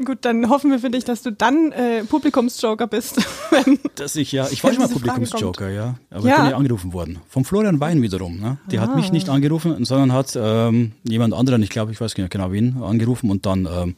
Gut, 0.06 0.20
dann 0.22 0.50
hoffen 0.50 0.70
wir 0.70 0.78
für 0.78 0.92
dich, 0.92 1.04
dass 1.06 1.24
du 1.24 1.32
dann 1.32 1.72
äh, 1.72 2.04
Publikumsjoker 2.04 2.86
bist. 2.86 3.18
wenn- 3.50 3.80
Dass 3.96 4.16
ich 4.16 4.32
ja, 4.32 4.48
ich 4.52 4.64
war 4.64 4.72
schon 4.72 4.84
mal 4.84 4.90
Publikumsjoker, 4.90 5.70
ja. 5.72 5.96
Aber 6.12 6.28
Ja. 6.28 6.36
ich 6.36 6.42
bin 6.42 6.50
ja 6.52 6.58
angerufen 6.58 6.94
worden. 6.94 7.20
Vom 7.28 7.44
Florian 7.46 7.80
Wein 7.80 8.02
wiederum. 8.04 8.38
Ne? 8.40 8.58
Der 8.72 8.82
hat 8.82 8.92
Ah. 8.92 8.96
mich 8.96 9.12
nicht 9.12 9.30
angerufen, 9.30 9.84
sondern 9.86 10.14
hat 10.14 10.38
ähm, 10.40 10.92
jemand 11.04 11.34
anderen, 11.34 11.64
ich 11.64 11.70
glaube, 11.72 11.92
ich 11.92 12.00
weiß 12.00 12.16
nicht 12.16 12.30
genau 12.30 12.52
wen, 12.52 12.84
angerufen 12.84 13.32
und 13.32 13.48
dann 13.48 13.66
ähm, 13.66 13.96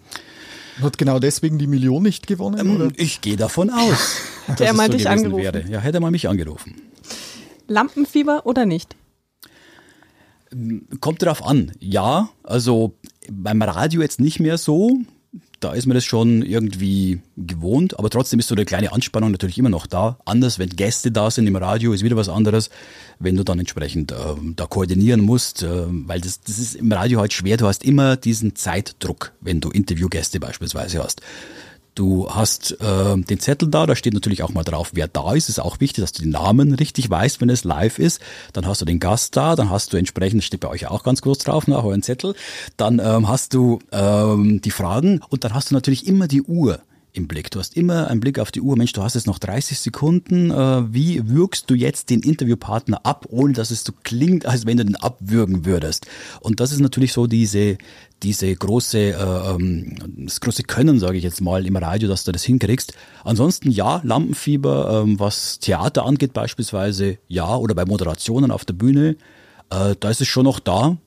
Hat 0.82 0.98
genau 0.98 1.20
deswegen 1.20 1.58
die 1.60 1.68
Million 1.68 2.02
nicht 2.04 2.26
gewonnen? 2.28 2.76
oder? 2.78 2.86
Ähm, 2.86 2.94
Ich 2.96 3.20
gehe 3.20 3.36
davon 3.36 3.70
aus, 3.70 4.16
dass 4.48 4.56
Der 4.58 4.72
es 4.72 4.78
mal 4.78 4.88
so 4.90 4.94
dich 4.98 5.10
angerufen. 5.10 5.44
wäre. 5.44 5.66
Ja, 5.70 5.80
hätte 5.82 5.98
er 5.98 6.02
mal 6.02 6.12
mich 6.12 6.30
angerufen. 6.30 6.76
Lampenfieber 7.68 8.46
oder 8.46 8.66
nicht? 8.66 8.96
Kommt 11.00 11.22
drauf 11.22 11.46
an. 11.46 11.72
Ja, 11.80 12.30
also 12.44 12.96
beim 13.32 13.62
Radio 13.62 14.02
jetzt 14.02 14.20
nicht 14.20 14.40
mehr 14.40 14.58
so. 14.58 15.00
Da 15.60 15.74
ist 15.74 15.86
mir 15.86 15.94
das 15.94 16.06
schon 16.06 16.42
irgendwie 16.42 17.22
gewohnt, 17.36 18.00
aber 18.00 18.10
trotzdem 18.10 18.40
ist 18.40 18.48
so 18.48 18.56
eine 18.56 18.66
kleine 18.66 18.94
Anspannung 18.94 19.32
natürlich 19.32 19.58
immer 19.58 19.70
noch 19.70 19.88
da. 19.88 20.18
Anders, 20.26 20.58
wenn 20.58 20.70
Gäste 20.70 21.12
da 21.12 21.30
sind 21.30 21.48
im 21.48 21.56
Radio, 21.58 21.92
ist 21.92 22.04
wieder 22.04 22.16
was 22.16 22.30
anderes, 22.30 22.70
wenn 23.20 23.36
du 23.36 23.44
dann 23.44 23.60
entsprechend 23.60 24.14
ähm, 24.14 24.54
da 24.56 24.66
koordinieren 24.66 25.20
musst, 25.20 25.62
ähm, 25.62 26.06
weil 26.08 26.22
das, 26.22 26.42
das 26.42 26.58
ist 26.60 26.76
im 26.76 26.92
Radio 26.92 27.20
halt 27.20 27.34
schwer. 27.34 27.58
Du 27.58 27.68
hast 27.68 27.84
immer 27.84 28.16
diesen 28.16 28.56
Zeitdruck, 28.56 29.34
wenn 29.42 29.60
du 29.60 29.70
Interviewgäste 29.70 30.40
beispielsweise 30.40 31.04
hast. 31.04 31.22
Du 32.00 32.30
hast 32.30 32.78
ähm, 32.80 33.26
den 33.26 33.42
Zettel 33.42 33.68
da, 33.68 33.86
da 33.86 33.94
steht 33.94 34.14
natürlich 34.14 34.42
auch 34.42 34.54
mal 34.54 34.64
drauf, 34.64 34.92
wer 34.94 35.10
da 35.10 35.34
ist. 35.34 35.50
Ist 35.50 35.60
auch 35.60 35.82
wichtig, 35.82 36.02
dass 36.02 36.14
du 36.14 36.24
die 36.24 36.30
Namen 36.30 36.74
richtig 36.74 37.10
weißt, 37.10 37.42
wenn 37.42 37.50
es 37.50 37.66
live 37.66 38.00
ist. 38.00 38.22
Dann 38.54 38.66
hast 38.66 38.80
du 38.80 38.86
den 38.86 39.02
Gast 39.02 39.36
da, 39.36 39.58
dann 39.58 39.70
hast 39.70 39.92
du 39.92 39.98
entsprechend, 39.98 40.46
steht 40.46 40.62
bei 40.62 40.70
euch 40.70 40.88
auch 40.88 41.04
ganz 41.04 41.22
groß 41.22 41.40
drauf 41.40 41.68
nach 41.68 41.84
euren 41.84 42.02
Zettel. 42.02 42.36
Dann 42.78 43.00
ähm, 43.00 43.28
hast 43.28 43.54
du 43.54 43.80
ähm, 43.92 44.62
die 44.62 44.72
Fragen 44.72 45.20
und 45.28 45.44
dann 45.44 45.54
hast 45.54 45.72
du 45.72 45.76
natürlich 45.76 46.08
immer 46.08 46.30
die 46.30 46.42
Uhr 46.42 46.80
im 47.20 47.28
Blick. 47.28 47.52
Du 47.52 47.60
hast 47.60 47.78
immer 47.78 48.08
einen 48.08 48.20
Blick 48.20 48.40
auf 48.40 48.52
die 48.52 48.62
Uhr. 48.62 48.76
Mensch, 48.76 48.94
du 48.94 49.04
hast 49.04 49.14
jetzt 49.14 49.28
noch 49.28 49.38
30 49.38 49.78
Sekunden. 49.78 50.50
Äh, 50.50 50.94
wie 50.94 51.30
wirkst 51.30 51.70
du 51.70 51.76
jetzt 51.76 52.10
den 52.10 52.22
Interviewpartner 52.22 53.06
ab, 53.06 53.28
ohne 53.30 53.54
dass 53.54 53.70
es 53.70 53.84
so 53.84 53.94
klingt, 54.04 54.46
als 54.46 54.66
wenn 54.66 54.78
du 54.78 54.86
den 54.86 54.96
abwürgen 54.96 55.66
würdest? 55.66 56.08
Und 56.40 56.60
das 56.60 56.72
ist 56.72 56.80
natürlich 56.80 57.14
so 57.14 57.28
diese 57.28 57.78
diese 58.24 58.54
große, 58.54 58.98
äh, 58.98 59.14
ähm, 59.14 59.96
das 60.26 60.42
große 60.42 60.64
Können, 60.64 61.00
sage 61.00 61.18
ich 61.18 61.24
jetzt 61.24 61.40
mal, 61.40 61.66
im 61.66 61.78
Radio, 61.78 62.10
dass 62.10 62.26
du 62.26 62.32
das 62.32 62.44
hinkriegst. 62.44 62.94
Ansonsten 63.24 63.72
ja, 63.72 64.02
Lampenfieber, 64.04 65.04
ähm, 65.04 65.20
was 65.20 65.60
Theater 65.60 66.06
angeht 66.06 66.34
beispielsweise, 66.34 67.18
ja, 67.28 67.56
oder 67.56 67.76
bei 67.76 67.86
Moderationen 67.86 68.52
auf 68.52 68.66
der 68.66 68.74
Bühne, 68.74 69.16
äh, 69.70 69.96
da 70.00 70.10
ist 70.10 70.22
es 70.22 70.28
schon 70.28 70.44
noch 70.44 70.60
da, 70.60 70.98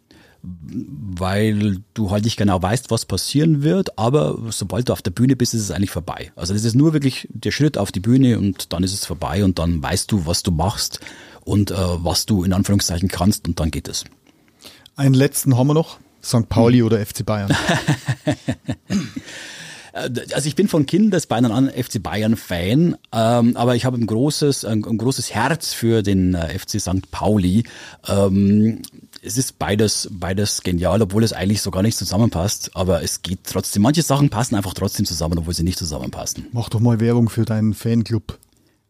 weil 0.43 1.79
du 1.95 2.11
halt 2.11 2.25
nicht 2.25 2.37
genau 2.37 2.61
weißt, 2.61 2.91
was 2.91 3.05
passieren 3.05 3.63
wird, 3.63 3.99
aber 3.99 4.39
sobald 4.51 4.89
du 4.89 4.93
auf 4.93 5.03
der 5.03 5.13
Bühne 5.13 5.37
bist, 5.37 5.55
ist 5.55 5.63
es 5.63 5.71
eigentlich 5.71 5.91
vorbei. 5.91 6.33
Also 6.35 6.53
das 6.53 6.65
ist 6.65 6.75
nur 6.75 6.93
wirklich 6.93 7.29
der 7.31 7.53
Schritt 7.53 7.79
auf 7.79 7.93
die 7.93 8.01
Bühne 8.01 8.39
und 8.39 8.73
dann 8.73 8.83
ist 8.83 8.93
es 8.93 9.07
vorbei 9.07 9.45
und 9.45 9.59
dann 9.59 9.83
weißt 9.83 10.11
du, 10.11 10.27
was 10.27 10.43
du 10.43 10.51
machst 10.51 11.01
und 11.45 11.71
äh, 11.71 11.77
was 11.77 12.27
du 12.27 12.43
in 12.43 12.53
Anführungszeichen 12.53 13.09
kannst 13.09 13.47
und 13.47 13.61
dann 13.61 13.71
geht 13.71 13.89
es. 13.89 14.05
Einen 14.97 15.15
letzten 15.15 15.57
haben 15.57 15.69
wir 15.69 15.75
noch. 15.75 15.99
St. 16.25 16.49
Pauli 16.49 16.83
oder 16.83 17.05
FC 17.05 17.25
Bayern. 17.25 17.55
Also 19.95 20.49
ich 20.49 20.57
bin 20.57 20.69
von 20.69 20.87
Kindesbeinen 20.87 21.53
an 21.53 21.69
FC 21.69 22.03
Bayern 22.03 22.37
Fan, 22.37 22.97
ähm, 23.13 23.57
aber 23.59 23.77
ich 23.77 23.85
habe 23.85 23.99
ein 23.99 24.07
großes, 24.07 24.65
ein, 24.65 24.85
ein 24.87 24.97
großes 24.97 25.35
Herz 25.35 25.75
für 25.75 26.03
den 26.03 26.33
äh, 26.33 26.59
FC 26.59 26.81
St. 26.81 27.11
Pauli. 27.11 27.65
Ähm, 28.09 28.81
es 29.25 29.39
ist 29.39 29.59
beides, 29.59 30.09
beides 30.11 30.63
genial, 30.63 31.01
obwohl 31.01 31.23
es 31.23 31.33
eigentlich 31.33 31.63
so 31.63 31.71
gar 31.71 31.83
nicht 31.83 31.97
zusammenpasst. 31.97 32.73
Aber 32.75 33.03
es 33.03 33.23
geht 33.23 33.41
trotzdem. 33.45 33.83
Manche 33.83 34.03
Sachen 34.03 34.31
passen 34.31 34.57
einfach 34.57 34.75
trotzdem 34.75 35.07
zusammen, 35.07 35.39
obwohl 35.39 35.55
sie 35.55 35.63
nicht 35.63 35.79
zusammenpassen. 35.79 36.47
Mach 36.53 36.69
doch 36.69 36.81
mal 36.81 37.01
Werbung 37.01 37.29
für 37.29 37.45
deinen 37.45 37.73
Fanclub. 37.73 38.39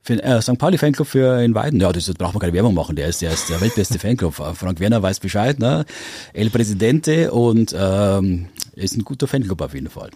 Für, 0.01 0.21
äh, 0.21 0.43
St. 0.43 0.59
Pauli 0.59 0.79
Fanclub 0.79 1.07
für 1.07 1.45
in 1.45 1.55
Weiden, 1.55 1.81
ja, 1.81 1.93
das 1.93 2.13
braucht 2.15 2.35
man 2.35 2.41
keine 2.41 2.55
Werbung 2.55 2.75
machen. 2.75 2.97
Der 2.97 3.07
ist, 3.07 3.23
der 3.23 3.33
ist 3.33 3.51
der 3.51 3.61
weltbeste 3.61 3.99
Fanclub. 3.99 4.35
Frank 4.55 4.81
Werner 4.81 5.03
weiß 5.03 5.21
Bescheid, 5.21 5.61
ne? 5.61 5.85
El 6.33 6.51
Presidente 6.51 7.31
und 7.31 7.75
ähm, 7.79 8.49
ist 8.75 8.97
ein 8.97 9.05
guter 9.05 9.29
Fanclub 9.29 9.61
auf 9.61 9.75
jeden 9.75 9.91
Fall. 9.91 10.11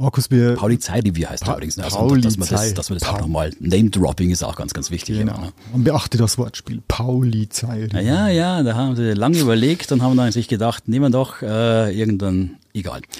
Markus, 0.00 0.30
wir, 0.30 0.56
wie 0.60 1.26
heißt 1.26 1.44
Pa 1.44 1.52
übrigens. 1.54 1.76
ne? 1.76 1.84
Also, 1.84 1.98
Pauli 1.98 2.22
dass 2.22 2.36
man 2.38 2.48
das, 2.48 2.74
dass 2.74 2.88
man 2.90 2.98
das 2.98 3.06
Pa- 3.08 3.16
auch 3.16 3.20
nochmal, 3.20 3.50
Name-Dropping 3.60 4.30
ist 4.30 4.42
auch 4.42 4.56
ganz, 4.56 4.72
ganz 4.72 4.90
wichtig. 4.90 5.18
genau. 5.18 5.34
Immer, 5.34 5.46
ne? 5.46 5.52
Man 5.72 5.84
beachte 5.84 6.16
das 6.16 6.38
Wortspiel. 6.38 6.82
Pauli 6.88 7.48
Zeil. 7.50 7.88
Na 7.92 8.00
ja, 8.00 8.28
ja, 8.28 8.62
da 8.62 8.74
haben 8.74 8.96
sie 8.96 9.12
lange 9.12 9.38
überlegt 9.38 9.92
und 9.92 10.02
haben 10.02 10.16
dann 10.16 10.32
sich 10.32 10.48
gedacht, 10.48 10.88
nehmen 10.88 11.06
wir 11.06 11.10
doch 11.10 11.42
äh, 11.42 11.94
irgendeinen, 11.94 12.56
egal. 12.72 13.02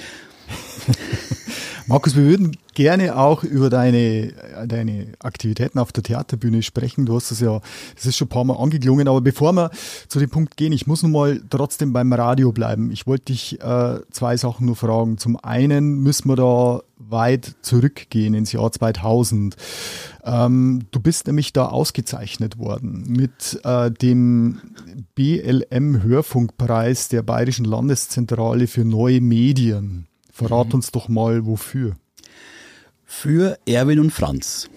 Markus, 1.91 2.15
wir 2.15 2.23
würden 2.23 2.57
gerne 2.75 3.17
auch 3.17 3.43
über 3.43 3.69
deine, 3.69 4.33
deine 4.69 5.09
Aktivitäten 5.19 5.81
auf 5.81 5.91
der 5.91 6.05
Theaterbühne 6.05 6.63
sprechen. 6.63 7.05
Du 7.05 7.17
hast 7.17 7.33
es 7.33 7.41
ja, 7.41 7.61
es 7.97 8.07
ist 8.07 8.17
schon 8.17 8.27
ein 8.27 8.29
paar 8.29 8.45
Mal 8.45 8.55
angeklungen, 8.55 9.09
aber 9.09 9.21
bevor 9.21 9.53
wir 9.55 9.73
zu 10.07 10.21
dem 10.21 10.31
Punkt 10.31 10.57
gehen, 10.57 10.73
ich 10.73 10.87
muss 10.87 11.03
noch 11.03 11.11
mal 11.11 11.43
trotzdem 11.51 11.93
beim 11.93 12.13
Radio 12.13 12.53
bleiben. 12.53 12.93
Ich 12.93 13.09
wollte 13.09 13.33
dich 13.33 13.61
äh, 13.61 13.99
zwei 14.13 14.37
Sachen 14.37 14.67
nur 14.67 14.77
fragen. 14.77 15.19
Zum 15.19 15.37
einen 15.37 15.99
müssen 15.99 16.29
wir 16.29 16.37
da 16.37 16.83
weit 16.97 17.57
zurückgehen 17.63 18.35
ins 18.35 18.53
Jahr 18.53 18.71
2000. 18.71 19.57
Ähm, 20.23 20.83
du 20.93 21.01
bist 21.01 21.27
nämlich 21.27 21.53
da 21.53 21.67
ausgezeichnet 21.67 22.57
worden 22.57 23.03
mit 23.09 23.59
äh, 23.65 23.91
dem 23.91 24.61
BLM 25.17 26.05
Hörfunkpreis 26.05 27.09
der 27.09 27.25
Bayerischen 27.25 27.65
Landeszentrale 27.65 28.69
für 28.69 28.85
neue 28.85 29.21
Medien. 29.21 30.07
Verrat 30.49 30.73
uns 30.73 30.91
doch 30.91 31.09
mal, 31.09 31.45
wofür. 31.45 31.97
Für 33.05 33.59
Erwin 33.67 34.01
und 34.01 34.11
Franz. 34.11 34.71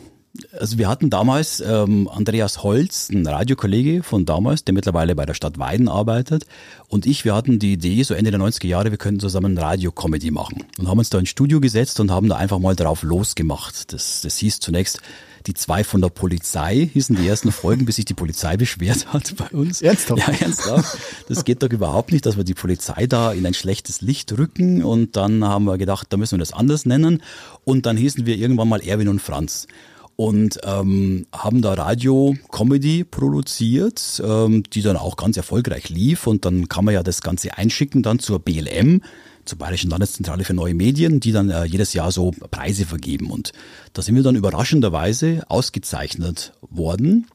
Also 0.59 0.77
wir 0.77 0.89
hatten 0.89 1.09
damals 1.09 1.61
ähm, 1.61 2.09
Andreas 2.09 2.63
Holz, 2.63 3.09
ein 3.09 3.25
Radiokollege 3.25 4.03
von 4.03 4.25
damals, 4.25 4.65
der 4.65 4.73
mittlerweile 4.73 5.15
bei 5.15 5.25
der 5.25 5.35
Stadt 5.35 5.59
Weiden 5.59 5.87
arbeitet, 5.87 6.45
und 6.89 7.05
ich, 7.05 7.23
wir 7.23 7.33
hatten 7.33 7.59
die 7.59 7.73
Idee, 7.73 8.03
so 8.03 8.13
Ende 8.13 8.31
der 8.31 8.41
90er 8.41 8.67
Jahre, 8.67 8.91
wir 8.91 8.97
könnten 8.97 9.21
zusammen 9.21 9.57
Radio-Comedy 9.57 10.31
machen. 10.31 10.65
Und 10.79 10.89
haben 10.89 10.97
uns 10.97 11.09
da 11.09 11.19
ins 11.19 11.29
Studio 11.29 11.61
gesetzt 11.61 11.99
und 12.01 12.11
haben 12.11 12.27
da 12.27 12.35
einfach 12.35 12.59
mal 12.59 12.75
drauf 12.75 13.03
losgemacht. 13.03 13.93
Das, 13.93 14.21
das 14.21 14.37
hieß 14.37 14.59
zunächst 14.59 15.01
die 15.45 15.53
zwei 15.53 15.83
von 15.83 16.01
der 16.01 16.09
Polizei, 16.09 16.89
hießen 16.93 17.15
die 17.15 17.27
ersten 17.27 17.51
Folgen, 17.51 17.85
bis 17.85 17.97
sich 17.97 18.05
die 18.05 18.13
Polizei 18.13 18.57
beschwert 18.57 19.13
hat 19.13 19.35
bei 19.35 19.47
uns. 19.57 19.81
Ernsthaft? 19.81 20.19
Ja, 20.19 20.33
ernsthaft. 20.33 20.97
Das 21.27 21.45
geht 21.45 21.63
doch 21.63 21.69
überhaupt 21.69 22.11
nicht, 22.11 22.25
dass 22.25 22.37
wir 22.37 22.43
die 22.43 22.53
Polizei 22.53 23.07
da 23.07 23.31
in 23.31 23.45
ein 23.45 23.53
schlechtes 23.53 24.01
Licht 24.01 24.37
rücken. 24.37 24.83
Und 24.83 25.15
dann 25.15 25.43
haben 25.43 25.65
wir 25.65 25.77
gedacht, 25.77 26.07
da 26.09 26.17
müssen 26.17 26.33
wir 26.35 26.39
das 26.39 26.53
anders 26.53 26.85
nennen. 26.85 27.21
Und 27.63 27.85
dann 27.85 27.97
hießen 27.97 28.25
wir 28.25 28.37
irgendwann 28.37 28.69
mal 28.69 28.81
Erwin 28.81 29.09
und 29.09 29.21
Franz 29.21 29.67
und 30.15 30.59
ähm, 30.63 31.25
haben 31.33 31.61
da 31.61 31.73
Radio-Comedy 31.73 33.03
produziert, 33.03 34.21
ähm, 34.23 34.63
die 34.63 34.81
dann 34.81 34.97
auch 34.97 35.17
ganz 35.17 35.37
erfolgreich 35.37 35.89
lief. 35.89 36.27
Und 36.27 36.45
dann 36.45 36.69
kann 36.69 36.85
man 36.85 36.93
ja 36.93 37.03
das 37.03 37.21
Ganze 37.21 37.57
einschicken 37.57 38.03
dann 38.03 38.19
zur 38.19 38.39
BLM, 38.39 39.01
zur 39.45 39.57
Bayerischen 39.57 39.89
Landeszentrale 39.89 40.43
für 40.43 40.53
neue 40.53 40.73
Medien, 40.73 41.19
die 41.19 41.31
dann 41.31 41.49
äh, 41.49 41.65
jedes 41.65 41.93
Jahr 41.93 42.11
so 42.11 42.31
Preise 42.51 42.85
vergeben. 42.85 43.29
Und 43.29 43.51
da 43.93 44.01
sind 44.01 44.15
wir 44.15 44.23
dann 44.23 44.35
überraschenderweise 44.35 45.43
ausgezeichnet 45.47 46.53
worden 46.61 47.27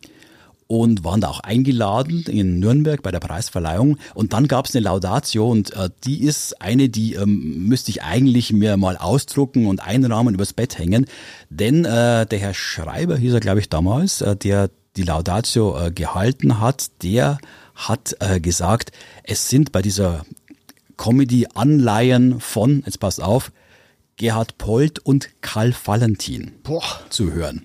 und 0.68 1.02
waren 1.02 1.20
da 1.20 1.28
auch 1.28 1.40
eingeladen 1.40 2.24
in 2.28 2.60
Nürnberg 2.60 3.02
bei 3.02 3.10
der 3.10 3.20
Preisverleihung. 3.20 3.96
Und 4.14 4.34
dann 4.34 4.46
gab 4.48 4.66
es 4.66 4.76
eine 4.76 4.84
Laudatio 4.84 5.50
und 5.50 5.72
äh, 5.74 5.88
die 6.04 6.22
ist 6.22 6.60
eine, 6.60 6.90
die 6.90 7.14
ähm, 7.14 7.66
müsste 7.66 7.90
ich 7.90 8.02
eigentlich 8.02 8.52
mir 8.52 8.76
mal 8.76 8.96
ausdrucken 8.96 9.66
und 9.66 9.80
einrahmen 9.80 10.34
übers 10.34 10.52
Bett 10.52 10.78
hängen. 10.78 11.06
Denn 11.48 11.84
äh, 11.84 12.26
der 12.26 12.38
Herr 12.38 12.54
Schreiber, 12.54 13.16
hieß 13.16 13.32
er 13.32 13.40
glaube 13.40 13.60
ich 13.60 13.70
damals, 13.70 14.20
äh, 14.20 14.36
der 14.36 14.70
die 14.96 15.04
Laudatio 15.04 15.78
äh, 15.78 15.90
gehalten 15.90 16.60
hat, 16.60 16.90
der 17.02 17.38
hat 17.74 18.16
äh, 18.20 18.38
gesagt, 18.38 18.92
es 19.22 19.48
sind 19.48 19.72
bei 19.72 19.80
dieser 19.80 20.24
Comedy-Anleihen 20.98 22.40
von, 22.40 22.82
jetzt 22.84 23.00
passt 23.00 23.22
auf, 23.22 23.50
Gerhard 24.18 24.58
Polt 24.58 24.98
und 24.98 25.30
Karl 25.40 25.74
Valentin 25.84 26.52
Boah. 26.62 26.82
zu 27.08 27.32
hören. 27.32 27.64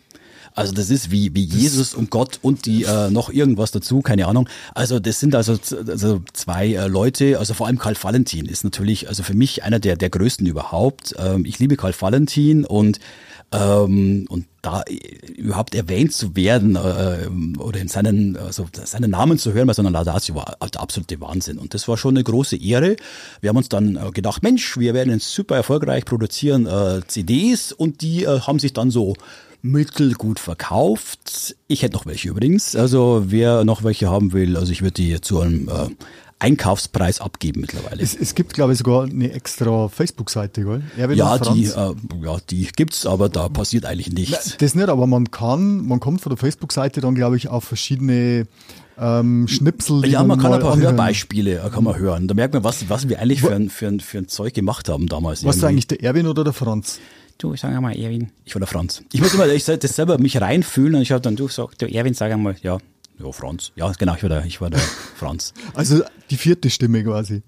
Also 0.56 0.72
das 0.72 0.90
ist 0.90 1.10
wie, 1.12 1.34
wie 1.34 1.44
Jesus 1.44 1.94
und 1.94 2.12
Gott 2.12 2.40
und 2.42 2.66
die 2.66 2.84
äh, 2.84 3.10
noch 3.10 3.30
irgendwas 3.30 3.72
dazu, 3.72 4.02
keine 4.02 4.28
Ahnung. 4.28 4.48
Also 4.76 5.00
das 5.00 5.20
sind 5.20 5.34
also, 5.36 5.58
also 5.88 6.22
zwei 6.34 6.74
äh, 6.74 6.88
Leute, 6.88 7.40
also 7.40 7.56
vor 7.56 7.68
allem 7.68 7.80
Karl 7.80 7.96
Valentin 8.00 8.46
ist 8.46 8.64
natürlich 8.64 9.10
also 9.10 9.24
für 9.24 9.34
mich 9.34 9.64
einer 9.64 9.80
der, 9.80 9.96
der 9.96 10.12
größten 10.12 10.46
überhaupt. 10.46 11.16
Ähm, 11.18 11.46
ich 11.46 11.58
liebe 11.58 11.76
Karl 11.76 11.94
Valentin 12.00 12.66
und 12.66 13.00
ähm, 13.54 14.26
und 14.30 14.46
da 14.62 14.82
äh, 14.84 15.32
überhaupt 15.34 15.76
erwähnt 15.76 16.14
zu 16.14 16.36
werden 16.36 16.76
äh, 16.76 17.28
oder 17.60 17.80
in 17.80 17.88
seinen, 17.88 18.38
also 18.38 18.68
seinen 18.72 19.12
Namen 19.12 19.38
zu 19.38 19.54
hören 19.54 19.68
bei 19.68 19.74
so 19.74 19.82
einer 19.82 19.92
Laudatio 19.92 20.36
war 20.36 20.58
der 20.74 20.82
absolute 20.82 21.22
Wahnsinn. 21.22 21.60
Und 21.60 21.74
das 21.74 21.88
war 21.88 21.98
schon 21.98 22.16
eine 22.16 22.24
große 22.24 22.58
Ehre. 22.58 22.96
Wir 23.42 23.50
haben 23.50 23.58
uns 23.58 23.70
dann 23.70 23.96
äh, 23.96 24.12
gedacht, 24.12 24.42
Mensch, 24.44 24.78
wir 24.78 24.94
werden 24.94 25.20
super 25.20 25.56
erfolgreich 25.56 26.06
produzieren 26.06 26.66
äh, 26.66 27.02
CDs 27.08 27.72
und 27.72 28.02
die 28.02 28.24
äh, 28.24 28.40
haben 28.40 28.60
sich 28.60 28.74
dann 28.74 28.90
so 28.90 29.16
mittelgut 29.62 30.40
verkauft. 30.40 31.56
Ich 31.68 31.84
hätte 31.84 31.96
noch 31.96 32.06
welche 32.06 32.30
übrigens. 32.30 32.76
Also 32.76 33.24
wer 33.28 33.64
noch 33.64 33.84
welche 33.84 34.10
haben 34.10 34.34
will, 34.34 34.58
also 34.58 34.72
ich 34.72 34.82
würde 34.82 34.94
die 34.94 35.22
zu 35.22 35.40
einem 35.40 35.70
äh, 35.70 35.90
Einkaufspreis 36.44 37.22
abgeben 37.22 37.62
mittlerweile. 37.62 38.02
Es, 38.02 38.14
es 38.14 38.36
gibt, 38.36 38.54
glaube 38.54 38.74
ich, 38.74 38.80
sogar 38.80 39.06
eine 39.06 39.32
extra 39.32 39.88
Facebook-Seite, 39.88 40.64
gell? 40.64 40.84
Erwin 40.98 41.18
ja, 41.18 41.38
die, 41.38 41.66
äh, 41.66 41.70
ja, 42.22 42.38
die 42.50 42.68
gibt's, 42.76 43.06
aber 43.06 43.30
da 43.30 43.48
passiert 43.48 43.86
eigentlich 43.86 44.12
nichts. 44.12 44.58
Das 44.58 44.76
nicht, 44.76 44.90
aber 44.90 45.08
man 45.08 45.32
kann, 45.32 45.86
man 45.86 46.02
kommt 46.02 46.20
von 46.20 46.32
der 46.32 46.38
Facebook-Seite 46.38 47.00
dann, 47.00 47.16
glaube 47.16 47.38
ich, 47.38 47.48
auf 47.48 47.64
verschiedene 47.64 48.46
ähm, 48.98 49.48
Schnipsel. 49.48 50.06
Ja, 50.06 50.24
man 50.24 50.38
kann 50.38 50.52
mal 50.52 50.58
ein 50.58 50.62
paar 50.62 50.74
anhören. 50.74 50.98
Hörbeispiele, 50.98 51.64
äh, 51.64 51.70
kann 51.70 51.86
man 51.86 51.98
hören. 51.98 52.28
Da 52.28 52.34
merkt 52.34 52.54
man, 52.54 52.64
was, 52.66 52.90
was 52.90 53.08
wir 53.08 53.20
eigentlich 53.20 53.42
für 53.42 53.56
ein, 53.56 53.70
für 53.70 53.88
ein, 53.88 54.02
für 54.02 54.18
ein 54.18 54.28
Zeug 54.28 54.54
gemacht 54.54 54.90
haben 54.90 55.08
damals. 55.08 55.46
Warst 55.46 55.64
du 55.64 55.68
eigentlich 55.68 55.88
der 55.88 56.04
Erwin 56.04 56.28
oder 56.28 56.44
der 56.44 56.54
Franz? 56.54 57.00
Du, 57.38 57.56
sag 57.56 57.72
einmal, 57.74 57.98
Erwin. 57.98 58.32
Ich 58.46 58.54
war 58.54 58.60
der 58.60 58.68
Franz. 58.68 59.02
Ich 59.12 59.22
muss 59.22 59.34
immer, 59.34 59.48
ich 59.48 59.66
das 59.66 59.82
selber 59.96 60.18
mich 60.18 60.40
reinfühlen 60.40 60.96
und 60.96 61.02
ich 61.02 61.12
habe 61.12 61.22
dann, 61.22 61.36
du 61.36 61.48
sag, 61.48 61.78
Du, 61.78 61.86
Erwin, 61.88 62.14
sag 62.14 62.32
einmal. 62.32 62.56
ja, 62.62 62.78
ja, 63.20 63.32
Franz. 63.32 63.72
Ja, 63.76 63.92
genau, 63.92 64.16
ich 64.16 64.24
war 64.24 64.30
der, 64.30 64.46
ich 64.46 64.60
war 64.62 64.70
der 64.70 64.80
Franz. 65.16 65.54
Also 65.74 66.02
die 66.30 66.38
vierte 66.38 66.70
Stimme 66.70 67.04
quasi. 67.04 67.44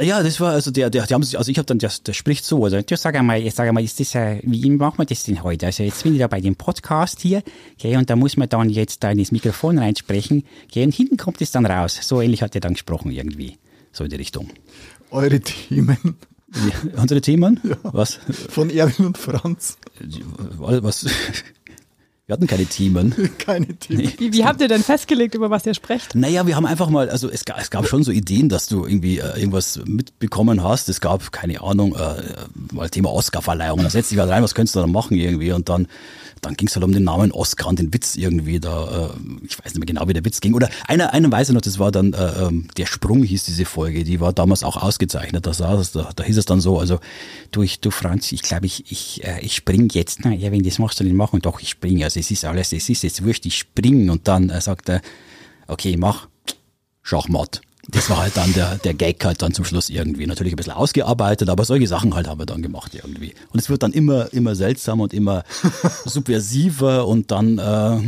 Ja, 0.00 0.22
das 0.22 0.38
war 0.40 0.52
also 0.52 0.70
der, 0.70 0.90
der, 0.90 1.06
die 1.06 1.14
haben 1.14 1.22
sich, 1.22 1.38
also 1.38 1.50
ich 1.50 1.58
habe 1.58 1.66
dann, 1.66 1.78
der, 1.78 1.90
der 2.06 2.12
spricht 2.12 2.44
so, 2.44 2.62
also 2.64 2.80
Du, 2.82 2.96
sag 2.96 3.16
einmal, 3.16 3.38
jetzt 3.40 3.56
sag 3.56 3.66
einmal, 3.68 3.82
ist 3.84 3.98
das, 4.00 4.14
äh, 4.14 4.40
wie 4.44 4.70
machen 4.70 4.98
wir 4.98 5.06
das 5.06 5.24
denn 5.24 5.42
heute? 5.42 5.66
Also 5.66 5.82
jetzt 5.82 6.02
bin 6.02 6.12
ich 6.12 6.18
da 6.20 6.26
bei 6.26 6.40
dem 6.40 6.56
Podcast 6.56 7.20
hier, 7.20 7.42
okay, 7.78 7.96
und 7.96 8.08
da 8.10 8.16
muss 8.16 8.36
man 8.36 8.48
dann 8.48 8.68
jetzt 8.70 9.02
da 9.02 9.10
in 9.10 9.18
das 9.18 9.32
Mikrofon 9.32 9.78
reinsprechen, 9.78 10.44
okay, 10.68 10.84
und 10.84 10.94
hinten 10.94 11.16
kommt 11.16 11.40
es 11.40 11.50
dann 11.50 11.66
raus. 11.66 11.98
So 12.02 12.20
ähnlich 12.20 12.42
hat 12.42 12.54
er 12.54 12.60
dann 12.60 12.74
gesprochen 12.74 13.10
irgendwie. 13.10 13.58
so 13.92 14.04
in 14.04 14.10
die 14.10 14.16
Richtung. 14.16 14.50
Eure 15.10 15.40
Themen 15.40 15.96
Die- 16.48 16.96
Unsere 16.96 17.20
Themen? 17.20 17.60
Was? 17.82 18.18
von 18.48 18.70
Erwin 18.70 19.06
und 19.06 19.18
Franz. 19.18 19.76
Was? 20.58 21.04
Wir 22.28 22.34
hatten 22.34 22.46
keine 22.46 22.66
Themen. 22.66 23.14
Keine 23.38 23.68
Themen. 23.68 24.12
Wie, 24.18 24.34
wie 24.34 24.44
habt 24.44 24.60
ihr 24.60 24.68
denn 24.68 24.82
festgelegt, 24.82 25.34
über 25.34 25.48
was 25.48 25.64
ihr 25.64 25.72
sprecht? 25.72 26.14
Naja, 26.14 26.46
wir 26.46 26.56
haben 26.56 26.66
einfach 26.66 26.90
mal, 26.90 27.08
also 27.08 27.30
es, 27.30 27.42
es 27.56 27.70
gab 27.70 27.88
schon 27.88 28.04
so 28.04 28.12
Ideen, 28.12 28.50
dass 28.50 28.66
du 28.66 28.84
irgendwie 28.84 29.16
äh, 29.16 29.38
irgendwas 29.38 29.80
mitbekommen 29.86 30.62
hast. 30.62 30.90
Es 30.90 31.00
gab, 31.00 31.32
keine 31.32 31.62
Ahnung, 31.62 31.96
äh, 31.96 32.22
mal 32.70 32.90
Thema 32.90 33.10
Oscarverleihung. 33.14 33.82
Da 33.82 33.88
setzt 33.88 34.10
dich 34.10 34.18
halt 34.18 34.28
rein, 34.30 34.42
was 34.42 34.54
könntest 34.54 34.76
du 34.76 34.80
da 34.80 34.86
machen 34.86 35.16
irgendwie? 35.16 35.52
Und 35.52 35.70
dann, 35.70 35.88
dann 36.40 36.54
ging 36.54 36.68
es 36.68 36.74
halt 36.74 36.84
um 36.84 36.92
den 36.92 37.04
Namen 37.04 37.32
Oscar 37.32 37.68
und 37.68 37.78
den 37.78 37.92
Witz 37.92 38.16
irgendwie. 38.16 38.60
Da, 38.60 39.10
äh, 39.10 39.44
ich 39.44 39.58
weiß 39.58 39.74
nicht 39.74 39.78
mehr 39.78 39.86
genau, 39.86 40.08
wie 40.08 40.12
der 40.12 40.24
Witz 40.24 40.40
ging. 40.40 40.54
Oder 40.54 40.68
einer, 40.86 41.12
einer 41.12 41.30
weiß 41.30 41.48
ich 41.48 41.54
noch, 41.54 41.60
das 41.60 41.78
war 41.78 41.90
dann 41.90 42.12
äh, 42.12 42.46
ähm, 42.46 42.68
der 42.76 42.86
Sprung 42.86 43.22
hieß 43.22 43.44
diese 43.44 43.64
Folge. 43.64 44.04
Die 44.04 44.20
war 44.20 44.32
damals 44.32 44.64
auch 44.64 44.76
ausgezeichnet. 44.76 45.46
Da, 45.46 45.52
saß, 45.52 45.92
da, 45.92 46.10
da 46.14 46.24
hieß 46.24 46.36
es 46.38 46.44
dann 46.46 46.60
so, 46.60 46.78
also 46.78 47.00
Du, 47.50 47.62
ich, 47.62 47.80
du 47.80 47.90
Franz, 47.90 48.30
ich 48.32 48.42
glaube, 48.42 48.66
ich, 48.66 48.90
ich, 48.92 49.24
äh, 49.24 49.40
ich 49.40 49.56
spring 49.56 49.88
jetzt. 49.92 50.20
Na, 50.22 50.34
Erwin, 50.34 50.62
das 50.62 50.78
machst 50.78 51.00
du 51.00 51.04
nicht 51.04 51.16
machen. 51.16 51.40
Doch, 51.40 51.60
ich 51.60 51.70
springe. 51.70 52.04
Also 52.04 52.20
es 52.20 52.30
ist 52.30 52.44
alles, 52.44 52.72
es 52.72 52.88
ist 52.88 53.02
jetzt 53.02 53.24
wurscht, 53.24 53.46
ich 53.46 53.56
spring. 53.56 54.10
Und 54.10 54.28
dann 54.28 54.50
äh, 54.50 54.60
sagt 54.60 54.88
er, 54.88 55.00
okay, 55.66 55.96
mach. 55.96 56.28
Schachmatt. 57.02 57.62
Das 57.90 58.10
war 58.10 58.18
halt 58.18 58.36
dann 58.36 58.52
der, 58.52 58.76
der 58.76 58.92
Gag 58.92 59.24
halt 59.24 59.40
dann 59.40 59.54
zum 59.54 59.64
Schluss 59.64 59.88
irgendwie. 59.88 60.26
Natürlich 60.26 60.52
ein 60.52 60.56
bisschen 60.56 60.74
ausgearbeitet, 60.74 61.48
aber 61.48 61.64
solche 61.64 61.86
Sachen 61.86 62.14
halt 62.14 62.28
haben 62.28 62.38
wir 62.38 62.44
dann 62.44 62.60
gemacht 62.60 62.94
irgendwie. 62.94 63.34
Und 63.50 63.60
es 63.60 63.70
wird 63.70 63.82
dann 63.82 63.92
immer, 63.92 64.32
immer 64.32 64.54
seltsamer 64.54 65.04
und 65.04 65.14
immer 65.14 65.42
subversiver 66.04 67.06
und 67.06 67.30
dann, 67.30 67.58
äh, 67.58 68.00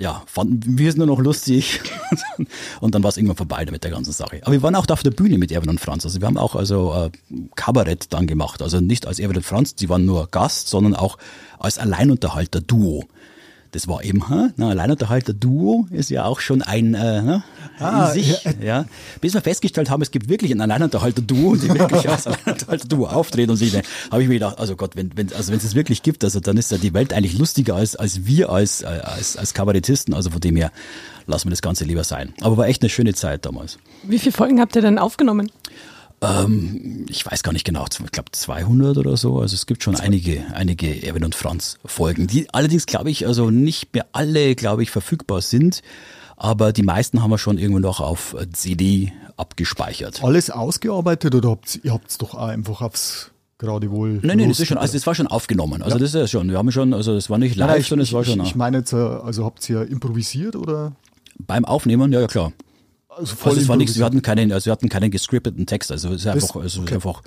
ja, 0.00 0.22
fanden 0.26 0.78
wir 0.78 0.88
es 0.88 0.96
nur 0.96 1.08
noch 1.08 1.18
lustig. 1.18 1.80
und 2.80 2.94
dann 2.94 3.02
war 3.02 3.08
es 3.08 3.16
irgendwann 3.16 3.36
vorbei 3.36 3.66
mit 3.68 3.82
der 3.82 3.90
ganzen 3.90 4.12
Sache. 4.12 4.40
Aber 4.42 4.52
wir 4.52 4.62
waren 4.62 4.76
auch 4.76 4.86
da 4.86 4.94
auf 4.94 5.02
der 5.02 5.10
Bühne 5.10 5.38
mit 5.38 5.50
Erwin 5.50 5.70
und 5.70 5.80
Franz. 5.80 6.04
Also 6.04 6.20
wir 6.20 6.28
haben 6.28 6.38
auch 6.38 6.54
also 6.54 6.94
äh, 6.94 7.10
Kabarett 7.56 8.12
dann 8.12 8.28
gemacht. 8.28 8.62
Also 8.62 8.78
nicht 8.78 9.08
als 9.08 9.18
Erwin 9.18 9.38
und 9.38 9.44
Franz, 9.44 9.74
die 9.74 9.88
waren 9.88 10.04
nur 10.04 10.28
Gast, 10.30 10.68
sondern 10.68 10.94
auch 10.94 11.18
als 11.58 11.78
Alleinunterhalter-Duo. 11.78 13.06
Das 13.72 13.86
war 13.86 14.02
eben, 14.02 14.28
hä? 14.28 14.50
Na, 14.56 14.70
Alleinunterhalter-Duo 14.70 15.86
ist 15.90 16.10
ja 16.10 16.24
auch 16.24 16.40
schon 16.40 16.60
ein, 16.62 16.94
äh, 16.94 17.22
ne? 17.22 17.44
Ah, 17.78 18.08
in 18.08 18.12
sich, 18.12 18.44
ja, 18.62 18.84
Bis 19.20 19.34
wir 19.34 19.40
festgestellt 19.40 19.90
haben, 19.90 20.02
es 20.02 20.10
gibt 20.10 20.28
wirklich 20.28 20.50
ein 20.50 20.60
Alleinunterhalter-Duo, 20.60 21.54
die 21.54 21.68
wirklich 21.78 22.08
als 22.08 22.26
Alleinunterhalter-Duo 22.26 23.06
auftreten 23.06 23.50
und 23.50 23.56
sich, 23.56 23.72
ne, 23.72 23.82
habe 24.10 24.22
ich 24.22 24.28
mir 24.28 24.34
gedacht, 24.34 24.58
also 24.58 24.74
Gott, 24.74 24.96
wenn, 24.96 25.16
wenn, 25.16 25.32
also 25.32 25.52
wenn 25.52 25.58
es 25.58 25.64
es 25.64 25.74
wirklich 25.76 26.02
gibt, 26.02 26.24
also 26.24 26.40
dann 26.40 26.56
ist 26.56 26.72
ja 26.72 26.78
die 26.78 26.94
Welt 26.94 27.12
eigentlich 27.12 27.38
lustiger 27.38 27.76
als, 27.76 27.94
als 27.94 28.26
wir 28.26 28.50
als, 28.50 28.82
äh, 28.82 28.86
als, 28.86 29.36
als 29.36 29.54
Kabarettisten, 29.54 30.14
also 30.14 30.30
von 30.30 30.40
dem 30.40 30.56
her 30.56 30.72
lassen 31.26 31.46
wir 31.46 31.50
das 31.50 31.62
Ganze 31.62 31.84
lieber 31.84 32.02
sein. 32.02 32.34
Aber 32.40 32.56
war 32.56 32.66
echt 32.66 32.82
eine 32.82 32.90
schöne 32.90 33.14
Zeit 33.14 33.46
damals. 33.46 33.78
Wie 34.02 34.18
viele 34.18 34.32
Folgen 34.32 34.60
habt 34.60 34.74
ihr 34.74 34.82
denn 34.82 34.98
aufgenommen? 34.98 35.50
Ähm, 36.22 37.06
ich 37.08 37.24
weiß 37.24 37.42
gar 37.42 37.52
nicht 37.52 37.64
genau, 37.64 37.86
ich 37.86 38.12
glaube 38.12 38.30
200 38.32 38.98
oder 38.98 39.16
so. 39.16 39.40
Also 39.40 39.54
es 39.54 39.66
gibt 39.66 39.82
schon 39.82 39.96
einige, 39.96 40.44
einige 40.54 41.02
Erwin 41.02 41.24
und 41.24 41.34
Franz 41.34 41.78
Folgen, 41.84 42.26
die 42.26 42.52
allerdings, 42.52 42.86
glaube 42.86 43.10
ich, 43.10 43.26
also 43.26 43.50
nicht 43.50 43.94
mehr 43.94 44.06
alle, 44.12 44.54
glaube 44.54 44.82
ich, 44.82 44.90
verfügbar 44.90 45.40
sind. 45.40 45.82
Aber 46.36 46.72
die 46.72 46.82
meisten 46.82 47.22
haben 47.22 47.30
wir 47.30 47.38
schon 47.38 47.58
irgendwo 47.58 47.80
noch 47.80 48.00
auf 48.00 48.34
CD 48.52 49.12
abgespeichert. 49.36 50.22
Alles 50.22 50.50
ausgearbeitet 50.50 51.34
oder 51.34 51.50
habt 51.50 51.80
ihr 51.82 51.92
habt's 51.92 52.18
doch 52.18 52.34
auch 52.34 52.48
einfach 52.48 52.80
aufs 52.80 53.30
gerade 53.58 53.90
wohl? 53.90 54.20
Nein, 54.22 54.38
nein, 54.38 54.48
das 54.48 54.60
ist 54.60 54.68
schon, 54.68 54.78
also 54.78 54.94
das 54.94 55.06
war 55.06 55.14
schon 55.14 55.26
aufgenommen. 55.26 55.82
Also 55.82 55.98
das 55.98 56.10
ist 56.10 56.14
ja 56.14 56.26
schon, 56.26 56.50
wir 56.50 56.56
haben 56.56 56.72
schon, 56.72 56.94
also 56.94 57.14
das 57.14 57.28
war 57.28 57.36
nicht 57.36 57.56
live, 57.56 57.86
sondern 57.86 58.04
es 58.04 58.12
war 58.12 58.24
schon 58.24 58.40
ich, 58.40 58.48
ich 58.48 58.54
meine 58.54 58.78
jetzt, 58.78 58.92
äh, 58.92 58.96
also 58.96 59.44
habt 59.44 59.68
ihr 59.68 59.86
improvisiert 59.86 60.56
oder? 60.56 60.92
beim 61.46 61.64
Aufnehmen, 61.64 62.12
ja, 62.12 62.20
ja 62.20 62.26
klar. 62.26 62.52
Also 63.10 63.34
Also 63.44 63.60
es 63.60 63.68
war 63.68 63.76
nichts, 63.76 63.96
wir 63.96 64.04
hatten 64.04 64.22
keinen, 64.22 64.52
also 64.52 64.66
wir 64.66 64.72
hatten 64.72 64.88
keinen 64.88 65.10
gescripteten 65.10 65.66
Text. 65.66 65.90
Also 65.90 66.10
es 66.10 66.22
ist 66.22 66.26
einfach, 66.26 66.56
also 66.56 66.82
okay. 66.82 66.94
einfach, 66.94 67.22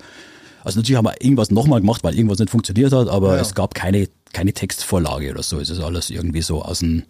also 0.64 0.78
natürlich 0.78 0.96
haben 0.96 1.06
wir 1.06 1.20
irgendwas 1.20 1.50
nochmal 1.50 1.80
gemacht, 1.80 2.02
weil 2.02 2.14
irgendwas 2.14 2.38
nicht 2.38 2.50
funktioniert 2.50 2.92
hat, 2.92 3.08
aber 3.08 3.28
Ja, 3.30 3.36
ja. 3.36 3.42
es 3.42 3.54
gab 3.54 3.74
keine, 3.74 4.08
keine 4.32 4.52
Textvorlage 4.52 5.30
oder 5.30 5.42
so. 5.42 5.58
Es 5.60 5.70
ist 5.70 5.80
alles 5.80 6.10
irgendwie 6.10 6.42
so 6.42 6.62
aus 6.62 6.78
dem, 6.80 7.02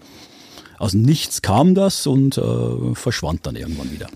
aus 0.79 0.91
dem 0.93 1.03
Nichts 1.03 1.41
kam 1.41 1.75
das 1.75 2.07
und 2.07 2.37
äh, 2.37 2.95
verschwand 2.95 3.47
dann 3.47 3.57
irgendwann 3.57 3.93
wieder. 3.93 4.09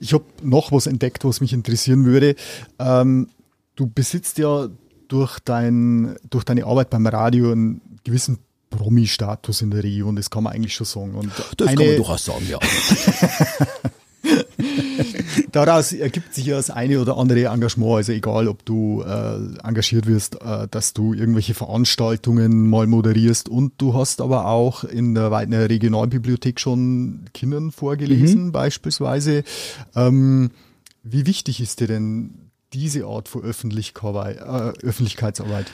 Ich 0.00 0.12
habe 0.12 0.24
noch 0.42 0.72
was 0.72 0.88
entdeckt, 0.88 1.24
was 1.24 1.40
mich 1.40 1.52
interessieren 1.52 2.04
würde. 2.04 2.34
Ähm, 2.80 3.28
du 3.76 3.86
besitzt 3.86 4.38
ja 4.38 4.68
durch, 5.06 5.38
dein, 5.38 6.16
durch 6.28 6.42
deine 6.44 6.66
Arbeit 6.66 6.90
beim 6.90 7.06
Radio 7.06 7.52
einen 7.52 7.80
gewissen 8.02 8.38
Promi-Status 8.72 9.62
in 9.62 9.70
der 9.70 9.84
Region, 9.84 10.16
das 10.16 10.30
kann 10.30 10.42
man 10.42 10.52
eigentlich 10.52 10.74
schon 10.74 10.86
sagen. 10.86 11.14
Und 11.14 11.30
Das 11.56 11.68
eine, 11.68 11.76
kann 11.76 11.86
man 11.86 11.96
durchaus 11.96 12.24
sagen, 12.24 12.46
ja. 12.48 12.58
daraus 15.52 15.92
ergibt 15.92 16.34
sich 16.34 16.46
ja 16.46 16.56
das 16.56 16.70
eine 16.70 17.00
oder 17.00 17.16
andere 17.16 17.46
Engagement, 17.46 17.96
also 17.96 18.12
egal, 18.12 18.48
ob 18.48 18.64
du 18.64 19.02
äh, 19.02 19.36
engagiert 19.62 20.06
wirst, 20.06 20.40
äh, 20.40 20.68
dass 20.70 20.92
du 20.92 21.14
irgendwelche 21.14 21.54
Veranstaltungen 21.54 22.68
mal 22.68 22.86
moderierst 22.86 23.48
und 23.48 23.74
du 23.78 23.94
hast 23.94 24.20
aber 24.20 24.46
auch 24.46 24.84
in 24.84 25.14
der 25.14 25.30
Weidner 25.30 25.68
Regionalbibliothek 25.68 26.60
schon 26.60 27.26
Kindern 27.34 27.70
vorgelesen 27.70 28.52
beispielsweise. 28.52 29.44
Ähm, 29.94 30.50
wie 31.02 31.26
wichtig 31.26 31.60
ist 31.60 31.80
dir 31.80 31.88
denn 31.88 32.50
diese 32.72 33.06
Art 33.06 33.28
von 33.28 33.42
äh, 33.42 33.46
Öffentlichkeitsarbeit? 33.46 35.66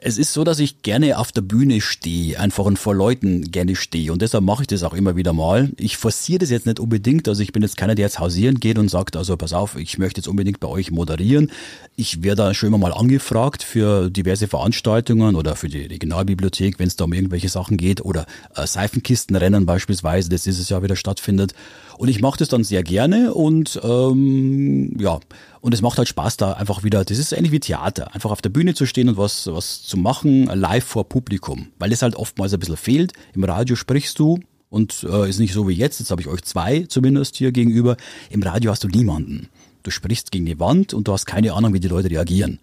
Es 0.00 0.18
ist 0.18 0.32
so, 0.32 0.44
dass 0.44 0.58
ich 0.58 0.82
gerne 0.82 1.18
auf 1.18 1.32
der 1.32 1.40
Bühne 1.40 1.80
stehe, 1.80 2.38
einfach 2.38 2.64
und 2.64 2.78
vor 2.78 2.94
Leuten 2.94 3.50
gerne 3.50 3.76
stehe. 3.76 4.12
Und 4.12 4.20
deshalb 4.20 4.44
mache 4.44 4.62
ich 4.62 4.66
das 4.66 4.82
auch 4.82 4.94
immer 4.94 5.16
wieder 5.16 5.32
mal. 5.32 5.70
Ich 5.78 5.96
forciere 5.96 6.40
das 6.40 6.50
jetzt 6.50 6.66
nicht 6.66 6.80
unbedingt. 6.80 7.28
Also 7.28 7.42
ich 7.42 7.52
bin 7.52 7.62
jetzt 7.62 7.76
keiner, 7.76 7.94
der 7.94 8.04
jetzt 8.04 8.18
hausieren 8.18 8.60
geht 8.60 8.78
und 8.78 8.90
sagt, 8.90 9.16
also 9.16 9.36
pass 9.36 9.52
auf, 9.52 9.76
ich 9.76 9.98
möchte 9.98 10.20
jetzt 10.20 10.28
unbedingt 10.28 10.60
bei 10.60 10.68
euch 10.68 10.90
moderieren. 10.90 11.50
Ich 11.96 12.22
werde 12.22 12.42
da 12.42 12.54
schon 12.54 12.68
immer 12.68 12.78
mal 12.78 12.92
angefragt 12.92 13.62
für 13.62 14.10
diverse 14.10 14.48
Veranstaltungen 14.48 15.34
oder 15.34 15.56
für 15.56 15.68
die 15.68 15.82
Regionalbibliothek, 15.86 16.78
wenn 16.78 16.88
es 16.88 16.96
da 16.96 17.04
um 17.04 17.12
irgendwelche 17.12 17.48
Sachen 17.48 17.76
geht 17.76 18.00
oder 18.00 18.26
äh, 18.54 18.66
Seifenkistenrennen 18.66 19.66
beispielsweise, 19.66 20.28
das 20.28 20.42
dieses 20.42 20.68
Jahr 20.68 20.82
wieder 20.82 20.96
stattfindet. 20.96 21.54
Und 21.96 22.08
ich 22.08 22.20
mache 22.20 22.38
das 22.38 22.48
dann 22.48 22.62
sehr 22.62 22.82
gerne 22.82 23.32
und 23.32 23.80
ähm, 23.82 24.94
ja, 24.98 25.18
und 25.66 25.72
es 25.72 25.82
macht 25.82 25.98
halt 25.98 26.06
Spaß 26.06 26.36
da 26.36 26.52
einfach 26.52 26.84
wieder, 26.84 27.04
das 27.04 27.18
ist 27.18 27.32
ähnlich 27.32 27.50
wie 27.50 27.58
Theater, 27.58 28.14
einfach 28.14 28.30
auf 28.30 28.42
der 28.42 28.50
Bühne 28.50 28.74
zu 28.74 28.86
stehen 28.86 29.08
und 29.08 29.16
was, 29.16 29.46
was 29.46 29.82
zu 29.82 29.95
machen, 29.96 30.46
live 30.46 30.84
vor 30.84 31.08
Publikum, 31.08 31.68
weil 31.78 31.90
das 31.90 32.02
halt 32.02 32.16
oftmals 32.16 32.52
ein 32.52 32.60
bisschen 32.60 32.76
fehlt. 32.76 33.12
Im 33.34 33.44
Radio 33.44 33.76
sprichst 33.76 34.18
du 34.18 34.40
und 34.70 35.06
äh, 35.08 35.28
ist 35.28 35.38
nicht 35.38 35.52
so 35.52 35.68
wie 35.68 35.74
jetzt, 35.74 36.00
jetzt 36.00 36.10
habe 36.10 36.20
ich 36.20 36.28
euch 36.28 36.42
zwei 36.42 36.84
zumindest 36.88 37.36
hier 37.36 37.52
gegenüber. 37.52 37.96
Im 38.30 38.42
Radio 38.42 38.70
hast 38.70 38.84
du 38.84 38.88
niemanden. 38.88 39.48
Du 39.82 39.90
sprichst 39.90 40.30
gegen 40.32 40.46
die 40.46 40.58
Wand 40.58 40.94
und 40.94 41.06
du 41.08 41.12
hast 41.12 41.26
keine 41.26 41.52
Ahnung, 41.52 41.72
wie 41.72 41.80
die 41.80 41.88
Leute 41.88 42.10
reagieren. 42.10 42.58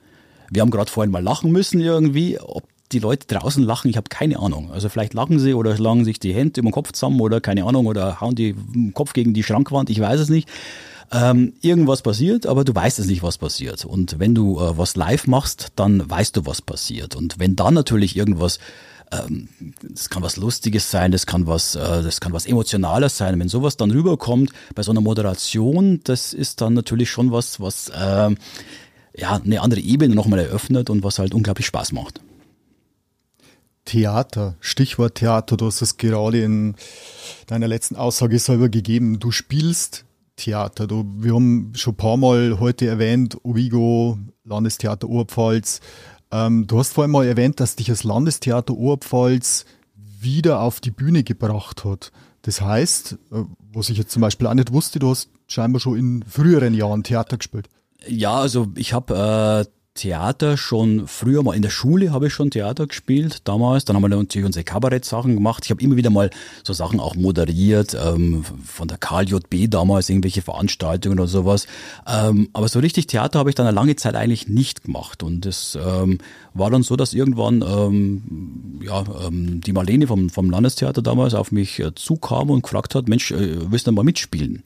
Wir 0.49 0.61
haben 0.61 0.71
gerade 0.71 0.91
vorhin 0.91 1.11
mal 1.11 1.23
lachen 1.23 1.51
müssen 1.51 1.79
irgendwie, 1.79 2.39
ob 2.39 2.63
die 2.91 2.99
Leute 2.99 3.27
draußen 3.27 3.63
lachen, 3.63 3.89
ich 3.89 3.97
habe 3.97 4.09
keine 4.09 4.39
Ahnung. 4.39 4.71
Also 4.71 4.89
vielleicht 4.89 5.13
lachen 5.13 5.39
sie 5.39 5.53
oder 5.53 5.75
schlagen 5.75 6.05
sich 6.05 6.19
die 6.19 6.33
Hände 6.33 6.59
über 6.59 6.69
den 6.69 6.73
Kopf 6.73 6.91
zusammen 6.91 7.19
oder 7.21 7.41
keine 7.41 7.65
Ahnung 7.65 7.87
oder 7.87 8.21
hauen 8.21 8.35
die 8.35 8.55
Kopf 8.93 9.13
gegen 9.13 9.33
die 9.33 9.43
Schrankwand, 9.43 9.89
ich 9.89 9.99
weiß 9.99 10.19
es 10.19 10.29
nicht. 10.29 10.49
Ähm, 11.11 11.53
irgendwas 11.61 12.01
passiert, 12.01 12.45
aber 12.45 12.63
du 12.63 12.73
weißt 12.73 12.99
es 12.99 13.07
nicht, 13.07 13.23
was 13.23 13.37
passiert. 13.37 13.85
Und 13.85 14.19
wenn 14.19 14.33
du 14.33 14.59
äh, 14.59 14.77
was 14.77 14.95
live 14.95 15.27
machst, 15.27 15.67
dann 15.75 16.09
weißt 16.09 16.37
du, 16.37 16.45
was 16.45 16.61
passiert. 16.61 17.15
Und 17.15 17.39
wenn 17.39 17.55
dann 17.55 17.73
natürlich 17.73 18.15
irgendwas 18.15 18.59
ähm, 19.13 19.49
das 19.81 20.09
kann 20.09 20.23
was 20.23 20.37
Lustiges 20.37 20.89
sein, 20.89 21.11
das 21.11 21.25
kann 21.25 21.47
was, 21.47 21.75
äh, 21.75 21.79
das 21.79 22.19
kann 22.19 22.33
was 22.33 22.45
Emotionales 22.45 23.17
sein. 23.17 23.39
Wenn 23.39 23.49
sowas 23.49 23.77
dann 23.77 23.91
rüberkommt 23.91 24.51
bei 24.75 24.83
so 24.83 24.91
einer 24.91 25.01
Moderation, 25.01 26.01
das 26.03 26.33
ist 26.33 26.61
dann 26.61 26.73
natürlich 26.73 27.09
schon 27.09 27.31
was, 27.31 27.59
was 27.59 27.89
äh, 27.89 28.35
ja 29.15 29.35
eine 29.43 29.61
andere 29.61 29.81
Ebene 29.81 30.15
nochmal 30.15 30.39
eröffnet 30.39 30.89
und 30.89 31.03
was 31.03 31.19
halt 31.19 31.33
unglaublich 31.33 31.67
Spaß 31.67 31.91
macht. 31.91 32.21
Theater, 33.85 34.55
Stichwort 34.61 35.15
Theater, 35.15 35.57
du 35.57 35.65
hast 35.65 35.81
es 35.81 35.97
gerade 35.97 36.41
in 36.41 36.75
deiner 37.47 37.67
letzten 37.67 37.97
Aussage 37.97 38.39
selber 38.39 38.69
gegeben. 38.69 39.19
Du 39.19 39.31
spielst 39.31 40.05
Theater. 40.35 40.87
Du, 40.87 41.05
wir 41.17 41.35
haben 41.35 41.73
schon 41.75 41.93
ein 41.93 41.97
paar 41.97 42.17
Mal 42.17 42.59
heute 42.59 42.87
erwähnt, 42.87 43.37
Ovigo, 43.43 44.17
Landestheater 44.43 45.07
Oberpfalz. 45.09 45.79
Ähm, 46.31 46.67
du 46.67 46.79
hast 46.79 46.93
vorhin 46.93 47.11
mal 47.11 47.25
erwähnt, 47.25 47.59
dass 47.59 47.75
dich 47.75 47.87
das 47.87 48.03
Landestheater 48.03 48.73
Oberpfalz 48.73 49.65
wieder 49.95 50.61
auf 50.61 50.79
die 50.79 50.91
Bühne 50.91 51.23
gebracht 51.23 51.85
hat. 51.85 52.11
Das 52.41 52.61
heißt, 52.61 53.13
äh, 53.31 53.43
was 53.73 53.89
ich 53.89 53.97
jetzt 53.97 54.11
zum 54.11 54.21
Beispiel 54.21 54.47
auch 54.47 54.53
nicht 54.53 54.73
wusste, 54.73 54.99
du 54.99 55.11
hast 55.11 55.29
scheinbar 55.47 55.79
schon 55.79 55.97
in 55.97 56.23
früheren 56.27 56.73
Jahren 56.73 57.03
Theater 57.03 57.37
gespielt. 57.37 57.69
Ja, 58.07 58.33
also 58.35 58.67
ich 58.75 58.93
habe 58.93 59.65
äh, 59.67 59.82
Theater 59.95 60.57
schon 60.57 61.07
früher 61.07 61.43
mal 61.43 61.55
in 61.55 61.61
der 61.61 61.69
Schule 61.69 62.11
habe 62.11 62.27
ich 62.27 62.33
schon 62.33 62.49
Theater 62.49 62.87
gespielt 62.87 63.41
damals. 63.43 63.85
Dann 63.85 63.95
haben 63.95 64.01
wir 64.01 64.09
natürlich 64.09 64.45
unsere 64.45 64.63
Kabarett-Sachen 64.63 65.35
gemacht. 65.35 65.65
Ich 65.65 65.71
habe 65.71 65.83
immer 65.83 65.95
wieder 65.95 66.09
mal 66.09 66.31
so 66.63 66.73
Sachen 66.73 66.99
auch 66.99 67.15
moderiert 67.15 67.95
ähm, 67.95 68.43
von 68.43 68.87
der 68.87 68.97
KJB 68.97 69.69
damals 69.69 70.09
irgendwelche 70.09 70.41
Veranstaltungen 70.41 71.19
oder 71.19 71.27
sowas. 71.27 71.67
Ähm, 72.07 72.49
aber 72.53 72.67
so 72.69 72.79
richtig 72.79 73.05
Theater 73.05 73.37
habe 73.37 73.49
ich 73.49 73.55
dann 73.55 73.67
eine 73.67 73.75
lange 73.75 73.95
Zeit 73.95 74.15
eigentlich 74.15 74.47
nicht 74.47 74.83
gemacht 74.83 75.21
und 75.21 75.45
das 75.45 75.77
ähm, 75.79 76.17
war 76.55 76.71
dann 76.71 76.81
so, 76.81 76.95
dass 76.95 77.13
irgendwann 77.13 77.61
ähm, 77.61 78.79
ja 78.81 79.03
ähm, 79.27 79.61
die 79.61 79.73
Marlene 79.73 80.07
vom 80.07 80.31
vom 80.31 80.49
Landestheater 80.49 81.03
damals 81.03 81.35
auf 81.35 81.51
mich 81.51 81.79
äh, 81.79 81.93
zukam 81.93 82.49
und 82.49 82.63
gefragt 82.63 82.95
hat, 82.95 83.07
Mensch, 83.07 83.29
äh, 83.31 83.71
willst 83.71 83.85
du 83.85 83.91
mal 83.91 84.03
mitspielen? 84.03 84.63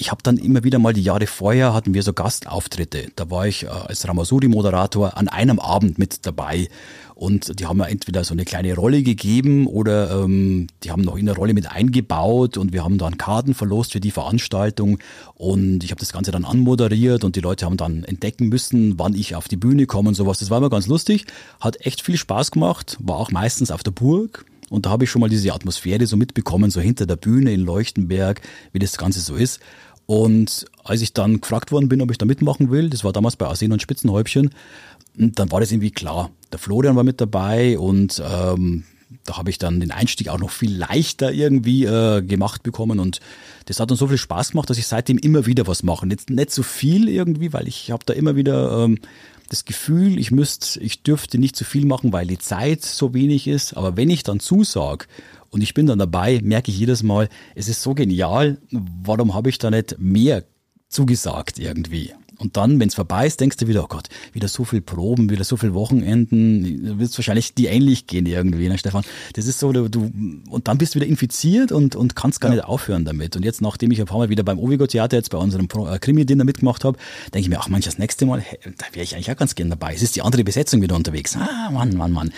Ich 0.00 0.10
habe 0.10 0.22
dann 0.22 0.38
immer 0.38 0.64
wieder 0.64 0.78
mal 0.78 0.94
die 0.94 1.02
Jahre 1.02 1.26
vorher 1.26 1.74
hatten 1.74 1.92
wir 1.92 2.02
so 2.02 2.14
Gastauftritte. 2.14 3.08
Da 3.16 3.28
war 3.30 3.46
ich 3.46 3.64
äh, 3.64 3.68
als 3.68 4.08
Ramasuri-Moderator 4.08 5.18
an 5.18 5.28
einem 5.28 5.60
Abend 5.60 5.98
mit 5.98 6.24
dabei. 6.24 6.70
Und 7.14 7.60
die 7.60 7.66
haben 7.66 7.76
mir 7.76 7.88
entweder 7.88 8.24
so 8.24 8.32
eine 8.32 8.46
kleine 8.46 8.74
Rolle 8.74 9.02
gegeben 9.02 9.66
oder 9.66 10.22
ähm, 10.22 10.68
die 10.82 10.90
haben 10.90 11.02
noch 11.02 11.16
in 11.16 11.26
der 11.26 11.36
Rolle 11.36 11.52
mit 11.52 11.70
eingebaut 11.70 12.56
und 12.56 12.72
wir 12.72 12.82
haben 12.82 12.96
dann 12.96 13.18
Karten 13.18 13.52
verlost 13.52 13.92
für 13.92 14.00
die 14.00 14.10
Veranstaltung. 14.10 14.98
Und 15.34 15.84
ich 15.84 15.90
habe 15.90 16.00
das 16.00 16.14
Ganze 16.14 16.30
dann 16.30 16.46
anmoderiert 16.46 17.22
und 17.22 17.36
die 17.36 17.40
Leute 17.40 17.66
haben 17.66 17.76
dann 17.76 18.02
entdecken 18.04 18.48
müssen, 18.48 18.98
wann 18.98 19.14
ich 19.14 19.34
auf 19.34 19.48
die 19.48 19.58
Bühne 19.58 19.84
komme 19.84 20.08
und 20.08 20.14
sowas. 20.14 20.38
Das 20.38 20.48
war 20.48 20.56
immer 20.56 20.70
ganz 20.70 20.86
lustig, 20.86 21.26
hat 21.60 21.84
echt 21.84 22.00
viel 22.00 22.16
Spaß 22.16 22.52
gemacht, 22.52 22.96
war 23.00 23.16
auch 23.16 23.30
meistens 23.30 23.70
auf 23.70 23.82
der 23.82 23.90
Burg. 23.90 24.46
Und 24.70 24.86
da 24.86 24.90
habe 24.90 25.04
ich 25.04 25.10
schon 25.10 25.20
mal 25.20 25.28
diese 25.28 25.52
Atmosphäre 25.52 26.06
so 26.06 26.16
mitbekommen, 26.16 26.70
so 26.70 26.80
hinter 26.80 27.04
der 27.04 27.16
Bühne 27.16 27.52
in 27.52 27.60
Leuchtenberg, 27.60 28.40
wie 28.72 28.78
das 28.78 28.96
Ganze 28.96 29.20
so 29.20 29.34
ist. 29.34 29.60
Und 30.10 30.66
als 30.82 31.02
ich 31.02 31.12
dann 31.12 31.40
gefragt 31.40 31.70
worden 31.70 31.88
bin, 31.88 32.02
ob 32.02 32.10
ich 32.10 32.18
da 32.18 32.26
mitmachen 32.26 32.72
will, 32.72 32.90
das 32.90 33.04
war 33.04 33.12
damals 33.12 33.36
bei 33.36 33.46
Arsen 33.46 33.70
und 33.70 33.80
Spitzenhäubchen, 33.80 34.50
dann 35.14 35.52
war 35.52 35.60
das 35.60 35.70
irgendwie 35.70 35.92
klar. 35.92 36.32
Der 36.50 36.58
Florian 36.58 36.96
war 36.96 37.04
mit 37.04 37.20
dabei 37.20 37.78
und 37.78 38.20
ähm, 38.28 38.82
da 39.24 39.36
habe 39.36 39.50
ich 39.50 39.58
dann 39.58 39.78
den 39.78 39.92
Einstieg 39.92 40.28
auch 40.28 40.40
noch 40.40 40.50
viel 40.50 40.76
leichter 40.76 41.32
irgendwie 41.32 41.84
äh, 41.84 42.22
gemacht 42.22 42.64
bekommen 42.64 42.98
und 42.98 43.20
das 43.66 43.78
hat 43.78 43.92
dann 43.92 43.96
so 43.96 44.08
viel 44.08 44.18
Spaß 44.18 44.50
gemacht, 44.50 44.68
dass 44.68 44.78
ich 44.78 44.88
seitdem 44.88 45.16
immer 45.16 45.46
wieder 45.46 45.68
was 45.68 45.84
mache. 45.84 46.08
Nicht, 46.08 46.28
nicht 46.28 46.50
so 46.50 46.64
viel 46.64 47.08
irgendwie, 47.08 47.52
weil 47.52 47.68
ich 47.68 47.92
habe 47.92 48.04
da 48.04 48.12
immer 48.12 48.34
wieder 48.34 48.82
ähm, 48.82 48.98
das 49.48 49.64
Gefühl, 49.64 50.18
ich 50.18 50.32
müsste, 50.32 50.80
ich 50.80 51.04
dürfte 51.04 51.38
nicht 51.38 51.54
zu 51.54 51.62
viel 51.62 51.86
machen, 51.86 52.12
weil 52.12 52.26
die 52.26 52.38
Zeit 52.38 52.82
so 52.82 53.14
wenig 53.14 53.46
ist. 53.46 53.76
Aber 53.76 53.96
wenn 53.96 54.10
ich 54.10 54.24
dann 54.24 54.40
zusag 54.40 55.06
und 55.50 55.62
ich 55.62 55.74
bin 55.74 55.86
dann 55.86 55.98
dabei, 55.98 56.40
merke 56.42 56.70
ich 56.70 56.78
jedes 56.78 57.02
Mal, 57.02 57.28
es 57.54 57.68
ist 57.68 57.82
so 57.82 57.94
genial, 57.94 58.58
warum 58.70 59.34
habe 59.34 59.48
ich 59.48 59.58
da 59.58 59.70
nicht 59.70 59.96
mehr 59.98 60.44
zugesagt 60.88 61.58
irgendwie? 61.58 62.12
Und 62.40 62.56
dann, 62.56 62.80
wenn 62.80 62.88
es 62.88 62.94
vorbei 62.94 63.26
ist, 63.26 63.38
denkst 63.40 63.58
du 63.58 63.66
wieder, 63.66 63.84
oh 63.84 63.86
Gott, 63.86 64.08
wieder 64.32 64.48
so 64.48 64.64
viel 64.64 64.80
Proben, 64.80 65.28
wieder 65.28 65.44
so 65.44 65.58
viel 65.58 65.74
Wochenenden, 65.74 66.98
wird 66.98 67.10
es 67.10 67.18
wahrscheinlich 67.18 67.54
die 67.54 67.66
ähnlich 67.66 68.06
gehen 68.06 68.24
irgendwie, 68.24 68.66
ne, 68.68 68.78
Stefan? 68.78 69.04
Das 69.34 69.46
ist 69.46 69.58
so, 69.58 69.72
du, 69.72 69.90
du 69.90 70.10
und 70.48 70.66
dann 70.66 70.78
bist 70.78 70.94
du 70.94 71.00
wieder 71.00 71.06
infiziert 71.06 71.70
und, 71.70 71.96
und 71.96 72.16
kannst 72.16 72.40
gar 72.40 72.50
ja. 72.50 72.56
nicht 72.56 72.64
aufhören 72.64 73.04
damit. 73.04 73.36
Und 73.36 73.44
jetzt, 73.44 73.60
nachdem 73.60 73.90
ich 73.90 74.00
ein 74.00 74.06
paar 74.06 74.16
Mal 74.16 74.30
wieder 74.30 74.42
beim 74.42 74.58
Ovigo 74.58 74.86
Theater 74.86 75.18
jetzt 75.18 75.30
bei 75.30 75.36
unserem 75.36 75.68
äh, 75.86 75.98
Krimi-Dinner 75.98 76.44
mitgemacht 76.44 76.82
habe, 76.84 76.96
denke 77.34 77.40
ich 77.40 77.48
mir, 77.50 77.60
ach 77.60 77.68
manch, 77.68 77.84
das 77.84 77.98
nächste 77.98 78.24
Mal, 78.24 78.40
hey, 78.40 78.58
da 78.64 78.86
wäre 78.92 79.04
ich 79.04 79.14
eigentlich 79.14 79.30
auch 79.30 79.36
ganz 79.36 79.54
gern 79.54 79.68
dabei. 79.68 79.92
Es 79.92 80.00
ist 80.00 80.16
die 80.16 80.22
andere 80.22 80.42
Besetzung 80.42 80.80
wieder 80.80 80.96
unterwegs. 80.96 81.36
Ah, 81.36 81.70
Mann, 81.70 81.94
Mann, 81.94 82.12
Mann. 82.12 82.32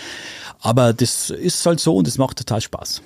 Aber 0.63 0.93
das 0.93 1.29
ist 1.29 1.65
halt 1.65 1.81
so 1.81 1.97
und 1.97 2.07
es 2.07 2.17
macht 2.17 2.37
total 2.37 2.61
Spaß. 2.61 3.01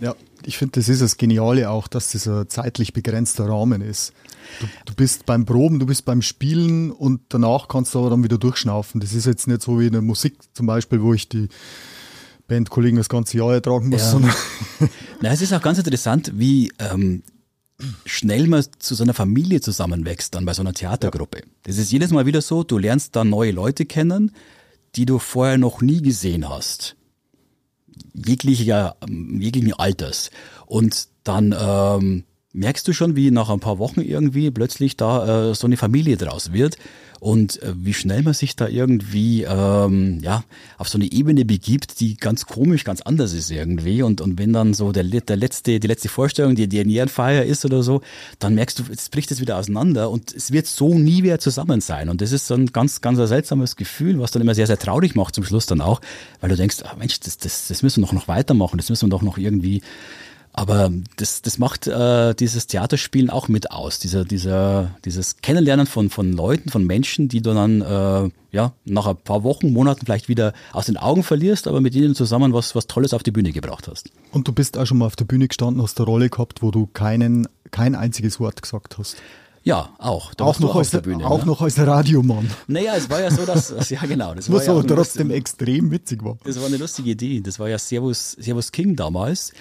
Ja, 0.00 0.14
ich 0.44 0.58
finde, 0.58 0.78
das 0.78 0.88
ist 0.90 1.00
das 1.00 1.16
Geniale 1.16 1.70
auch, 1.70 1.88
dass 1.88 2.12
das 2.12 2.28
ein 2.28 2.48
zeitlich 2.48 2.92
begrenzter 2.92 3.48
Rahmen 3.48 3.80
ist. 3.80 4.12
Du, 4.60 4.66
du, 4.84 4.94
bist 4.94 5.24
beim 5.24 5.46
Proben, 5.46 5.78
du 5.78 5.86
bist 5.86 6.04
beim 6.04 6.20
Spielen 6.20 6.90
und 6.90 7.22
danach 7.30 7.68
kannst 7.68 7.94
du 7.94 8.00
aber 8.00 8.10
dann 8.10 8.22
wieder 8.22 8.36
durchschnaufen. 8.36 9.00
Das 9.00 9.14
ist 9.14 9.24
jetzt 9.24 9.48
nicht 9.48 9.62
so 9.62 9.80
wie 9.80 9.86
in 9.86 9.92
der 9.92 10.02
Musik 10.02 10.36
zum 10.52 10.66
Beispiel, 10.66 11.00
wo 11.00 11.14
ich 11.14 11.28
die 11.28 11.48
Bandkollegen 12.48 12.98
das 12.98 13.08
ganze 13.08 13.38
Jahr 13.38 13.54
ertragen 13.54 13.88
muss. 13.88 14.12
Ja. 14.12 14.20
Na, 15.22 15.30
es 15.30 15.40
ist 15.40 15.54
auch 15.54 15.62
ganz 15.62 15.78
interessant, 15.78 16.32
wie 16.34 16.70
ähm, 16.78 17.22
schnell 18.04 18.46
man 18.46 18.62
zu 18.78 18.94
so 18.94 19.04
einer 19.04 19.14
Familie 19.14 19.62
zusammenwächst 19.62 20.34
dann 20.34 20.44
bei 20.44 20.52
so 20.52 20.60
einer 20.60 20.74
Theatergruppe. 20.74 21.38
Ja. 21.38 21.44
Das 21.62 21.78
ist 21.78 21.92
jedes 21.92 22.10
Mal 22.10 22.26
wieder 22.26 22.42
so, 22.42 22.62
du 22.62 22.76
lernst 22.76 23.16
da 23.16 23.24
neue 23.24 23.52
Leute 23.52 23.86
kennen, 23.86 24.32
die 24.96 25.06
du 25.06 25.18
vorher 25.18 25.58
noch 25.58 25.80
nie 25.80 26.02
gesehen 26.02 26.48
hast. 26.48 26.96
Jeglicher, 28.14 28.96
jeglichen 29.08 29.72
Alters. 29.74 30.30
Und 30.66 31.08
dann 31.24 31.54
ähm, 31.58 32.24
merkst 32.52 32.86
du 32.86 32.92
schon, 32.92 33.16
wie 33.16 33.30
nach 33.30 33.48
ein 33.48 33.60
paar 33.60 33.78
Wochen 33.78 34.00
irgendwie 34.00 34.50
plötzlich 34.50 34.96
da 34.96 35.50
äh, 35.50 35.54
so 35.54 35.66
eine 35.66 35.76
Familie 35.76 36.16
draus 36.16 36.52
wird? 36.52 36.76
Und 37.20 37.62
äh, 37.62 37.74
wie 37.76 37.92
schnell 37.92 38.22
man 38.22 38.32
sich 38.32 38.56
da 38.56 38.66
irgendwie 38.66 39.42
ähm, 39.42 40.20
ja 40.22 40.42
auf 40.78 40.88
so 40.88 40.96
eine 40.96 41.12
Ebene 41.12 41.44
begibt, 41.44 42.00
die 42.00 42.16
ganz 42.16 42.46
komisch, 42.46 42.82
ganz 42.82 43.02
anders 43.02 43.34
ist 43.34 43.50
irgendwie? 43.50 44.02
Und 44.02 44.22
und 44.22 44.38
wenn 44.38 44.54
dann 44.54 44.72
so 44.72 44.90
der, 44.90 45.04
der 45.04 45.36
letzte 45.36 45.78
die 45.78 45.86
letzte 45.86 46.08
Vorstellung 46.08 46.54
die 46.54 46.66
die 46.66 46.78
Ehrenfeier 46.96 47.44
ist 47.44 47.66
oder 47.66 47.82
so, 47.82 48.00
dann 48.38 48.54
merkst 48.54 48.78
du, 48.78 48.84
es 48.90 49.10
bricht 49.10 49.30
es 49.32 49.40
wieder 49.40 49.58
auseinander 49.58 50.10
und 50.10 50.34
es 50.34 50.50
wird 50.50 50.66
so 50.66 50.94
nie 50.94 51.20
mehr 51.20 51.38
zusammen 51.38 51.82
sein. 51.82 52.08
Und 52.08 52.22
das 52.22 52.32
ist 52.32 52.46
so 52.46 52.54
ein 52.54 52.68
ganz 52.72 53.02
ganz 53.02 53.18
ein 53.18 53.26
seltsames 53.26 53.76
Gefühl, 53.76 54.18
was 54.18 54.30
dann 54.30 54.40
immer 54.40 54.54
sehr 54.54 54.66
sehr 54.66 54.78
traurig 54.78 55.14
macht 55.14 55.34
zum 55.34 55.44
Schluss 55.44 55.66
dann 55.66 55.82
auch, 55.82 56.00
weil 56.40 56.48
du 56.48 56.56
denkst, 56.56 56.78
ah, 56.84 56.96
Mensch, 56.98 57.20
das 57.20 57.36
das 57.36 57.68
das 57.68 57.82
müssen 57.82 58.00
wir 58.00 58.06
doch 58.06 58.14
noch 58.14 58.28
weitermachen, 58.28 58.78
das 58.78 58.88
müssen 58.88 59.08
wir 59.08 59.10
doch 59.10 59.22
noch 59.22 59.36
irgendwie 59.36 59.82
aber 60.60 60.90
das, 61.16 61.40
das 61.40 61.56
macht 61.58 61.86
äh, 61.86 62.34
dieses 62.34 62.66
Theaterspielen 62.66 63.30
auch 63.30 63.48
mit 63.48 63.70
aus, 63.70 63.98
dieser, 63.98 64.26
dieser, 64.26 64.94
dieses 65.06 65.38
Kennenlernen 65.38 65.86
von, 65.86 66.10
von 66.10 66.34
Leuten, 66.34 66.68
von 66.68 66.84
Menschen, 66.84 67.28
die 67.28 67.40
du 67.40 67.54
dann 67.54 67.80
äh, 67.80 68.30
ja, 68.52 68.74
nach 68.84 69.06
ein 69.06 69.16
paar 69.16 69.42
Wochen, 69.42 69.72
Monaten 69.72 70.04
vielleicht 70.04 70.28
wieder 70.28 70.52
aus 70.74 70.84
den 70.84 70.98
Augen 70.98 71.22
verlierst, 71.22 71.66
aber 71.66 71.80
mit 71.80 71.94
ihnen 71.94 72.14
zusammen 72.14 72.52
was, 72.52 72.74
was 72.74 72.86
Tolles 72.86 73.14
auf 73.14 73.22
die 73.22 73.30
Bühne 73.30 73.52
gebracht 73.52 73.88
hast. 73.88 74.10
Und 74.32 74.48
du 74.48 74.52
bist 74.52 74.76
auch 74.76 74.84
schon 74.84 74.98
mal 74.98 75.06
auf 75.06 75.16
der 75.16 75.24
Bühne 75.24 75.48
gestanden, 75.48 75.82
hast 75.82 75.98
eine 75.98 76.04
Rolle 76.04 76.28
gehabt, 76.28 76.60
wo 76.60 76.70
du 76.70 76.86
keinen, 76.92 77.48
kein 77.70 77.94
einziges 77.94 78.38
Wort 78.38 78.60
gesagt 78.60 78.98
hast. 78.98 79.16
Ja, 79.62 79.90
auch. 79.98 80.32
Da 80.34 80.44
auch 80.44 80.58
noch, 80.58 80.74
als, 80.74 80.90
der 80.90 81.00
Bühne, 81.00 81.26
auch 81.26 81.40
ne? 81.40 81.46
noch 81.46 81.60
als 81.60 81.78
Radiomann. 81.78 82.50
Naja, 82.66 82.94
es 82.96 83.10
war 83.10 83.20
ja 83.20 83.30
so, 83.30 83.44
dass, 83.44 83.74
ja 83.90 84.00
genau. 84.06 84.34
Das 84.34 84.50
Was 84.50 84.68
aber 84.68 84.86
trotzdem 84.86 85.28
lustige, 85.28 85.34
extrem 85.34 85.90
witzig 85.90 86.24
war. 86.24 86.38
Das 86.44 86.58
war 86.58 86.66
eine 86.66 86.78
lustige 86.78 87.10
Idee. 87.10 87.40
Das 87.40 87.58
war 87.58 87.68
ja 87.68 87.78
Servus, 87.78 88.32
Servus 88.32 88.72
King 88.72 88.96
damals. 88.96 89.52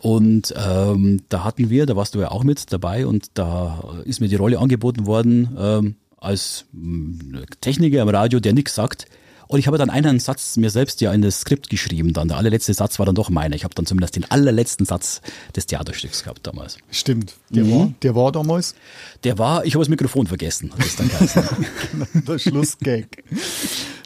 Und 0.00 0.54
ähm, 0.56 1.20
da 1.28 1.44
hatten 1.44 1.68
wir, 1.68 1.84
da 1.84 1.96
warst 1.96 2.14
du 2.14 2.20
ja 2.20 2.30
auch 2.30 2.44
mit 2.44 2.72
dabei 2.72 3.06
und 3.06 3.26
da 3.34 4.02
ist 4.04 4.20
mir 4.20 4.28
die 4.28 4.36
Rolle 4.36 4.58
angeboten 4.58 5.06
worden 5.06 5.56
ähm, 5.58 5.96
als 6.16 6.64
äh, 6.74 7.44
Techniker 7.60 8.00
am 8.00 8.08
Radio, 8.08 8.40
der 8.40 8.54
nichts 8.54 8.74
sagt 8.74 9.06
und 9.52 9.58
ich 9.58 9.66
habe 9.66 9.76
dann 9.76 9.90
einen 9.90 10.18
Satz 10.18 10.56
mir 10.56 10.70
selbst 10.70 11.02
ja 11.02 11.12
in 11.12 11.20
das 11.20 11.40
Skript 11.40 11.68
geschrieben. 11.68 12.14
Dann 12.14 12.28
der 12.28 12.38
allerletzte 12.38 12.72
Satz 12.72 12.98
war 12.98 13.04
dann 13.04 13.14
doch 13.14 13.28
meiner. 13.28 13.54
Ich 13.54 13.64
habe 13.64 13.74
dann 13.74 13.84
zumindest 13.84 14.16
den 14.16 14.30
allerletzten 14.30 14.86
Satz 14.86 15.20
des 15.54 15.66
Theaterstücks 15.66 16.22
gehabt 16.22 16.46
damals. 16.46 16.78
Stimmt. 16.90 17.34
Der, 17.50 17.64
mhm. 17.64 17.70
war, 17.70 17.92
der 18.02 18.14
war 18.14 18.32
damals? 18.32 18.74
Der 19.24 19.36
war, 19.36 19.66
ich 19.66 19.74
habe 19.74 19.84
das 19.84 19.90
Mikrofon 19.90 20.26
vergessen. 20.26 20.72
Das 20.78 20.96
dann 20.96 21.10
der 22.26 22.38
Schlussgag. 22.38 23.08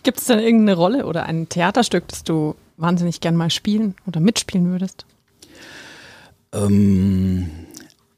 Gibt 0.03 0.19
es 0.19 0.25
denn 0.25 0.41
irgendeine 0.41 0.77
Rolle 0.77 1.07
oder 1.07 1.27
ein 1.27 1.49
Theaterstück, 1.49 2.09
das 2.09 2.25
du 2.25 2.57
wahnsinnig 2.77 3.21
gern 3.21 3.37
mal 3.37 3.51
spielen 3.51 3.95
oder 4.05 4.19
mitspielen 4.19 4.69
würdest? 4.73 5.07
Ähm, 6.53 7.49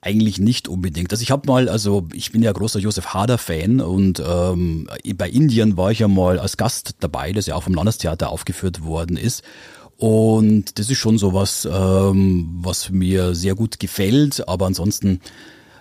eigentlich 0.00 0.38
nicht 0.38 0.68
unbedingt. 0.68 1.10
Also 1.12 1.22
ich 1.22 1.30
habe 1.30 1.46
mal, 1.46 1.68
also 1.68 2.06
ich 2.12 2.30
bin 2.30 2.42
ja 2.42 2.52
großer 2.52 2.78
Josef 2.78 3.06
Hader-Fan 3.14 3.80
und 3.80 4.22
ähm, 4.24 4.88
bei 5.16 5.28
Indien 5.28 5.76
war 5.76 5.90
ich 5.90 5.98
ja 6.00 6.08
mal 6.08 6.38
als 6.38 6.56
Gast 6.56 6.96
dabei, 7.00 7.32
das 7.32 7.46
ja 7.46 7.56
auch 7.56 7.64
vom 7.64 7.74
Landestheater 7.74 8.30
aufgeführt 8.30 8.84
worden 8.84 9.16
ist. 9.16 9.42
Und 9.96 10.78
das 10.78 10.90
ist 10.90 10.98
schon 10.98 11.18
sowas, 11.18 11.68
ähm, 11.70 12.48
was 12.62 12.90
mir 12.90 13.34
sehr 13.34 13.56
gut 13.56 13.80
gefällt, 13.80 14.46
aber 14.48 14.66
ansonsten 14.66 15.20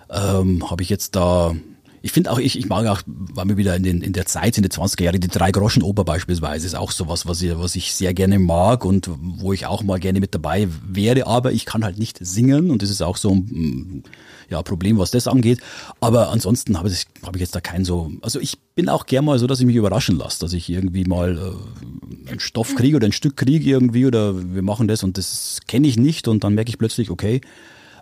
ähm, 0.09 0.67
habe 0.69 0.81
ich 0.81 0.89
jetzt 0.89 1.15
da 1.15 1.55
ich 2.01 2.11
finde 2.11 2.31
auch, 2.31 2.39
ich, 2.39 2.57
ich 2.57 2.67
mag 2.67 2.85
auch, 2.87 3.01
war 3.05 3.45
mir 3.45 3.57
wieder 3.57 3.75
in, 3.75 3.83
den, 3.83 4.01
in 4.01 4.13
der 4.13 4.25
Zeit, 4.25 4.57
in 4.57 4.63
den 4.63 4.71
20er 4.71 5.03
Jahren, 5.03 5.19
die 5.19 5.27
Drei-Groschen-Oper 5.27 6.03
beispielsweise, 6.03 6.65
ist 6.65 6.75
auch 6.75 6.91
sowas, 6.91 7.25
was 7.25 7.41
ich, 7.41 7.57
was 7.57 7.75
ich 7.75 7.93
sehr 7.93 8.13
gerne 8.13 8.39
mag 8.39 8.85
und 8.85 9.09
wo 9.19 9.53
ich 9.53 9.65
auch 9.65 9.83
mal 9.83 9.99
gerne 9.99 10.19
mit 10.19 10.33
dabei 10.35 10.67
wäre, 10.87 11.27
aber 11.27 11.51
ich 11.51 11.65
kann 11.65 11.83
halt 11.83 11.97
nicht 11.97 12.19
singen 12.21 12.69
und 12.69 12.81
das 12.81 12.89
ist 12.89 13.01
auch 13.01 13.17
so 13.17 13.31
ein 13.31 14.03
ja, 14.49 14.61
Problem, 14.61 14.97
was 14.97 15.11
das 15.11 15.27
angeht. 15.27 15.59
Aber 15.99 16.29
ansonsten 16.29 16.77
habe 16.77 16.89
ich, 16.89 17.05
hab 17.23 17.35
ich 17.35 17.41
jetzt 17.41 17.55
da 17.55 17.61
keinen 17.61 17.85
so, 17.85 18.11
also 18.21 18.39
ich 18.39 18.57
bin 18.75 18.89
auch 18.89 19.05
gern 19.05 19.25
mal 19.25 19.39
so, 19.39 19.47
dass 19.47 19.59
ich 19.59 19.65
mich 19.65 19.75
überraschen 19.75 20.17
lasse, 20.17 20.39
dass 20.39 20.53
ich 20.53 20.69
irgendwie 20.69 21.03
mal 21.03 21.37
äh, 21.37 22.29
einen 22.29 22.39
Stoff 22.39 22.75
kriege 22.75 22.97
oder 22.97 23.07
ein 23.07 23.11
Stück 23.11 23.37
kriege 23.37 23.69
irgendwie 23.69 24.05
oder 24.05 24.53
wir 24.53 24.61
machen 24.61 24.87
das 24.87 25.03
und 25.03 25.17
das 25.17 25.59
kenne 25.67 25.87
ich 25.87 25.97
nicht 25.97 26.27
und 26.27 26.43
dann 26.43 26.53
merke 26.53 26.69
ich 26.69 26.77
plötzlich, 26.77 27.09
okay, 27.09 27.41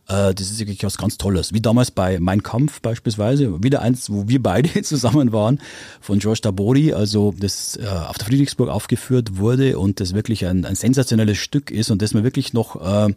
Äh, 0.08 0.34
das 0.34 0.52
ist 0.52 0.60
wirklich 0.60 0.84
was 0.84 0.98
ganz 0.98 1.18
Tolles. 1.18 1.54
Wie 1.54 1.62
damals 1.62 1.92
bei 1.92 2.20
Mein 2.20 2.44
Kampf 2.44 2.82
beispielsweise, 2.82 3.64
wieder 3.64 3.82
eins, 3.82 4.10
wo 4.10 4.28
wir 4.28 4.42
beide 4.42 4.82
zusammen 4.84 5.32
waren, 5.32 5.60
von 6.02 6.20
George 6.20 6.42
Tabori, 6.42 6.94
also 6.94 7.34
das 7.38 7.78
äh, 7.78 7.88
auf 7.88 8.18
der 8.18 8.28
Friedrichsburg 8.28 8.70
aufgeführt 8.70 9.38
wurde 9.38 9.78
und 9.80 10.00
das 10.00 10.14
wirklich 10.14 10.46
ein, 10.46 10.66
ein 10.66 10.76
sensationelles 10.76 11.38
Stück 11.38 11.72
ist 11.72 11.92
und 11.92 12.02
das 12.02 12.14
mir 12.14 12.24
wirklich 12.24 12.54
noch 12.54 13.08
äh, 13.08 13.14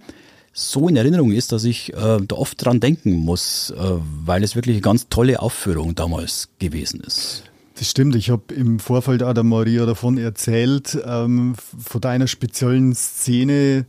so 0.52 0.88
in 0.88 0.96
Erinnerung 0.96 1.32
ist, 1.32 1.52
dass 1.52 1.64
ich 1.64 1.92
äh, 1.94 2.18
da 2.20 2.36
oft 2.36 2.64
dran 2.64 2.80
denken 2.80 3.12
muss, 3.12 3.70
äh, 3.70 3.76
weil 4.24 4.42
es 4.42 4.56
wirklich 4.56 4.76
eine 4.76 4.82
ganz 4.82 5.08
tolle 5.08 5.40
Aufführung 5.40 5.94
damals 5.94 6.48
gewesen 6.58 7.00
ist. 7.00 7.44
Das 7.78 7.88
stimmt. 7.88 8.16
Ich 8.16 8.30
habe 8.30 8.52
im 8.54 8.80
Vorfeld 8.80 9.22
auch 9.22 9.34
der 9.34 9.44
Maria 9.44 9.86
davon 9.86 10.18
erzählt, 10.18 10.98
ähm, 11.06 11.54
von 11.78 12.00
deiner 12.00 12.26
speziellen 12.26 12.94
Szene. 12.94 13.86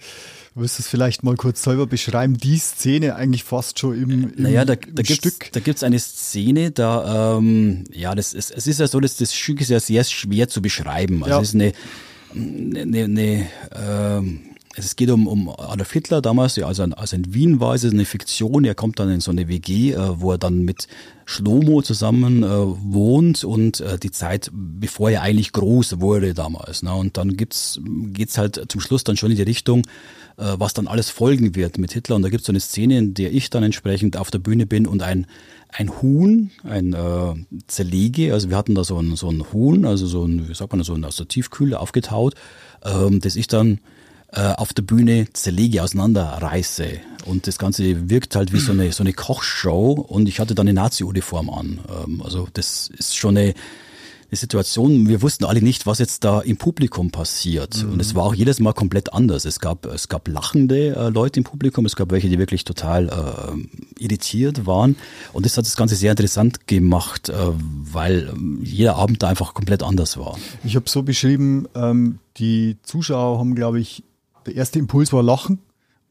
Du 0.55 0.63
es 0.65 0.87
vielleicht 0.87 1.23
mal 1.23 1.35
kurz 1.35 1.63
selber 1.63 1.87
beschreiben? 1.87 2.37
Die 2.37 2.57
Szene 2.57 3.15
eigentlich 3.15 3.45
fast 3.45 3.79
schon 3.79 3.95
im, 3.95 4.09
im, 4.11 4.33
naja, 4.35 4.65
da, 4.65 4.75
da 4.75 5.01
gibt's, 5.01 5.15
Stück. 5.15 5.51
Da 5.53 5.59
gibt's 5.61 5.83
eine 5.83 5.97
Szene, 5.99 6.71
da, 6.71 7.37
ähm, 7.37 7.85
ja, 7.93 8.13
das 8.13 8.33
ist, 8.33 8.51
es 8.51 8.67
ist 8.67 8.79
ja 8.79 8.87
so, 8.87 8.99
dass 8.99 9.15
das 9.17 9.33
Stück 9.33 9.61
ist 9.61 9.69
ja 9.69 9.79
sehr 9.79 10.03
schwer 10.03 10.49
zu 10.49 10.61
beschreiben. 10.61 11.23
Also 11.23 11.35
Ja. 11.35 11.41
es 11.41 11.49
ist 11.49 11.55
eine, 11.55 11.71
eine, 12.35 13.03
eine 13.05 13.47
ähm, 13.73 14.41
es 14.75 14.95
geht 14.95 15.09
um, 15.09 15.27
um 15.27 15.49
Adolf 15.49 15.91
Hitler 15.91 16.21
damals, 16.21 16.55
ja, 16.55 16.67
also, 16.67 16.83
also 16.83 17.15
in 17.15 17.33
Wien 17.33 17.59
war 17.59 17.73
es 17.73 17.83
eine 17.83 18.05
Fiktion, 18.05 18.65
er 18.65 18.75
kommt 18.75 18.99
dann 18.99 19.09
in 19.09 19.19
so 19.19 19.31
eine 19.31 19.47
WG, 19.47 19.93
äh, 19.93 20.21
wo 20.21 20.31
er 20.31 20.37
dann 20.37 20.59
mit 20.59 20.87
Schlomo 21.25 21.81
zusammen 21.81 22.43
äh, 22.43 22.47
wohnt 22.47 23.43
und 23.43 23.81
äh, 23.81 23.97
die 23.97 24.11
Zeit, 24.11 24.51
bevor 24.53 25.09
er 25.09 25.21
eigentlich 25.21 25.53
groß 25.53 25.99
wurde 25.99 26.33
damals. 26.33 26.83
Ne? 26.83 26.93
Und 26.93 27.17
dann 27.17 27.35
gibt's 27.35 27.79
geht's 28.13 28.37
halt 28.37 28.63
zum 28.69 28.81
Schluss 28.81 29.03
dann 29.03 29.17
schon 29.17 29.31
in 29.31 29.37
die 29.37 29.43
Richtung, 29.43 29.81
äh, 30.37 30.55
was 30.57 30.73
dann 30.73 30.87
alles 30.87 31.09
folgen 31.09 31.55
wird 31.55 31.77
mit 31.77 31.93
Hitler. 31.93 32.15
Und 32.15 32.21
da 32.21 32.29
gibt's 32.29 32.47
so 32.47 32.51
eine 32.51 32.59
Szene, 32.59 32.97
in 32.97 33.13
der 33.13 33.31
ich 33.33 33.49
dann 33.49 33.63
entsprechend 33.63 34.17
auf 34.17 34.31
der 34.31 34.39
Bühne 34.39 34.65
bin 34.65 34.87
und 34.87 35.01
ein 35.03 35.27
ein 35.71 36.01
Huhn, 36.01 36.49
ein 36.63 36.93
äh, 36.93 37.35
Zerlege, 37.67 38.33
also 38.33 38.49
wir 38.49 38.57
hatten 38.57 38.73
da 38.73 38.83
so 38.83 38.97
ein, 38.99 39.15
so 39.15 39.29
ein 39.29 39.53
Huhn, 39.53 39.85
also 39.85 40.07
so 40.07 40.25
ein, 40.25 40.49
wie 40.49 40.55
sagt 40.55 40.73
man, 40.73 40.83
so 40.83 40.95
ein 40.95 41.05
aus 41.05 41.17
der 41.17 41.27
Tiefkühle 41.27 41.79
aufgetaut, 41.79 42.33
ähm, 42.83 43.19
das 43.19 43.35
ich 43.35 43.45
dann 43.45 43.79
äh, 44.31 44.53
auf 44.53 44.73
der 44.73 44.83
Bühne 44.83 45.27
zerlege, 45.33 45.83
auseinanderreiße. 45.83 46.99
Und 47.25 47.47
das 47.47 47.57
Ganze 47.57 48.09
wirkt 48.09 48.35
halt 48.35 48.53
wie 48.53 48.59
so 48.59 48.71
eine, 48.71 48.91
so 48.91 49.03
eine 49.03 49.13
Kochshow 49.13 49.93
und 49.93 50.27
ich 50.29 50.39
hatte 50.39 50.55
dann 50.55 50.67
eine 50.67 50.73
Nazi-Uniform 50.73 51.49
an. 51.49 51.79
Ähm, 52.05 52.21
also 52.21 52.47
das 52.53 52.89
ist 52.95 53.17
schon 53.17 53.37
eine, 53.37 53.53
eine 54.31 54.37
Situation, 54.37 55.07
wir 55.07 55.23
wussten 55.23 55.45
alle 55.45 55.61
nicht, 55.61 55.87
was 55.87 55.97
jetzt 55.97 56.23
da 56.23 56.41
im 56.41 56.57
Publikum 56.57 57.09
passiert. 57.09 57.83
Und 57.83 57.99
es 57.99 58.13
war 58.13 58.23
auch 58.23 58.35
jedes 58.35 58.59
Mal 58.59 58.73
komplett 58.73 59.11
anders. 59.11 59.45
Es 59.45 59.59
gab, 59.59 59.87
es 59.87 60.07
gab 60.07 60.27
lachende 60.27 60.95
äh, 60.95 61.09
Leute 61.09 61.39
im 61.39 61.43
Publikum, 61.43 61.85
es 61.87 61.95
gab 61.95 62.11
welche, 62.11 62.29
die 62.29 62.37
wirklich 62.37 62.63
total 62.63 63.09
äh, 63.09 64.03
irritiert 64.03 64.67
waren. 64.67 64.95
Und 65.33 65.47
das 65.47 65.57
hat 65.57 65.65
das 65.65 65.75
Ganze 65.75 65.95
sehr 65.95 66.11
interessant 66.11 66.67
gemacht, 66.67 67.29
äh, 67.29 67.33
weil 67.33 68.29
ähm, 68.31 68.59
jeder 68.63 68.97
Abend 68.97 69.23
da 69.23 69.29
einfach 69.29 69.55
komplett 69.55 69.81
anders 69.81 70.17
war. 70.17 70.37
Ich 70.63 70.75
habe 70.75 70.87
so 70.87 71.01
beschrieben, 71.01 71.67
ähm, 71.73 72.19
die 72.37 72.77
Zuschauer 72.83 73.39
haben, 73.39 73.55
glaube 73.55 73.79
ich, 73.79 74.03
der 74.49 74.57
erste 74.57 74.79
Impuls 74.79 75.13
war 75.13 75.23
Lachen, 75.23 75.59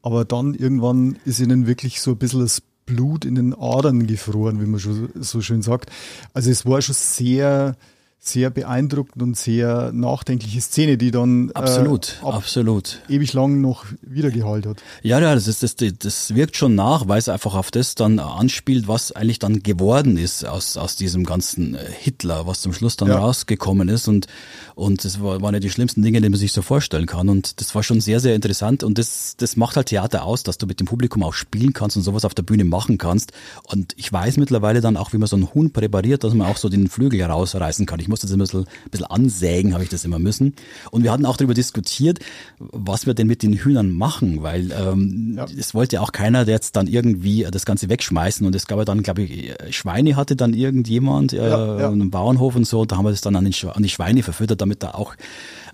aber 0.01 0.25
dann 0.25 0.53
irgendwann 0.53 1.17
ist 1.25 1.39
ihnen 1.39 1.67
wirklich 1.67 2.01
so 2.01 2.11
ein 2.11 2.17
bisschen 2.17 2.39
das 2.39 2.61
Blut 2.85 3.25
in 3.25 3.35
den 3.35 3.53
Adern 3.53 4.07
gefroren, 4.07 4.61
wie 4.61 4.65
man 4.65 4.79
schon 4.79 5.09
so 5.15 5.41
schön 5.41 5.61
sagt. 5.61 5.91
Also 6.33 6.49
es 6.49 6.65
war 6.65 6.81
schon 6.81 6.95
sehr, 6.95 7.75
sehr 8.21 8.49
beeindruckend 8.49 9.23
und 9.23 9.37
sehr 9.37 9.91
nachdenkliche 9.93 10.59
Szene, 10.59 10.97
die 10.97 11.09
dann 11.09 11.51
Absolut, 11.53 12.17
äh, 12.21 12.25
ab 12.25 12.33
absolut. 12.35 13.01
ewig 13.07 13.31
lang 13.33 13.61
noch 13.61 13.85
wiedergehalten 14.01 14.71
hat. 14.71 14.83
Ja, 15.01 15.19
ja, 15.19 15.33
das, 15.33 15.47
ist, 15.47 15.63
das, 15.63 15.75
das 15.77 16.35
wirkt 16.35 16.57
schon 16.57 16.75
nach, 16.75 17.07
weil 17.07 17.17
es 17.17 17.29
einfach 17.29 17.55
auf 17.55 17.71
das 17.71 17.95
dann 17.95 18.19
anspielt, 18.19 18.87
was 18.89 19.13
eigentlich 19.13 19.39
dann 19.39 19.63
geworden 19.63 20.17
ist 20.17 20.45
aus, 20.45 20.75
aus 20.75 20.97
diesem 20.97 21.23
ganzen 21.23 21.75
äh, 21.75 21.79
Hitler, 21.99 22.45
was 22.45 22.61
zum 22.61 22.73
Schluss 22.73 22.97
dann 22.97 23.07
Ja. 23.07 23.19
rausgekommen 23.19 23.87
ist. 23.87 24.09
Und, 24.09 24.27
und 24.75 25.05
das 25.05 25.21
war, 25.21 25.41
waren 25.41 25.53
ja 25.53 25.61
die 25.61 25.69
schlimmsten 25.69 26.01
Dinge, 26.01 26.19
die 26.19 26.27
man 26.29 26.37
sich 26.37 26.51
so 26.51 26.61
vorstellen 26.61 27.05
kann. 27.05 27.29
Und 27.29 27.61
das 27.61 27.73
war 27.73 27.83
schon 27.83 28.01
sehr, 28.01 28.19
sehr 28.19 28.35
interessant. 28.35 28.83
Und 28.83 28.97
das, 28.97 29.35
das 29.37 29.55
macht 29.55 29.77
halt 29.77 29.87
Theater 29.87 30.25
aus, 30.25 30.43
dass 30.43 30.57
du 30.57 30.67
mit 30.67 30.81
dem 30.81 30.87
Publikum 30.87 31.23
auch 31.23 31.33
spielen 31.33 31.71
kannst 31.71 31.95
und 31.95 32.03
sowas 32.03 32.25
auf 32.25 32.33
der 32.35 32.43
Bühne 32.43 32.65
machen 32.65 32.97
kannst. 32.97 33.31
Und 33.63 33.93
ich 33.95 34.11
weiß 34.11 34.35
mittlerweile 34.37 34.81
dann 34.81 34.97
auch, 34.97 35.13
wie 35.13 35.17
man 35.17 35.27
so 35.27 35.37
einen 35.37 35.53
Huhn 35.53 35.71
präpariert, 35.71 36.25
dass 36.25 36.33
man 36.33 36.47
auch 36.47 36.57
so 36.57 36.67
den 36.67 36.89
Flügel 36.89 37.21
herausreißen 37.21 37.85
kann. 37.85 37.99
Ich 38.01 38.08
musste 38.09 38.27
das 38.27 38.33
ein 38.33 38.39
bisschen, 38.39 38.61
ein 38.61 38.89
bisschen 38.91 39.05
ansägen, 39.07 39.73
habe 39.73 39.83
ich 39.83 39.89
das 39.89 40.03
immer 40.03 40.19
müssen. 40.19 40.53
Und 40.91 41.03
wir 41.03 41.11
hatten 41.11 41.25
auch 41.25 41.37
darüber 41.37 41.53
diskutiert, 41.53 42.19
was 42.59 43.05
wir 43.05 43.13
denn 43.13 43.27
mit 43.27 43.41
den 43.43 43.53
Hühnern 43.53 43.91
machen, 43.91 44.43
weil 44.43 44.71
ähm, 44.71 45.35
Ja. 45.37 45.45
es 45.57 45.73
wollte 45.73 45.95
ja 45.97 46.01
auch 46.01 46.11
keiner 46.11 46.45
jetzt 46.47 46.75
dann 46.75 46.87
irgendwie 46.87 47.47
das 47.49 47.65
Ganze 47.65 47.87
wegschmeißen. 47.89 48.45
Und 48.45 48.55
es 48.55 48.67
gab 48.67 48.77
ja 48.79 48.85
dann, 48.85 49.03
glaube 49.03 49.21
ich, 49.21 49.53
Schweine 49.69 50.15
hatte 50.15 50.35
dann 50.35 50.53
irgendjemand, 50.53 51.31
äh, 51.33 51.37
Ja, 51.49 51.79
ja. 51.79 51.89
einen 51.89 52.11
Bauernhof 52.11 52.55
und 52.55 52.65
so. 52.65 52.83
Da 52.85 52.97
haben 52.97 53.05
wir 53.05 53.11
das 53.11 53.21
dann 53.21 53.35
an, 53.35 53.45
den, 53.45 53.53
an 53.69 53.83
die 53.83 53.89
Schweine 53.89 54.23
verfüttert, 54.23 54.59
damit 54.61 54.83
da 54.83 54.91
auch, 54.91 55.15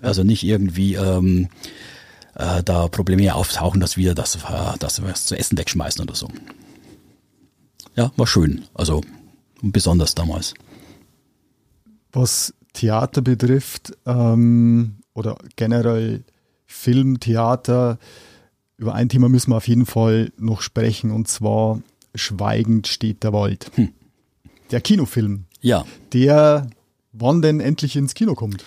also 0.02 0.22
nicht 0.22 0.42
irgendwie 0.44 0.94
ähm, 0.94 1.48
äh, 2.34 2.62
da 2.62 2.88
Probleme 2.88 3.34
auftauchen, 3.34 3.80
dass 3.80 3.96
wir 3.96 4.14
das, 4.14 4.36
äh, 4.36 4.38
dass 4.78 5.00
wir 5.00 5.08
das 5.08 5.26
zu 5.26 5.36
essen 5.38 5.56
wegschmeißen 5.58 6.02
oder 6.02 6.14
so. 6.14 6.28
Ja, 7.96 8.12
war 8.16 8.26
schön. 8.26 8.64
Also 8.74 9.00
besonders 9.62 10.14
damals. 10.14 10.52
Was 12.16 12.54
Theater 12.72 13.20
betrifft 13.20 13.92
ähm, 14.06 14.96
oder 15.12 15.36
generell 15.56 16.24
Film, 16.64 17.20
Theater, 17.20 17.98
über 18.78 18.94
ein 18.94 19.10
Thema 19.10 19.28
müssen 19.28 19.50
wir 19.50 19.58
auf 19.58 19.68
jeden 19.68 19.84
Fall 19.84 20.32
noch 20.38 20.62
sprechen 20.62 21.10
und 21.10 21.28
zwar 21.28 21.82
Schweigend 22.14 22.86
steht 22.86 23.22
der 23.22 23.34
Wald. 23.34 23.70
Hm. 23.74 23.90
Der 24.70 24.80
Kinofilm, 24.80 25.44
Ja, 25.60 25.84
der 26.14 26.68
wann 27.12 27.42
denn 27.42 27.60
endlich 27.60 27.96
ins 27.96 28.14
Kino 28.14 28.34
kommt. 28.34 28.64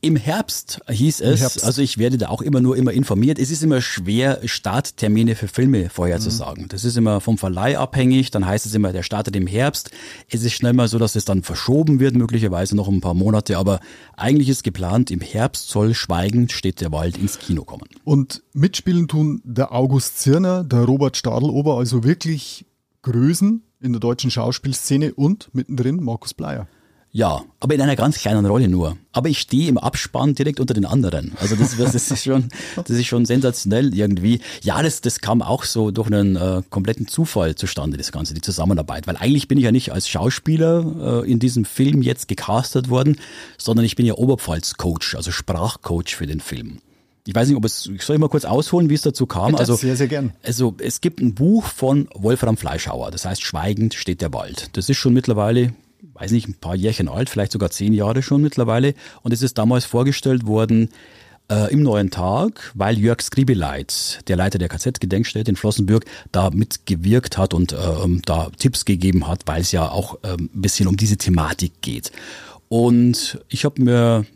Im 0.00 0.16
Herbst 0.16 0.80
hieß 0.88 1.20
es, 1.20 1.40
Herbst. 1.40 1.64
also 1.64 1.82
ich 1.82 1.98
werde 1.98 2.18
da 2.18 2.28
auch 2.28 2.42
immer 2.42 2.60
nur 2.60 2.76
immer 2.76 2.92
informiert. 2.92 3.38
Es 3.38 3.50
ist 3.50 3.62
immer 3.62 3.80
schwer, 3.80 4.40
Starttermine 4.44 5.34
für 5.34 5.48
Filme 5.48 5.90
vorherzusagen. 5.90 6.64
Mhm. 6.64 6.68
Das 6.68 6.84
ist 6.84 6.96
immer 6.96 7.20
vom 7.20 7.38
Verleih 7.38 7.78
abhängig. 7.78 8.30
Dann 8.30 8.46
heißt 8.46 8.66
es 8.66 8.74
immer, 8.74 8.92
der 8.92 9.02
startet 9.02 9.34
im 9.36 9.46
Herbst. 9.46 9.90
Es 10.28 10.42
ist 10.42 10.52
schnell 10.52 10.72
mal 10.72 10.88
so, 10.88 10.98
dass 10.98 11.16
es 11.16 11.24
dann 11.24 11.42
verschoben 11.42 12.00
wird, 12.00 12.14
möglicherweise 12.14 12.76
noch 12.76 12.88
ein 12.88 13.00
paar 13.00 13.14
Monate. 13.14 13.58
Aber 13.58 13.80
eigentlich 14.16 14.48
ist 14.48 14.62
geplant, 14.62 15.10
im 15.10 15.20
Herbst 15.20 15.68
soll 15.68 15.94
Schweigend 15.94 16.52
steht 16.52 16.80
der 16.80 16.92
Wald 16.92 17.18
ins 17.18 17.38
Kino 17.38 17.64
kommen. 17.64 17.88
Und 18.04 18.42
mitspielen 18.52 19.08
tun 19.08 19.40
der 19.44 19.72
August 19.72 20.20
Zirner, 20.20 20.64
der 20.64 20.80
Robert 20.84 21.16
Stadlober, 21.16 21.78
also 21.78 22.04
wirklich 22.04 22.66
Größen 23.02 23.62
in 23.80 23.92
der 23.92 24.00
deutschen 24.00 24.30
Schauspielszene 24.30 25.14
und 25.14 25.48
mittendrin 25.52 26.02
Markus 26.02 26.34
Bleier. 26.34 26.66
Ja, 27.16 27.46
aber 27.60 27.74
in 27.74 27.80
einer 27.80 27.96
ganz 27.96 28.18
kleinen 28.18 28.44
Rolle 28.44 28.68
nur. 28.68 28.98
Aber 29.12 29.30
ich 29.30 29.38
stehe 29.38 29.70
im 29.70 29.78
Abspann 29.78 30.34
direkt 30.34 30.60
unter 30.60 30.74
den 30.74 30.84
anderen. 30.84 31.32
Also 31.40 31.56
das, 31.56 31.74
das 31.74 31.94
ist 31.94 32.22
schon, 32.22 32.50
das 32.76 32.90
ist 32.90 33.06
schon 33.06 33.24
sensationell 33.24 33.94
irgendwie. 33.94 34.40
Ja, 34.62 34.82
das, 34.82 35.00
das 35.00 35.22
kam 35.22 35.40
auch 35.40 35.64
so 35.64 35.90
durch 35.90 36.08
einen 36.08 36.36
äh, 36.36 36.60
kompletten 36.68 37.08
Zufall 37.08 37.54
zustande, 37.54 37.96
das 37.96 38.12
Ganze, 38.12 38.34
die 38.34 38.42
Zusammenarbeit. 38.42 39.06
Weil 39.06 39.16
eigentlich 39.16 39.48
bin 39.48 39.56
ich 39.56 39.64
ja 39.64 39.72
nicht 39.72 39.94
als 39.94 40.10
Schauspieler 40.10 41.22
äh, 41.24 41.30
in 41.30 41.38
diesem 41.38 41.64
Film 41.64 42.02
jetzt 42.02 42.28
gecastet 42.28 42.90
worden, 42.90 43.16
sondern 43.56 43.86
ich 43.86 43.96
bin 43.96 44.04
ja 44.04 44.12
Oberpfalz-Coach, 44.12 45.14
also 45.14 45.30
Sprachcoach 45.30 46.14
für 46.16 46.26
den 46.26 46.40
Film. 46.40 46.80
Ich 47.26 47.34
weiß 47.34 47.48
nicht, 47.48 47.56
ob 47.56 47.64
es, 47.64 47.86
ich 47.86 48.02
soll 48.02 48.18
mal 48.18 48.28
kurz 48.28 48.44
ausholen, 48.44 48.90
wie 48.90 48.94
es 48.94 49.00
dazu 49.00 49.24
kam. 49.24 49.52
Bitte, 49.52 49.60
also 49.60 49.74
sehr, 49.76 49.96
sehr 49.96 50.08
gern. 50.08 50.34
also 50.42 50.74
es 50.80 51.00
gibt 51.00 51.20
ein 51.20 51.34
Buch 51.34 51.64
von 51.64 52.10
Wolfram 52.14 52.58
Fleischhauer, 52.58 53.10
das 53.10 53.24
heißt 53.24 53.42
Schweigend 53.42 53.94
steht 53.94 54.20
der 54.20 54.34
Wald. 54.34 54.68
Das 54.74 54.90
ist 54.90 54.98
schon 54.98 55.14
mittlerweile, 55.14 55.72
weiß 56.18 56.30
nicht, 56.32 56.48
ein 56.48 56.54
paar 56.54 56.74
Jährchen 56.74 57.08
alt, 57.08 57.30
vielleicht 57.30 57.52
sogar 57.52 57.70
zehn 57.70 57.92
Jahre 57.92 58.22
schon 58.22 58.42
mittlerweile. 58.42 58.94
Und 59.22 59.32
es 59.32 59.42
ist 59.42 59.58
damals 59.58 59.84
vorgestellt 59.84 60.46
worden 60.46 60.90
äh, 61.50 61.72
im 61.72 61.82
Neuen 61.82 62.10
Tag, 62.10 62.72
weil 62.74 62.98
Jörg 62.98 63.20
Skribeleit, 63.20 64.20
der 64.28 64.36
Leiter 64.36 64.58
der 64.58 64.68
KZ-Gedenkstätte 64.68 65.50
in 65.50 65.56
Flossenbürg, 65.56 66.04
da 66.32 66.50
mitgewirkt 66.50 67.38
hat 67.38 67.54
und 67.54 67.72
ähm, 67.72 68.22
da 68.24 68.50
Tipps 68.56 68.84
gegeben 68.84 69.26
hat, 69.26 69.42
weil 69.46 69.60
es 69.60 69.72
ja 69.72 69.88
auch 69.88 70.18
ähm, 70.24 70.50
ein 70.54 70.62
bisschen 70.62 70.88
um 70.88 70.96
diese 70.96 71.16
Thematik 71.16 71.80
geht. 71.82 72.12
Und 72.68 73.40
ich 73.48 73.64
habe 73.64 73.82
mir 73.82 74.26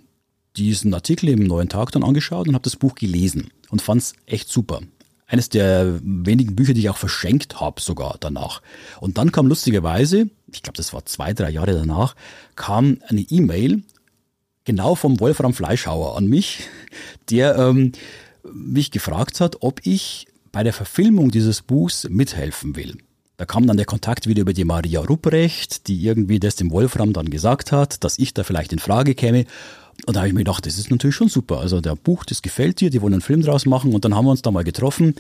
diesen 0.57 0.95
Artikel 0.95 1.29
im 1.29 1.45
Neuen 1.45 1.69
Tag 1.69 1.93
dann 1.93 2.05
angeschaut 2.05 2.49
und 2.49 2.55
habe 2.55 2.65
das 2.65 2.77
Buch 2.77 2.95
gelesen 2.95 3.51
und 3.71 3.83
fand 3.83 4.03
es 4.03 4.15
echt 4.27 4.49
super. 4.49 4.81
Eines 5.27 5.49
der 5.49 6.01
wenigen 6.03 6.57
Bücher, 6.57 6.75
die 6.75 6.81
ich 6.81 6.91
auch 6.91 6.97
verschenkt 6.97 7.61
habe 7.61 7.81
sogar 7.81 8.17
danach. 8.19 8.63
Und 9.01 9.17
dann 9.17 9.31
kam 9.31 9.47
lustigerweise, 9.47 10.29
ich 10.53 10.63
glaube, 10.63 10.77
das 10.77 10.93
war 10.93 11.05
zwei, 11.07 11.33
drei 11.33 11.51
Jahre 11.51 11.75
danach, 11.75 12.15
kam 12.57 12.99
eine 13.09 13.23
E-Mail 13.23 13.83
genau 14.65 14.95
vom 14.95 15.21
Wolfram 15.21 15.55
Fleischhauer 15.55 16.17
an 16.17 16.27
mich, 16.27 16.69
der 17.31 17.57
ähm, 17.57 17.93
mich 18.53 18.91
gefragt 18.91 19.41
hat, 19.41 19.57
ob 19.61 19.81
ich 19.85 20.27
bei 20.53 20.63
der 20.63 20.73
Verfilmung 20.73 21.31
dieses 21.31 21.63
Buchs 21.63 22.09
mithelfen 22.09 22.77
will. 22.77 22.97
Da 23.37 23.47
kam 23.47 23.67
dann 23.67 23.79
der 23.79 23.87
Kontakt 23.87 24.27
wieder 24.27 24.43
über 24.43 24.53
die 24.53 24.65
Maria 24.65 25.01
Rupprecht, 25.01 25.89
die 25.89 26.05
irgendwie 26.05 26.39
das 26.39 26.57
dem 26.57 26.71
Wolfram 26.71 27.13
dann 27.13 27.31
gesagt 27.31 27.73
hat, 27.73 28.05
dass 28.05 28.19
ich 28.19 28.35
da 28.35 28.45
vielleicht 28.45 28.73
in 28.73 28.79
Frage 28.79 29.15
käme. 29.15 29.47
Und 30.07 30.15
da 30.15 30.21
habe 30.21 30.29
ich 30.29 30.35
mir 30.35 30.41
gedacht, 30.41 30.67
das 30.67 30.79
ist 30.79 30.91
natürlich 30.91 31.17
schon 31.17 31.29
super. 31.29 31.59
Also 31.59 31.81
der 31.81 31.97
Buch, 31.97 32.25
das 32.25 32.43
gefällt 32.43 32.81
dir, 32.81 32.91
die 32.91 33.01
wollen 33.01 33.15
einen 33.15 33.23
Film 33.23 33.41
draus 33.43 33.65
machen. 33.65 33.95
Und 33.95 34.05
dann 34.05 34.15
haben 34.15 34.27
wir 34.27 34.31
uns 34.31 34.43
da 34.43 34.51
mal 34.51 34.65
getroffen. 34.65 35.15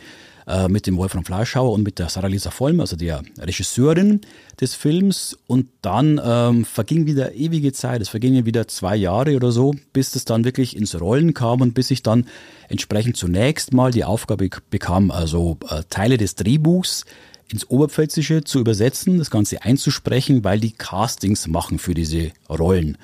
Äh, 0.50 0.68
mit 0.68 0.86
dem 0.86 0.96
Wolfram 0.96 1.24
Fleischhauer 1.24 1.72
und 1.72 1.82
mit 1.82 1.98
der 1.98 2.08
Sarah 2.08 2.26
Lisa 2.26 2.50
Vollm, 2.50 2.80
also 2.80 2.96
der 2.96 3.22
Regisseurin 3.38 4.20
des 4.60 4.74
Films. 4.74 5.38
Und 5.46 5.68
dann 5.82 6.20
ähm, 6.22 6.64
verging 6.64 7.06
wieder 7.06 7.34
ewige 7.34 7.72
Zeit, 7.72 8.02
es 8.02 8.08
vergingen 8.08 8.46
wieder 8.46 8.66
zwei 8.66 8.96
Jahre 8.96 9.36
oder 9.36 9.52
so, 9.52 9.74
bis 9.92 10.10
das 10.10 10.24
dann 10.24 10.44
wirklich 10.44 10.76
ins 10.76 11.00
Rollen 11.00 11.34
kam 11.34 11.60
und 11.60 11.74
bis 11.74 11.90
ich 11.90 12.02
dann 12.02 12.26
entsprechend 12.68 13.16
zunächst 13.16 13.72
mal 13.72 13.92
die 13.92 14.04
Aufgabe 14.04 14.48
bekam, 14.70 15.10
also 15.10 15.56
äh, 15.68 15.82
Teile 15.88 16.16
des 16.16 16.34
Drehbuchs 16.34 17.04
ins 17.48 17.68
Oberpfälzische 17.68 18.44
zu 18.44 18.60
übersetzen, 18.60 19.18
das 19.18 19.30
Ganze 19.30 19.62
einzusprechen, 19.62 20.44
weil 20.44 20.60
die 20.60 20.72
Castings 20.72 21.46
machen 21.48 21.78
für 21.78 21.94
diese 21.94 22.32
Rollen. 22.48 22.96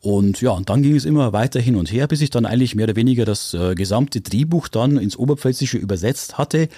Und 0.00 0.40
ja, 0.40 0.52
und 0.52 0.70
dann 0.70 0.82
ging 0.82 0.96
es 0.96 1.04
immer 1.04 1.32
weiter 1.32 1.60
hin 1.60 1.76
und 1.76 1.92
her, 1.92 2.06
bis 2.06 2.22
ich 2.22 2.30
dann 2.30 2.46
eigentlich 2.46 2.74
mehr 2.74 2.84
oder 2.84 2.96
weniger 2.96 3.26
das 3.26 3.52
äh, 3.52 3.74
gesamte 3.74 4.22
Drehbuch 4.22 4.68
dann 4.68 4.96
ins 4.96 5.16
Oberpfälzische 5.16 5.76
übersetzt 5.76 6.38
hatte 6.38 6.68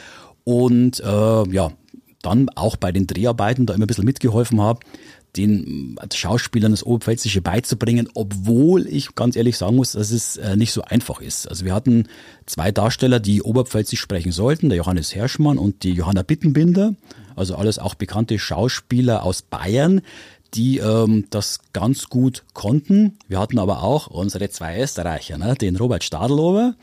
und 0.44 0.98
äh, 1.00 1.48
ja, 1.50 1.72
dann 2.22 2.48
auch 2.50 2.76
bei 2.76 2.90
den 2.90 3.06
Dreharbeiten 3.06 3.66
da 3.66 3.74
immer 3.74 3.84
ein 3.84 3.88
bisschen 3.88 4.04
mitgeholfen 4.04 4.60
habe, 4.60 4.80
den 5.36 5.96
Schauspielern 6.12 6.72
das 6.72 6.84
Oberpfälzische 6.84 7.40
beizubringen, 7.40 8.08
obwohl 8.14 8.86
ich 8.86 9.14
ganz 9.14 9.36
ehrlich 9.36 9.56
sagen 9.56 9.76
muss, 9.76 9.92
dass 9.92 10.10
es 10.10 10.36
äh, 10.36 10.56
nicht 10.56 10.72
so 10.72 10.82
einfach 10.82 11.20
ist. 11.20 11.48
Also 11.48 11.64
wir 11.64 11.74
hatten 11.74 12.08
zwei 12.46 12.70
Darsteller, 12.70 13.18
die 13.18 13.40
Oberpfälzisch 13.40 14.00
sprechen 14.00 14.32
sollten, 14.32 14.68
der 14.68 14.78
Johannes 14.78 15.14
Herschmann 15.14 15.58
und 15.58 15.84
die 15.84 15.92
Johanna 15.92 16.22
Bittenbinder, 16.22 16.94
also 17.34 17.54
alles 17.54 17.78
auch 17.78 17.94
bekannte 17.94 18.38
Schauspieler 18.38 19.22
aus 19.22 19.42
Bayern, 19.42 20.02
die 20.54 20.78
ähm, 20.78 21.26
das 21.30 21.60
ganz 21.72 22.08
gut 22.08 22.44
konnten. 22.52 23.18
Wir 23.28 23.38
hatten 23.38 23.58
aber 23.58 23.82
auch 23.82 24.06
unsere 24.08 24.50
zwei 24.50 24.80
Österreicher, 24.80 25.38
ne? 25.38 25.54
den 25.54 25.76
Robert 25.76 26.04
Stadelober 26.04 26.74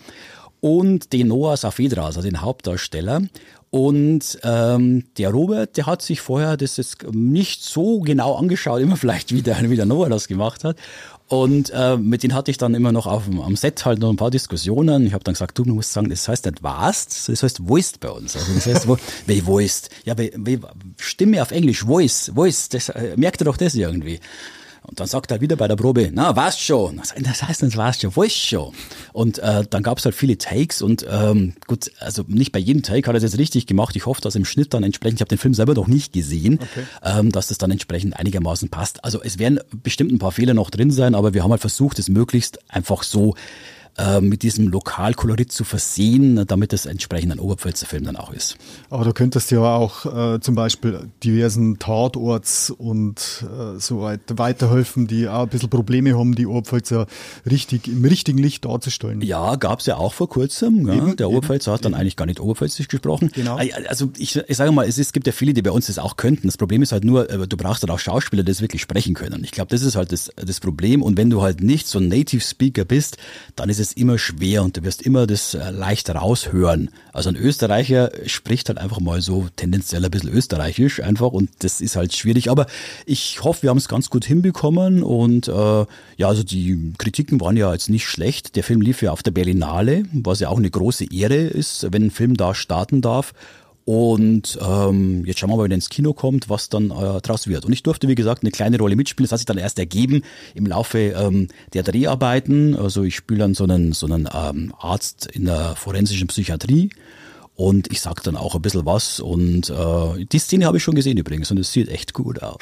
und 0.61 1.13
den 1.13 1.27
Noah 1.27 1.57
Safedra, 1.57 2.05
also 2.05 2.21
den 2.21 2.41
Hauptdarsteller. 2.41 3.21
Und 3.71 4.39
ähm, 4.43 5.03
der 5.17 5.29
Robert, 5.29 5.77
der 5.77 5.85
hat 5.85 6.01
sich 6.01 6.21
vorher 6.21 6.57
das 6.57 6.77
jetzt 6.77 7.03
nicht 7.11 7.63
so 7.63 7.99
genau 7.99 8.35
angeschaut, 8.35 8.81
immer 8.81 8.97
vielleicht 8.97 9.33
wie 9.33 9.41
der, 9.41 9.69
wie 9.69 9.75
der 9.75 9.85
Noah 9.85 10.09
das 10.09 10.27
gemacht 10.27 10.63
hat. 10.63 10.77
Und 11.29 11.69
äh, 11.69 11.95
mit 11.95 12.23
denen 12.23 12.33
hatte 12.33 12.49
ich 12.49 12.57
dann 12.57 12.73
immer 12.73 12.91
noch 12.91 13.05
auf, 13.05 13.25
am 13.27 13.55
Set 13.55 13.85
halt 13.85 13.99
noch 13.99 14.09
ein 14.09 14.15
paar 14.15 14.31
Diskussionen. 14.31 15.05
Ich 15.05 15.13
habe 15.13 15.23
dann 15.23 15.35
gesagt, 15.35 15.59
du 15.59 15.63
musst 15.63 15.93
sagen, 15.93 16.09
das 16.09 16.27
heißt 16.27 16.47
nicht 16.47 16.63
warst, 16.63 17.29
das 17.29 17.43
heißt 17.43 17.67
voiced 17.67 17.99
bei 17.99 18.09
uns. 18.09 18.35
Also 18.35 18.51
das 18.51 18.65
heißt, 18.65 18.87
wo, 18.87 18.97
wie 19.27 19.45
voiced? 19.45 19.91
Ja, 20.05 20.17
wie, 20.17 20.33
wie, 20.35 20.59
Stimme 20.97 21.43
auf 21.43 21.51
Englisch, 21.51 21.83
voice, 21.83 22.31
voice, 22.33 22.69
das, 22.69 22.89
äh, 22.89 23.13
merkt 23.15 23.41
ihr 23.41 23.45
doch 23.45 23.57
das 23.57 23.75
irgendwie. 23.75 24.19
Und 24.89 24.99
dann 24.99 25.07
sagt 25.07 25.29
er 25.29 25.39
wieder 25.39 25.55
bei 25.55 25.67
der 25.67 25.75
Probe, 25.75 26.09
na, 26.11 26.35
warst 26.35 26.61
schon. 26.61 26.99
Das 27.21 27.43
heißt 27.43 27.61
nicht, 27.61 27.77
warst 27.77 28.01
schon, 28.01 28.15
weißt 28.15 28.35
schon. 28.35 28.73
Und 29.13 29.37
äh, 29.37 29.63
dann 29.69 29.83
gab 29.83 29.99
es 29.99 30.05
halt 30.05 30.15
viele 30.15 30.37
Takes 30.37 30.81
und 30.81 31.05
ähm, 31.07 31.53
gut, 31.67 31.91
also 31.99 32.23
nicht 32.27 32.51
bei 32.51 32.59
jedem 32.59 32.81
Take 32.81 33.07
hat 33.07 33.13
er 33.13 33.17
es 33.17 33.23
jetzt 33.23 33.37
richtig 33.37 33.67
gemacht. 33.67 33.95
Ich 33.95 34.07
hoffe, 34.07 34.21
dass 34.21 34.35
im 34.35 34.45
Schnitt 34.45 34.73
dann 34.73 34.83
entsprechend, 34.83 35.19
ich 35.19 35.21
habe 35.21 35.29
den 35.29 35.37
Film 35.37 35.53
selber 35.53 35.75
noch 35.75 35.87
nicht 35.87 36.11
gesehen, 36.11 36.59
okay. 36.61 36.85
ähm, 37.03 37.31
dass 37.31 37.47
das 37.47 37.59
dann 37.59 37.69
entsprechend 37.69 38.17
einigermaßen 38.17 38.69
passt. 38.69 39.03
Also 39.03 39.21
es 39.21 39.37
werden 39.37 39.59
bestimmt 39.83 40.11
ein 40.11 40.19
paar 40.19 40.31
Fehler 40.31 40.55
noch 40.55 40.71
drin 40.71 40.89
sein, 40.89 41.13
aber 41.13 41.35
wir 41.35 41.43
haben 41.43 41.51
halt 41.51 41.61
versucht, 41.61 41.99
es 41.99 42.09
möglichst 42.09 42.59
einfach 42.69 43.03
so 43.03 43.35
äh, 43.99 44.21
mit 44.21 44.43
diesem 44.43 44.67
Lokalkolorit 44.69 45.51
zu 45.51 45.63
versehen, 45.63 46.45
damit 46.47 46.73
es 46.73 46.85
entsprechend 46.85 47.31
ein 47.33 47.39
Oberpfälzer 47.39 47.85
Film 47.85 48.05
dann 48.05 48.15
auch 48.15 48.31
ist. 48.31 48.57
Aber 48.89 49.03
du 49.03 49.13
könntest 49.13 49.51
ja 49.51 49.59
auch 49.59 50.05
äh, 50.05 50.39
zum 50.39 50.55
Beispiel 50.55 51.09
diversen 51.23 51.79
Tatorts 51.79 52.69
und 52.71 53.43
äh, 53.43 53.79
so 53.79 54.01
weiter 54.01 54.37
weiterhelfen, 54.37 55.07
die 55.07 55.27
auch 55.27 55.43
ein 55.43 55.49
bisschen 55.49 55.69
Probleme 55.69 56.17
haben, 56.17 56.35
die 56.35 56.45
Oberpfälzer 56.45 57.07
richtig 57.49 57.87
im 57.87 58.05
richtigen 58.05 58.37
Licht 58.37 58.65
darzustellen. 58.65 59.21
Ja, 59.21 59.55
gab 59.55 59.79
es 59.79 59.85
ja 59.85 59.97
auch 59.97 60.13
vor 60.13 60.29
kurzem. 60.29 60.87
Ja. 60.87 60.93
Eben, 60.95 61.15
Der 61.15 61.29
Oberpfälzer 61.29 61.71
eben, 61.71 61.75
hat 61.75 61.85
dann 61.85 61.93
eben. 61.93 62.01
eigentlich 62.01 62.15
gar 62.15 62.25
nicht 62.25 62.39
Oberpfälzisch 62.39 62.87
gesprochen. 62.87 63.31
Genau. 63.33 63.57
Also 63.87 64.11
ich, 64.17 64.35
ich 64.35 64.57
sage 64.57 64.71
mal, 64.71 64.83
es, 64.87 64.97
ist, 64.97 65.07
es 65.07 65.13
gibt 65.13 65.27
ja 65.27 65.33
viele, 65.33 65.53
die 65.53 65.61
bei 65.61 65.71
uns 65.71 65.87
das 65.87 65.99
auch 65.99 66.17
könnten. 66.17 66.47
Das 66.47 66.57
Problem 66.57 66.81
ist 66.81 66.91
halt 66.91 67.03
nur, 67.03 67.29
äh, 67.29 67.47
du 67.47 67.57
brauchst 67.57 67.81
halt 67.83 67.91
auch 67.91 67.99
Schauspieler, 67.99 68.43
die 68.43 68.51
das 68.51 68.61
wirklich 68.61 68.81
sprechen 68.81 69.13
können. 69.13 69.43
Ich 69.43 69.51
glaube, 69.51 69.69
das 69.69 69.81
ist 69.81 69.95
halt 69.95 70.11
das, 70.11 70.31
das 70.35 70.59
Problem. 70.59 71.01
Und 71.01 71.17
wenn 71.17 71.29
du 71.29 71.41
halt 71.41 71.61
nicht 71.61 71.87
so 71.87 71.99
ein 71.99 72.07
Native 72.07 72.41
Speaker 72.41 72.85
bist, 72.85 73.17
dann 73.55 73.69
ist 73.69 73.79
es 73.79 73.88
immer 73.93 74.17
schwer 74.17 74.63
und 74.63 74.77
du 74.77 74.83
wirst 74.83 75.01
immer 75.01 75.27
das 75.27 75.53
äh, 75.53 75.71
leicht 75.71 76.09
raushören. 76.09 76.89
Also 77.13 77.29
ein 77.29 77.35
Österreicher 77.35 78.11
spricht 78.25 78.69
halt 78.69 78.77
einfach 78.77 78.99
mal 78.99 79.21
so 79.21 79.47
tendenziell 79.55 80.03
ein 80.03 80.11
bisschen 80.11 80.31
österreichisch 80.31 81.01
einfach 81.01 81.31
und 81.31 81.49
das 81.59 81.81
ist 81.81 81.95
halt 81.95 82.13
schwierig. 82.13 82.49
Aber 82.49 82.65
ich 83.05 83.43
hoffe, 83.43 83.63
wir 83.63 83.69
haben 83.69 83.77
es 83.77 83.87
ganz 83.87 84.09
gut 84.09 84.25
hinbekommen 84.25 85.03
und 85.03 85.47
äh, 85.47 85.51
ja, 85.51 86.27
also 86.27 86.43
die 86.43 86.93
Kritiken 86.97 87.41
waren 87.41 87.57
ja 87.57 87.71
jetzt 87.71 87.89
nicht 87.89 88.07
schlecht. 88.07 88.55
Der 88.55 88.63
Film 88.63 88.81
lief 88.81 89.01
ja 89.01 89.11
auf 89.11 89.23
der 89.23 89.31
Berlinale, 89.31 90.03
was 90.11 90.39
ja 90.39 90.49
auch 90.49 90.57
eine 90.57 90.69
große 90.69 91.11
Ehre 91.11 91.35
ist, 91.35 91.87
wenn 91.91 92.05
ein 92.05 92.11
Film 92.11 92.37
da 92.37 92.55
starten 92.55 93.01
darf. 93.01 93.33
Und 93.89 94.59
ähm, 94.61 95.25
jetzt 95.25 95.39
schauen 95.39 95.49
wir 95.49 95.57
mal, 95.57 95.63
wenn 95.63 95.71
er 95.71 95.75
ins 95.75 95.89
Kino 95.89 96.13
kommt, 96.13 96.47
was 96.47 96.69
dann 96.69 96.91
äh, 96.91 97.21
draus 97.21 97.47
wird. 97.47 97.65
Und 97.65 97.73
ich 97.73 97.81
durfte, 97.81 98.07
wie 98.07 98.13
gesagt, 98.13 98.43
eine 98.43 98.51
kleine 98.51 98.77
Rolle 98.77 98.95
mitspielen. 98.95 99.25
Das 99.25 99.31
hat 99.31 99.39
sich 99.39 99.47
dann 99.47 99.57
erst 99.57 99.79
ergeben 99.79 100.21
im 100.53 100.67
Laufe 100.67 100.99
ähm, 100.99 101.47
der 101.73 101.81
Dreharbeiten. 101.81 102.75
Also 102.75 103.01
ich 103.01 103.15
spiele 103.15 103.39
dann 103.39 103.55
so 103.55 103.63
einen, 103.63 103.93
so 103.93 104.05
einen 104.05 104.29
ähm, 104.31 104.75
Arzt 104.77 105.25
in 105.25 105.45
der 105.45 105.75
forensischen 105.75 106.27
Psychiatrie. 106.27 106.91
Und 107.55 107.91
ich 107.91 107.99
sag 107.99 108.21
dann 108.21 108.37
auch 108.37 108.53
ein 108.53 108.61
bisschen 108.61 108.85
was. 108.85 109.19
Und 109.21 109.71
äh, 109.71 110.23
die 110.23 110.37
Szene 110.37 110.67
habe 110.67 110.77
ich 110.77 110.83
schon 110.83 110.93
gesehen 110.93 111.17
übrigens. 111.17 111.49
Und 111.49 111.57
es 111.57 111.73
sieht 111.73 111.89
echt 111.89 112.13
gut 112.13 112.43
aus. 112.43 112.59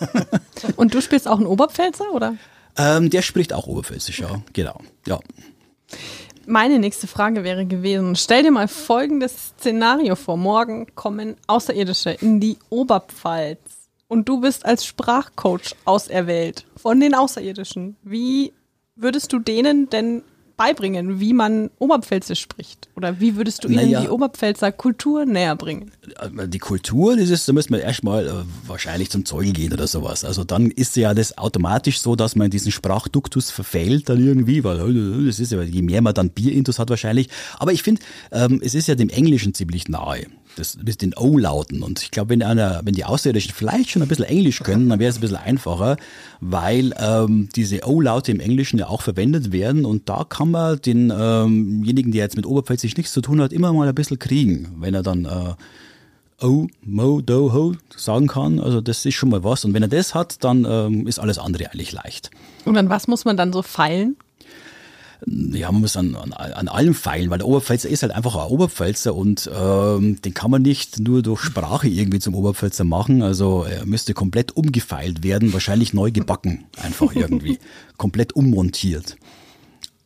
und 0.76 0.92
du 0.92 1.00
spielst 1.00 1.28
auch 1.28 1.38
einen 1.38 1.46
Oberpfälzer, 1.46 2.12
oder? 2.12 2.36
Ähm, 2.76 3.08
der 3.08 3.22
spricht 3.22 3.54
auch 3.54 3.66
Oberpfälzisch, 3.68 4.20
ja. 4.20 4.42
Genau, 4.52 4.82
ja. 5.06 5.18
Meine 6.48 6.78
nächste 6.78 7.08
Frage 7.08 7.42
wäre 7.42 7.66
gewesen, 7.66 8.14
stell 8.14 8.44
dir 8.44 8.52
mal 8.52 8.68
folgendes 8.68 9.48
Szenario 9.58 10.14
vor. 10.14 10.36
Morgen 10.36 10.86
kommen 10.94 11.34
Außerirdische 11.48 12.10
in 12.10 12.38
die 12.38 12.56
Oberpfalz 12.70 13.58
und 14.06 14.28
du 14.28 14.40
bist 14.40 14.64
als 14.64 14.86
Sprachcoach 14.86 15.74
auserwählt 15.84 16.64
von 16.76 17.00
den 17.00 17.16
Außerirdischen. 17.16 17.96
Wie 18.04 18.52
würdest 18.94 19.32
du 19.32 19.40
denen 19.40 19.90
denn 19.90 20.22
beibringen, 20.56 21.20
wie 21.20 21.32
man 21.32 21.70
Oberpfälzisch 21.78 22.40
spricht? 22.40 22.88
Oder 22.96 23.20
wie 23.20 23.36
würdest 23.36 23.64
du 23.64 23.68
ihnen 23.68 23.90
naja, 23.90 24.00
die 24.00 24.08
Oberpfälzer 24.08 24.72
Kultur 24.72 25.26
näher 25.26 25.56
bringen? 25.56 25.90
Äh, 26.18 26.48
die 26.48 26.58
Kultur, 26.58 27.16
das 27.16 27.30
ist, 27.30 27.46
da 27.48 27.52
müssen 27.52 27.72
wir 27.72 27.82
erstmal 27.82 28.26
äh, 28.26 28.32
wahrscheinlich 28.66 29.10
zum 29.10 29.24
Zeugen 29.24 29.52
gehen 29.52 29.72
oder 29.72 29.86
sowas. 29.86 30.24
Also 30.24 30.44
dann 30.44 30.70
ist 30.70 30.96
ja 30.96 31.14
das 31.14 31.36
automatisch 31.36 32.00
so, 32.00 32.16
dass 32.16 32.36
man 32.36 32.46
in 32.46 32.50
diesen 32.50 32.72
Sprachduktus 32.72 33.50
verfällt 33.50 34.08
dann 34.08 34.24
irgendwie, 34.24 34.64
weil 34.64 34.78
äh, 34.78 35.26
das 35.26 35.40
ist 35.40 35.52
ja, 35.52 35.62
je 35.62 35.82
mehr 35.82 36.02
man 36.02 36.14
dann 36.14 36.30
Bierintus 36.30 36.78
hat 36.78 36.90
wahrscheinlich. 36.90 37.28
Aber 37.58 37.72
ich 37.72 37.82
finde, 37.82 38.02
ähm, 38.32 38.60
es 38.64 38.74
ist 38.74 38.88
ja 38.88 38.94
dem 38.94 39.10
Englischen 39.10 39.54
ziemlich 39.54 39.88
nahe 39.88 40.26
das 40.56 40.76
mit 40.76 41.02
den 41.02 41.14
O-Lauten. 41.14 41.82
Und 41.82 42.02
ich 42.02 42.10
glaube, 42.10 42.30
wenn 42.30 42.40
wenn 42.40 42.94
die 42.94 43.04
Außerirdischen 43.04 43.52
vielleicht 43.54 43.90
schon 43.90 44.02
ein 44.02 44.08
bisschen 44.08 44.24
Englisch 44.24 44.62
können, 44.62 44.88
dann 44.88 44.98
wäre 44.98 45.10
es 45.10 45.18
ein 45.18 45.20
bisschen 45.20 45.36
einfacher, 45.36 45.96
weil 46.40 46.92
ähm, 46.98 47.48
diese 47.54 47.86
O-Laute 47.86 48.32
im 48.32 48.40
Englischen 48.40 48.78
ja 48.78 48.88
auch 48.88 49.02
verwendet 49.02 49.52
werden. 49.52 49.84
Und 49.84 50.08
da 50.08 50.24
kann 50.28 50.50
man 50.50 50.80
denjenigen, 50.80 52.08
ähm 52.08 52.12
der 52.12 52.24
jetzt 52.24 52.36
mit 52.36 52.46
Oberpfälzisch 52.46 52.96
nichts 52.96 53.12
zu 53.12 53.20
tun 53.20 53.40
hat, 53.40 53.52
immer 53.52 53.72
mal 53.72 53.88
ein 53.88 53.94
bisschen 53.94 54.18
kriegen, 54.18 54.76
wenn 54.80 54.94
er 54.94 55.02
dann 55.02 55.24
äh, 55.24 55.54
Oh, 56.42 56.66
Mo, 56.82 57.22
Do, 57.22 57.52
Ho 57.54 57.74
sagen 57.96 58.26
kann. 58.26 58.60
Also 58.60 58.82
das 58.82 59.06
ist 59.06 59.14
schon 59.14 59.30
mal 59.30 59.42
was. 59.42 59.64
Und 59.64 59.72
wenn 59.72 59.82
er 59.82 59.88
das 59.88 60.14
hat, 60.14 60.44
dann 60.44 60.66
ähm, 60.68 61.06
ist 61.06 61.18
alles 61.18 61.38
andere 61.38 61.70
eigentlich 61.70 61.92
leicht. 61.92 62.30
Und 62.66 62.76
an 62.76 62.90
was 62.90 63.08
muss 63.08 63.24
man 63.24 63.38
dann 63.38 63.54
so 63.54 63.62
feilen? 63.62 64.16
Ja, 65.24 65.72
man 65.72 65.80
muss 65.80 65.96
an, 65.96 66.14
an, 66.14 66.32
an 66.32 66.68
allem 66.68 66.94
feilen, 66.94 67.30
weil 67.30 67.38
der 67.38 67.48
Oberpfälzer 67.48 67.88
ist 67.88 68.02
halt 68.02 68.12
einfach 68.12 68.36
ein 68.36 68.50
Oberpfälzer 68.50 69.14
und 69.14 69.50
ähm, 69.54 70.20
den 70.20 70.34
kann 70.34 70.50
man 70.50 70.62
nicht 70.62 71.00
nur 71.00 71.22
durch 71.22 71.42
Sprache 71.42 71.88
irgendwie 71.88 72.18
zum 72.18 72.34
Oberpfälzer 72.34 72.84
machen. 72.84 73.22
Also 73.22 73.64
er 73.64 73.86
müsste 73.86 74.14
komplett 74.14 74.56
umgefeilt 74.56 75.22
werden, 75.22 75.52
wahrscheinlich 75.52 75.94
neu 75.94 76.10
gebacken, 76.10 76.66
einfach 76.82 77.14
irgendwie. 77.14 77.58
komplett 77.96 78.34
ummontiert. 78.34 79.16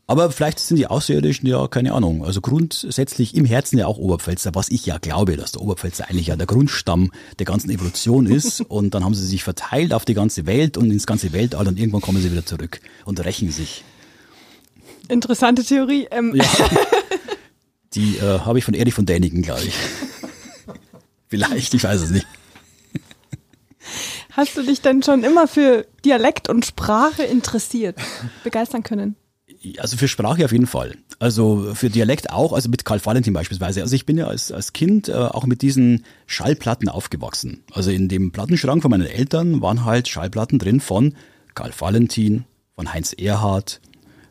Aber 0.07 0.33
vielleicht 0.33 0.59
sind 0.59 0.77
die 0.77 0.89
Außerirdischen 0.89 1.49
ja, 1.49 1.69
keine 1.69 1.93
Ahnung, 1.93 2.25
also 2.25 2.41
grundsätzlich 2.41 3.37
im 3.37 3.45
Herzen 3.45 3.79
ja 3.79 3.87
auch 3.87 3.97
Oberpfälzer, 3.97 4.57
was 4.57 4.69
ich 4.69 4.85
ja 4.85 4.99
glaube, 4.99 5.37
dass 5.37 5.53
der 5.53 5.63
Oberpfälzer 5.63 6.09
eigentlich 6.09 6.27
ja 6.27 6.35
der 6.35 6.49
Grundstamm 6.49 7.13
der 7.39 7.47
ganzen 7.47 7.71
Evolution 7.71 8.27
ist. 8.27 8.61
Und 8.69 8.95
dann 8.95 9.05
haben 9.05 9.15
sie 9.15 9.25
sich 9.25 9.45
verteilt 9.45 9.95
auf 9.95 10.05
die 10.05 10.15
ganze 10.15 10.47
Welt 10.47 10.77
und 10.77 10.91
ins 10.91 11.07
ganze 11.07 11.33
Weltall 11.33 11.69
und 11.69 11.79
irgendwann 11.79 12.01
kommen 12.01 12.21
sie 12.21 12.33
wieder 12.33 12.45
zurück 12.45 12.81
und 13.05 13.25
rächen 13.25 13.53
sich. 13.53 13.85
Interessante 15.11 15.65
Theorie. 15.65 16.07
Ähm. 16.11 16.35
Ja. 16.35 16.45
Die 17.95 18.19
äh, 18.19 18.41
habe 18.41 18.59
ich 18.59 18.65
von 18.65 18.75
Erich 18.75 18.95
von 18.95 19.05
Däniken, 19.05 19.43
glaube 19.43 19.65
ich. 19.65 19.75
Vielleicht, 21.29 21.75
ich 21.75 21.83
weiß 21.83 22.01
es 22.03 22.11
nicht. 22.11 22.27
Hast 24.33 24.57
du 24.57 24.63
dich 24.63 24.81
denn 24.81 25.03
schon 25.03 25.25
immer 25.25 25.49
für 25.49 25.87
Dialekt 26.05 26.49
und 26.49 26.65
Sprache 26.65 27.25
interessiert, 27.25 27.99
begeistern 28.45 28.85
können? 28.85 29.17
Also 29.79 29.97
für 29.97 30.09
Sprache 30.09 30.45
auf 30.45 30.53
jeden 30.53 30.67
Fall. 30.67 30.97
Also 31.19 31.75
für 31.75 31.91
Dialekt 31.91 32.31
auch, 32.31 32.53
also 32.53 32.71
mit 32.71 32.85
Karl 32.85 33.05
Valentin 33.05 33.35
beispielsweise. 33.35 33.83
Also 33.83 33.95
ich 33.95 34.07
bin 34.07 34.17
ja 34.17 34.27
als, 34.27 34.53
als 34.53 34.73
Kind 34.73 35.09
äh, 35.09 35.13
auch 35.13 35.45
mit 35.45 35.61
diesen 35.61 36.05
Schallplatten 36.27 36.89
aufgewachsen. 36.89 37.65
Also 37.73 37.91
in 37.91 38.09
dem 38.09 38.33
Plattenschrank 38.33 38.83
von 38.83 38.91
meinen 38.91 39.07
Eltern 39.07 39.61
waren 39.61 39.85
halt 39.85 40.09
Schallplatten 40.09 40.59
drin 40.59 40.81
von 40.81 41.15
Karl 41.55 41.73
Valentin, 41.77 42.45
von 42.75 42.93
Heinz 42.93 43.13
Erhardt, 43.13 43.81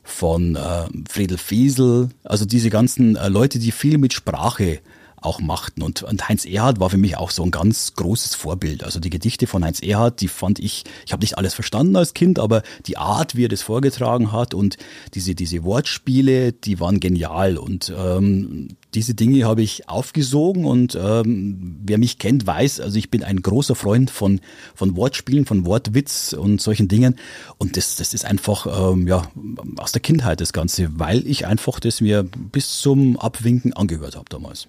von 0.10 0.56
äh, 0.56 0.88
Friedel 1.08 1.38
Fiesel, 1.38 2.10
also 2.24 2.46
diese 2.46 2.70
ganzen 2.70 3.16
äh, 3.16 3.30
Leute, 3.30 3.60
die 3.60 3.72
viel 3.72 3.98
mit 3.98 4.14
Sprache 4.14 4.80
auch 5.22 5.40
machten. 5.40 5.82
Und, 5.82 6.04
und 6.04 6.28
Heinz 6.30 6.46
Erhard 6.46 6.80
war 6.80 6.90
für 6.90 6.98
mich 6.98 7.18
auch 7.18 7.32
so 7.32 7.44
ein 7.44 7.52
ganz 7.52 7.94
großes 7.96 8.36
Vorbild. 8.36 8.84
Also 8.84 9.00
die 9.00 9.10
Gedichte 9.10 9.48
von 9.48 9.64
Heinz 9.64 9.82
Erhard, 9.82 10.22
die 10.22 10.28
fand 10.28 10.60
ich, 10.60 10.84
ich 11.06 11.12
habe 11.12 11.22
nicht 11.22 11.38
alles 11.38 11.54
verstanden 11.54 11.96
als 11.96 12.14
Kind, 12.14 12.40
aber 12.40 12.64
die 12.86 12.98
Art, 12.98 13.36
wie 13.36 13.46
er 13.46 13.50
das 13.50 13.62
vorgetragen 13.62 14.32
hat 14.32 14.54
und 14.54 14.78
diese, 15.14 15.36
diese 15.36 15.64
Wortspiele, 15.64 16.54
die 16.54 16.80
waren 16.80 17.00
genial. 17.00 17.58
Und 17.58 17.94
ähm, 17.96 18.70
diese 18.94 19.14
Dinge 19.14 19.46
habe 19.46 19.62
ich 19.62 19.90
aufgesogen 19.90 20.66
und 20.66 20.98
ähm, 21.00 21.80
wer 21.84 21.98
mich 21.98 22.18
kennt, 22.18 22.48
weiß, 22.48 22.80
also 22.80 22.98
ich 22.98 23.12
bin 23.12 23.24
ein 23.24 23.42
großer 23.42 23.76
Freund 23.76 24.10
von, 24.10 24.42
von 24.76 24.96
Wortspielen, 24.96 25.46
von 25.46 25.66
Wortwitz 25.66 26.34
und 26.34 26.62
solchen 26.62 26.88
Dingen. 26.88 27.16
Und 27.58 27.78
das, 27.78 27.98
das 27.98 28.14
ist 28.14 28.26
einfach 28.26 28.94
ähm, 28.94 29.08
ja, 29.08 29.30
aus 29.78 29.92
der 29.92 30.02
Kindheit 30.02 30.42
das 30.42 30.54
Ganze, 30.54 30.90
weil 30.98 31.26
ich 31.28 31.46
einfach 31.46 31.80
das 31.80 32.02
mir 32.02 32.24
bis 32.24 32.80
zum 32.80 33.20
Abwinken 33.20 33.74
angehört 33.74 34.16
habe 34.16 34.26
damals. 34.30 34.68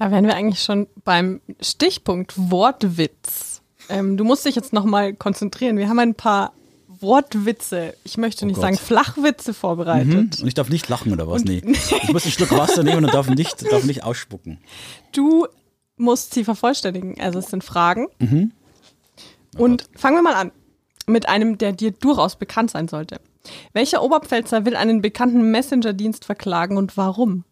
Da 0.00 0.10
wären 0.10 0.24
wir 0.24 0.34
eigentlich 0.34 0.62
schon 0.62 0.86
beim 1.04 1.42
Stichpunkt 1.60 2.32
Wortwitz. 2.36 3.60
Ähm, 3.90 4.16
du 4.16 4.24
musst 4.24 4.46
dich 4.46 4.54
jetzt 4.54 4.72
nochmal 4.72 5.12
konzentrieren. 5.12 5.76
Wir 5.76 5.90
haben 5.90 5.98
ein 5.98 6.14
paar 6.14 6.54
Wortwitze, 6.88 7.94
ich 8.02 8.16
möchte 8.16 8.44
Oh 8.44 8.46
nicht 8.46 8.54
Gott. 8.56 8.62
sagen 8.62 8.78
Flachwitze 8.78 9.52
vorbereitet. 9.52 10.08
Mhm. 10.08 10.18
Und 10.40 10.44
ich 10.46 10.54
darf 10.54 10.70
nicht 10.70 10.88
lachen 10.88 11.12
oder 11.12 11.28
was? 11.28 11.44
Nee. 11.44 11.60
Ich 11.66 12.12
muss 12.12 12.24
einen 12.24 12.32
Schluck 12.32 12.50
Wasser 12.52 12.82
nehmen 12.82 13.04
und 13.04 13.12
darf 13.12 13.28
nicht, 13.28 13.70
darf 13.70 13.84
nicht 13.84 14.02
ausspucken. 14.02 14.58
Du 15.12 15.46
musst 15.98 16.32
sie 16.32 16.44
vervollständigen. 16.44 17.20
Also 17.20 17.38
es 17.38 17.48
sind 17.48 17.62
Fragen. 17.62 18.06
Mhm. 18.20 18.52
Oh 19.58 19.64
Und 19.64 19.86
fangen 19.96 20.16
wir 20.16 20.22
mal 20.22 20.34
an 20.34 20.50
mit 21.06 21.28
einem, 21.28 21.58
der 21.58 21.72
dir 21.72 21.90
durchaus 21.90 22.36
bekannt 22.36 22.70
sein 22.70 22.88
sollte. 22.88 23.20
Welcher 23.74 24.02
Oberpfälzer 24.02 24.64
will 24.64 24.76
einen 24.76 25.02
bekannten 25.02 25.50
Messenger-Dienst 25.50 26.24
verklagen 26.24 26.78
und 26.78 26.96
warum? 26.96 27.44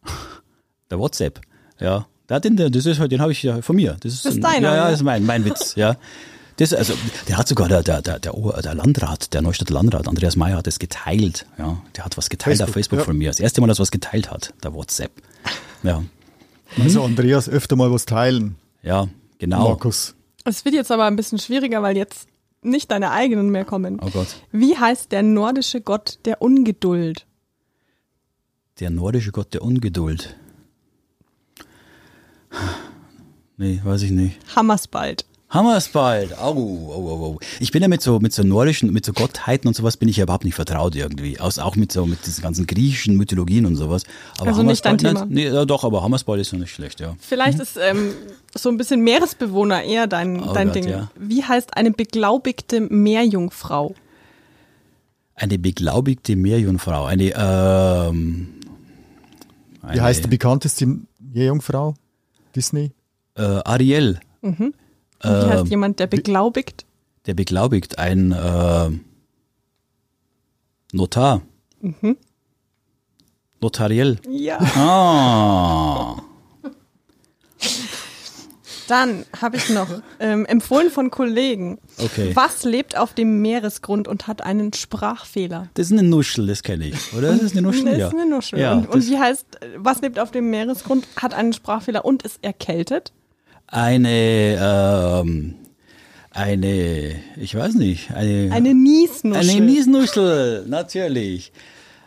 Der 0.91 0.99
WhatsApp, 0.99 1.43
ja. 1.79 2.07
Der, 2.29 2.41
den, 2.41 2.57
das 2.57 2.87
ist 2.87 2.99
halt, 2.99 3.13
den 3.13 3.21
habe 3.21 3.33
ich 3.33 3.43
ja 3.43 3.63
von 3.63 3.77
mir. 3.77 3.97
Das 4.01 4.13
ist, 4.13 4.25
Das 4.25 4.35
ist 4.35 4.39
ein, 4.39 4.43
deiner, 4.43 4.69
Ja, 4.69 4.77
ja, 4.77 4.85
das 4.91 5.01
ist 5.01 5.05
mein, 5.05 5.25
mein 5.25 5.45
Witz, 5.45 5.75
ja. 5.77 5.97
Das, 6.57 6.75
also, 6.75 6.93
der 7.29 7.39
hat 7.39 7.47
sogar 7.47 7.69
der, 7.69 7.85
der, 7.85 8.03
der, 8.03 8.19
der, 8.19 8.75
Landrat, 8.75 9.33
der 9.33 9.43
Neustädter 9.43 9.75
Landrat, 9.75 10.09
Andreas 10.09 10.35
Mayer, 10.35 10.57
hat 10.59 10.67
das 10.67 10.81
geteilt. 10.81 11.47
Ja, 11.57 11.81
der 11.97 12.05
hat 12.05 12.17
was 12.17 12.29
geteilt 12.29 12.61
auf 12.61 12.71
Facebook, 12.71 12.75
Facebook 12.75 12.99
ja. 12.99 13.05
von 13.05 13.17
mir. 13.17 13.31
Das 13.31 13.39
erste 13.39 13.61
Mal, 13.61 13.69
dass 13.69 13.79
er 13.79 13.83
was 13.83 13.93
geteilt 13.93 14.31
hat, 14.31 14.53
der 14.63 14.75
WhatsApp. 14.75 15.13
Ja, 15.85 16.03
Also 16.83 17.05
Andreas, 17.05 17.49
öfter 17.49 17.77
mal 17.77 17.93
was 17.93 18.07
teilen. 18.07 18.57
ja, 18.83 19.09
genau. 19.39 19.69
Markus. 19.69 20.17
Es 20.45 20.65
wird 20.65 20.75
jetzt 20.75 20.91
aber 20.91 21.05
ein 21.05 21.15
bisschen 21.15 21.39
schwieriger, 21.39 21.83
weil 21.83 21.97
jetzt 21.97 22.29
nicht 22.63 22.91
deine 22.91 23.13
eigenen 23.13 23.51
mehr 23.51 23.65
kommen. 23.65 24.01
Oh 24.03 24.11
Gott. 24.11 24.29
Wie 24.51 24.77
heißt 24.77 25.13
der 25.13 25.23
nordische 25.23 25.81
Gott 25.81 26.19
der 26.25 26.43
Ungeduld? 26.43 27.25
Der 28.81 28.91
nordische 28.91 29.31
Gott 29.31 29.55
der 29.55 29.63
Ungeduld. 29.63 30.37
Nee, 33.57 33.81
weiß 33.83 34.03
ich 34.03 34.11
nicht. 34.11 34.37
Hammersbald. 34.55 35.25
Hammersbald. 35.51 36.39
Au, 36.39 36.53
au, 36.53 37.09
au, 37.09 37.25
au. 37.25 37.41
Ich 37.59 37.73
bin 37.73 37.81
ja 37.81 37.89
mit 37.89 38.03
so, 38.03 38.21
mit 38.21 38.35
so 38.35 38.43
nordischen, 38.43 38.93
mit 38.93 39.07
so 39.07 39.15
Gottheiten 39.15 39.67
und 39.67 39.75
sowas 39.75 39.97
bin 39.97 40.07
ich 40.09 40.19
ja 40.19 40.25
überhaupt 40.25 40.45
nicht 40.45 40.55
vertraut 40.55 40.95
irgendwie. 40.95 41.41
Aus, 41.41 41.59
auch 41.59 41.75
mit 41.75 41.91
so, 41.91 42.05
mit 42.05 42.25
diesen 42.27 42.43
ganzen 42.43 42.67
griechischen 42.67 43.17
Mythologien 43.17 43.65
und 43.65 43.75
sowas. 43.77 44.03
Aber 44.39 44.49
Also 44.51 44.63
nicht 44.63 44.85
dein 44.85 44.99
Hammersbald 44.99 45.31
Thema? 45.31 45.35
Nee, 45.35 45.47
ja, 45.49 45.65
doch, 45.65 45.85
aber 45.85 46.03
Hammersbald 46.03 46.41
ist 46.41 46.53
ja 46.53 46.59
nicht 46.59 46.71
schlecht, 46.71 47.01
ja. 47.01 47.17
Vielleicht 47.19 47.61
ist 47.61 47.79
ähm, 47.81 48.13
so 48.55 48.69
ein 48.69 48.77
bisschen 48.77 49.01
Meeresbewohner 49.01 49.83
eher 49.85 50.07
dein, 50.07 50.41
Oh 50.43 50.53
dein 50.53 50.67
Gott, 50.69 50.77
Ding. 50.77 50.89
ja. 50.89 51.11
Wie 51.19 51.43
heißt 51.43 51.77
eine 51.79 51.93
beglaubigte 51.93 52.81
Meerjungfrau? 52.83 53.95
Eine 55.35 55.59
beglaubigte 55.59 56.37
Meerjungfrau. 56.37 57.07
Eine, 57.07 57.33
ähm, 57.35 58.49
eine, 59.81 59.95
Wie 59.95 60.01
heißt 60.03 60.25
die 60.25 60.29
bekannteste 60.29 60.99
Jungfrau? 61.33 61.95
Disney? 62.59 62.91
Äh, 63.37 63.43
Ariel. 63.65 64.19
Und 64.41 64.59
wie 64.59 64.73
Ähm, 65.23 65.51
heißt 65.51 65.69
jemand, 65.69 66.01
der 66.01 66.09
beglaubigt? 66.09 66.85
Der 67.27 67.35
beglaubigt 67.35 67.99
ein 67.99 68.33
äh, 68.33 68.91
Notar. 70.93 71.43
Mhm. 71.81 72.17
Notariell. 73.61 74.19
Ja. 74.29 74.59
Ah. 74.59 76.08
Dann 78.89 79.25
habe 79.41 79.57
ich 79.59 79.69
noch 79.71 79.87
ähm, 80.21 80.45
empfohlen 80.47 80.91
von 80.91 81.11
Kollegen. 81.11 81.79
Okay. 81.99 82.33
Was 82.35 82.65
lebt 82.65 82.97
auf 82.97 83.13
dem 83.15 83.41
Meeresgrund 83.43 84.09
und 84.09 84.27
hat 84.27 84.43
einen 84.43 84.73
Sprachfehler? 84.73 85.69
Das 85.75 85.87
ist 85.87 85.93
eine 85.93 86.03
Nuschel, 86.09 86.47
das 86.47 86.63
kenne 86.63 86.87
ich. 86.89 87.13
Oder? 87.13 87.33
Das 87.33 87.43
ist 87.43 87.53
eine 87.53 87.63
Nuschel, 87.63 87.85
Das 87.91 87.99
ja. 87.99 88.09
ist 88.09 88.15
eine 88.15 88.27
Nuschel. 88.29 88.59
Ja, 88.59 88.73
und, 88.73 88.89
und 88.89 89.07
wie 89.09 89.19
heißt, 89.19 89.47
was 89.77 90.01
lebt 90.01 90.19
auf 90.19 90.31
dem 90.31 90.51
Meeresgrund, 90.51 91.07
hat 91.17 91.35
einen 91.35 91.53
Sprachfehler 91.53 92.05
und 92.05 92.23
ist 92.23 92.39
erkältet? 92.43 93.13
Eine, 93.67 94.59
ähm, 95.23 95.55
eine, 96.31 97.17
ich 97.37 97.55
weiß 97.55 97.75
nicht, 97.75 98.11
eine, 98.13 98.51
Eine 98.53 98.73
Niesnuschel. 98.75 99.51
eine 99.51 99.61
Niesnuschel, 99.61 100.65
natürlich. 100.67 101.53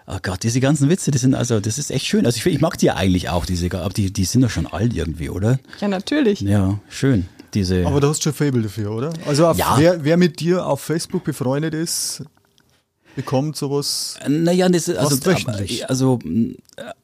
Oh 0.07 0.18
Gott, 0.22 0.44
diese 0.44 0.60
ganzen 0.60 0.90
Witze, 0.90 1.11
die 1.11 1.18
sind 1.18 1.36
also, 1.36 1.60
das 1.60 1.78
ist 1.78 1.91
echt 1.91 2.06
schön. 2.06 2.26
Also 2.26 2.38
ich, 2.38 2.45
ich 2.45 2.60
mag 2.61 2.78
die 2.78 2.88
ja 2.88 2.95
eigentlich 2.95 3.30
auch, 3.30 3.45
diese, 3.45 3.68
aber 3.72 3.90
die, 3.94 4.11
die 4.11 4.26
sind 4.26 4.41
doch 4.41 4.49
schon 4.49 4.68
alt 4.68 4.94
irgendwie, 4.94 5.30
oder? 5.30 5.60
Ja, 5.80 5.88
natürlich. 5.88 6.41
Ja, 6.41 6.80
schön. 6.90 7.28
Diese, 7.53 7.86
Aber 7.86 7.99
du 7.99 8.07
hast 8.07 8.23
schon 8.23 8.34
Fable 8.34 8.61
dafür, 8.61 8.91
oder? 8.91 9.14
Also 9.28 9.45
auf, 9.48 9.57
Ja. 9.57 9.76
wer, 9.78 10.03
wer 10.06 10.15
mit 10.18 10.40
dir 10.40 10.65
auf 10.65 10.80
Facebook 10.82 11.23
befreundet 11.26 11.73
ist, 11.73 12.23
bekommt 13.15 13.57
sowas. 13.57 14.15
Naja, 14.28 14.69
das 14.69 14.88
ist 14.88 14.98
also, 14.98 15.23
wöchentlich. 15.26 15.90
also 15.90 16.19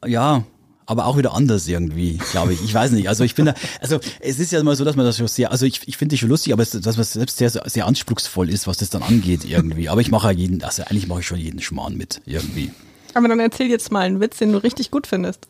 äh, 0.02 0.10
ja, 0.10 0.44
aber 0.86 1.04
auch 1.04 1.18
wieder 1.18 1.34
anders 1.34 1.68
irgendwie, 1.68 2.18
glaube 2.30 2.54
ich. 2.54 2.64
Ich 2.64 2.72
weiß 2.72 2.92
nicht. 2.92 3.10
Also 3.10 3.24
ich 3.24 3.34
bin 3.34 3.44
da, 3.44 3.54
also 3.82 4.00
es 4.20 4.38
ist 4.38 4.52
ja 4.52 4.62
mal 4.62 4.74
so, 4.74 4.84
dass 4.86 4.96
man 4.96 5.04
das 5.04 5.18
schon 5.18 5.28
sehr, 5.28 5.52
also 5.52 5.66
ich, 5.66 5.86
ich 5.86 5.98
finde 5.98 6.14
die 6.14 6.18
schon 6.18 6.30
lustig, 6.30 6.54
aber 6.54 6.62
es, 6.62 6.70
dass 6.70 6.96
man 6.96 7.04
selbst 7.04 7.36
sehr, 7.36 7.50
sehr 7.50 7.86
anspruchsvoll 7.86 8.48
ist, 8.48 8.66
was 8.66 8.78
das 8.78 8.88
dann 8.88 9.02
angeht 9.02 9.44
irgendwie. 9.44 9.90
Aber 9.90 10.00
ich 10.00 10.10
mache 10.10 10.28
ja 10.28 10.32
jeden, 10.32 10.62
also 10.64 10.82
eigentlich 10.84 11.06
mache 11.08 11.20
ich 11.20 11.26
schon 11.26 11.38
jeden 11.38 11.60
Schmarrn 11.60 11.94
mit 11.98 12.22
irgendwie. 12.24 12.70
Aber 13.18 13.28
dann 13.28 13.40
erzähl 13.40 13.68
jetzt 13.68 13.90
mal 13.92 14.00
einen 14.06 14.20
Witz, 14.20 14.38
den 14.38 14.52
du 14.52 14.58
richtig 14.58 14.90
gut 14.90 15.06
findest. 15.06 15.46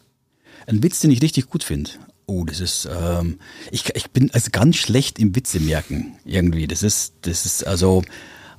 Ein 0.67 0.83
Witz, 0.83 1.01
den 1.01 1.11
ich 1.11 1.23
richtig 1.23 1.49
gut 1.49 1.63
finde. 1.65 1.91
Oh, 2.27 2.45
das 2.45 2.61
ist, 2.61 2.87
ähm, 2.91 3.39
ich, 3.71 3.95
ich 3.95 4.11
bin 4.11 4.31
also 4.33 4.51
ganz 4.53 4.77
schlecht 4.77 5.19
im 5.19 5.35
Witze 5.35 5.61
merken 5.61 6.17
irgendwie. 6.25 6.67
Das 6.67 6.83
ist, 6.83 7.15
das 7.23 7.47
ist 7.47 7.67
also, 7.67 8.03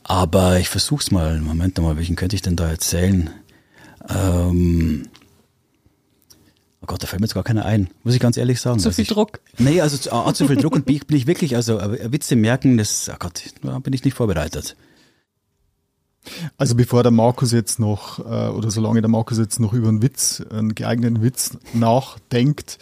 aber 0.04 0.60
ich 0.60 0.70
versuch's 0.70 1.12
mal. 1.12 1.40
Moment 1.40 1.78
mal, 1.78 1.98
welchen 1.98 2.16
könnte 2.16 2.36
ich 2.36 2.42
denn 2.42 2.56
da 2.56 2.68
erzählen? 2.70 3.30
Ähm, 4.10 5.08
oh 6.82 6.86
Gott, 6.88 7.04
da 7.04 7.08
fällt 7.08 7.20
mir 7.20 7.26
jetzt 7.28 7.36
gar 7.36 7.44
keiner 7.44 7.66
ein. 7.66 7.90
Muss 8.04 8.16
ich 8.16 8.20
ganz 8.20 8.38
ehrlich 8.38 8.60
sagen. 8.60 8.80
Zu 8.80 8.88
Also 8.90 8.96
viel 8.96 9.04
ich, 9.04 9.10
Druck. 9.10 9.40
Nee, 9.60 9.82
also 9.82 9.98
zu- 9.98 10.12
A, 10.14 10.34
zu 10.34 10.48
viel 10.48 10.56
Druck 10.56 10.74
und 10.74 10.86
B, 10.86 11.00
bin 11.06 11.18
ich 11.18 11.28
wirklich, 11.28 11.56
also 11.56 11.80
Witze 11.80 12.36
merken, 12.36 12.78
das, 12.78 13.10
oh 13.14 13.18
Gott, 13.20 13.44
da 13.62 13.78
bin 13.80 13.94
ich 13.94 14.04
nicht 14.04 14.16
vorbereitet. 14.16 14.76
Also 16.58 16.76
bevor 16.76 17.04
der 17.04 17.12
Markus 17.12 17.52
jetzt 17.52 17.80
noch, 17.80 18.20
äh, 18.20 18.50
oder 18.50 18.72
solange 18.72 19.02
der 19.02 19.10
Markus 19.10 19.38
jetzt 19.38 19.60
noch 19.60 19.74
über 19.74 19.90
einen 19.90 20.02
Witz, 20.02 20.44
einen 20.52 20.76
geeigneten 20.76 21.22
Witz 21.22 21.58
nachdenkt, 21.74 22.78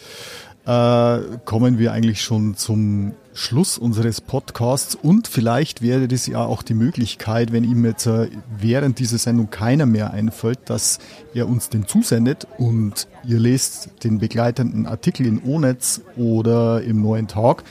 äh, 0.68 1.20
kommen 1.46 1.78
wir 1.78 1.92
eigentlich 1.92 2.20
schon 2.20 2.54
zum 2.54 3.14
Schluss 3.32 3.78
unseres 3.78 4.20
Podcasts. 4.20 4.94
Und 4.94 5.26
vielleicht 5.26 5.80
wäre 5.80 6.08
das 6.08 6.26
ja 6.26 6.44
auch 6.44 6.62
die 6.62 6.74
Möglichkeit, 6.74 7.52
wenn 7.52 7.64
ihm 7.64 7.86
jetzt 7.86 8.06
äh, 8.06 8.28
während 8.58 8.98
dieser 8.98 9.16
Sendung 9.16 9.48
keiner 9.48 9.86
mehr 9.86 10.12
einfällt, 10.12 10.58
dass 10.66 10.98
er 11.32 11.48
uns 11.48 11.70
den 11.70 11.86
zusendet 11.86 12.46
und 12.58 13.08
ihr 13.24 13.38
lest 13.38 13.90
den 14.04 14.18
begleitenden 14.18 14.86
Artikel 14.86 15.24
in 15.24 15.42
Onetz 15.42 16.02
oder 16.16 16.82
im 16.82 17.00
Neuen 17.00 17.28
Tag, 17.28 17.64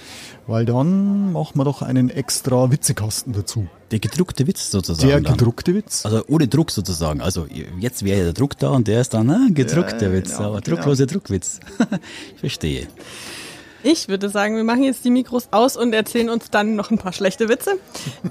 weil 0.48 0.66
dann 0.66 1.34
machen 1.34 1.58
wir 1.60 1.66
doch 1.66 1.82
einen 1.82 2.10
extra 2.10 2.72
Witzekasten 2.72 3.34
dazu. 3.34 3.68
Der 3.92 4.00
gedruckte 4.00 4.48
Witz 4.48 4.72
sozusagen. 4.72 5.08
Der 5.08 5.22
dann. 5.22 5.34
gedruckte 5.34 5.76
Witz. 5.76 6.06
Also 6.06 6.24
ohne 6.28 6.48
Druck 6.48 6.72
sozusagen. 6.72 7.22
Also 7.22 7.48
jetzt 7.80 8.04
wäre 8.04 8.20
ja 8.20 8.24
der 8.26 8.34
Druck 8.34 8.58
da 8.58 8.70
und 8.70 8.88
der 8.88 9.02
ist 9.02 9.14
dann 9.14 9.30
ah, 9.30 9.48
gedruckter 9.50 10.08
Ja, 10.08 10.14
Witz, 10.14 10.38
genau, 10.38 10.50
aber 10.50 10.62
genau. 10.62 10.78
druckloser 10.78 11.06
Druckwitz. 11.06 11.60
ich 12.34 12.40
verstehe. 12.40 12.88
Ich 13.84 14.10
würde 14.10 14.30
sagen, 14.30 14.56
wir 14.56 14.64
machen 14.64 14.84
jetzt 14.84 15.06
die 15.06 15.12
Mikros 15.12 15.50
aus 15.52 15.78
und 15.78 15.94
erzählen 15.94 16.30
uns 16.30 16.50
dann 16.50 16.76
noch 16.76 16.92
ein 16.92 16.98
paar 16.98 17.14
schlechte 17.14 17.48
Witze. 17.48 17.74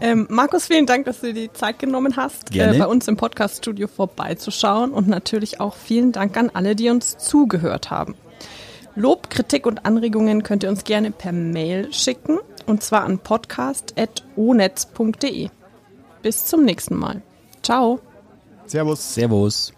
Ähm, 0.01 0.27
Markus, 0.29 0.67
vielen 0.67 0.87
Dank, 0.87 1.07
dass 1.07 1.21
du 1.21 1.33
dir 1.33 1.49
die 1.49 1.53
Zeit 1.53 1.79
genommen 1.79 2.17
hast. 2.17 2.55
Äh, 2.55 2.79
bei 2.79 2.87
uns 2.87 3.09
im 3.09 3.17
Podcast-Studio 3.17 3.87
vorbeizuschauen. 3.87 4.91
Und 4.91 5.09
natürlich 5.09 5.61
auch 5.61 5.75
vielen 5.77 6.13
Dank 6.13 6.37
an 6.37 6.51
alle, 6.53 6.75
die 6.75 6.91
uns 6.91 7.17
zugehört 7.17 7.91
haben. 7.91 8.17
Lob, 8.97 9.31
Kritik 9.31 9.67
und 9.67 9.85
Anregungen 9.85 10.43
könnt 10.43 10.63
ihr 10.63 10.71
uns 10.71 10.85
gerne 10.85 11.11
per 11.11 11.33
Mail 11.33 11.93
schicken. 11.93 12.39
Und 12.67 12.83
zwar 12.83 13.05
an 13.05 13.19
podcast.onetz.de. 13.19 15.51
Bis 16.23 16.47
zum 16.47 16.65
nächsten 16.65 16.97
Mal. 16.97 17.21
Ciao. 17.63 18.01
Servus. 18.67 19.15
Servus. 19.15 19.76